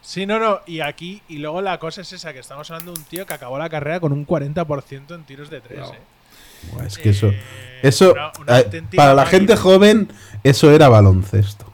Sí, 0.00 0.26
no, 0.26 0.38
no, 0.40 0.60
y 0.66 0.80
aquí, 0.80 1.22
y 1.28 1.38
luego 1.38 1.60
la 1.62 1.78
cosa 1.78 2.00
es 2.00 2.12
esa, 2.12 2.32
que 2.32 2.40
estamos 2.40 2.68
hablando 2.70 2.92
de 2.92 2.98
un 2.98 3.04
tío 3.06 3.24
que 3.24 3.34
acabó 3.34 3.56
la 3.58 3.68
carrera 3.68 4.00
con 4.00 4.12
un 4.12 4.26
40% 4.26 5.14
en 5.14 5.22
tiros 5.24 5.48
de 5.48 5.60
3, 5.60 5.78
Cuidado. 5.78 5.94
eh. 5.94 6.86
Es 6.86 6.98
que 6.98 7.10
eso. 7.10 7.28
Eh, 7.28 7.40
Eso. 7.82 8.12
una- 8.12 8.32
una 8.40 8.58
eh, 8.60 8.82
para 8.96 9.14
la 9.14 9.22
máquina. 9.22 9.38
gente 9.38 9.56
joven, 9.56 10.08
eso 10.42 10.70
era 10.72 10.88
baloncesto. 10.88 11.66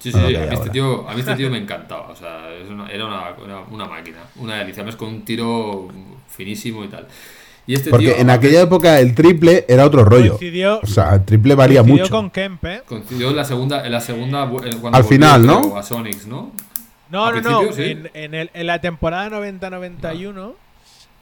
Sí, 0.00 0.12
sí, 0.12 0.18
sí, 0.18 0.36
a, 0.36 0.40
mí 0.46 0.54
este 0.54 0.70
tío, 0.70 1.08
a 1.08 1.14
mí 1.14 1.20
este 1.20 1.34
tío 1.36 1.50
me 1.50 1.58
encantaba. 1.58 2.08
O 2.08 2.16
sea, 2.16 2.52
es 2.52 2.68
una- 2.68 2.88
era 2.88 3.06
una, 3.06 3.30
una, 3.42 3.60
una 3.60 3.84
máquina, 3.86 4.18
una 4.36 4.56
delicia. 4.56 4.82
Además, 4.82 4.96
con 4.96 5.08
un 5.08 5.24
tiro 5.24 5.88
finísimo 6.28 6.84
y 6.84 6.88
tal. 6.88 7.06
Y 7.66 7.74
este 7.74 7.88
Porque 7.90 8.06
tío 8.12 8.16
en 8.16 8.28
aquella 8.30 8.60
época 8.60 9.00
el 9.00 9.14
triple 9.14 9.64
era 9.68 9.86
otro 9.86 10.04
rollo. 10.04 10.32
Coincidió, 10.36 10.80
O 10.82 10.86
sea, 10.86 11.14
el 11.14 11.24
triple 11.24 11.54
varía 11.54 11.80
coincidió 11.80 12.04
mucho. 12.04 12.14
con 12.14 12.30
Kemp, 12.30 12.64
¿eh? 12.66 12.82
coincidió 12.86 13.30
en 13.30 13.36
la 13.36 13.44
segunda, 13.44 13.86
en 13.86 13.92
la 13.92 14.00
segunda 14.00 14.44
bu- 14.46 14.64
en- 14.66 14.80
cuando 14.80 14.96
Al 14.98 15.02
volvió, 15.02 15.08
final, 15.08 15.46
¿no? 15.46 15.60
creo, 15.62 15.76
A 15.78 15.82
Sonics, 15.82 16.26
¿no? 16.26 16.52
No, 17.10 17.32
no, 17.32 17.40
no. 17.62 17.72
sí. 17.72 17.82
En, 17.82 18.10
en 18.12 18.34
el- 18.34 18.50
en 18.52 18.66
la 18.66 18.80
temporada 18.80 19.30
90-91 19.30 20.54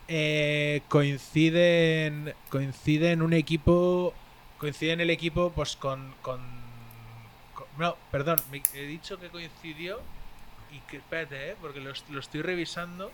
eh, 0.08 0.80
coinciden 0.88 2.34
coinciden 2.48 3.22
un 3.22 3.32
equipo 3.32 4.12
coinciden 4.58 5.00
el 5.00 5.10
equipo 5.10 5.52
pues 5.54 5.76
con, 5.76 6.12
con, 6.22 6.40
con- 7.54 7.66
no, 7.78 7.96
perdón, 8.10 8.38
me- 8.50 8.62
he 8.74 8.86
dicho 8.86 9.18
que 9.18 9.28
coincidió 9.28 10.00
y 10.72 10.80
que 10.90 10.96
espérate, 10.98 11.50
eh, 11.50 11.56
porque 11.60 11.80
lo, 11.80 11.92
lo 12.10 12.20
estoy 12.20 12.42
revisando 12.42 13.10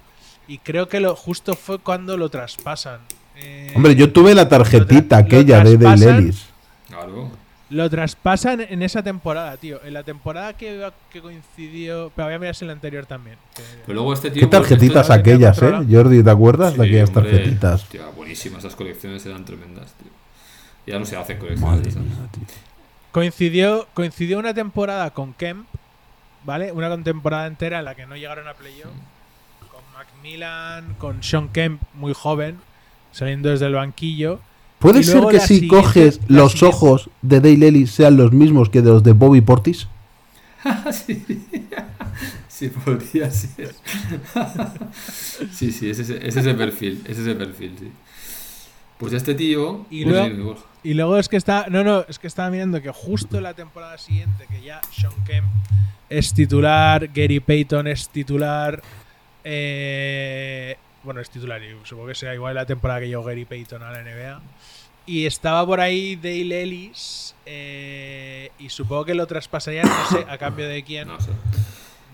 y 0.46 0.58
creo 0.58 0.88
que 0.88 1.00
lo 1.00 1.14
justo 1.16 1.54
fue 1.54 1.78
cuando 1.78 2.16
lo 2.16 2.28
traspasan. 2.28 3.00
Eh, 3.36 3.72
Hombre, 3.76 3.94
yo 3.94 4.12
tuve 4.12 4.34
la 4.34 4.48
tarjetita 4.48 5.16
aquella 5.18 5.62
de. 5.62 5.72
Ellis. 5.74 6.46
Claro. 6.88 7.30
Lo 7.70 7.90
traspasan 7.90 8.62
en 8.62 8.82
esa 8.82 9.02
temporada, 9.02 9.56
tío. 9.58 9.78
En 9.84 9.92
la 9.92 10.02
temporada 10.02 10.54
que, 10.56 10.90
que 11.12 11.20
coincidió. 11.20 12.10
Pero 12.16 12.26
voy 12.28 12.34
a 12.34 12.38
mirar 12.38 12.54
si 12.54 12.64
en 12.64 12.68
la 12.68 12.72
anterior 12.72 13.04
también. 13.04 13.36
que- 13.54 13.62
Pero 13.84 13.94
luego 13.94 14.14
este 14.14 14.30
tío. 14.30 14.40
¿Qué 14.40 14.46
tarjetitas 14.46 15.02
esto- 15.02 15.12
aquellas, 15.12 15.60
eh? 15.62 15.72
Jordi, 15.90 16.22
¿te 16.24 16.30
acuerdas 16.30 16.76
de 16.78 16.84
aquellas 16.86 17.10
hombre, 17.10 17.30
tarjetitas? 17.30 17.82
hostia, 17.82 18.06
buenísimas, 18.16 18.60
esas 18.60 18.74
colecciones 18.74 19.24
eran 19.26 19.44
tremendas, 19.44 19.92
tío. 20.02 20.10
Ya 20.86 20.98
no 20.98 21.04
se 21.04 21.16
hacen 21.16 21.38
colecciones. 21.38 21.94
Madre 21.94 22.00
mía, 22.00 22.28
tío. 22.32 22.42
Coincidió, 23.12 23.86
coincidió 23.94 24.38
una 24.38 24.54
temporada 24.54 25.10
con 25.10 25.34
Kemp, 25.34 25.66
¿vale? 26.48 26.72
Una 26.72 26.88
temporada 27.02 27.46
entera 27.46 27.80
en 27.80 27.84
la 27.84 27.94
que 27.94 28.06
no 28.06 28.16
llegaron 28.16 28.48
a 28.48 28.54
playoff. 28.54 28.90
Con 29.70 29.82
Macmillan, 29.92 30.94
con 30.94 31.22
Sean 31.22 31.50
Kemp, 31.50 31.82
muy 31.92 32.14
joven, 32.14 32.56
saliendo 33.12 33.50
desde 33.50 33.66
el 33.66 33.74
banquillo. 33.74 34.40
¿Puede 34.78 35.02
ser 35.02 35.26
que 35.26 35.40
si 35.40 35.68
coges 35.68 36.20
los 36.28 36.52
siguiente- 36.52 36.74
ojos 36.76 37.10
de 37.20 37.40
Dale 37.42 37.68
Ellis 37.68 37.90
sean 37.90 38.16
los 38.16 38.32
mismos 38.32 38.70
que 38.70 38.80
de 38.80 38.88
los 38.88 39.02
de 39.02 39.12
Bobby 39.12 39.42
Portis? 39.42 39.88
Sí, 42.48 42.70
podría 42.70 43.30
ser. 43.30 43.72
sí, 45.52 45.70
sí, 45.70 45.90
es 45.90 46.00
ese, 46.00 46.26
es 46.26 46.34
ese 46.34 46.54
perfil, 46.54 47.04
es 47.06 47.16
ese 47.16 47.36
perfil, 47.36 47.76
sí. 47.78 47.92
Pues 48.98 49.12
este 49.12 49.34
tío. 49.36 49.86
Y 49.90 50.02
Pues 50.02 50.16
luego- 50.16 50.34
sí, 50.34 50.42
Borja. 50.42 50.62
Y 50.84 50.94
luego 50.94 51.18
es 51.18 51.28
que 51.28 51.36
está. 51.36 51.66
No, 51.68 51.82
no, 51.84 52.04
es 52.08 52.18
que 52.18 52.26
estaba 52.26 52.50
mirando 52.50 52.80
que 52.80 52.90
justo 52.90 53.40
la 53.40 53.54
temporada 53.54 53.98
siguiente, 53.98 54.46
que 54.48 54.60
ya 54.62 54.80
Sean 54.92 55.12
Kemp 55.26 55.46
es 56.08 56.32
titular, 56.32 57.08
Gary 57.12 57.40
Payton 57.40 57.86
es 57.88 58.08
titular, 58.08 58.80
Eh, 59.44 60.76
bueno, 61.04 61.20
es 61.20 61.30
titular 61.30 61.62
y 61.62 61.74
supongo 61.84 62.08
que 62.08 62.14
sea 62.14 62.34
igual 62.34 62.54
la 62.54 62.66
temporada 62.66 63.00
que 63.00 63.08
llegó 63.08 63.24
Gary 63.24 63.44
Payton 63.44 63.82
a 63.82 63.90
la 63.92 64.02
NBA. 64.02 64.40
Y 65.06 65.26
estaba 65.26 65.64
por 65.66 65.80
ahí 65.80 66.16
Dale 66.16 66.62
Ellis. 66.62 67.34
eh, 67.46 68.50
y 68.58 68.68
supongo 68.68 69.06
que 69.06 69.14
lo 69.14 69.26
traspasarían, 69.26 69.86
no 69.88 70.06
sé 70.10 70.26
a 70.28 70.36
cambio 70.38 70.68
de 70.68 70.82
quién. 70.84 71.08
No 71.08 71.18
sé. 71.20 71.30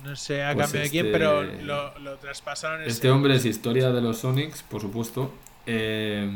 No 0.05 0.15
sé 0.17 0.45
a 0.45 0.53
Pues 0.55 0.67
cambio 0.67 0.83
de 0.83 0.91
quién, 0.91 1.07
este- 1.07 1.19
pero 1.19 1.43
lo, 1.43 1.99
lo 1.99 2.17
traspasaron. 2.19 2.83
ese- 2.83 2.91
Este 2.91 3.11
hombre 3.11 3.35
es 3.35 3.45
historia 3.45 3.91
de 3.91 4.01
los 4.01 4.19
Sonics, 4.19 4.63
por 4.63 4.81
supuesto. 4.81 5.33
Eh, 5.67 6.29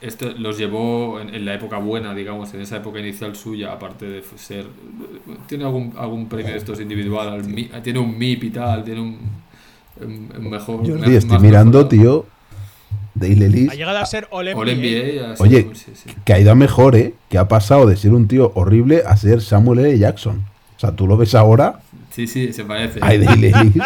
esto 0.00 0.32
los 0.36 0.58
llevó 0.58 1.20
en, 1.20 1.34
en 1.34 1.44
la 1.44 1.54
época 1.54 1.78
buena, 1.78 2.14
digamos, 2.14 2.52
en 2.54 2.60
esa 2.62 2.78
época 2.78 2.98
inicial 2.98 3.36
suya, 3.36 3.72
aparte 3.72 4.06
de 4.06 4.22
ser. 4.36 4.66
Tiene 5.46 5.64
algún, 5.64 5.94
algún 5.96 6.28
premio 6.28 6.52
de 6.52 6.58
estos 6.58 6.80
individual, 6.80 7.28
al 7.28 7.44
Mi- 7.44 7.70
tiene 7.82 7.98
un 8.00 8.18
MIP 8.18 8.44
y 8.44 8.50
tal, 8.50 8.82
tiene 8.84 9.00
un, 9.00 9.18
un- 10.00 10.32
un 10.36 10.50
mejor. 10.50 10.80
Más 10.98 11.08
estoy 11.08 11.38
mirando, 11.38 11.78
mejorado. 11.84 11.88
tío. 11.88 12.26
Dale 13.14 13.46
Ellis. 13.46 13.70
Ha 13.70 13.74
llegado 13.74 13.98
a 13.98 14.06
ser 14.06 14.26
All 14.30 14.46
NBA. 14.46 14.58
All 14.58 14.68
NBA, 14.70 15.32
así, 15.32 15.42
Oye. 15.42 15.70
sí, 15.74 15.92
sí. 15.94 16.10
Que 16.24 16.32
ha 16.32 16.40
ido 16.40 16.50
a 16.50 16.54
mejor, 16.54 16.96
¿eh? 16.96 17.14
Que 17.28 17.38
ha 17.38 17.46
pasado 17.46 17.86
de 17.86 17.94
ser 17.96 18.12
un 18.14 18.26
tío 18.26 18.50
horrible 18.54 19.02
a 19.06 19.16
ser 19.16 19.42
Samuel 19.42 19.80
L. 19.80 19.98
Jackson. 19.98 20.42
O 20.76 20.80
sea, 20.80 20.96
tú 20.96 21.06
lo 21.06 21.16
ves 21.16 21.34
ahora, 21.34 21.80
Sí, 22.10 22.26
sí, 22.26 22.52
se 22.52 22.64
parece. 22.64 22.98
hay 23.02 23.18
Dale 23.18 23.48
Ellis. 23.50 23.74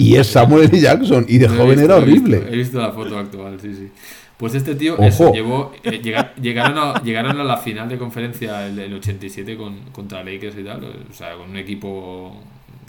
Y 0.00 0.16
es 0.16 0.26
Samuel 0.28 0.64
L. 0.70 0.80
Jackson. 0.80 1.24
Y 1.28 1.38
de 1.38 1.48
joven 1.48 1.78
visto, 1.78 1.84
era 1.84 1.96
lo 1.96 2.02
he 2.02 2.06
visto, 2.06 2.24
horrible. 2.28 2.48
He 2.52 2.56
visto 2.56 2.78
la 2.80 2.92
foto 2.92 3.18
actual, 3.18 3.60
sí, 3.60 3.74
sí. 3.74 3.88
Pues 4.36 4.54
este 4.54 4.74
tío, 4.74 4.96
eso, 4.98 5.32
llevó, 5.34 5.72
eh, 5.84 6.00
llega- 6.02 6.34
llegaron, 6.36 6.78
a, 6.78 7.02
llegaron 7.02 7.38
a 7.38 7.44
la 7.44 7.58
final 7.58 7.88
de 7.90 7.98
conferencia 7.98 8.66
el, 8.66 8.78
el 8.78 8.94
87 8.94 9.56
con, 9.56 9.78
contra 9.92 10.24
Lakers 10.24 10.56
y 10.58 10.64
tal, 10.64 10.82
o 11.10 11.12
sea, 11.14 11.34
con 11.36 11.50
un 11.50 11.58
equipo 11.58 12.40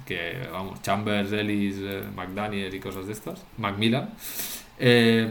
que, 0.05 0.47
vamos, 0.51 0.81
Chambers, 0.81 1.31
Ellis, 1.33 1.75
eh, 1.79 2.03
McDaniel 2.15 2.73
y 2.73 2.79
cosas 2.79 3.05
de 3.07 3.11
estas, 3.13 3.45
Macmillan. 3.57 4.11
Eh, 4.79 5.29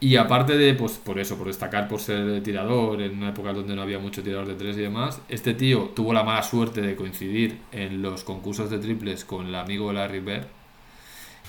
y 0.00 0.16
aparte 0.16 0.56
de, 0.56 0.72
pues 0.74 0.92
por 0.92 1.18
eso, 1.18 1.36
por 1.36 1.46
destacar 1.48 1.88
por 1.88 2.00
ser 2.00 2.42
tirador 2.42 3.02
en 3.02 3.18
una 3.18 3.28
época 3.30 3.52
donde 3.52 3.74
no 3.76 3.82
había 3.82 3.98
mucho 3.98 4.22
tirador 4.22 4.46
de 4.46 4.54
tres 4.54 4.76
y 4.78 4.80
demás, 4.80 5.20
este 5.28 5.52
tío 5.52 5.90
tuvo 5.94 6.14
la 6.14 6.22
mala 6.24 6.42
suerte 6.42 6.80
de 6.80 6.96
coincidir 6.96 7.58
en 7.72 8.00
los 8.00 8.24
concursos 8.24 8.70
de 8.70 8.78
triples 8.78 9.26
con 9.26 9.46
el 9.48 9.54
amigo 9.54 9.92
Larry 9.92 10.20
Bird, 10.20 10.46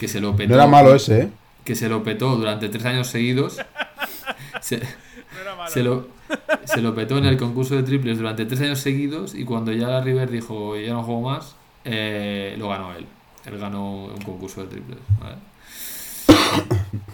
que 0.01 0.07
se 0.07 0.19
lo 0.19 0.35
petó. 0.35 0.49
No 0.49 0.55
era 0.55 0.65
malo 0.65 0.95
ese, 0.95 1.21
¿eh? 1.21 1.29
Que 1.63 1.75
se 1.75 1.87
lo 1.87 2.03
petó 2.03 2.35
durante 2.35 2.69
tres 2.69 2.85
años 2.85 3.05
seguidos. 3.07 3.59
Se, 4.61 4.77
No 4.77 5.41
era 5.41 5.55
malo. 5.55 5.69
se 5.71 5.83
lo, 5.83 6.07
se 6.65 6.81
lo 6.81 6.95
petó 6.95 7.19
en 7.19 7.25
el 7.25 7.37
concurso 7.37 7.75
de 7.75 7.83
triples 7.83 8.17
durante 8.17 8.45
tres 8.45 8.61
años 8.61 8.79
seguidos 8.79 9.35
y 9.35 9.45
cuando 9.45 9.71
ya 9.71 9.87
Larry 9.87 10.13
Bird 10.13 10.31
dijo 10.31 10.75
ya 10.75 10.93
no 10.93 11.03
juego 11.03 11.21
más, 11.21 11.55
eh, 11.85 12.55
lo 12.57 12.69
ganó 12.69 12.93
él. 12.93 13.05
Él 13.45 13.59
ganó 13.59 14.05
un 14.05 14.21
concurso 14.21 14.61
de 14.61 14.67
triples. 14.69 14.97
¿vale? 15.19 15.35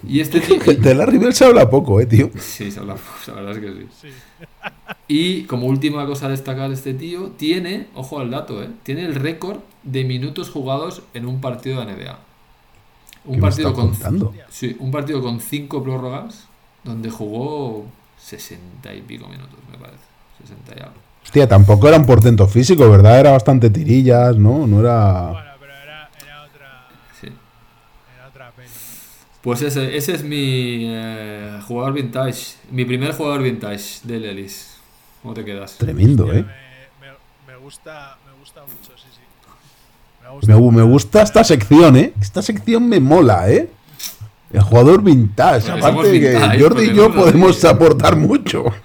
Y 0.08 0.22
este 0.22 0.40
tío... 0.42 0.58
De 0.58 0.96
la 0.96 1.06
River 1.06 1.34
se 1.34 1.44
habla 1.44 1.70
poco, 1.70 2.00
¿eh, 2.00 2.06
tío? 2.06 2.32
Sí, 2.40 2.72
se 2.72 2.80
habla 2.80 2.96
poco, 2.96 3.36
la 3.36 3.42
verdad 3.42 3.52
es 3.52 3.60
que 3.60 3.82
sí. 3.82 3.88
Sí. 4.02 4.08
Y 5.10 5.44
como 5.44 5.68
última 5.68 6.06
cosa 6.06 6.28
a 6.28 6.30
destacar, 6.30 6.72
este 6.72 6.94
tío 6.94 7.32
tiene, 7.38 7.88
ojo 7.96 8.20
al 8.20 8.32
dato, 8.32 8.64
¿eh? 8.64 8.70
tiene 8.84 9.06
el 9.06 9.16
récord 9.16 9.60
de 9.84 10.04
minutos 10.06 10.50
jugados 10.50 11.02
en 11.14 11.26
un 11.26 11.40
partido 11.42 11.80
de 11.84 11.94
NBA. 11.94 12.27
Un 13.28 13.36
¿Qué 13.36 13.42
me 13.42 13.42
partido 13.42 13.74
con 13.74 13.90
contando? 13.90 14.34
sí, 14.50 14.76
un 14.80 14.90
partido 14.92 15.22
con 15.22 15.40
cinco 15.40 15.84
prórrogas 15.84 16.46
donde 16.84 17.10
jugó 17.10 17.86
60 18.20 18.94
y 18.94 19.02
pico 19.02 19.28
minutos, 19.28 19.60
me 19.72 19.78
parece. 19.78 20.00
60 20.42 20.74
y 20.78 20.80
algo. 20.82 20.96
Hostia, 21.24 21.48
tampoco 21.48 21.88
era 21.90 21.98
un 21.98 22.06
portento 22.06 22.48
físico, 22.48 22.90
¿verdad? 22.90 23.20
Era 23.20 23.32
bastante 23.32 23.70
tirillas, 23.70 24.38
¿no? 24.38 24.66
No 24.66 24.80
era... 24.80 25.24
Bueno, 25.32 25.50
pero 25.60 25.74
era, 25.74 26.10
era 26.24 26.44
otra. 26.44 26.88
Sí. 27.20 27.28
Era 28.16 28.28
otra 28.30 28.52
peli. 28.52 28.70
Pues 29.42 29.62
ese, 29.62 29.98
ese 29.98 30.14
es 30.14 30.24
mi 30.24 30.86
eh, 30.88 31.60
jugador 31.68 31.94
vintage, 31.94 32.56
mi 32.72 32.86
primer 32.86 33.12
jugador 33.14 33.44
vintage 33.44 34.00
del 34.04 34.24
Ellis. 34.26 34.78
¿Cómo 35.22 35.34
te 35.34 35.44
quedas? 35.44 35.78
Tremendo, 35.78 36.24
Hostia, 36.26 36.40
¿eh? 36.40 36.44
Me, 36.44 37.08
me- 37.08 37.54
me 37.54 37.58
gusta, 37.58 38.18
me 38.26 38.40
gusta 38.40 38.62
mucho, 38.62 38.94
sí, 38.98 39.08
sí. 39.14 39.22
Me 40.28 40.34
Me, 40.34 40.36
gusta. 40.40 40.56
gu- 40.56 40.72
me 40.72 40.82
gusta 40.84 41.22
esta 41.22 41.44
sección, 41.44 41.96
¿eh? 41.98 42.14
Esta 42.22 42.42
sección 42.42 42.88
me 42.88 43.00
mola, 43.00 43.50
¿eh? 43.50 43.70
El 44.54 44.62
jugador 44.62 45.02
vintage. 45.04 45.70
Aparte 45.72 46.08
de 46.10 46.20
que 46.20 46.30
vintage, 46.32 46.60
Jordi 46.62 46.84
y 46.86 46.94
yo 46.96 47.14
podemos 47.14 47.64
aportar 47.66 48.16
mucho. 48.16 48.66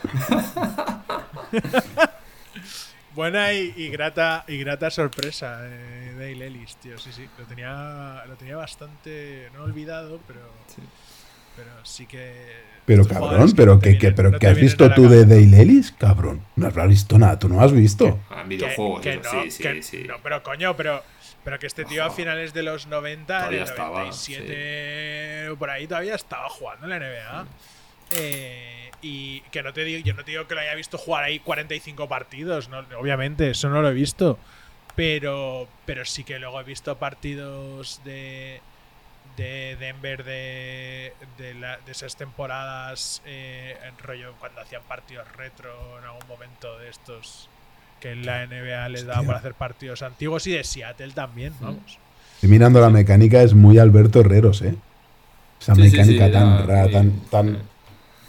Buena 3.14 3.52
y, 3.52 3.74
y 3.76 3.88
grata 3.90 4.44
y 4.48 4.56
grata 4.58 4.90
sorpresa 4.90 5.60
de 5.60 6.14
Dale 6.14 6.46
Ellis, 6.46 6.76
tío. 6.76 6.98
Sí, 6.98 7.10
sí. 7.12 7.26
Lo 7.38 7.44
tenía, 7.44 8.22
lo 8.26 8.34
tenía 8.36 8.56
bastante 8.56 9.48
no 9.54 9.64
olvidado, 9.64 10.18
pero 10.26 10.40
Sí. 10.74 10.80
pero 11.56 11.70
sí 11.84 12.06
que. 12.06 12.32
Pero 12.86 13.06
cabrón, 13.06 13.52
pero 13.54 13.74
no 13.74 13.80
que, 13.80 14.12
pero 14.16 14.30
no 14.30 14.38
¿qué 14.38 14.46
has 14.48 14.56
visto 14.58 14.90
tú 14.94 15.08
de. 15.08 15.26
Dale 15.26 15.60
Ellis? 15.60 15.92
Cabrón, 15.92 16.40
no 16.56 16.66
habrás 16.66 16.88
visto 16.88 17.18
nada, 17.18 17.38
tú 17.38 17.48
no 17.50 17.60
has 17.60 17.70
visto. 17.72 18.18
Ah, 18.30 18.42
videojuegos, 18.44 19.02
que 19.02 19.12
eso, 19.14 19.20
no, 19.32 19.42
sí, 19.42 19.50
sí, 19.50 19.62
que- 19.62 19.82
sí. 19.82 20.04
no, 20.08 20.14
pero 20.22 20.42
coño, 20.42 20.74
pero, 20.74 21.02
pero 21.44 21.58
que 21.58 21.66
este 21.66 21.84
tío 21.84 22.04
a 22.04 22.10
finales 22.10 22.52
de 22.54 22.62
los 22.62 22.86
90, 22.86 23.48
en 23.48 23.54
el 23.54 23.62
estaba, 23.62 23.88
97, 24.00 25.54
por 25.58 25.70
ahí 25.70 25.86
todavía 25.86 26.14
estaba 26.14 26.48
jugando 26.48 26.86
en 26.86 26.90
la 26.90 26.98
NBA. 26.98 27.46
Eh, 28.14 28.90
y 29.00 29.40
que 29.50 29.62
no 29.62 29.72
te 29.72 29.84
digo, 29.84 30.04
yo 30.04 30.14
no 30.14 30.24
te 30.24 30.30
digo 30.32 30.46
que 30.46 30.54
lo 30.54 30.60
haya 30.60 30.74
visto 30.74 30.98
jugar 30.98 31.24
ahí 31.24 31.40
45 31.40 32.08
partidos, 32.08 32.68
no, 32.68 32.84
obviamente, 32.98 33.50
eso 33.50 33.68
no 33.68 33.82
lo 33.82 33.88
he 33.88 33.92
visto. 33.94 34.38
Pero, 34.94 35.68
pero 35.86 36.04
sí 36.04 36.22
que 36.22 36.38
luego 36.38 36.60
he 36.60 36.64
visto 36.64 36.98
partidos 36.98 38.02
de, 38.04 38.60
de 39.36 39.76
Denver 39.80 40.22
de, 40.22 41.14
de, 41.38 41.54
la- 41.54 41.78
de 41.78 41.92
esas 41.92 42.14
temporadas 42.16 43.22
eh, 43.24 43.76
en 43.88 43.96
rollo 43.98 44.34
cuando 44.38 44.60
hacían 44.60 44.82
partidos 44.82 45.26
retro 45.32 45.98
en 45.98 46.04
algún 46.04 46.28
momento 46.28 46.78
de 46.78 46.90
estos 46.90 47.48
que 48.02 48.10
en 48.10 48.26
la 48.26 48.44
NBA 48.46 48.88
les 48.88 49.06
daba 49.06 49.22
por 49.22 49.34
hacer 49.36 49.54
partidos 49.54 50.02
antiguos 50.02 50.46
y 50.48 50.52
de 50.52 50.64
Seattle 50.64 51.12
también, 51.12 51.52
vamos. 51.60 51.98
Y 52.42 52.48
mirando 52.48 52.80
la 52.80 52.90
mecánica 52.90 53.42
es 53.42 53.54
muy 53.54 53.78
Alberto 53.78 54.20
Herreros, 54.20 54.60
¿eh? 54.62 54.74
Esa 55.60 55.76
Sí, 55.76 55.82
mecánica 55.82 56.26
sí, 56.26 56.32
tan 56.32 56.52
era 56.54 56.66
rara, 56.66 56.90
tan, 56.90 57.20
tan 57.30 57.58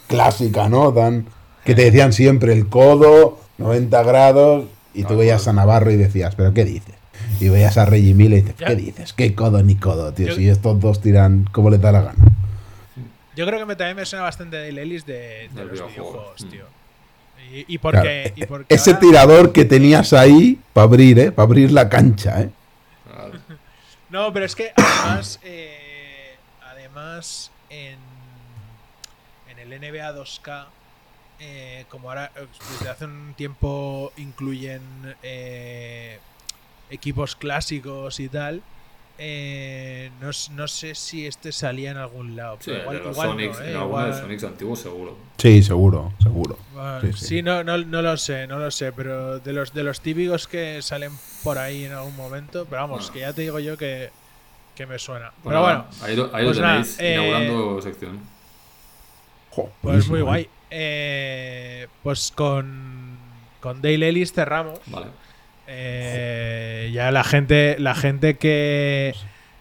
clásica, 0.06 0.68
¿no? 0.68 0.92
Tan 0.92 1.26
que 1.64 1.74
te 1.74 1.84
decían 1.84 2.12
siempre 2.12 2.52
el 2.52 2.68
codo, 2.68 3.40
90 3.58 4.02
grados, 4.04 4.66
y 4.94 5.02
tú 5.02 5.16
veías 5.16 5.48
a. 5.48 5.52
Navarro 5.52 5.90
y 5.90 5.96
decías, 5.96 6.36
¿pero 6.36 6.54
qué 6.54 6.64
dices? 6.64 6.94
Y 7.40 7.48
veías 7.48 7.76
a 7.76 7.84
Reggie 7.86 8.14
Miller 8.14 8.38
y 8.38 8.42
dices. 8.42 8.64
¿qué 8.64 8.76
dices? 8.76 9.12
¿Qué 9.12 9.34
codo 9.34 9.62
ni 9.64 9.74
codo, 9.74 10.12
tío? 10.12 10.28
Yo- 10.28 10.34
Si 10.36 10.48
estos 10.48 10.78
dos 10.78 11.00
tiran 11.00 11.48
como 11.50 11.70
les 11.70 11.80
da 11.80 11.90
la 11.90 12.02
gana. 12.02 12.24
Yo 13.34 13.44
creo 13.46 13.58
que 13.58 13.66
me, 13.66 13.74
también 13.74 13.96
me 13.96 14.06
suena 14.06 14.22
bastante 14.22 14.56
de 14.56 14.68
Ellis 14.68 15.04
de, 15.06 15.48
los 15.56 15.72
videojuego, 15.72 15.88
videojuegos, 15.88 16.44
mm. 16.44 16.48
Y, 17.52 17.74
y 17.74 17.78
porque, 17.78 18.00
Claro, 18.00 18.34
y 18.36 18.46
porque 18.46 18.74
Ese 18.74 18.90
ahora- 18.90 19.00
tirador 19.00 19.52
que 19.52 19.64
tenías 19.64 20.12
ahí 20.12 20.58
para 20.72 20.84
abrir, 20.84 21.18
¿eh? 21.18 21.32
Para 21.32 21.44
abrir 21.46 21.70
la 21.72 21.88
cancha, 21.88 22.40
¿eh? 22.42 22.50
Claro. 23.10 23.32
No, 24.10 24.32
pero 24.32 24.46
es 24.46 24.54
que 24.54 24.72
además, 24.76 25.40
eh, 25.42 26.36
además 26.62 27.50
en, 27.68 27.98
en 29.48 29.58
el 29.58 29.80
NBA 29.80 30.12
2K, 30.14 30.66
eh, 31.40 31.84
como 31.88 32.10
ahora 32.10 32.30
eh, 32.36 32.46
desde 32.70 32.90
hace 32.90 33.06
un 33.06 33.34
tiempo 33.36 34.12
incluyen 34.16 34.82
eh, 35.24 36.20
equipos 36.90 37.34
clásicos 37.34 38.20
y 38.20 38.28
tal, 38.28 38.62
eh, 39.18 40.10
no, 40.20 40.30
no 40.52 40.68
sé 40.68 40.94
si 40.94 41.26
este 41.26 41.52
salía 41.52 41.90
en 41.92 41.96
algún 41.98 42.34
lado. 42.36 42.58
Sí, 42.60 42.72
pero 42.72 42.80
igual, 42.82 42.96
de 42.98 43.04
los 43.04 43.12
igual 43.16 43.28
Sonics, 43.28 43.58
no, 43.60 43.64
eh, 43.64 43.70
en 43.70 43.76
alguno 43.76 43.98
de 43.98 44.04
igual- 44.08 44.20
Sonics 44.22 44.44
antiguos 44.44 44.78
seguro. 44.80 45.16
Sí, 45.38 45.62
seguro, 45.62 46.12
seguro. 46.22 46.58
Bueno, 46.72 47.00
Sí, 47.02 47.12
sí, 47.12 47.26
sí. 47.26 47.42
no, 47.42 47.62
no, 47.64 47.78
no 47.78 48.02
lo 48.02 48.16
sé, 48.16 48.46
no 48.46 48.58
lo 48.58 48.70
sé, 48.70 48.92
pero 48.92 49.38
de 49.38 49.52
los 49.52 49.72
de 49.72 49.82
los 49.84 50.00
típicos 50.00 50.48
que 50.48 50.80
salen 50.82 51.12
por 51.42 51.58
ahí 51.58 51.84
en 51.84 51.92
algún 51.92 52.16
momento, 52.16 52.66
pero 52.68 52.82
vamos, 52.82 52.98
Bueno. 53.00 53.12
que 53.12 53.20
ya 53.20 53.32
te 53.32 53.42
digo 53.42 53.58
yo 53.60 53.76
que, 53.76 54.10
que 54.74 54.86
me 54.86 54.98
suena. 54.98 55.32
Bueno, 55.44 55.44
pero 55.44 55.60
bueno, 55.62 55.84
ahí 56.02 56.16
lo, 56.16 56.34
ahí 56.34 56.44
pues 56.44 56.56
lo 56.56 56.62
nada, 56.62 56.74
tenéis, 56.82 56.98
eh, 57.00 57.12
inaugurando 57.14 57.82
sección. 57.82 58.20
Jo, 59.50 59.70
pues 59.80 60.08
muy 60.08 60.20
guay. 60.22 60.42
¿eh? 60.42 60.48
Eh, 60.76 61.88
pues 62.02 62.32
con, 62.34 63.16
con 63.60 63.80
Dale 63.80 64.08
Ellis 64.08 64.32
cerramos. 64.32 64.80
Vale. 64.86 65.06
Eh, 65.66 66.90
ya 66.92 67.10
la 67.10 67.24
gente, 67.24 67.76
la 67.78 67.94
gente 67.94 68.34
que 68.34 69.14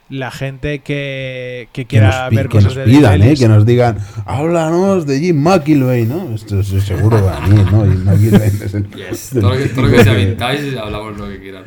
la 0.09 0.29
gente 0.31 0.79
que, 0.79 1.69
que 1.71 1.83
Que 1.83 1.87
quiera 1.87 2.07
nos, 2.23 2.29
pi- 2.29 2.35
ver 2.35 2.45
que 2.49 2.57
cosas 2.57 2.75
nos 2.75 2.85
de 2.85 2.91
pidan, 2.91 3.21
¿eh? 3.21 3.25
Ellis, 3.27 3.39
Que 3.39 3.47
nos 3.47 3.65
digan, 3.65 3.97
háblanos 4.25 5.07
de 5.07 5.19
Jim 5.19 5.41
McIlvaine, 5.41 6.05
¿no? 6.07 6.35
Esto 6.35 6.59
es 6.59 6.67
seguro 6.67 7.23
para 7.25 7.39
mí, 7.47 7.55
¿no? 7.71 7.83
Jim 7.83 8.03
McIlvaine 8.03 8.65
es 8.65 8.73
el... 8.73 8.87
Yes. 8.91 9.29
Todo 9.33 9.49
lo 9.51 9.57
que, 9.57 9.65
todo 9.69 9.81
lo 9.87 9.97
que 9.97 10.03
sea 10.03 10.13
vintage, 10.13 10.77
hablamos 10.77 11.17
lo 11.17 11.29
que 11.29 11.39
quieran. 11.39 11.63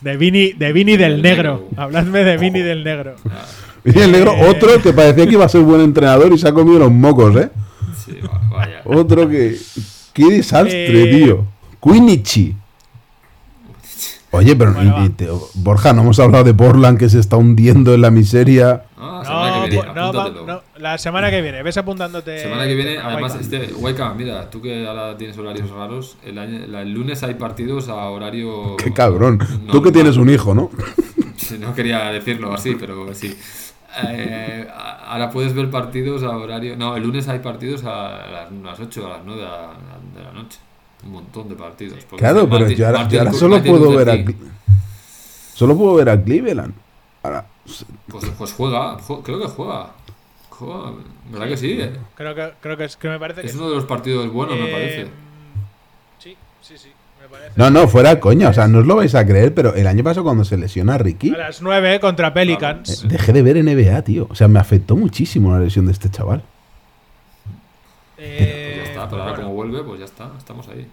de 0.00 0.16
Vini, 0.16 0.52
de 0.52 0.72
Vini 0.72 0.96
del 0.96 1.12
Del 1.14 1.22
negro. 1.22 1.52
negro. 1.68 1.82
Habladme 1.82 2.24
de 2.24 2.36
Vini 2.38 2.60
del 2.60 2.84
negro. 2.84 3.16
Ah, 3.28 3.44
Y 3.84 3.98
el 3.98 4.12
negro, 4.12 4.32
Eh. 4.34 4.48
otro 4.48 4.80
que 4.80 4.92
parecía 4.92 5.26
que 5.26 5.32
iba 5.32 5.44
a 5.44 5.48
ser 5.48 5.60
buen 5.62 5.80
entrenador 5.82 6.32
y 6.32 6.38
se 6.38 6.48
ha 6.48 6.52
comido 6.52 6.78
los 6.78 6.92
mocos, 6.92 7.36
¿eh? 7.36 7.50
sí, 8.02 8.16
va- 8.24 8.40
vaya. 8.50 8.80
Otro 8.84 9.28
que... 9.28 9.56
¡Qué 10.14 10.24
desastre, 10.30 11.10
Eh. 11.10 11.14
tío! 11.24 11.46
Quinichi. 11.82 12.54
Oye, 14.34 14.56
pero 14.56 14.72
Bueno, 14.72 15.12
te- 15.14 15.28
Borja, 15.54 15.92
no 15.92 16.00
hemos 16.02 16.18
hablado 16.18 16.44
de 16.44 16.54
Portland 16.54 16.98
que 16.98 17.08
se 17.10 17.18
está 17.20 17.36
hundiendo 17.36 17.92
en 17.92 18.00
la 18.00 18.10
miseria. 18.10 18.84
Ah, 18.96 19.20
la 19.22 19.24
semana 19.24 19.56
No, 19.58 19.64
que 19.64 19.70
viene, 19.70 19.84
po- 19.86 19.94
no, 19.94 20.00
va- 20.00 20.08
apúntatelo. 20.22 20.46
no, 20.46 20.62
la 20.80 20.98
semana 20.98 21.30
que 21.30 21.42
viene, 21.42 21.62
ves 21.62 21.76
apuntándote. 21.76 22.38
Semana 22.40 22.64
que 22.66 22.74
viene, 22.74 22.98
además, 22.98 23.32
Waika. 23.34 23.56
este, 23.56 23.74
Waika, 23.74 24.14
mira, 24.14 24.50
tú 24.50 24.62
que 24.62 24.86
ahora 24.88 25.16
tienes 25.18 25.36
horarios 25.36 25.68
raros, 25.70 26.16
el, 26.24 26.38
año- 26.38 26.66
la- 26.66 26.80
el 26.80 26.92
lunes 26.94 27.22
hay 27.22 27.34
partidos 27.34 27.88
a 27.90 27.94
horario. 28.08 28.76
Qué 28.82 28.92
cabrón. 28.92 29.38
Tú 29.70 29.82
que 29.82 29.92
tienes 29.92 30.16
un 30.16 30.30
hijo, 30.30 30.54
¿no? 30.54 30.70
No 31.60 31.74
quería 31.74 32.04
decirlo 32.12 32.54
así, 32.54 32.76
pero 32.80 33.12
sí. 33.12 33.36
Eh, 34.04 34.66
ahora 35.06 35.28
puedes 35.30 35.52
ver 35.52 35.68
partidos 35.70 36.22
a 36.22 36.30
horario. 36.30 36.76
No, 36.76 36.96
el 36.96 37.02
lunes 37.02 37.28
hay 37.28 37.40
partidos 37.40 37.84
a 37.84 38.20
las, 38.32 38.52
las 38.52 38.80
8 38.80 39.06
a 39.06 39.10
las 39.10 39.20
9 39.26 39.40
de 39.42 39.46
la, 39.46 39.68
de 40.16 40.22
la 40.24 40.32
noche. 40.32 40.58
Un 41.04 41.12
montón 41.12 41.48
de 41.48 41.54
partidos. 41.56 42.04
porque 42.08 42.22
Claro, 42.22 42.48
pero 42.48 42.60
Martin- 42.60 42.76
yo 42.76 42.86
ahora, 42.86 42.98
Martin 43.00 43.14
yo 43.14 43.20
ahora 43.20 43.32
Lu- 43.32 43.38
solo 43.38 43.54
Martin 43.56 43.72
puedo 43.72 43.84
Luther 43.92 44.06
ver 44.06 44.10
a 44.10 44.16
King. 44.24 44.24
Cle- 44.34 44.52
Solo 45.54 45.76
puedo 45.76 45.94
ver 45.94 46.08
a 46.08 46.22
Cleveland. 46.22 46.74
Ahora, 47.22 47.44
Pues, 48.08 48.26
pues 48.38 48.52
juega, 48.52 48.98
ju- 48.98 49.22
creo 49.22 49.40
que 49.40 49.46
juega. 49.46 49.90
Juega, 50.48 50.92
¿verdad 51.30 51.48
que 51.48 51.56
sí? 51.56 51.78
Creo 52.14 52.34
que, 52.34 52.52
creo 52.60 52.76
que, 52.76 52.84
es, 52.84 52.96
que 52.96 53.08
me 53.08 53.18
parece 53.18 53.40
que 53.42 53.46
Es 53.48 53.52
sí. 53.52 53.58
uno 53.58 53.68
de 53.70 53.76
los 53.76 53.84
partidos 53.84 54.30
buenos, 54.32 54.56
me 54.56 54.68
Eh, 54.68 54.72
parece. 54.72 55.06
Sí, 56.18 56.36
sí, 56.62 56.78
sí, 56.78 56.88
me 57.20 57.28
parece. 57.28 57.52
no, 57.56 57.70
no, 57.70 57.88
fuera 57.88 58.18
coña. 58.20 58.48
O 58.48 58.52
sea, 58.52 58.66
no 58.68 58.78
os 58.78 58.86
lo 58.86 58.96
vais 58.96 59.14
a 59.14 59.26
creer, 59.26 59.52
pero 59.54 59.74
el 59.74 59.86
año 59.86 60.02
pasado 60.04 60.24
cuando 60.24 60.44
se 60.44 60.56
lesiona 60.56 60.94
a 60.94 60.98
Ricky, 60.98 61.30
A 61.34 61.38
las 61.38 61.62
9 61.62 61.98
contra 62.00 62.32
Pelicans. 62.32 63.04
eh, 63.04 63.08
dejé 63.08 63.32
de 63.32 63.42
ver 63.42 63.56
NBA, 63.56 64.02
tío. 64.02 64.26
O 64.30 64.34
sea, 64.34 64.46
me 64.48 64.58
afectó 64.60 64.96
muchísimo 64.96 65.52
la 65.52 65.60
lesión 65.60 65.86
de 65.86 65.92
este 65.92 66.10
chaval. 66.10 66.42
Eh, 68.18 68.74
Pues 68.76 68.86
ya 68.86 68.92
está, 68.92 69.08
pero 69.10 69.22
ahora 69.22 69.41
vuelve, 69.62 69.82
pues 69.84 70.00
ya 70.00 70.06
está, 70.06 70.30
estamos 70.38 70.66
ahí. 70.68 70.86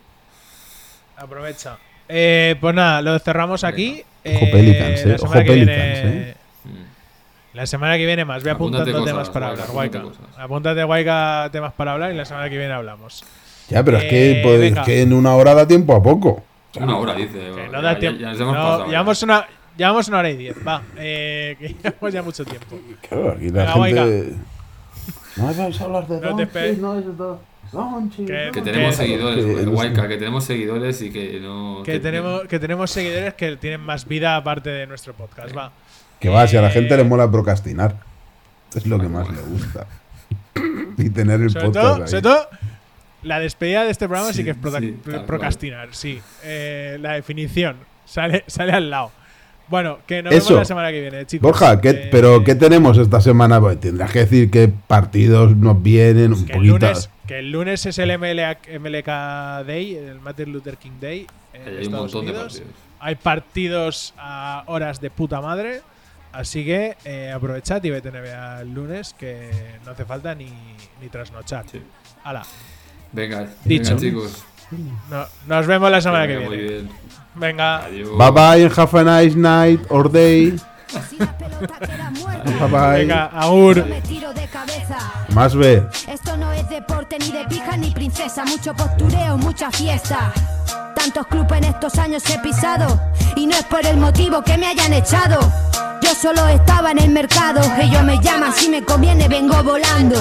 Aprovecha. 1.17 1.77
Eh, 2.07 2.55
pues 2.59 2.73
nada, 2.75 3.01
lo 3.01 3.17
cerramos 3.19 3.63
aquí. 3.63 4.01
Ojo 4.25 4.45
Eh, 4.45 4.49
Pelicans, 4.51 5.01
eh, 5.01 5.05
la 5.07 5.15
ojo 5.15 5.27
semana 5.27 5.43
que 5.43 5.49
Pelicans, 5.51 5.77
viene- 5.77 6.29
eh. 6.31 6.35
Mm. 6.65 7.55
La 7.57 7.65
semana 7.65 7.97
que 7.97 8.05
viene 8.05 8.25
más. 8.25 8.43
Voy 8.43 8.51
Apúntate 8.51 8.81
apuntando 8.91 8.99
cosas, 8.99 9.13
temas 9.13 9.29
para 9.29 9.47
hablar, 9.49 9.67
Waika. 9.71 10.03
apúntate 10.37 10.83
Waika, 10.85 11.49
temas 11.51 11.73
para 11.73 11.93
hablar 11.93 12.11
y 12.11 12.15
la 12.15 12.25
semana 12.25 12.49
que 12.49 12.57
viene 12.57 12.73
hablamos. 12.73 13.23
Ya, 13.69 13.83
pero 13.83 13.97
es 13.97 14.03
Eh, 14.05 14.09
que, 14.09 14.41
pues, 14.43 14.85
que 14.85 15.01
en 15.01 15.13
una 15.13 15.35
hora 15.35 15.53
da 15.53 15.67
tiempo 15.67 15.95
a 15.95 16.01
poco. 16.01 16.43
Una 16.79 16.97
hora, 16.97 17.13
dice. 17.15 17.39
Que 17.55 17.67
no 17.71 17.81
da 17.81 17.93
ya- 17.93 17.99
tiempo. 17.99 18.19
ya 18.21 18.29
nos 18.31 18.39
hemos 18.41 18.53
No, 18.55 18.61
pasado, 18.61 18.85
ya. 18.85 18.89
llevamos, 18.91 19.23
una, 19.23 19.47
llevamos 19.77 20.07
una 20.07 20.17
hora 20.19 20.29
y 20.29 20.37
diez. 20.37 20.55
Va, 20.67 20.81
eh, 20.97 21.55
que 21.59 21.67
llevamos 21.83 22.13
ya 22.13 22.21
mucho 22.23 22.45
tiempo. 22.45 22.77
Claro, 23.07 23.31
aquí 23.33 23.49
la 23.49 23.75
Venga, 23.75 24.03
gente. 24.05 24.35
No 25.35 25.45
vamos 25.45 25.81
a 25.81 25.83
hablar 25.83 26.07
de 26.07 26.21
No 26.21 26.35
te 26.35 26.75
no 26.77 26.95
es 26.99 27.05
de 27.05 27.11
Doncic, 27.13 27.45
Que-. 28.25 28.49
Que 28.53 28.61
tenemos 28.61 28.91
Que- 28.97 29.03
seguidores, 29.05 29.45
que- 29.45 30.07
que 30.07 30.17
tenemos 30.17 30.43
seguidores 30.45 31.01
y 31.01 31.09
que 31.11 31.39
no. 31.41 31.81
Que 31.83 31.99
tenemos, 31.99 32.43
que 32.47 32.59
tenemos 32.59 32.91
seguidores 32.91 33.33
que 33.35 33.57
tienen 33.57 33.81
más 33.81 34.07
vida 34.07 34.35
aparte 34.35 34.69
de 34.69 34.87
nuestro 34.87 35.13
podcast. 35.13 35.55
Va. 35.55 35.71
Que 36.19 36.29
va, 36.29 36.47
si 36.47 36.57
a 36.57 36.61
la 36.61 36.69
gente 36.71 36.93
Eh, 36.93 36.97
le 36.97 37.03
mola 37.03 37.29
procrastinar. 37.29 37.95
Es 38.75 38.85
lo 38.85 38.99
que 38.99 39.07
más 39.07 39.27
le 39.29 39.41
gusta. 39.41 39.87
y 40.97 41.09
tener 41.09 41.41
el 41.41 41.49
Sobre 41.49 41.65
podcast 41.67 41.85
todo, 41.85 42.03
ahí. 42.03 42.09
sobre 42.09 42.21
todo, 42.21 42.47
la 43.23 43.39
despedida 43.39 43.83
de 43.85 43.91
este 43.91 44.07
programa 44.07 44.31
sí, 44.31 44.39
Sí, 44.39 44.43
que 44.43 44.51
es 44.51 44.57
sí, 44.57 44.95
procrastinar. 45.25 45.89
Sí, 45.91 46.21
Eh, 46.43 46.97
la 47.01 47.13
definición 47.13 47.77
sale, 48.05 48.43
sale 48.47 48.73
al 48.73 48.89
lado. 48.89 49.11
Bueno, 49.69 49.99
que 50.07 50.23
nos 50.23 50.33
Eso. 50.33 50.49
vemos 50.49 50.61
la 50.61 50.65
semana 50.65 50.91
que 50.91 50.99
viene, 51.01 51.25
chicos. 51.27 51.43
Borja, 51.43 51.79
¿qué- 51.79 51.89
Eh, 51.91 52.09
¿pero 52.11 52.43
qué 52.43 52.55
tenemos 52.55 52.97
esta 52.97 53.21
semana? 53.21 53.59
Pues 53.61 53.79
tendrás 53.79 54.11
que 54.11 54.19
decir 54.19 54.49
qué 54.49 54.67
partidos 54.87 55.55
nos 55.55 55.81
vienen 55.83 56.33
un 56.33 56.45
poquito. 56.47 56.87
Lunes, 57.29 57.29
que 57.29 57.39
el 57.39 57.51
lunes 57.51 57.85
es 57.85 57.97
el 57.99 58.17
MLA 58.17 58.57
MLK 58.79 59.65
Day, 59.67 59.95
el 59.95 60.19
Martin 60.19 60.51
Luther 60.51 60.77
King 60.77 60.99
Day. 60.99 61.27
En 61.53 61.61
Hay 61.67 61.85
un 61.87 62.25
de 62.25 62.33
partidos. 62.33 62.63
Hay 62.99 63.15
partidos 63.15 64.13
a 64.17 64.63
horas 64.67 64.99
de 64.99 65.09
puta 65.09 65.41
madre. 65.41 65.81
Así 66.31 66.63
que 66.63 66.95
eh, 67.05 67.31
aprovechad 67.31 67.83
y 67.83 67.89
vete 67.89 68.11
NBA 68.11 68.61
el 68.61 68.73
lunes, 68.73 69.15
que 69.17 69.49
no 69.85 69.91
hace 69.91 70.05
falta 70.05 70.35
ni, 70.35 70.51
ni 71.01 71.09
trasnochar. 71.09 71.65
Sí. 71.71 71.81
Hala, 72.23 72.43
Venga, 73.11 73.47
Dicho. 73.65 73.95
venga, 73.95 73.99
chicos. 73.99 74.43
no- 75.09 75.25
nos 75.47 75.65
vemos 75.65 75.89
la 75.89 76.01
semana 76.01 76.27
que 76.27 76.37
viene. 76.37 76.47
Muy 76.47 76.57
bien. 76.57 76.89
Venga, 77.35 77.85
Adiós. 77.85 78.09
Bye 78.17 78.31
bye 78.31 78.63
and 78.65 78.77
have 78.77 78.99
a 78.99 79.03
nice 79.23 79.35
night 79.35 79.81
or 79.89 80.11
day. 80.11 80.53
Bye 80.89 82.67
bye. 82.67 82.99
venga, 82.99 83.25
Agur. 83.33 83.85
me 83.85 84.01
tiro 84.01 84.33
de 84.33 84.47
cabeza. 84.47 84.97
Más 85.33 85.55
ve. 85.55 85.83
Esto 86.07 86.37
no 86.37 86.51
es 86.51 86.67
deporte 86.69 87.17
ni 87.19 87.31
de 87.31 87.45
pija 87.45 87.77
ni 87.77 87.91
princesa, 87.91 88.45
mucho 88.45 88.73
postureo, 88.73 89.37
mucha 89.37 89.71
fiesta. 89.71 90.33
Tantos 90.95 91.27
clubes 91.27 91.59
en 91.59 91.63
estos 91.65 91.97
años 91.97 92.23
he 92.29 92.39
pisado 92.39 92.99
y 93.35 93.45
no 93.45 93.55
es 93.55 93.63
por 93.63 93.85
el 93.85 93.97
motivo 93.97 94.41
que 94.41 94.57
me 94.57 94.67
hayan 94.67 94.93
echado. 94.93 95.39
Yo 96.01 96.15
solo 96.15 96.47
estaba 96.47 96.91
en 96.91 96.99
el 96.99 97.09
mercado, 97.09 97.61
ellos 97.79 98.03
me 98.03 98.19
llaman 98.19 98.53
si 98.53 98.69
me 98.69 98.83
conviene 98.83 99.27
vengo 99.27 99.61
volando. 99.63 100.17